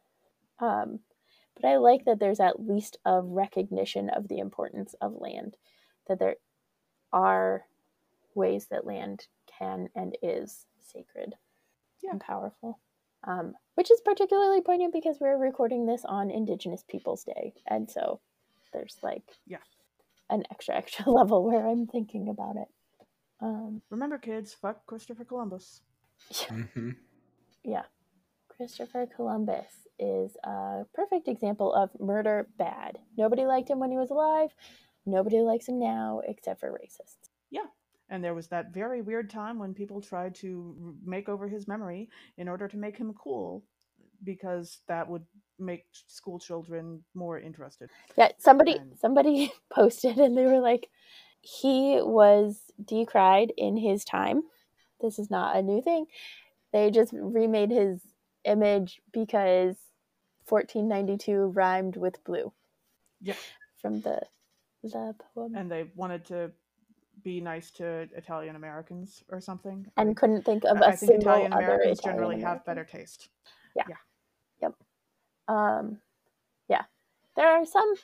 um 0.61 1.01
but 1.55 1.67
i 1.69 1.77
like 1.77 2.05
that 2.05 2.19
there's 2.21 2.41
at 2.41 2.67
least 2.67 2.99
a 3.05 3.21
recognition 3.23 4.11
of 4.11 4.29
the 4.29 4.39
importance 4.39 4.95
of 5.01 5.15
land 5.21 5.57
that 6.09 6.19
there 6.19 6.37
are 7.13 7.65
ways 8.35 8.67
that 8.71 8.87
land 8.87 9.27
can 9.59 9.89
and 9.95 10.17
is 10.23 10.67
sacred 10.81 11.35
Yeah. 12.03 12.13
and 12.13 12.21
powerful 12.21 12.79
um, 13.25 13.55
which 13.77 13.89
is 13.91 14.01
particularly 14.01 14.61
poignant 14.63 14.93
because 14.93 15.19
we're 15.21 15.39
recording 15.39 15.87
this 15.87 16.05
on 16.05 16.31
indigenous 16.31 16.83
peoples 16.89 17.23
day 17.25 17.55
and 17.69 17.91
so 17.91 18.21
there's 18.73 18.97
like 19.03 19.23
Yeah. 19.47 19.59
An 20.33 20.43
extra 20.51 20.75
extra 20.75 21.09
level 21.19 21.45
where 21.45 21.67
i'm 21.69 21.87
thinking 21.87 22.29
about 22.29 22.57
it 22.57 22.69
um, 23.43 23.83
Remember, 23.91 24.19
kids, 24.19 24.55
fuck 24.55 24.87
Christopher 24.87 25.25
Columbus. 25.25 25.83
hmm 26.49 26.91
Christopher 28.57 29.09
Columbus 29.17 29.89
is 29.99 30.37
a 30.45 30.85
perfect 30.95 31.27
example 31.27 31.75
of 31.75 31.91
murder 31.99 32.47
bad. 32.59 32.99
Nobody 33.19 33.45
liked 33.45 33.69
him 33.69 33.81
when 33.81 33.91
he 33.91 33.97
was 33.97 34.11
alive. 34.11 34.51
Nobody 35.05 35.41
likes 35.41 35.69
him 35.69 35.81
now 35.81 36.21
except 36.25 36.61
for 36.61 36.71
racists. 36.71 37.31
Yeah. 37.51 37.67
And 38.09 38.23
there 38.23 38.35
was 38.35 38.47
that 38.49 38.73
very 38.73 39.03
weird 39.03 39.31
time 39.31 39.59
when 39.59 39.75
people 39.75 40.01
tried 40.01 40.37
to 40.37 40.95
make 41.05 41.29
over 41.29 41.49
his 41.49 41.67
memory 41.67 42.09
in 42.37 42.49
order 42.49 42.69
to 42.69 42.77
make 42.77 42.97
him 42.97 43.13
cool, 43.15 43.65
because 44.25 44.79
that 44.89 45.09
would 45.09 45.25
make 45.59 45.85
school 46.07 46.39
children 46.39 47.03
more 47.15 47.39
interested. 47.39 47.91
Yeah, 48.17 48.33
somebody 48.39 48.77
And- 48.77 48.99
somebody 48.99 49.53
posted 49.73 50.19
and 50.19 50.37
they 50.37 50.47
were 50.47 50.61
like 50.61 50.89
he 51.41 51.99
was 52.01 52.61
decried 52.85 53.53
in 53.57 53.77
his 53.77 54.05
time. 54.05 54.43
This 55.01 55.19
is 55.19 55.31
not 55.31 55.57
a 55.57 55.63
new 55.63 55.83
thing. 55.83 56.07
They 56.73 56.91
just 56.91 57.13
remade 57.13 57.71
his 57.71 58.01
image 58.45 59.01
because 59.13 59.77
1492 60.49 61.53
rhymed 61.55 61.97
with 61.97 62.23
blue. 62.25 62.53
Yeah. 63.21 63.35
From 63.81 64.01
the 64.01 64.21
the 64.85 65.15
poem. 65.35 65.55
And 65.55 65.71
they 65.71 65.91
wanted 65.95 66.25
to 66.27 66.51
be 67.23 67.41
nice 67.41 67.71
to 67.73 68.09
Italian 68.17 68.57
Americans 68.57 69.23
or 69.29 69.41
something. 69.41 69.87
and 69.97 70.17
couldn't 70.17 70.45
think 70.45 70.65
of 70.65 70.81
I 70.83 70.91
a 70.91 70.97
think 70.97 71.13
single 71.13 71.29
Italian 71.33 71.53
other 71.53 71.65
Americans 71.65 71.99
Italian 72.01 72.19
generally 72.19 72.41
have 72.43 72.65
better 72.65 72.85
taste. 72.85 73.29
Um 75.53 75.99
yeah. 76.69 76.85
There 77.37 77.49
are 77.49 77.65
some 77.67 77.95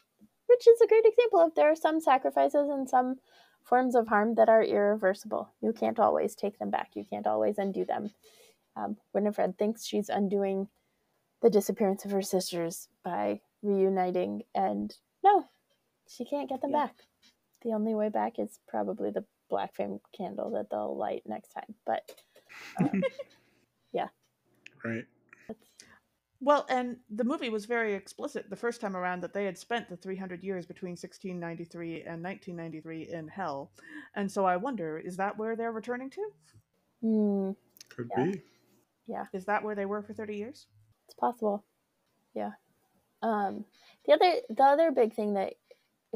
which 0.47 0.67
is 0.67 0.81
a 0.81 0.87
great 0.87 1.05
example 1.05 1.41
of 1.41 1.55
there 1.55 1.71
are 1.71 1.77
some 1.77 2.01
sacrifices 2.01 2.69
and 2.69 2.89
some 2.89 3.17
forms 3.65 3.95
of 3.95 4.09
harm 4.09 4.35
that 4.37 4.49
are 4.49 4.63
irreversible. 4.63 5.51
You 5.61 5.73
can't 5.73 5.99
always 5.99 6.35
take 6.35 6.59
them 6.59 6.71
back. 6.71 6.91
You 6.95 7.05
can't 7.05 7.27
always 7.27 7.59
undo 7.59 7.85
them. 7.85 8.11
Um, 8.77 8.97
winifred 9.13 9.59
thinks 9.59 9.85
she's 9.85 10.09
undoing 10.09 10.69
the 11.43 11.51
disappearance 11.51 12.05
of 12.05 12.11
her 12.13 12.23
sisters 12.23 12.89
by 13.05 13.41
reuniting 13.63 14.43
and 14.55 14.95
no 15.25 15.45
she 16.09 16.25
can't 16.25 16.49
get 16.49 16.61
them 16.61 16.71
Yeah. 16.71 16.87
back. 16.87 16.97
The 17.63 17.73
only 17.73 17.95
way 17.95 18.09
back 18.09 18.39
is 18.39 18.61
probably 18.69 19.11
the 19.11 19.25
black 19.51 19.75
flame 19.75 20.01
candle 20.17 20.51
that 20.53 20.71
they'll 20.71 20.97
light 20.97 21.23
next 21.27 21.51
time 21.53 21.75
but 21.85 22.03
um, 22.81 23.03
Right. 24.85 25.07
That's 26.41 26.47
Well, 26.47 26.67
and 26.69 26.97
the 27.11 27.25
movie 27.25 27.51
was 27.51 27.65
very 27.67 27.95
explicit 27.95 28.49
the 28.49 28.57
first 28.57 28.81
time 28.81 28.97
around 28.97 29.23
that 29.23 29.33
they 29.33 29.45
had 29.45 29.59
spent 29.59 29.89
the 29.89 29.97
300 29.97 30.43
years 30.43 30.67
between 30.67 30.93
1693 30.93 32.03
and 32.03 32.23
1993 32.23 33.11
in 33.13 33.29
hell. 33.29 33.71
And 34.15 34.31
so 34.31 34.45
I 34.45 34.57
wonder, 34.57 34.99
is 34.99 35.17
that 35.17 35.37
where 35.39 35.57
they're 35.57 35.73
returning 35.73 36.11
to? 36.11 36.31
hmm, 37.01 37.51
Could 37.91 38.11
Yeah. 38.17 38.25
be. 38.27 38.43
Yeah. 39.07 39.27
Is 39.33 39.45
that 39.47 39.63
where 39.65 39.75
they 39.75 39.87
were 39.87 40.03
for 40.03 40.13
30 40.13 40.37
years? 40.37 40.67
It's 41.07 41.15
possible. 41.15 41.65
Yeah. 42.35 42.53
Um, 43.23 43.65
the 44.07 44.13
other 44.13 44.35
the 44.51 44.63
other 44.63 44.91
big 44.93 45.15
thing 45.15 45.35
that 45.35 45.55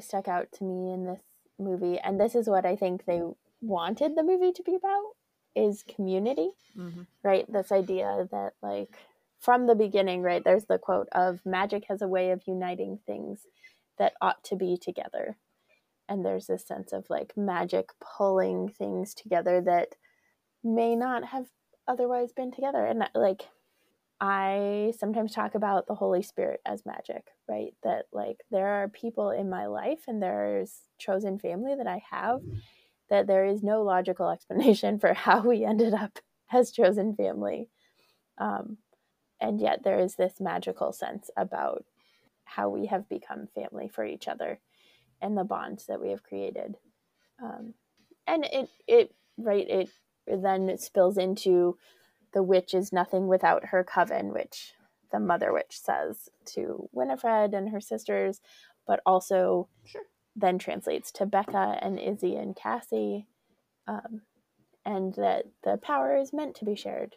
stuck 0.01 0.29
out 0.29 0.53
to 0.53 0.65
me 0.65 0.93
in 0.93 1.05
this 1.07 1.23
movie, 1.59 1.99
and 1.99 2.21
this 2.21 2.35
is 2.35 2.49
what 2.49 2.65
I 2.67 2.77
think 2.77 3.05
they 3.05 3.23
wanted 3.61 4.15
the 4.15 4.23
movie 4.23 4.53
to 4.53 4.63
be 4.63 4.75
about, 4.75 5.17
is 5.57 5.83
community. 5.85 6.51
Mm-hmm. 6.77 7.03
Right? 7.23 7.51
This 7.51 7.73
idea 7.73 8.29
that 8.31 8.53
like 8.63 8.97
from 9.43 9.67
the 9.67 9.75
beginning, 9.75 10.23
right? 10.23 10.43
There's 10.45 10.67
the 10.67 10.79
quote 10.79 11.09
of 11.13 11.41
magic 11.45 11.85
has 11.89 12.01
a 12.01 12.09
way 12.09 12.31
of 12.31 12.43
uniting 12.47 13.01
things 13.07 13.47
that 13.99 14.15
ought 14.21 14.43
to 14.45 14.57
be 14.57 14.79
together. 14.81 15.37
And 16.09 16.25
there's 16.25 16.47
this 16.47 16.67
sense 16.67 16.93
of 16.93 17.07
like 17.11 17.37
magic 17.37 17.91
pulling 18.01 18.69
things 18.69 19.15
together 19.15 19.61
that 19.63 19.89
may 20.63 20.95
not 20.95 21.25
have 21.27 21.47
otherwise 21.89 22.33
been 22.33 22.53
together. 22.53 22.85
And 22.87 23.09
like 23.15 23.49
I 24.21 24.93
sometimes 24.97 25.35
talk 25.35 25.57
about 25.57 25.89
the 25.89 25.97
Holy 25.97 26.23
Spirit 26.23 26.61
as 26.65 26.87
magic, 26.87 27.27
right? 27.49 27.75
That 27.83 28.05
like 28.13 28.37
there 28.53 28.69
are 28.69 28.89
people 28.89 29.31
in 29.31 29.51
my 29.51 29.67
life 29.67 30.05
and 30.07 30.23
there's 30.23 30.83
chosen 30.99 31.41
family 31.41 31.75
that 31.77 31.89
I 31.89 32.01
have 32.11 32.41
that 33.11 33.27
there 33.27 33.45
is 33.45 33.65
no 33.65 33.83
logical 33.83 34.31
explanation 34.33 35.01
for 35.01 35.13
how 35.15 35.41
we 35.43 35.65
ended 35.65 35.95
up 35.95 36.21
as 36.53 36.71
chosen 36.71 37.17
family. 37.17 37.69
Um, 38.39 38.79
and 39.43 39.61
yet 39.61 39.83
there 39.83 39.99
is 39.99 40.15
this 40.15 40.41
magical 40.41 40.93
sense 40.93 41.29
about 41.37 41.85
how 42.45 42.69
we 42.69 42.87
have 42.87 43.09
become 43.09 43.49
family 43.55 43.89
for 43.89 44.05
each 44.05 44.29
other 44.29 44.61
and 45.21 45.37
the 45.37 45.45
bonds 45.45 45.87
that 45.87 46.01
we 46.01 46.11
have 46.11 46.23
created. 46.23 46.77
Um, 47.43 47.75
and 48.27 48.45
it, 48.45 48.71
it, 48.87 49.15
right, 49.37 49.69
it 49.69 49.91
then 50.27 50.69
it 50.69 50.81
spills 50.81 51.19
into 51.19 51.77
the 52.33 52.43
witch 52.43 52.73
is 52.73 52.93
nothing 52.93 53.27
without 53.27 53.67
her 53.67 53.83
coven, 53.83 54.33
which 54.33 54.75
the 55.11 55.19
mother 55.19 55.53
witch 55.53 55.79
says 55.79 56.29
to 56.47 56.89
Winifred 56.93 57.53
and 57.53 57.71
her 57.71 57.81
sisters, 57.81 58.41
but 58.87 59.01
also 59.05 59.69
Sure. 59.85 60.03
then 60.37 60.59
translates 60.59 61.11
to 61.13 61.27
Becca 61.27 61.79
and 61.83 61.99
Izzy 61.99 62.37
and 62.37 62.55
Cassie, 62.55 63.27
um, 63.89 64.23
and 64.85 65.15
that 65.15 65.47
the 65.65 65.77
power 65.77 66.17
is 66.17 66.33
meant 66.33 66.55
to 66.57 66.65
be 66.65 66.77
shared. 66.77 67.17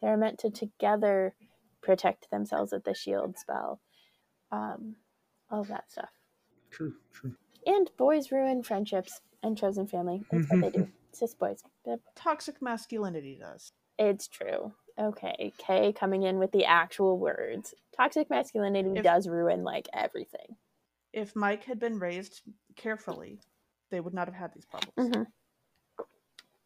They're 0.00 0.16
meant 0.16 0.38
to 0.40 0.50
together 0.50 1.34
protect 1.84 2.30
themselves 2.30 2.72
with 2.72 2.84
the 2.84 2.94
shield 2.94 3.38
spell, 3.38 3.80
um, 4.50 4.96
all 5.50 5.60
of 5.60 5.68
that 5.68 5.90
stuff. 5.90 6.10
True. 6.70 6.94
True. 7.12 7.34
And 7.66 7.90
boys 7.96 8.32
ruin 8.32 8.62
friendships 8.62 9.20
and 9.42 9.56
chosen 9.56 9.86
family. 9.86 10.24
That's 10.30 10.50
what 10.50 10.60
they 10.60 10.70
do. 10.70 10.88
Cis 11.12 11.34
boys. 11.34 11.62
Yep. 11.86 12.00
Toxic 12.16 12.60
masculinity 12.60 13.38
does. 13.40 13.72
It's 13.98 14.26
true. 14.26 14.72
Okay, 14.98 15.52
Kay 15.58 15.92
coming 15.92 16.22
in 16.22 16.38
with 16.38 16.52
the 16.52 16.64
actual 16.64 17.18
words. 17.18 17.74
Toxic 17.96 18.30
masculinity 18.30 18.90
If- 18.96 19.04
does 19.04 19.28
ruin 19.28 19.62
like 19.64 19.88
everything. 19.92 20.56
If 21.12 21.36
Mike 21.36 21.62
had 21.64 21.78
been 21.78 22.00
raised 22.00 22.42
carefully, 22.74 23.38
they 23.90 24.00
would 24.00 24.14
not 24.14 24.26
have 24.26 24.34
had 24.34 24.52
these 24.52 24.66
problems. 24.66 25.14
hmm 25.14 25.22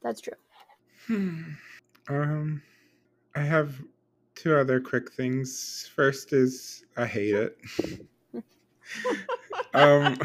That's 0.03 0.21
true. 0.23 0.33
Hmm. 1.07 1.43
Um, 2.09 2.63
I 3.35 3.43
have 3.43 3.75
two 4.39 4.57
other 4.57 4.81
quick 4.81 5.13
things. 5.13 5.91
First 5.95 6.33
is 6.33 6.85
I 6.97 7.07
hate 7.07 7.35
it. 7.35 7.59
um, 9.75 10.17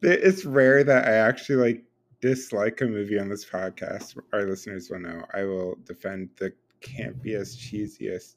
it's 0.00 0.44
rare 0.44 0.84
that 0.84 1.08
I 1.08 1.14
actually 1.14 1.56
like 1.56 1.84
dislike 2.20 2.80
a 2.80 2.86
movie 2.86 3.18
on 3.18 3.28
this 3.28 3.44
podcast. 3.44 4.16
Our 4.32 4.44
listeners 4.44 4.90
will 4.90 5.00
know 5.00 5.24
I 5.34 5.42
will 5.42 5.76
defend 5.84 6.30
the 6.36 6.52
campiest, 6.80 7.58
cheesiest, 7.58 8.36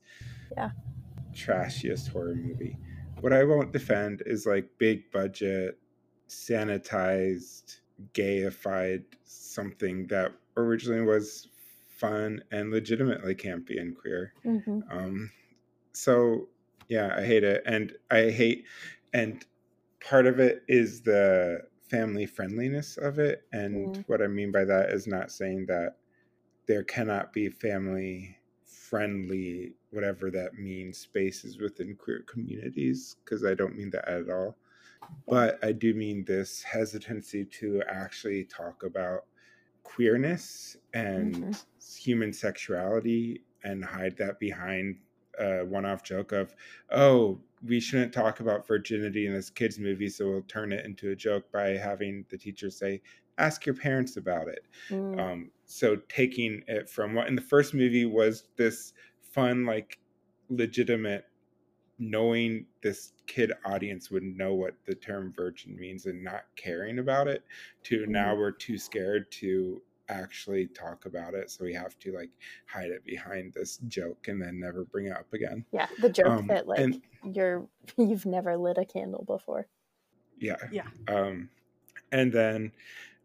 yeah, 0.57 0.72
trashiest 1.34 2.10
horror 2.10 2.35
movie. 2.35 2.77
What 3.19 3.34
I 3.34 3.43
won't 3.43 3.72
defend 3.72 4.23
is 4.26 4.48
like 4.48 4.68
big 4.80 5.11
budget, 5.11 5.77
sanitized, 6.27 7.80
gayified 8.14 9.03
something 9.23 10.07
that 10.07 10.31
originally 10.57 11.06
was 11.06 11.48
fun 12.02 12.44
and 12.52 12.72
legitimately 12.72 13.36
campy 13.36 13.80
and 13.80 13.95
queer. 13.98 14.34
Mm-hmm. 14.45 14.80
Um, 14.91 15.32
so 15.94 16.49
yeah, 16.90 17.15
I 17.15 17.23
hate 17.23 17.44
it, 17.45 17.61
and 17.65 17.94
I 18.10 18.32
hate, 18.32 18.65
and 19.14 19.45
part 20.03 20.26
of 20.26 20.40
it 20.40 20.64
is 20.68 21.02
the 21.02 21.61
family 21.90 22.26
friendliness 22.26 22.98
of 22.98 23.19
it, 23.19 23.44
and 23.53 23.95
Mm. 23.95 24.03
what 24.07 24.22
I 24.22 24.28
mean 24.28 24.52
by 24.52 24.65
that 24.65 24.90
is 24.90 25.07
not 25.07 25.32
saying 25.32 25.68
that 25.68 25.98
there 26.65 26.84
cannot 26.84 27.34
be 27.34 27.49
family 27.49 28.38
friendly, 28.65 29.73
whatever 29.91 30.32
that 30.32 30.56
means, 30.56 30.98
spaces 30.98 31.60
within 31.60 31.95
queer 31.95 32.23
communities, 32.28 33.15
because 33.23 33.45
I 33.45 33.53
don't 33.53 33.78
mean 33.78 33.90
that 33.91 34.07
at 34.07 34.30
all. 34.30 34.57
But 35.28 35.64
I 35.64 35.72
do 35.72 35.94
mean 35.94 36.26
this 36.26 36.61
hesitancy 36.64 37.45
to 37.60 37.84
actually 37.88 38.45
talk 38.45 38.84
about 38.84 39.26
queerness 39.84 40.78
and 40.94 41.36
Mhm. 41.36 41.66
human 41.98 42.34
sexuality 42.34 43.44
and 43.64 43.84
hide 43.86 44.18
that 44.18 44.40
behind 44.40 44.99
a 45.40 45.64
one 45.66 45.86
off 45.86 46.03
joke 46.03 46.32
of, 46.32 46.56
oh, 46.91 47.41
we 47.64 47.80
shouldn't 47.80 48.14
talk 48.14 48.40
about 48.40 48.68
virginity 48.68 49.28
in 49.28 49.34
this 49.34 49.49
kids' 49.49 49.80
movie, 49.80 50.10
so 50.10 50.30
we'll 50.30 50.41
turn 50.44 50.72
it 50.72 50.86
into 50.86 51.12
a 51.12 51.16
joke 51.16 51.52
by 51.52 51.70
having 51.70 52.26
the 52.30 52.38
teacher 52.38 52.70
say, 52.70 53.02
ask 53.38 53.66
your 53.66 53.76
parents 53.76 54.18
about 54.18 54.48
it. 54.48 54.68
Mm. 54.90 55.20
Um, 55.20 55.52
so 55.66 55.95
taking 56.10 56.64
it 56.68 56.90
from 56.90 57.14
what 57.14 57.28
in 57.28 57.36
the 57.36 57.41
first 57.41 57.74
movie 57.74 58.06
was 58.06 58.49
this 58.58 58.94
fun, 59.22 59.66
like 59.66 59.99
legitimate, 60.49 61.26
knowing 62.02 62.65
this 62.82 63.14
kid 63.28 63.53
audience 63.64 64.10
would 64.10 64.23
know 64.23 64.56
what 64.56 64.73
the 64.86 64.95
term 64.95 65.32
virgin 65.38 65.78
means 65.78 66.07
and 66.07 66.23
not 66.23 66.45
caring 66.56 66.98
about 66.98 67.28
it, 67.28 67.44
to 67.84 68.07
now 68.07 68.36
we're 68.36 68.52
too 68.52 68.78
scared 68.78 69.32
to 69.32 69.80
actually 70.10 70.65
talk 70.68 71.06
about 71.06 71.36
it, 71.36 71.52
so 71.52 71.64
we 71.64 71.73
have 71.73 71.98
to 71.99 72.11
like 72.11 72.32
hide 72.65 72.90
it 72.90 73.06
behind 73.06 73.53
this 73.53 73.78
joke 73.88 74.28
and 74.28 74.41
then 74.41 74.60
never 74.60 74.84
bring 74.84 75.06
it 75.06 75.14
up 75.15 75.32
again. 75.32 75.64
yeah, 75.72 75.88
the 76.02 76.10
joke 76.10 76.26
um, 76.28 76.48
that 76.48 76.68
like 76.68 76.80
and- 76.80 77.02
you're 77.23 77.68
you've 77.98 78.26
never 78.26 78.57
lit 78.57 78.80
a 78.80 78.86
candle 78.86 79.23
before. 79.26 79.68
Yeah. 80.40 80.57
Yeah. 80.72 80.88
Um, 81.07 81.49
and 82.11 82.34
then 82.34 82.72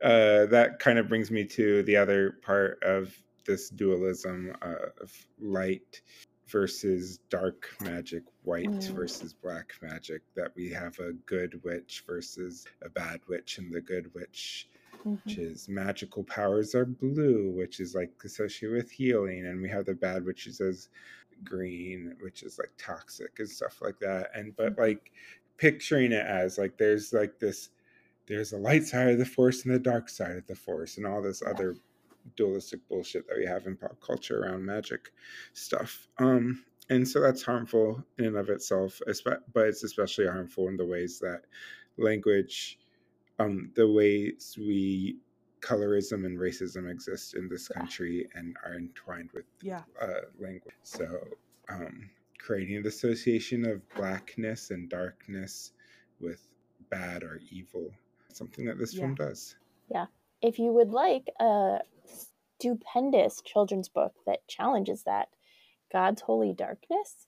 uh, 0.02 0.44
that 0.46 0.78
kind 0.78 0.98
of 0.98 1.08
brings 1.08 1.30
me 1.30 1.44
to 1.46 1.82
the 1.84 1.96
other 1.96 2.38
part 2.42 2.82
of 2.82 3.16
this 3.46 3.70
dualism 3.70 4.54
of 4.60 5.12
light 5.40 6.02
versus 6.48 7.18
dark 7.30 7.68
magic, 7.80 8.22
white 8.42 8.76
Mm. 8.78 8.94
versus 8.94 9.32
black 9.34 9.74
magic, 9.82 10.22
that 10.34 10.54
we 10.56 10.70
have 10.70 10.98
a 11.00 11.12
good 11.12 11.62
witch 11.64 12.04
versus 12.06 12.68
a 12.82 12.88
bad 12.88 13.20
witch, 13.28 13.58
and 13.58 13.72
the 13.74 13.80
good 13.80 14.12
witch, 14.14 14.68
Mhm. 15.04 15.16
which 15.24 15.38
is 15.38 15.68
magical 15.68 16.24
powers 16.24 16.74
are 16.74 16.84
blue, 16.86 17.50
which 17.50 17.80
is 17.80 17.94
like 17.94 18.12
associated 18.24 18.76
with 18.76 18.90
healing, 18.92 19.46
and 19.46 19.60
we 19.62 19.68
have 19.68 19.86
the 19.86 19.94
bad 19.94 20.24
witches 20.24 20.60
as 20.60 20.88
green, 21.44 22.16
which 22.20 22.42
is 22.42 22.58
like 22.58 22.72
toxic 22.78 23.38
and 23.40 23.48
stuff 23.50 23.80
like 23.82 23.98
that. 24.00 24.30
And 24.34 24.56
but 24.56 24.78
like 24.78 25.12
picturing 25.58 26.12
it 26.12 26.26
as 26.26 26.58
like 26.58 26.78
there's 26.78 27.12
like 27.12 27.38
this 27.40 27.70
there's 28.28 28.52
a 28.52 28.58
light 28.58 28.84
side 28.84 29.10
of 29.10 29.18
the 29.18 29.26
force 29.26 29.64
and 29.64 29.74
the 29.74 29.78
dark 29.78 30.08
side 30.08 30.36
of 30.36 30.46
the 30.46 30.56
force 30.56 30.96
and 30.98 31.06
all 31.06 31.22
this 31.22 31.42
Yeah. 31.44 31.50
other 31.50 31.78
dualistic 32.36 32.80
bullshit 32.88 33.26
that 33.28 33.36
we 33.36 33.46
have 33.46 33.66
in 33.66 33.76
pop 33.76 34.00
culture 34.00 34.42
around 34.42 34.64
magic 34.64 35.12
stuff 35.52 36.08
um 36.18 36.64
and 36.90 37.06
so 37.06 37.20
that's 37.20 37.42
harmful 37.42 38.02
in 38.18 38.26
and 38.26 38.36
of 38.36 38.48
itself 38.48 39.00
but 39.52 39.66
it's 39.66 39.84
especially 39.84 40.26
harmful 40.26 40.68
in 40.68 40.76
the 40.76 40.84
ways 40.86 41.18
that 41.18 41.42
language 41.96 42.78
um 43.38 43.70
the 43.74 43.86
ways 43.90 44.56
we 44.58 45.16
colorism 45.60 46.24
and 46.26 46.38
racism 46.38 46.88
exist 46.90 47.34
in 47.34 47.48
this 47.48 47.68
Yeah. 47.70 47.78
country 47.80 48.28
and 48.34 48.56
are 48.64 48.74
entwined 48.74 49.30
with 49.32 49.46
Yeah. 49.62 49.82
uh, 50.00 50.20
language. 50.38 50.74
So, 50.82 51.26
um, 51.68 52.10
creating 52.38 52.82
the 52.82 52.88
association 52.90 53.66
of 53.66 53.82
blackness 53.96 54.70
and 54.70 54.88
darkness 54.88 55.72
with 56.20 56.46
bad 56.90 57.24
or 57.24 57.40
evil, 57.50 57.90
something 58.28 58.64
that 58.66 58.78
this 58.78 58.94
film 58.94 59.14
does. 59.16 59.56
Yeah. 59.88 60.06
If 60.42 60.58
you 60.58 60.72
would 60.72 60.90
like 60.90 61.28
a 61.40 61.80
stupendous 62.58 63.40
children's 63.42 63.88
book 63.88 64.14
that 64.26 64.46
challenges 64.48 65.02
that, 65.04 65.28
God's 65.92 66.22
Holy 66.22 66.52
Darkness 66.52 67.26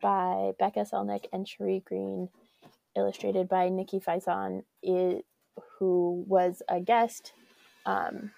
by 0.00 0.52
Beckah 0.60 0.88
Selnick 0.90 1.26
and 1.32 1.46
Sharei 1.46 1.84
Green, 1.84 2.28
illustrated 2.96 3.48
by 3.48 3.68
Nikki 3.68 3.98
Faison, 4.00 4.64
i- 4.86 5.22
who 5.78 6.24
was 6.28 6.62
a 6.68 6.80
guest, 6.80 7.32
um, 7.86 8.32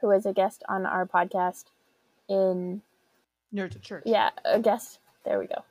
who 0.00 0.08
was 0.08 0.24
a 0.26 0.32
guest 0.32 0.62
on 0.68 0.86
our 0.86 1.06
podcast 1.06 1.64
in 2.28 2.82
Nerds 3.52 3.76
at 3.76 3.82
church. 3.82 4.02
yeah, 4.06 4.30
a 4.44 4.60
guest. 4.60 5.00
There 5.24 5.38
we 5.38 5.46
go. 5.46 5.64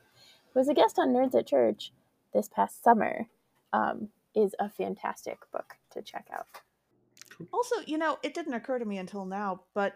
Who 0.52 0.60
was 0.60 0.68
a 0.68 0.74
guest 0.74 0.98
on 0.98 1.08
Nerds 1.14 1.34
at 1.34 1.46
Church 1.46 1.92
this 2.32 2.48
past 2.48 2.82
summer. 2.82 3.26
Um, 3.72 4.08
is 4.34 4.54
a 4.60 4.68
fantastic 4.68 5.38
book 5.50 5.76
to 5.90 6.00
check 6.02 6.28
out. 6.32 6.46
Also, 7.52 7.76
you 7.86 7.98
know, 7.98 8.18
it 8.22 8.34
didn't 8.34 8.54
occur 8.54 8.78
to 8.78 8.84
me 8.84 8.98
until 8.98 9.24
now, 9.24 9.62
but 9.74 9.94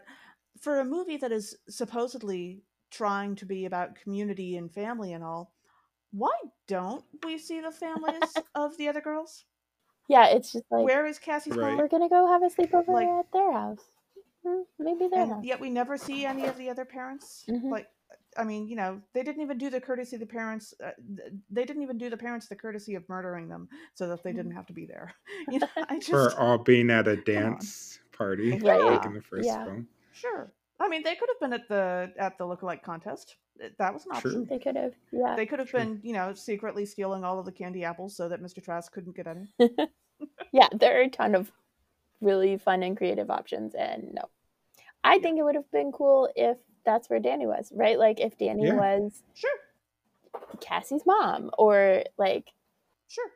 for 0.61 0.81
a 0.81 0.85
movie 0.85 1.17
that 1.19 1.33
is 1.33 1.57
supposedly 1.69 2.63
trying 2.91 3.35
to 3.37 3.45
be 3.47 3.65
about 3.67 3.97
community 3.97 4.57
and 4.57 4.73
family 4.73 5.13
and 5.15 5.25
all, 5.25 5.53
why 6.13 6.33
don't 6.69 7.05
we 7.25 7.39
see 7.39 7.61
the 7.61 7.71
families 7.73 8.21
of 8.55 8.77
the 8.79 8.89
other 8.89 9.01
girls? 9.01 9.45
Yeah, 10.09 10.27
it's 10.27 10.53
just 10.53 10.65
like 10.71 10.85
Where 10.85 11.07
is 11.07 11.19
Cassie's 11.19 11.57
Right. 11.57 11.71
mom? 11.71 11.79
we're 11.79 11.89
gonna 11.89 12.09
go 12.09 12.27
have 12.27 12.43
a 12.43 12.47
sleepover 12.49 12.89
Like- 12.89 13.09
at 13.09 13.33
their 13.33 13.53
house. 13.53 13.81
Hmm, 14.47 14.61
maybe 14.79 15.09
their 15.09 15.27
house. 15.27 15.43
yet 15.45 15.59
we 15.59 15.71
never 15.71 15.97
see 15.97 16.27
any 16.27 16.45
of 16.45 16.57
the 16.59 16.69
other 16.69 16.85
parents. 16.85 17.45
Mhm. 17.49 17.71
Like, 17.71 17.89
I 18.37 18.45
mean, 18.45 18.69
you 18.69 18.77
know, 18.77 19.01
they 19.13 19.23
didn't 19.23 19.43
even 19.43 19.59
do 19.59 19.71
the 19.71 19.81
courtesy 19.81 20.17
of 20.17 20.21
the 20.21 20.27
parents. 20.27 20.75
Uh, 20.83 20.91
they 21.51 21.65
didn't 21.65 21.83
even 21.83 21.99
do 21.99 22.11
the 22.11 22.17
parents 22.17 22.49
the 22.49 22.57
courtesy 22.57 22.95
of 22.95 23.09
murdering 23.09 23.49
them 23.49 23.69
so 23.95 24.09
that 24.09 24.23
they 24.23 24.33
didn't 24.33 24.53
have 24.53 24.67
to 24.67 24.73
be 24.73 24.87
there. 24.87 25.15
You 25.51 25.59
know, 25.61 25.69
I 25.89 25.97
For 26.01 26.01
just 26.01 26.39
all 26.39 26.59
being 26.59 26.91
at 26.91 27.07
a 27.09 27.17
dance 27.17 27.99
party, 28.17 28.59
Right. 28.59 28.83
like 28.83 29.05
in 29.05 29.15
the 29.15 29.23
first 29.23 29.47
Yeah. 29.47 29.65
film. 29.65 29.89
sure. 30.13 30.53
I 30.81 30.89
mean, 30.89 31.03
they 31.05 31.15
could 31.15 31.29
have 31.29 31.41
been 31.41 31.53
at 31.61 31.69
the 31.69 32.13
at 32.19 32.37
the 32.39 32.45
lookalike 32.45 32.83
contest. 32.83 33.37
That 33.79 33.93
was 33.95 34.05
an 34.07 34.13
True. 34.13 34.31
option. 34.31 34.47
They 34.47 34.59
could 34.59 34.75
have, 34.77 34.95
yeah. 35.13 35.37
They 35.37 35.47
could 35.47 35.61
have 35.61 35.69
True. 35.69 35.81
been, 35.81 36.01
you 36.03 36.13
know, 36.13 36.35
secretly 36.35 36.85
stealing 36.85 37.23
all 37.25 37.39
of 37.39 37.45
the 37.45 37.53
candy 37.53 37.85
apples 37.85 38.17
so 38.17 38.29
that 38.29 38.43
Mr. 38.43 38.63
Trask 38.63 38.91
couldn't 38.93 39.15
get 39.15 39.29
any. 39.29 39.47
yeah, 40.53 40.69
there 40.73 40.99
are 40.99 41.03
a 41.05 41.09
ton 41.09 41.35
of 41.37 41.53
really 42.21 42.57
fun 42.59 42.83
and 42.83 42.97
creative 42.97 43.31
options, 43.31 43.75
and 43.77 44.13
no, 44.15 44.23
I 45.05 45.19
think 45.21 45.39
it 45.39 45.43
would 45.45 45.55
have 45.55 45.71
been 45.71 45.93
cool 45.93 46.29
if 46.35 46.57
that's 46.85 47.09
where 47.11 47.21
Danny 47.21 47.47
was, 47.47 47.73
right? 47.75 47.99
Like 47.99 48.21
if 48.21 48.37
Danny 48.39 48.67
Yeah. 48.67 48.75
was 48.77 49.23
Sure, 49.35 49.51
Cassie's 50.61 51.03
mom, 51.07 51.51
or 51.59 52.05
like 52.19 52.53
sure. 53.09 53.29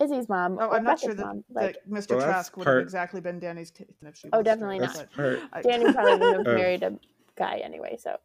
Izzy's 0.00 0.28
mom. 0.28 0.58
Oh, 0.60 0.70
I'm 0.70 0.82
not 0.84 0.92
Becca's 0.98 1.02
sure 1.02 1.14
that, 1.14 1.26
mom. 1.26 1.44
Like 1.52 1.74
that 1.74 1.90
Mr. 1.90 2.16
Well, 2.16 2.20
Trask 2.26 2.56
would 2.56 2.64
part- 2.64 2.76
have 2.78 2.82
exactly 2.84 3.20
been 3.20 3.38
Danny's 3.38 3.70
kid 3.70 3.88
if 4.02 4.16
she 4.16 4.28
Oh, 4.32 4.42
definitely 4.42 4.78
there, 4.78 4.88
not. 4.88 5.12
Part. 5.12 5.62
Danny 5.62 5.84
probably 5.92 6.12
wouldn't 6.18 6.46
have 6.46 6.56
married 6.56 6.82
a 6.82 6.98
guy 7.36 7.58
anyway. 7.58 7.98
So 8.00 8.16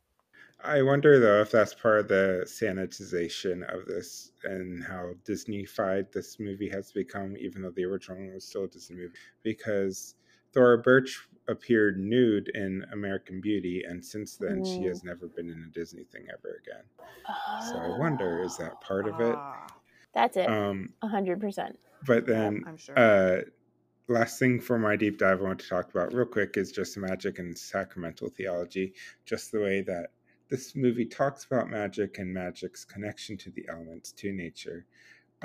I 0.63 0.81
wonder 0.81 1.19
though 1.19 1.41
if 1.41 1.51
that's 1.51 1.73
part 1.73 1.99
of 1.99 2.07
the 2.07 2.43
sanitization 2.45 3.61
of 3.73 3.85
this 3.87 4.31
and 4.45 4.83
how 4.83 5.11
Disney-fied 5.25 6.11
this 6.13 6.39
movie 6.39 6.69
has 6.69 6.91
become, 6.93 7.35
even 7.37 7.61
though 7.61 7.71
the 7.71 7.83
original 7.83 8.17
one 8.17 8.33
was 8.33 8.45
still 8.47 8.63
a 8.63 8.67
Disney 8.67 8.95
movie. 8.95 9.13
Because 9.43 10.15
Thora 10.55 10.77
Birch 10.77 11.27
appeared 11.49 11.99
nude 11.99 12.49
in 12.55 12.83
American 12.93 13.41
Beauty, 13.41 13.83
and 13.87 14.03
since 14.03 14.37
then 14.37 14.63
she 14.63 14.85
has 14.85 15.03
never 15.03 15.27
been 15.27 15.49
in 15.49 15.65
a 15.69 15.73
Disney 15.77 16.05
thing 16.05 16.25
ever 16.33 16.61
again. 16.63 16.83
So 17.71 17.77
I 17.77 17.99
wonder, 17.99 18.41
is 18.41 18.57
that 18.57 18.79
part 18.81 19.05
of 19.07 19.19
it? 19.19 19.35
Ah, 19.37 19.67
that's 20.13 20.37
it, 20.37 20.49
Um, 20.49 20.93
a 21.01 21.07
hundred 21.07 21.41
percent. 21.41 21.77
but 22.07 22.25
yeah, 22.27 22.33
then 22.33 22.63
I'm 22.65 22.77
sure. 22.77 22.97
uh, 22.97 23.41
last 24.07 24.39
thing 24.39 24.61
for 24.61 24.79
my 24.79 24.95
deep 24.95 25.17
dive 25.19 25.41
I 25.41 25.43
want 25.43 25.59
to 25.59 25.67
talk 25.67 25.89
about 25.89 26.13
real 26.13 26.25
quick 26.25 26.55
is 26.55 26.71
just 26.71 26.97
magic 26.97 27.37
and 27.37 27.55
sacramental 27.55 28.29
theology. 28.29 28.93
Just 29.25 29.51
the 29.51 29.59
way 29.59 29.81
that 29.81 30.11
this 30.47 30.73
movie 30.75 31.05
talks 31.05 31.43
about 31.43 31.69
magic 31.69 32.17
and 32.17 32.33
magic's 32.33 32.85
connection 32.85 33.35
to 33.37 33.49
the 33.51 33.65
elements, 33.67 34.13
to 34.13 34.31
nature, 34.31 34.85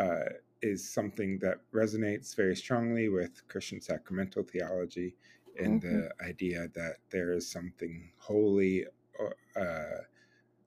uh, 0.00 0.30
is 0.62 0.88
something 0.88 1.38
that 1.38 1.58
resonates 1.72 2.34
very 2.34 2.56
strongly 2.56 3.08
with 3.08 3.46
Christian 3.48 3.80
sacramental 3.80 4.42
theology 4.42 5.14
and 5.58 5.80
the 5.82 6.10
idea 6.26 6.68
that 6.74 6.96
there 7.10 7.32
is 7.32 7.50
something 7.50 8.10
holy 8.18 8.86
or, 9.18 9.34
uh, 9.56 10.02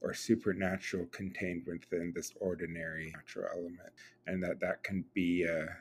or 0.01 0.13
supernatural 0.13 1.05
contained 1.07 1.63
within 1.65 2.11
this 2.13 2.33
ordinary 2.39 3.11
natural 3.15 3.47
element 3.53 3.93
and 4.27 4.43
that 4.43 4.59
that 4.59 4.83
can 4.83 5.03
be 5.13 5.47
uh, 5.47 5.71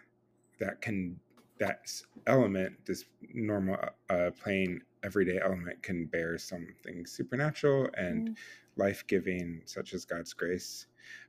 that 0.58 0.80
can 0.80 1.18
that 1.58 1.90
element 2.26 2.74
this 2.86 3.04
normal 3.34 3.76
uh, 4.10 4.30
plain 4.42 4.80
everyday 5.02 5.40
element 5.42 5.82
can 5.82 6.06
bear 6.06 6.38
something 6.38 7.04
supernatural 7.04 7.88
and 7.96 8.30
mm. 8.30 8.36
life-giving 8.76 9.60
such 9.64 9.92
as 9.94 10.04
god's 10.04 10.32
grace 10.32 10.86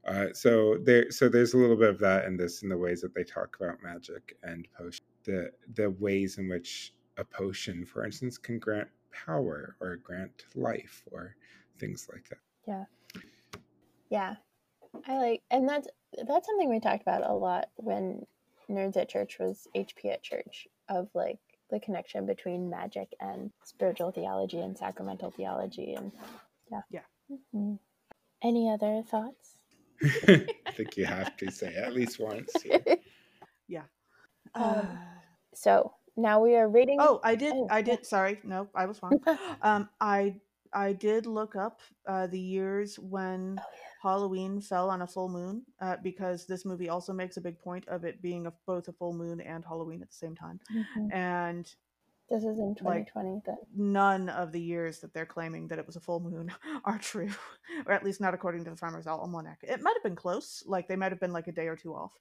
uh, 0.07 0.27
so 0.33 0.77
there 0.81 1.11
so 1.11 1.29
there's 1.29 1.53
a 1.53 1.57
little 1.57 1.77
bit 1.77 1.89
of 1.89 1.99
that 1.99 2.25
in 2.25 2.37
this 2.37 2.63
in 2.63 2.69
the 2.69 2.77
ways 2.77 3.01
that 3.01 3.13
they 3.13 3.23
talk 3.23 3.55
about 3.59 3.81
magic 3.83 4.37
and 4.43 4.67
potion 4.77 5.05
the 5.23 5.51
the 5.75 5.89
ways 5.91 6.37
in 6.37 6.49
which 6.49 6.93
a 7.17 7.23
potion 7.23 7.85
for 7.85 8.05
instance 8.05 8.37
can 8.37 8.59
grant 8.59 8.87
power 9.11 9.75
or 9.79 9.97
grant 9.97 10.45
life 10.55 11.03
or 11.11 11.35
things 11.77 12.07
like 12.11 12.27
that 12.29 12.39
yeah. 12.67 12.85
Yeah. 14.09 14.35
I 15.07 15.17
like 15.17 15.41
and 15.49 15.67
that's 15.67 15.87
that's 16.27 16.45
something 16.45 16.69
we 16.69 16.79
talked 16.79 17.01
about 17.01 17.27
a 17.27 17.33
lot 17.33 17.69
when 17.77 18.25
Nerds 18.69 18.97
at 18.97 19.09
Church 19.09 19.37
was 19.39 19.67
HP 19.75 20.11
at 20.11 20.23
Church 20.23 20.67
of 20.89 21.09
like 21.13 21.39
the 21.71 21.79
connection 21.79 22.25
between 22.25 22.69
magic 22.69 23.13
and 23.19 23.51
spiritual 23.63 24.11
theology 24.11 24.59
and 24.59 24.77
sacramental 24.77 25.31
theology 25.31 25.93
and 25.93 26.11
yeah. 26.71 26.81
Yeah. 26.91 26.99
Mm-hmm. 27.31 27.75
Any 28.43 28.69
other 28.69 29.03
thoughts? 29.09 29.55
I 30.27 30.71
think 30.71 30.97
you 30.97 31.05
have 31.05 31.37
to 31.37 31.51
say 31.51 31.75
at 31.75 31.93
least 31.93 32.19
once. 32.19 32.51
Yeah. 32.65 32.77
yeah. 33.67 33.83
Um, 34.55 34.63
uh, 34.63 34.85
so 35.53 35.93
now 36.17 36.41
we 36.41 36.55
are 36.55 36.69
reading. 36.69 36.97
Oh, 36.99 37.19
I 37.23 37.35
did. 37.35 37.53
Oh, 37.53 37.67
I 37.69 37.81
did. 37.81 37.99
Yeah. 37.99 38.07
Sorry. 38.07 38.39
No, 38.43 38.67
I 38.75 38.85
was 38.85 39.01
wrong. 39.01 39.19
um, 39.61 39.89
I 39.99 40.35
I 40.73 40.93
did 40.93 41.25
look 41.25 41.55
up 41.55 41.81
uh, 42.07 42.27
the 42.27 42.39
years 42.39 42.97
when 42.97 43.59
oh, 43.59 43.63
yeah. 43.73 43.79
Halloween 44.01 44.59
fell 44.59 44.89
on 44.89 45.01
a 45.01 45.07
full 45.07 45.29
moon 45.29 45.63
uh, 45.81 45.97
because 46.03 46.45
this 46.45 46.65
movie 46.65 46.89
also 46.89 47.13
makes 47.13 47.37
a 47.37 47.41
big 47.41 47.59
point 47.59 47.87
of 47.87 48.03
it 48.03 48.21
being 48.21 48.47
a, 48.47 48.53
both 48.65 48.87
a 48.87 48.93
full 48.93 49.13
moon 49.13 49.39
and 49.41 49.63
Halloween 49.63 50.01
at 50.01 50.09
the 50.09 50.15
same 50.15 50.35
time. 50.35 50.59
Mm-hmm. 50.75 51.13
And 51.13 51.73
this 52.33 52.43
is 52.43 52.57
in 52.57 52.73
2020. 52.73 53.29
Like, 53.29 53.45
then. 53.45 53.57
none 53.75 54.27
of 54.27 54.51
the 54.51 54.59
years 54.59 54.99
that 55.01 55.13
they're 55.13 55.25
claiming 55.25 55.67
that 55.67 55.77
it 55.77 55.85
was 55.85 55.95
a 55.95 55.99
full 55.99 56.19
moon 56.19 56.51
are 56.85 56.97
true, 56.97 57.29
or 57.85 57.93
at 57.93 58.03
least 58.03 58.19
not 58.19 58.33
according 58.33 58.63
to 58.63 58.71
the 58.71 58.75
Farmer's 58.75 59.05
Almanac. 59.05 59.59
It 59.61 59.81
might 59.81 59.93
have 59.95 60.03
been 60.03 60.15
close, 60.15 60.63
like 60.65 60.87
they 60.87 60.95
might 60.95 61.11
have 61.11 61.19
been 61.19 61.31
like 61.31 61.47
a 61.47 61.51
day 61.51 61.67
or 61.67 61.75
two 61.75 61.93
off, 61.93 62.11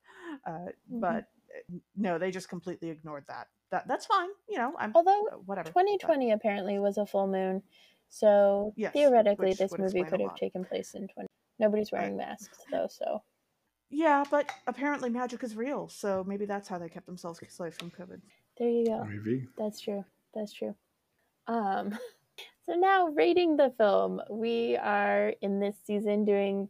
uh, 0.46 0.50
mm-hmm. 0.50 1.00
but 1.00 1.24
eh, 1.56 1.78
no, 1.96 2.18
they 2.18 2.30
just 2.30 2.50
completely 2.50 2.90
ignored 2.90 3.24
that. 3.28 3.46
That 3.70 3.88
that's 3.88 4.04
fine, 4.04 4.28
you 4.50 4.58
know. 4.58 4.74
I'm 4.78 4.92
although 4.94 5.28
uh, 5.32 5.36
whatever. 5.46 5.68
2020 5.68 6.28
but. 6.28 6.34
apparently 6.34 6.78
was 6.78 6.98
a 6.98 7.06
full 7.06 7.26
moon, 7.26 7.62
so 8.10 8.74
yes, 8.76 8.92
theoretically, 8.92 9.54
this 9.54 9.72
movie 9.78 10.04
could 10.04 10.20
have 10.20 10.36
taken 10.36 10.62
place 10.62 10.94
in 10.94 11.08
20. 11.08 11.26
Nobody's 11.58 11.90
wearing 11.90 12.18
right. 12.18 12.28
masks 12.28 12.58
though, 12.70 12.88
so. 12.90 13.22
Yeah, 13.88 14.24
but 14.30 14.50
apparently 14.66 15.10
magic 15.10 15.42
is 15.42 15.54
real, 15.54 15.86
so 15.88 16.24
maybe 16.26 16.46
that's 16.46 16.66
how 16.66 16.78
they 16.78 16.88
kept 16.88 17.04
themselves 17.04 17.40
safe 17.46 17.74
from 17.74 17.90
COVID. 17.90 18.20
There 18.58 18.68
you 18.68 18.86
go. 18.86 19.04
Maybe. 19.04 19.48
That's 19.58 19.80
true. 19.80 20.04
That's 20.34 20.52
true. 20.52 20.74
Um, 21.46 21.98
so 22.66 22.74
now 22.74 23.08
rating 23.08 23.56
the 23.56 23.72
film, 23.78 24.20
we 24.30 24.76
are 24.76 25.34
in 25.40 25.60
this 25.60 25.76
season 25.86 26.24
doing 26.24 26.68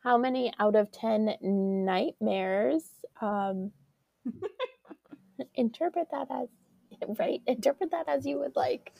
how 0.00 0.18
many 0.18 0.52
out 0.58 0.76
of 0.76 0.92
ten 0.92 1.36
nightmares. 1.42 2.84
Um, 3.20 3.72
interpret 5.54 6.08
that 6.10 6.28
as 6.30 6.48
right. 7.18 7.42
Interpret 7.46 7.90
that 7.90 8.08
as 8.08 8.26
you 8.26 8.38
would 8.38 8.56
like. 8.56 8.92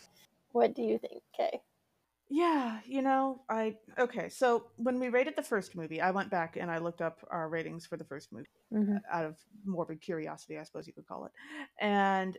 What 0.53 0.75
do 0.75 0.83
you 0.83 0.99
think, 0.99 1.23
Kay? 1.37 1.61
Yeah, 2.29 2.81
you 2.85 3.03
know, 3.03 3.43
I 3.49 3.77
okay. 3.99 4.29
So 4.29 4.67
when 4.77 4.99
we 4.99 5.11
rated 5.11 5.37
the 5.37 5.43
first 5.43 5.77
movie, 5.77 6.01
I 6.01 6.11
went 6.11 6.29
back 6.31 6.57
and 6.57 6.71
I 6.71 6.79
looked 6.79 7.01
up 7.01 7.25
our 7.31 7.49
ratings 7.49 7.87
for 7.87 7.97
the 7.97 8.05
first 8.05 8.33
movie 8.33 8.47
mm-hmm. 8.73 8.97
out 9.13 9.25
of 9.25 9.37
morbid 9.65 10.01
curiosity, 10.01 10.59
I 10.59 10.65
suppose 10.65 10.87
you 10.87 10.93
could 10.93 11.07
call 11.07 11.27
it. 11.27 11.33
And 11.81 12.37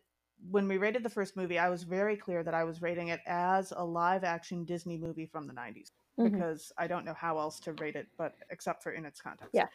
when 0.49 0.67
we 0.67 0.77
rated 0.77 1.03
the 1.03 1.09
first 1.09 1.37
movie, 1.37 1.57
I 1.57 1.69
was 1.69 1.83
very 1.83 2.17
clear 2.17 2.43
that 2.43 2.53
I 2.53 2.63
was 2.63 2.81
rating 2.81 3.07
it 3.09 3.21
as 3.25 3.73
a 3.75 3.83
live 3.83 4.23
action 4.23 4.65
Disney 4.65 4.97
movie 4.97 5.25
from 5.25 5.47
the 5.47 5.53
90s 5.53 5.91
mm-hmm. 6.19 6.29
because 6.29 6.71
I 6.77 6.87
don't 6.87 7.05
know 7.05 7.15
how 7.15 7.39
else 7.39 7.59
to 7.61 7.73
rate 7.73 7.95
it, 7.95 8.07
but 8.17 8.33
except 8.51 8.83
for 8.83 8.91
in 8.91 9.05
its 9.05 9.21
context. 9.21 9.51
Yeah. 9.53 9.67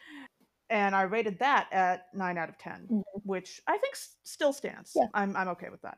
And 0.69 0.95
I 0.95 1.01
rated 1.03 1.39
that 1.39 1.67
at 1.71 2.05
nine 2.13 2.37
out 2.37 2.49
of 2.49 2.57
10, 2.57 2.73
mm-hmm. 2.83 3.01
which 3.23 3.61
I 3.67 3.77
think 3.77 3.95
s- 3.95 4.15
still 4.23 4.53
stands. 4.53 4.93
Yeah. 4.95 5.07
I'm, 5.13 5.35
I'm 5.35 5.49
okay 5.49 5.69
with 5.69 5.81
that 5.81 5.97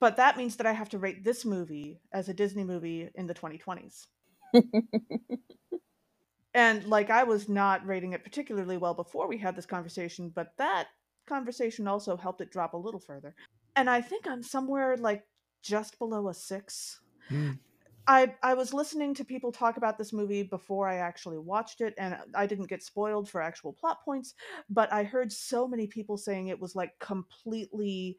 but 0.00 0.16
that 0.16 0.36
means 0.36 0.56
that 0.56 0.66
I 0.66 0.72
have 0.72 0.88
to 0.90 0.98
rate 0.98 1.24
this 1.24 1.44
movie 1.44 2.00
as 2.12 2.28
a 2.28 2.34
Disney 2.34 2.64
movie 2.64 3.10
in 3.14 3.26
the 3.26 3.34
2020s. 3.34 4.06
and 6.54 6.84
like 6.86 7.10
I 7.10 7.24
was 7.24 7.48
not 7.48 7.86
rating 7.86 8.12
it 8.12 8.24
particularly 8.24 8.76
well 8.76 8.94
before 8.94 9.28
we 9.28 9.38
had 9.38 9.56
this 9.56 9.66
conversation, 9.66 10.30
but 10.34 10.52
that 10.58 10.88
conversation 11.26 11.88
also 11.88 12.16
helped 12.16 12.40
it 12.40 12.50
drop 12.50 12.74
a 12.74 12.78
little 12.78 13.00
further. 13.00 13.34
And 13.76 13.90
I 13.90 14.00
think 14.00 14.26
I'm 14.26 14.42
somewhere 14.42 14.96
like 14.96 15.24
just 15.62 15.98
below 15.98 16.28
a 16.28 16.34
6. 16.34 17.00
Mm. 17.30 17.58
I 18.06 18.34
I 18.42 18.54
was 18.54 18.74
listening 18.74 19.14
to 19.14 19.24
people 19.24 19.50
talk 19.50 19.76
about 19.76 19.96
this 19.96 20.12
movie 20.12 20.42
before 20.42 20.86
I 20.86 20.96
actually 20.96 21.38
watched 21.38 21.80
it 21.80 21.94
and 21.96 22.16
I 22.34 22.46
didn't 22.46 22.68
get 22.68 22.82
spoiled 22.82 23.30
for 23.30 23.40
actual 23.40 23.72
plot 23.72 24.04
points, 24.04 24.34
but 24.68 24.92
I 24.92 25.04
heard 25.04 25.32
so 25.32 25.66
many 25.66 25.86
people 25.86 26.18
saying 26.18 26.48
it 26.48 26.60
was 26.60 26.76
like 26.76 26.98
completely 26.98 28.18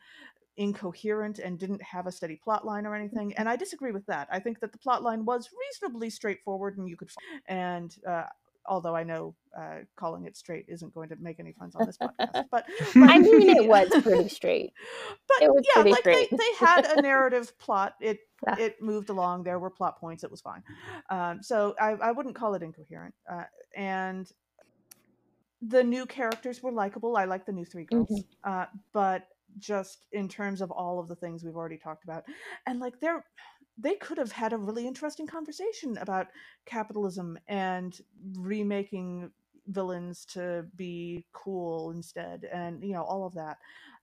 incoherent 0.57 1.40
and 1.40 1.60
didn't 1.60 1.82
have 1.82 2.07
a 2.07 2.11
steady 2.11 2.40
plot 2.44 2.65
line 2.65 2.86
or 2.86 2.95
anything 2.95 3.34
and 3.36 3.49
i 3.49 3.56
disagree 3.56 3.91
with 3.91 4.06
that. 4.06 4.27
I 4.32 4.40
think 4.40 4.60
that 4.61 4.72
the 4.72 4.77
plot 4.77 5.03
line 5.03 5.26
was 5.26 5.49
reasonably 5.60 6.10
straightforward 6.10 6.77
and 6.77 6.88
you 6.88 6.95
could 6.95 7.10
and 7.48 7.95
uh, 8.07 8.23
although 8.65 8.95
i 8.95 9.03
know 9.03 9.36
uh, 9.57 9.80
calling 9.95 10.26
it 10.26 10.36
straight 10.36 10.65
isn't 10.68 10.94
going 10.94 11.10
to 11.10 11.15
make 11.18 11.40
any 11.40 11.52
friends 11.53 11.76
on 11.76 11.86
this 11.86 11.98
podcast 11.98 12.45
but, 12.52 12.65
i 12.95 13.19
mean 13.19 13.49
it 13.49 13.68
was 13.76 13.90
pretty 14.02 14.30
straight. 14.30 14.73
But 15.27 15.44
it 15.44 15.53
was 15.53 15.65
yeah 15.76 15.84
like 15.84 16.03
they, 16.03 16.27
they 16.32 16.53
had 16.60 16.86
a 16.86 17.02
narrative 17.02 17.57
plot. 17.60 17.95
It 18.02 18.19
yeah. 18.45 18.56
it 18.60 18.82
moved 18.82 19.10
along. 19.10 19.44
There 19.44 19.60
were 19.60 19.69
plot 19.69 19.99
points. 19.99 20.23
It 20.23 20.32
was 20.32 20.41
fine. 20.41 20.64
Um, 21.10 21.41
so 21.41 21.76
I, 21.80 21.91
I 21.91 22.11
wouldn't 22.11 22.36
call 22.36 22.53
it 22.53 22.64
incoherent 22.64 23.15
uh, 23.32 23.44
and 23.76 24.32
the 25.61 25.84
new 25.84 26.06
characters 26.06 26.61
were 26.61 26.72
likable. 26.72 27.18
I 27.18 27.26
like 27.26 27.45
the 27.45 27.52
new 27.52 27.65
three 27.65 27.86
girls 27.86 28.10
mm-hmm. 28.10 28.52
Uh, 28.52 28.65
but 28.94 29.27
just 29.60 30.06
in 30.11 30.27
terms 30.27 30.61
of 30.61 30.72
all 30.72 30.99
of 30.99 31.07
the 31.07 31.15
things 31.15 31.44
we've 31.44 31.56
already 31.56 31.77
talked 31.77 32.03
about. 32.03 32.23
And 32.65 32.80
like 32.80 32.99
they're 32.99 33.23
they 33.77 33.95
could 33.95 34.18
have 34.18 34.32
had 34.32 34.53
a 34.53 34.57
really 34.57 34.88
interesting 34.88 35.27
conversation 35.27 35.98
about 35.98 36.27
capitalism 36.65 37.38
and 37.48 37.99
remaking 38.36 39.32
villains 39.68 40.26
to 40.26 40.65
be 40.77 41.26
cool 41.34 41.91
instead 41.91 42.48
and 42.53 42.84
you 42.84 42.94
know 42.94 43.03
all 43.03 43.26
of 43.26 43.34
that. 43.34 43.57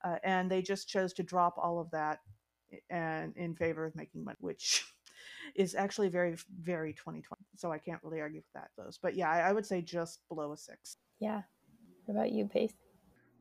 Uh, 0.05 0.17
and 0.25 0.51
they 0.51 0.61
just 0.61 0.89
chose 0.89 1.13
to 1.13 1.23
drop 1.23 1.55
all 1.57 1.79
of 1.79 1.91
that 1.91 2.19
and 2.91 3.37
in 3.37 3.55
favor 3.55 3.85
of 3.85 3.95
making 3.95 4.25
money 4.25 4.37
which 4.41 4.85
is 5.55 5.75
actually 5.75 6.09
very 6.09 6.35
very 6.63 6.93
2020 6.95 7.43
so 7.55 7.71
i 7.71 7.77
can't 7.77 8.03
really 8.03 8.21
argue 8.21 8.39
with 8.39 8.53
that 8.55 8.71
those. 8.77 8.99
But 9.01 9.15
yeah 9.15 9.31
I, 9.31 9.41
I 9.41 9.53
would 9.53 9.67
say 9.67 9.83
just 9.83 10.27
below 10.29 10.53
a 10.53 10.57
six. 10.57 10.97
Yeah. 11.21 11.43
What 12.07 12.17
about 12.17 12.33
you 12.33 12.47
pace 12.47 12.75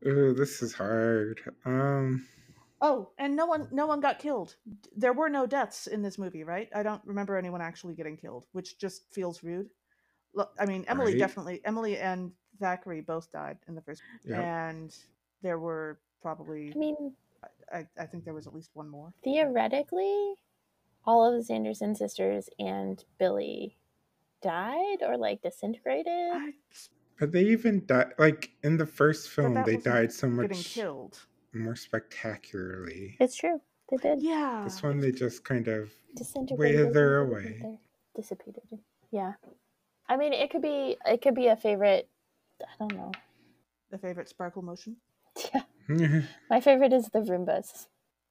Oh, 0.06 0.34
this 0.34 0.62
is 0.62 0.74
hard. 0.74 1.42
Um. 1.66 2.26
Oh, 2.84 3.12
and 3.20 3.36
no 3.36 3.46
one, 3.46 3.68
no 3.72 3.86
one 3.86 4.00
got 4.00 4.18
killed. 4.18 4.56
There 4.96 5.14
were 5.14 5.30
no 5.30 5.46
deaths 5.46 5.86
in 5.86 6.02
this 6.02 6.18
movie, 6.18 6.44
right? 6.44 6.68
I 6.74 6.82
don't 6.82 7.02
remember 7.06 7.38
anyone 7.38 7.62
actually 7.62 7.94
getting 7.94 8.18
killed, 8.18 8.48
which 8.54 8.80
just 8.80 9.04
feels 9.12 9.44
rude. 9.44 9.70
Look, 10.34 10.52
I 10.60 10.66
mean, 10.66 10.86
Emily 10.88 11.12
right. 11.12 11.20
definitely, 11.20 11.62
Emily 11.64 11.98
and 11.98 12.32
Zachary 12.60 13.02
both 13.02 13.32
died 13.32 13.58
in 13.68 13.76
the 13.76 13.82
first, 13.82 14.02
yep. 14.24 14.40
and 14.40 14.96
there 15.44 15.60
were 15.60 16.00
probably. 16.22 16.72
I 16.76 16.78
mean, 16.80 17.14
I, 17.72 17.86
I 18.00 18.06
think 18.06 18.26
there 18.26 18.34
was 18.34 18.48
at 18.48 18.54
least 18.54 18.72
one 18.74 18.90
more. 18.90 19.14
Theoretically, 19.24 20.34
all 21.06 21.26
of 21.26 21.38
the 21.38 21.44
Sanderson 21.44 21.96
sisters 21.96 22.50
and 22.58 23.04
Billy 23.20 23.78
died 24.42 24.98
or 25.02 25.18
like 25.18 25.42
disintegrated. 25.42 26.32
I, 26.34 26.54
but 27.22 27.32
they 27.32 27.44
even 27.44 27.86
died 27.86 28.14
like 28.18 28.50
in 28.64 28.78
the 28.78 28.86
first 28.86 29.30
film. 29.30 29.54
They 29.64 29.78
died 29.78 30.12
so 30.12 30.28
much 30.28 30.50
getting 30.50 30.64
killed 30.64 31.20
more 31.54 31.76
spectacularly. 31.76 33.16
It's 33.20 33.36
true. 33.36 33.62
They 33.92 33.98
did. 33.98 34.24
Yeah. 34.24 34.62
This 34.64 34.82
one 34.82 35.00
they 35.00 35.12
just 35.12 35.44
kind 35.44 35.68
of 35.68 35.92
disintegrated. 36.16 36.88
Wither 36.88 37.20
away. 37.20 37.80
Dissipated. 38.16 38.64
Yeah. 39.12 39.34
I 40.10 40.18
mean, 40.18 40.34
it 40.34 40.50
could 40.50 40.64
be. 40.64 40.98
It 41.06 41.22
could 41.22 41.36
be 41.36 41.46
a 41.46 41.56
favorite. 41.56 42.10
I 42.60 42.74
don't 42.80 42.96
know. 42.96 43.12
The 43.92 44.00
favorite 44.00 44.28
sparkle 44.28 44.64
motion. 44.64 44.98
Yeah. 45.90 46.22
My 46.50 46.62
favorite 46.62 46.94
is 46.94 47.10
the 47.10 47.20
Roombas. 47.20 47.88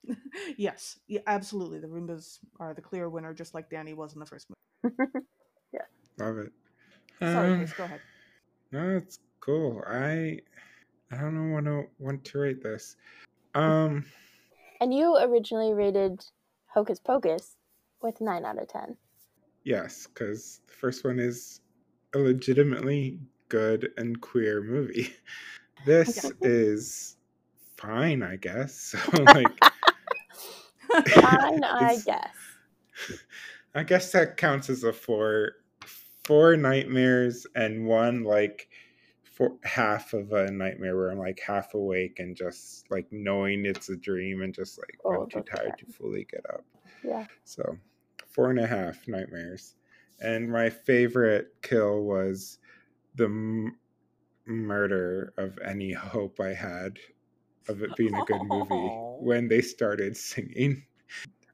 yes, 0.57 0.99
yeah, 1.09 1.21
absolutely. 1.27 1.79
The 1.79 1.89
Roombas 1.89 2.39
are 2.59 2.73
the 2.73 2.81
clear 2.81 3.11
winner, 3.11 3.35
just 3.35 3.53
like 3.53 3.69
Danny 3.69 3.93
was 3.93 4.15
in 4.15 4.21
the 4.21 4.25
first 4.25 4.47
movie. 4.49 4.97
yeah. 5.75 5.81
Love 6.17 6.39
it. 6.39 6.53
Sorry, 7.19 7.53
um, 7.53 7.67
go 7.77 7.85
ahead. 7.85 8.01
No, 8.73 8.97
it's 8.97 9.19
cool. 9.41 9.83
I 9.87 10.41
I 11.11 11.17
don't 11.17 11.35
know 11.35 11.55
what 11.55 11.65
to 11.65 11.87
want 11.99 12.25
to 12.25 12.39
rate 12.39 12.63
this. 12.63 12.97
Um 13.55 14.05
And 14.81 14.95
you 14.95 15.17
originally 15.19 15.75
rated 15.75 16.25
Hocus 16.67 17.01
Pocus 17.01 17.57
with 18.01 18.21
nine 18.21 18.45
out 18.45 18.61
of 18.63 18.69
ten. 18.69 18.97
Yes, 19.65 20.07
because 20.07 20.61
the 20.67 20.73
first 20.73 21.05
one 21.05 21.19
is 21.19 21.61
a 22.15 22.19
legitimately 22.19 23.19
good 23.49 23.91
and 23.97 24.21
queer 24.21 24.63
movie. 24.63 25.15
This 25.87 26.27
Okay. 26.27 26.37
is 26.43 27.17
fine, 27.79 28.23
I 28.23 28.37
guess. 28.37 28.95
So 29.11 29.25
like 29.35 29.59
Fine, 31.09 31.65
I 31.65 31.99
guess. 32.05 32.37
I 33.75 33.83
guess 33.83 34.13
that 34.13 34.37
counts 34.37 34.69
as 34.69 34.85
a 34.85 34.93
four 34.93 35.53
four 36.31 36.57
nightmares 36.57 37.44
and 37.57 37.85
one 37.85 38.23
like 38.23 38.69
for 39.24 39.57
half 39.65 40.12
of 40.12 40.31
a 40.31 40.48
nightmare 40.48 40.97
where 40.97 41.11
I'm 41.11 41.19
like 41.19 41.40
half 41.44 41.74
awake 41.74 42.20
and 42.20 42.36
just 42.36 42.89
like 42.89 43.09
knowing 43.11 43.66
it's 43.66 43.89
a 43.89 43.97
dream 43.97 44.43
and 44.43 44.55
just 44.55 44.78
like 44.78 44.97
Oh, 45.05 45.23
I'm 45.23 45.28
too 45.28 45.43
tired 45.43 45.77
to 45.78 45.86
fully 45.86 46.28
get 46.31 46.44
up. 46.48 46.65
Yeah. 47.02 47.27
So 47.43 47.77
four 48.28 48.51
and 48.51 48.61
a 48.61 48.66
half 48.69 49.09
nightmares. 49.09 49.74
And 50.20 50.48
my 50.48 50.70
favorite 50.70 51.48
kill 51.62 52.02
was 52.02 52.61
the 53.16 53.24
m- 53.24 53.77
murder 54.47 55.32
of 55.36 55.59
any 55.66 55.93
hope 55.93 56.39
I 56.39 56.55
had 56.55 56.97
of 57.66 57.82
it 57.82 57.97
being 57.97 58.15
a 58.15 58.24
good 58.24 58.43
movie 58.44 58.73
Aw. 58.73 59.16
when 59.20 59.48
they 59.48 59.62
started 59.62 60.16
singing 60.16 60.85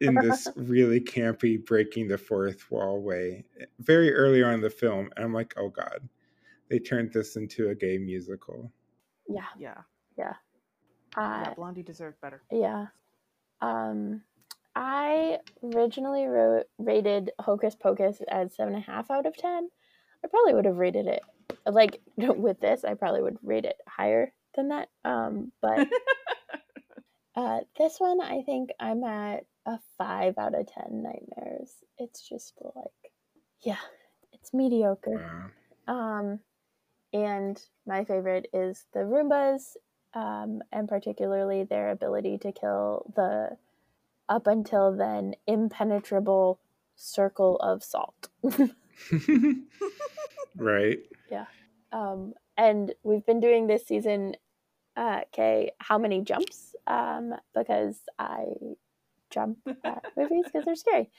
in 0.01 0.15
this 0.15 0.49
really 0.57 1.01
campy 1.01 1.65
breaking 1.65 2.09
the 2.09 2.19
fourth 2.19 2.71
wall 2.71 3.01
way 3.01 3.45
very 3.81 4.13
early 4.15 4.43
on 4.43 4.55
in 4.55 4.61
the 4.61 4.71
film. 4.71 5.11
And 5.17 5.25
I'm 5.25 5.33
like, 5.33 5.55
oh 5.57 5.69
God, 5.69 6.09
they 6.71 6.79
turned 6.79 7.13
this 7.13 7.37
into 7.37 7.71
a 7.71 7.75
gay 7.75 7.99
musical. 7.99 8.71
Yeah. 9.29 9.47
Yeah. 9.59 9.79
Yeah. 10.19 10.35
yeah. 11.17 11.51
Uh, 11.51 11.55
Blondie 11.55 11.83
deserved 11.83 12.21
better. 12.21 12.43
yeah. 12.51 12.87
Um, 13.61 14.23
I 14.75 15.39
originally 15.63 16.27
wrote 16.27 16.67
rated 16.79 17.31
Hocus 17.41 17.75
Pocus 17.75 18.21
as 18.29 18.55
seven 18.55 18.75
and 18.75 18.83
a 18.83 18.87
half 18.87 19.11
out 19.11 19.25
of 19.25 19.35
ten. 19.37 19.69
I 20.23 20.29
probably 20.29 20.53
would 20.55 20.67
have 20.67 20.77
rated 20.77 21.07
it 21.07 21.23
like 21.65 22.01
with 22.17 22.61
this. 22.61 22.85
I 22.85 22.95
probably 22.95 23.23
would 23.23 23.39
rate 23.43 23.65
it 23.65 23.77
higher 23.89 24.33
than 24.55 24.69
that. 24.69 24.89
Um, 25.05 25.53
but 25.63 25.89
uh, 27.37 27.61
this 27.79 27.97
one, 27.99 28.21
I 28.21 28.43
think 28.43 28.71
I'm 28.79 29.03
at 29.05 29.45
a 29.67 29.79
five 29.99 30.39
out 30.39 30.59
of 30.59 30.67
ten 30.67 31.03
nightmares. 31.03 31.71
It's 31.99 32.27
just 32.27 32.55
like, 32.75 33.13
yeah, 33.61 33.81
it's 34.33 34.55
mediocre. 34.55 35.53
Um, 35.89 36.41
and 37.13 37.61
my 37.87 38.05
favorite 38.05 38.49
is 38.53 38.87
the 38.93 39.01
Roombas, 39.01 39.77
um, 40.15 40.63
and 40.73 40.89
particularly 40.89 41.65
their 41.65 41.91
ability 41.91 42.39
to 42.39 42.53
kill 42.53 43.13
the 43.15 43.57
up 44.29 44.47
until 44.47 44.97
then 44.97 45.35
impenetrable 45.47 46.61
circle 46.97 47.57
of 47.57 47.83
salt. 47.83 48.29
right. 50.57 50.99
Yeah. 51.31 51.47
Um, 51.93 52.35
and 52.57 52.95
we've 53.03 53.25
been 53.25 53.41
doing 53.41 53.67
this 53.67 53.87
season, 53.87 54.37
uh, 54.97 55.21
Kay, 55.33 55.73
how 55.79 55.99
many 55.99 56.23
jumps? 56.23 56.75
Um, 56.87 57.35
because 57.55 58.01
I 58.19 58.45
jump 59.31 59.59
at 59.85 60.05
movies 60.17 60.45
because 60.45 60.65
they're 60.65 60.77
scary. 60.77 61.11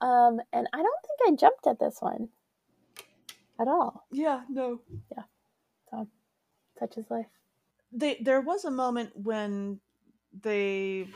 Um, 0.00 0.40
and 0.52 0.66
I 0.72 0.78
don't 0.78 1.02
think 1.06 1.20
I 1.28 1.36
jumped 1.36 1.66
at 1.66 1.78
this 1.78 1.98
one 2.00 2.28
at 3.60 3.68
all. 3.68 4.06
Yeah. 4.10 4.42
No. 4.48 4.80
Yeah. 5.16 5.24
So, 5.90 6.08
such 6.78 6.96
is 6.96 7.10
life. 7.10 7.26
They 7.92 8.18
there 8.22 8.40
was 8.40 8.64
a 8.64 8.70
moment 8.70 9.10
when 9.14 9.80
they 10.42 11.08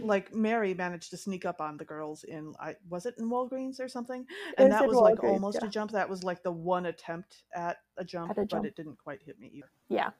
like 0.00 0.32
Mary 0.32 0.74
managed 0.74 1.10
to 1.10 1.16
sneak 1.16 1.44
up 1.44 1.60
on 1.60 1.76
the 1.76 1.84
girls 1.84 2.22
in 2.24 2.54
I 2.60 2.76
was 2.88 3.04
it 3.04 3.16
in 3.18 3.28
Walgreens 3.28 3.80
or 3.80 3.88
something? 3.88 4.24
And 4.58 4.72
that 4.72 4.86
was 4.86 4.96
like 4.96 5.22
almost 5.24 5.58
yeah. 5.60 5.68
a 5.68 5.70
jump. 5.70 5.90
That 5.90 6.08
was 6.08 6.22
like 6.22 6.42
the 6.42 6.52
one 6.52 6.86
attempt 6.86 7.42
at 7.54 7.78
a 7.96 8.04
jump, 8.04 8.30
At 8.30 8.38
a 8.38 8.46
but 8.46 8.64
it 8.64 8.76
didn't 8.76 8.98
quite 8.98 9.22
hit 9.24 9.40
me 9.40 9.50
either. 9.54 9.70
Yeah, 9.88 10.10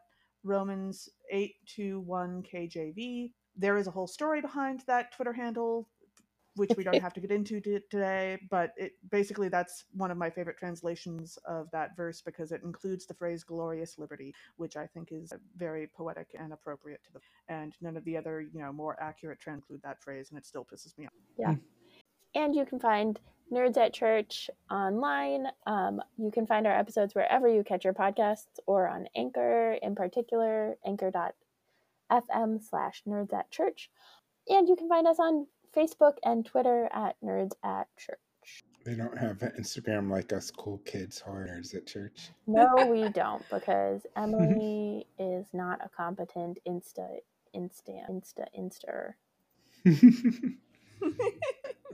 Romans821KJV. 0.46 3.32
There 3.56 3.76
is 3.76 3.86
a 3.86 3.90
whole 3.90 4.06
story 4.06 4.40
behind 4.40 4.82
that 4.86 5.12
Twitter 5.12 5.32
handle 5.32 5.88
which 6.56 6.70
we 6.76 6.84
don't 6.84 7.00
have 7.00 7.12
to 7.14 7.20
get 7.20 7.30
into 7.30 7.60
t- 7.60 7.78
today, 7.90 8.38
but 8.50 8.72
it 8.76 8.92
basically 9.10 9.48
that's 9.48 9.84
one 9.92 10.10
of 10.10 10.16
my 10.16 10.30
favorite 10.30 10.56
translations 10.56 11.38
of 11.46 11.70
that 11.72 11.96
verse 11.96 12.22
because 12.22 12.52
it 12.52 12.62
includes 12.62 13.06
the 13.06 13.14
phrase 13.14 13.42
glorious 13.42 13.98
liberty, 13.98 14.34
which 14.56 14.76
I 14.76 14.86
think 14.86 15.08
is 15.10 15.32
very 15.56 15.88
poetic 15.88 16.28
and 16.38 16.52
appropriate 16.52 17.02
to 17.04 17.12
the 17.12 17.20
and 17.48 17.74
none 17.80 17.96
of 17.96 18.04
the 18.04 18.16
other, 18.16 18.40
you 18.40 18.60
know, 18.60 18.72
more 18.72 19.00
accurate 19.02 19.40
trans 19.40 19.64
include 19.64 19.82
that 19.82 20.02
phrase 20.02 20.30
and 20.30 20.38
it 20.38 20.46
still 20.46 20.64
pisses 20.64 20.96
me 20.98 21.06
off. 21.06 21.12
Yeah. 21.38 21.54
And 22.34 22.54
you 22.54 22.64
can 22.64 22.78
find 22.78 23.18
Nerds 23.52 23.76
at 23.76 23.92
Church 23.92 24.50
online. 24.70 25.46
Um, 25.66 26.00
you 26.16 26.30
can 26.30 26.46
find 26.46 26.66
our 26.66 26.76
episodes 26.76 27.14
wherever 27.14 27.48
you 27.48 27.62
catch 27.62 27.84
your 27.84 27.94
podcasts 27.94 28.58
or 28.66 28.88
on 28.88 29.06
Anchor, 29.16 29.76
in 29.82 29.94
particular, 29.94 30.76
anchor.fm 30.86 32.68
slash 32.68 33.02
nerds 33.06 33.32
at 33.32 33.50
church. 33.50 33.90
And 34.48 34.68
you 34.68 34.76
can 34.76 34.88
find 34.88 35.06
us 35.06 35.18
on 35.18 35.46
Facebook 35.76 36.14
and 36.22 36.44
Twitter 36.44 36.88
at 36.92 37.16
Nerds 37.22 37.52
at 37.62 37.88
Church. 37.96 38.18
They 38.84 38.94
don't 38.94 39.16
have 39.16 39.40
an 39.42 39.52
Instagram 39.58 40.10
like 40.10 40.32
us 40.32 40.50
cool 40.50 40.78
kids 40.84 41.18
horror 41.18 41.48
nerds 41.50 41.74
at 41.74 41.86
church. 41.86 42.30
No, 42.46 42.66
we 42.90 43.08
don't, 43.08 43.42
because 43.50 44.06
Emily 44.16 45.06
is 45.18 45.46
not 45.54 45.80
a 45.82 45.88
competent 45.88 46.58
Insta, 46.68 47.08
Insta, 47.56 48.04
Insta, 48.10 48.44
Insta. 48.58 49.14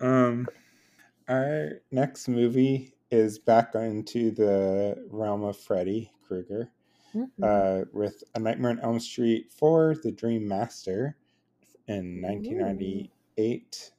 um, 0.00 0.48
our 1.30 1.80
next 1.90 2.28
movie 2.28 2.92
is 3.10 3.38
back 3.38 3.74
into 3.74 4.30
the 4.32 5.06
realm 5.10 5.42
of 5.44 5.56
Freddy 5.56 6.10
Krueger 6.26 6.70
Mhm. 7.14 7.30
uh, 7.42 7.84
with 7.92 8.22
A 8.34 8.40
Nightmare 8.40 8.70
on 8.72 8.80
Elm 8.80 9.00
Street 9.00 9.50
for 9.50 9.94
The 10.02 10.12
Dream 10.12 10.46
Master 10.46 11.16
in 11.88 12.20
1998, 12.20 13.92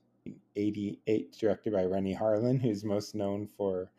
88, 0.56 1.32
directed 1.38 1.74
by 1.74 1.86
Renny 1.86 2.16
Harlin, 2.16 2.60
who's 2.62 2.84
most 2.86 3.16
known 3.16 3.48
for 3.48 3.92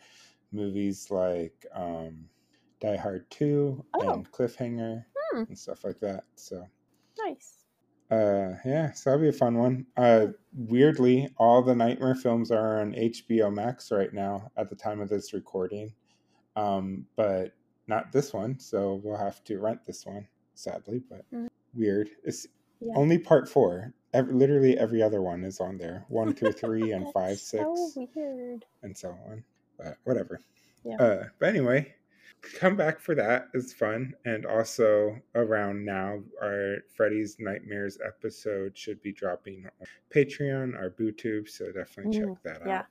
movies 0.51 1.11
like 1.11 1.67
um, 1.75 2.29
Die 2.81 2.97
Hard 2.97 3.31
2 3.31 3.85
Oh. 3.95 4.13
and 4.13 4.31
Cliffhanger 4.31 5.05
Hmm. 5.31 5.43
and 5.49 5.59
stuff 5.59 5.85
like 5.85 5.99
that. 6.01 6.25
So. 6.37 6.67
nice. 7.19 7.62
Uh, 8.17 8.57
yeah, 8.67 8.93
so 8.93 9.09
that'll 9.09 9.23
be 9.23 9.29
a 9.31 9.33
fun 9.33 9.57
one. 9.57 9.87
Uh, 9.97 10.27
weirdly, 10.55 11.33
all 11.39 11.63
the 11.63 11.75
Nightmare 11.75 12.15
films 12.15 12.51
are 12.51 12.83
on 12.83 12.93
HBO 12.93 13.51
Max 13.53 13.91
right 13.91 14.13
now 14.13 14.51
at 14.59 14.69
the 14.69 14.77
time 14.77 15.01
of 15.01 15.09
this 15.09 15.33
recording, 15.33 15.95
um, 16.55 17.07
but 17.17 17.55
not 17.87 18.13
this 18.13 18.35
one. 18.35 18.59
So 18.59 19.01
we'll 19.03 19.17
have 19.17 19.43
to 19.45 19.59
rent 19.59 19.81
this 19.87 20.05
one, 20.05 20.29
sadly. 20.55 21.03
But 21.09 21.25
Mhm. 21.33 21.49
weird. 21.73 22.11
It's 22.23 22.47
Yeah. 22.81 22.93
only 22.97 23.17
part 23.17 23.49
four. 23.49 23.95
Every, 24.13 24.35
literally 24.35 24.77
every 24.79 25.03
other 25.03 25.23
one 25.23 25.43
is 25.43 25.59
on 25.59 25.79
there. 25.79 26.05
One 26.09 26.35
through 26.35 26.53
three 26.53 26.93
and 26.93 27.11
five, 27.15 27.39
six, 27.39 27.65
So 27.95 28.09
weird. 28.15 28.67
and 28.83 28.95
so 28.95 29.13
on. 29.27 29.43
But 29.79 29.97
whatever. 30.05 30.39
Yeah. 30.85 30.97
Uh, 30.97 31.29
but 31.39 31.49
anyway, 31.49 31.95
come 32.43 32.77
back 32.77 33.01
for 33.01 33.15
that 33.15 33.49
is 33.55 33.73
fun. 33.73 34.15
And 34.25 34.47
also 34.47 35.21
around 35.35 35.85
now, 35.85 36.23
our 36.41 36.79
Freddy's 36.95 37.39
Nightmares 37.39 37.99
episode 38.05 38.77
should 38.77 39.01
be 39.03 39.13
dropping 39.13 39.67
on 39.81 39.87
Patreon, 40.11 40.77
our 40.77 40.91
BooTube. 40.91 41.49
So 41.49 41.67
definitely 41.73 42.11
check 42.11 42.31
Mm, 42.31 42.39
that 42.45 42.63
yeah. 42.65 42.85
out. 42.85 42.87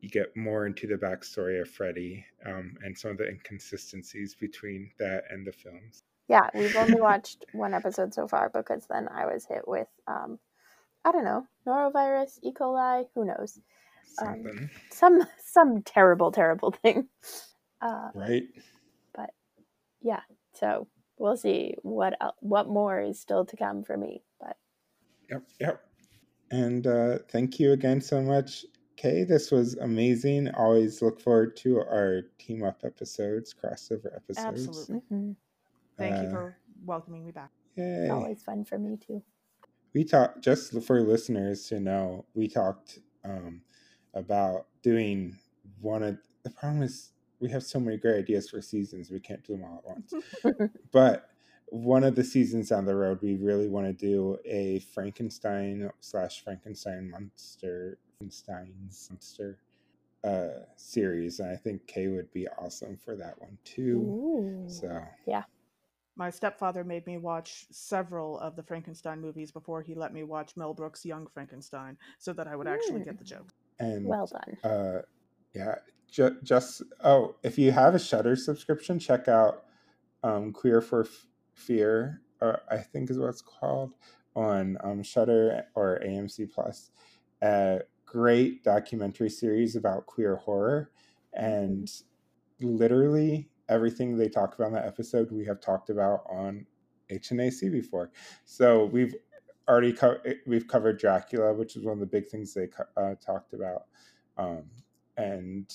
You 0.00 0.08
get 0.10 0.36
more 0.36 0.66
into 0.66 0.86
the 0.86 0.96
backstory 0.96 1.60
of 1.60 1.70
Freddy 1.70 2.26
um, 2.44 2.76
and 2.82 2.96
some 2.98 3.12
of 3.12 3.18
the 3.18 3.28
inconsistencies 3.28 4.34
between 4.34 4.92
that 4.98 5.24
and 5.30 5.46
the 5.46 5.52
films. 5.52 6.04
Yeah, 6.28 6.50
we've 6.54 6.74
only 6.76 7.00
watched 7.00 7.44
one 7.52 7.74
episode 7.74 8.12
so 8.12 8.26
far 8.26 8.48
because 8.48 8.86
then 8.86 9.08
I 9.08 9.26
was 9.26 9.46
hit 9.46 9.66
with, 9.66 9.88
um, 10.06 10.40
I 11.04 11.12
don't 11.12 11.24
know, 11.24 11.46
norovirus, 11.66 12.38
E. 12.42 12.52
coli, 12.52 13.08
who 13.14 13.24
knows, 13.26 13.60
Um, 14.18 14.54
Something, 14.54 14.70
some 14.90 15.22
some 15.38 15.82
terrible, 15.82 16.32
terrible 16.32 16.70
thing. 16.82 17.08
Uh, 17.80 18.12
right? 18.14 18.48
Yeah, 20.06 20.20
so 20.54 20.86
we'll 21.18 21.36
see 21.36 21.74
what 21.82 22.16
el- 22.20 22.36
what 22.40 22.68
more 22.68 23.00
is 23.00 23.18
still 23.20 23.44
to 23.46 23.56
come 23.56 23.82
for 23.82 23.96
me. 23.96 24.22
But 24.40 24.56
Yep, 25.30 25.42
yep. 25.60 25.80
And 26.52 26.86
uh, 26.86 27.18
thank 27.28 27.58
you 27.58 27.72
again 27.72 28.00
so 28.00 28.22
much, 28.22 28.64
Kay. 28.96 29.24
This 29.24 29.50
was 29.50 29.74
amazing. 29.78 30.48
Always 30.54 31.02
look 31.02 31.20
forward 31.20 31.56
to 31.58 31.78
our 31.80 32.22
team 32.38 32.62
up 32.62 32.82
episodes, 32.84 33.52
crossover 33.52 34.14
episodes. 34.14 34.46
Absolutely. 34.88 35.00
mhm, 35.10 35.36
Thank 35.98 36.16
you 36.22 36.28
Uh, 36.28 36.30
for 36.30 36.56
welcoming 36.84 37.24
me 37.24 37.32
back. 37.32 37.50
Yay. 37.76 38.08
always 38.10 38.42
fun 38.44 38.64
for 38.64 38.78
me 38.78 38.96
too. 38.96 39.22
We 39.94 40.04
talked 40.04 40.40
just 40.42 40.72
for 40.84 41.00
listeners 41.00 41.66
to 41.68 41.80
know. 41.80 42.26
We 42.34 42.46
talked 42.48 43.00
um, 43.24 43.62
about 44.14 44.66
doing 44.82 45.36
one 45.80 46.02
of 46.04 46.18
the 46.44 46.50
problem 46.50 46.82
is 46.82 47.10
we 47.40 47.48
have 47.50 47.62
so 47.62 47.78
many 47.80 47.96
great 47.96 48.18
ideas 48.18 48.48
for 48.48 48.60
seasons. 48.62 49.10
We 49.10 49.20
can't 49.20 49.44
do 49.44 49.54
them 49.54 49.64
all 49.64 49.78
at 49.78 49.84
once. 49.84 50.70
but 50.92 51.30
one 51.66 52.04
of 52.04 52.14
the 52.14 52.24
seasons 52.24 52.68
down 52.68 52.84
the 52.84 52.94
road, 52.94 53.18
we 53.22 53.36
really 53.36 53.68
want 53.68 53.86
to 53.86 53.92
do 53.92 54.38
a 54.44 54.80
Frankenstein 54.94 55.90
slash 56.00 56.42
Frankenstein 56.44 57.10
monster, 57.10 57.98
Frankenstein's 58.18 59.08
monster 59.10 59.58
uh, 60.24 60.64
series, 60.76 61.40
and 61.40 61.50
I 61.50 61.56
think 61.56 61.86
Kay 61.86 62.08
would 62.08 62.32
be 62.32 62.48
awesome 62.58 62.96
for 62.96 63.16
that 63.16 63.40
one 63.40 63.58
too. 63.64 63.98
Ooh. 63.98 64.64
So 64.68 65.02
yeah 65.26 65.44
My 66.16 66.30
stepfather 66.30 66.82
made 66.84 67.06
me 67.06 67.18
watch 67.18 67.66
several 67.70 68.38
of 68.40 68.56
the 68.56 68.62
Frankenstein 68.62 69.20
movies 69.20 69.52
before 69.52 69.82
he 69.82 69.94
let 69.94 70.12
me 70.12 70.24
watch 70.24 70.56
Mel 70.56 70.74
Brooks' 70.74 71.04
Young 71.04 71.26
Frankenstein 71.32 71.96
so 72.18 72.32
that 72.32 72.48
I 72.48 72.56
would 72.56 72.66
actually 72.66 73.02
get 73.04 73.18
the 73.18 73.24
joke. 73.24 73.52
and 73.78 74.06
well 74.06 74.26
done. 74.26 74.70
uh 74.72 75.02
yeah 75.54 75.76
ju- 76.10 76.36
just 76.42 76.82
oh 77.04 77.36
if 77.42 77.58
you 77.58 77.72
have 77.72 77.94
a 77.94 77.98
Shudder 77.98 78.36
subscription 78.36 78.98
check 78.98 79.28
out 79.28 79.64
um 80.22 80.52
queer 80.52 80.80
for 80.80 81.02
F- 81.02 81.26
fear 81.54 82.22
uh, 82.40 82.56
i 82.70 82.76
think 82.78 83.10
is 83.10 83.18
what 83.18 83.28
it's 83.30 83.42
called 83.42 83.92
on 84.36 84.76
um 84.84 85.02
Shudder 85.02 85.64
or 85.74 86.00
amc 86.06 86.52
plus. 86.52 86.90
A 87.42 87.80
great 88.04 88.62
documentary 88.62 89.30
series 89.30 89.76
about 89.76 90.06
queer 90.06 90.36
horror 90.36 90.90
and 91.34 91.90
literally 92.60 93.48
everything 93.68 94.16
they 94.16 94.28
talk 94.28 94.54
about 94.54 94.68
in 94.68 94.74
that 94.74 94.86
episode 94.86 95.30
we 95.32 95.44
have 95.44 95.60
talked 95.60 95.90
about 95.90 96.22
on 96.30 96.66
hnac 97.10 97.72
before. 97.72 98.10
So 98.44 98.84
we've 98.86 99.14
already 99.68 99.92
co- 99.92 100.20
we've 100.46 100.68
covered 100.68 100.98
dracula 100.98 101.52
which 101.52 101.76
is 101.76 101.84
one 101.84 101.94
of 101.94 102.00
the 102.00 102.06
big 102.06 102.28
things 102.28 102.54
they 102.54 102.68
co- 102.68 102.84
uh, 102.96 103.14
talked 103.16 103.52
about 103.54 103.84
um, 104.38 104.64
and 105.16 105.72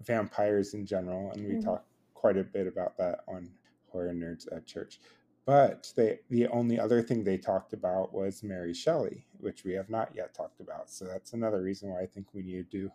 vampires 0.00 0.74
in 0.74 0.86
general 0.86 1.32
and 1.32 1.46
we 1.46 1.54
Mhm. 1.56 1.64
talked 1.64 1.88
quite 2.14 2.36
a 2.36 2.44
bit 2.44 2.66
about 2.66 2.96
that 2.98 3.20
on 3.28 3.52
horror 3.88 4.12
nerds 4.12 4.50
at 4.54 4.66
church. 4.66 5.00
But 5.44 5.92
they 5.96 6.20
the 6.30 6.46
only 6.48 6.78
other 6.78 7.02
thing 7.02 7.24
they 7.24 7.38
talked 7.38 7.72
about 7.72 8.12
was 8.12 8.42
mary 8.42 8.74
shelley 8.74 9.26
which 9.38 9.64
we 9.64 9.72
have 9.72 9.88
not 9.90 10.14
yet 10.14 10.34
talked 10.34 10.60
about. 10.60 10.90
So 10.90 11.04
that's 11.06 11.32
another 11.32 11.62
reason 11.62 11.90
why 11.90 12.00
i 12.02 12.06
think 12.06 12.32
we 12.34 12.42
need 12.42 12.70
to 12.70 12.78
do 12.80 12.92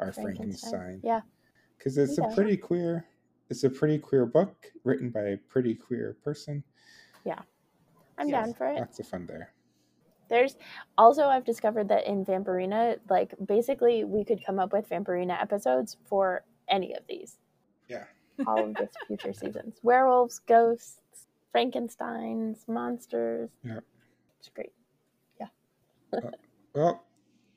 our 0.00 0.12
frankenstein. 0.12 1.00
Yeah, 1.02 1.22
because 1.78 1.98
it's 1.98 2.18
a 2.18 2.28
pretty 2.34 2.56
queer 2.56 3.06
it's 3.50 3.64
a 3.64 3.70
pretty 3.70 3.98
queer 3.98 4.26
book 4.26 4.72
written 4.84 5.10
by 5.10 5.22
a 5.22 5.36
pretty 5.36 5.74
queer 5.74 6.14
person. 6.24 6.64
Yeah, 7.24 7.42
I'm 8.18 8.28
Yes. 8.28 8.46
down 8.46 8.54
for 8.54 8.66
it. 8.68 8.78
lots 8.78 8.98
of 8.98 9.06
fun 9.06 9.26
there 9.26 9.52
There's 10.28 10.56
also 10.96 11.24
I've 11.24 11.44
discovered 11.44 11.88
that 11.88 12.06
in 12.06 12.24
Vampirina, 12.24 12.98
like 13.08 13.34
basically 13.44 14.04
we 14.04 14.24
could 14.24 14.44
come 14.44 14.58
up 14.58 14.72
with 14.72 14.88
Vampirina 14.88 15.40
episodes 15.40 15.96
for 16.06 16.44
any 16.68 16.94
of 16.94 17.02
these. 17.08 17.38
Yeah. 17.88 18.04
All 18.46 18.64
of 18.64 18.74
the 18.74 18.88
future 19.06 19.32
seasons. 19.32 19.78
Werewolves, 19.82 20.40
ghosts, 20.40 21.26
Frankensteins, 21.54 22.66
monsters. 22.66 23.50
Yeah. 23.62 23.80
It's 24.38 24.48
great. 24.48 24.72
Yeah. 25.40 25.46
Uh, 26.12 26.30
well, 26.74 27.04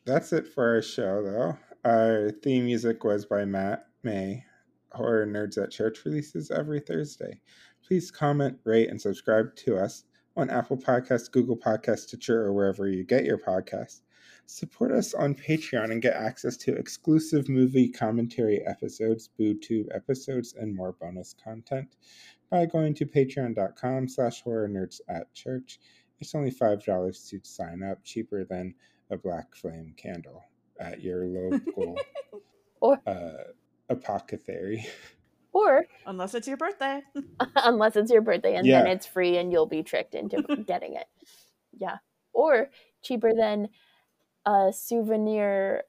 that's 0.06 0.32
it 0.34 0.48
for 0.48 0.76
our 0.76 0.82
show, 0.82 1.24
though. 1.24 1.58
Our 1.84 2.32
theme 2.44 2.66
music 2.66 3.04
was 3.04 3.26
by 3.26 3.46
Matt 3.46 3.88
May. 4.04 4.44
Horror 4.94 5.28
Nerds 5.28 5.62
at 5.62 5.72
Church 5.72 6.06
releases 6.06 6.50
every 6.50 6.80
Thursday. 6.80 7.40
Please 7.86 8.10
comment, 8.10 8.58
rate, 8.64 8.90
and 8.90 9.00
subscribe 9.00 9.56
to 9.58 9.78
us 9.78 10.06
on 10.38 10.50
Apple 10.52 10.78
Podcasts, 10.78 11.32
Google 11.32 11.58
Podcasts, 11.58 12.08
Stitcher, 12.08 12.44
or 12.44 12.54
wherever 12.54 12.88
you 12.88 13.04
get 13.04 13.26
your 13.26 13.40
podcasts. 13.40 14.02
Support 14.46 14.92
us 14.92 15.14
on 15.14 15.36
Patreon 15.36 15.92
and 15.92 16.02
get 16.02 16.14
access 16.14 16.56
to 16.58 16.76
exclusive 16.76 17.50
movie 17.50 17.90
commentary 17.90 18.66
episodes, 18.66 19.30
BooTube 19.38 19.94
episodes, 19.94 20.54
and 20.54 20.74
more 20.74 20.94
bonus 20.94 21.36
content 21.44 21.96
by 22.50 22.66
going 22.66 22.94
to 22.94 23.06
patreon.com 23.06 24.08
slash 24.08 24.42
horror 24.42 24.70
nerds 24.70 25.02
at 25.10 25.34
church. 25.34 25.80
It's 26.20 26.34
only 26.34 26.52
$5 26.52 27.30
to 27.30 27.40
sign 27.44 27.84
up, 27.84 28.04
cheaper 28.04 28.46
than 28.46 28.76
a 29.10 29.18
black 29.18 29.56
flame 29.56 29.94
candle 29.98 30.44
at 30.80 31.02
your 31.02 31.26
local 31.26 31.98
Or 32.80 33.02
uh, 33.08 33.52
apothecary. 33.90 34.86
or 35.58 35.86
Unless 36.06 36.36
it's 36.36 36.48
your 36.48 36.58
birthday. 36.58 37.02
unless 37.56 37.96
it's 37.96 38.12
your 38.12 38.22
birthday 38.22 38.56
and 38.56 38.68
then 38.68 38.88
it's 38.88 39.06
free 39.06 39.38
and 39.38 39.52
you'll 39.52 39.66
be 39.66 39.84
tricked 39.84 40.16
into 40.16 40.42
getting 40.68 40.96
it. 40.96 41.08
Yeah. 41.78 41.98
Or 42.34 42.70
cheaper 43.02 43.32
than 43.36 43.70
a 44.46 44.72
souvenir 44.74 45.84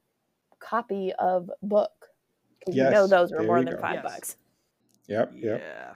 copy 0.60 1.12
of 1.18 1.50
book. 1.62 1.90
Because 2.60 2.76
you 2.76 2.90
know 2.90 3.06
those 3.06 3.30
were 3.30 3.38
there 3.38 3.46
more 3.46 3.62
than 3.64 3.74
go. 3.74 3.80
five 3.80 4.00
Yes. 4.02 4.04
bucks. 4.04 4.36
Yep, 5.06 5.32
yep. 5.36 5.62
Yeah. 5.62 5.94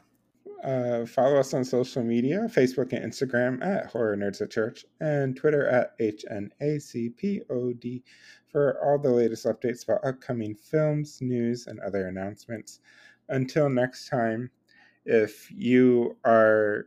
Uh, 0.65 1.05
follow 1.07 1.39
us 1.39 1.53
on 1.55 1.65
social 1.65 2.03
media 2.05 2.47
Facebook 2.49 2.93
and 2.93 3.13
Instagram 3.13 3.65
at 3.65 3.87
Horror 3.87 4.17
Nerds 4.17 4.41
at 4.41 4.51
Church 4.51 4.85
and 5.01 5.37
Twitter 5.37 5.67
at 5.67 5.99
HNACPOD 5.99 8.03
for 8.49 8.79
all 8.85 8.99
the 8.99 9.11
latest 9.11 9.45
updates 9.47 9.83
about 9.85 10.05
upcoming 10.05 10.55
films, 10.55 11.19
news, 11.21 11.67
and 11.67 11.81
other 11.81 12.07
announcements. 12.07 12.79
Until 13.33 13.69
next 13.71 14.09
time, 14.09 14.51
if 15.07 15.51
you 15.51 16.17
are 16.25 16.87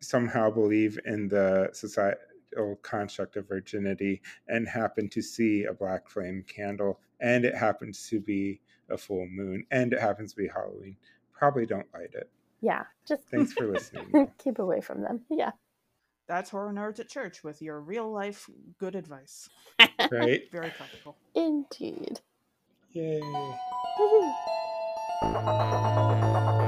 somehow 0.00 0.50
believe 0.50 0.98
in 1.04 1.28
the 1.28 1.68
societal 1.72 2.76
construct 2.82 3.36
of 3.36 3.46
virginity 3.46 4.22
and 4.48 4.66
happen 4.66 5.08
to 5.10 5.20
see 5.22 5.64
a 5.64 5.72
black 5.74 6.08
flame 6.08 6.42
candle 6.48 7.00
and 7.20 7.44
it 7.44 7.54
happens 7.54 8.08
to 8.08 8.18
be 8.20 8.60
a 8.90 8.96
full 8.98 9.26
moon 9.26 9.64
and 9.70 9.92
it 9.92 10.00
happens 10.00 10.32
to 10.32 10.38
be 10.38 10.48
Halloween, 10.48 10.96
probably 11.32 11.66
don't 11.66 11.86
light 11.94 12.14
it. 12.14 12.30
Yeah. 12.62 12.84
Just 13.06 13.24
Thanks 13.28 13.52
for 13.52 13.66
listening. 13.72 14.30
keep 14.38 14.58
away 14.58 14.80
from 14.80 15.02
them. 15.02 15.20
Yeah. 15.30 15.50
That's 16.26 16.48
Horror 16.48 16.72
Nerds 16.72 17.00
at 17.00 17.08
Church 17.10 17.44
with 17.44 17.60
your 17.60 17.80
real 17.80 18.10
life 18.10 18.48
good 18.78 18.94
advice. 18.94 19.50
right? 20.10 20.42
Very 20.50 20.70
practical. 20.70 21.16
Indeed. 21.34 22.20
Yay. 22.92 23.20
Woohoo. 23.20 24.32
Thank 25.20 26.58
you. 26.58 26.63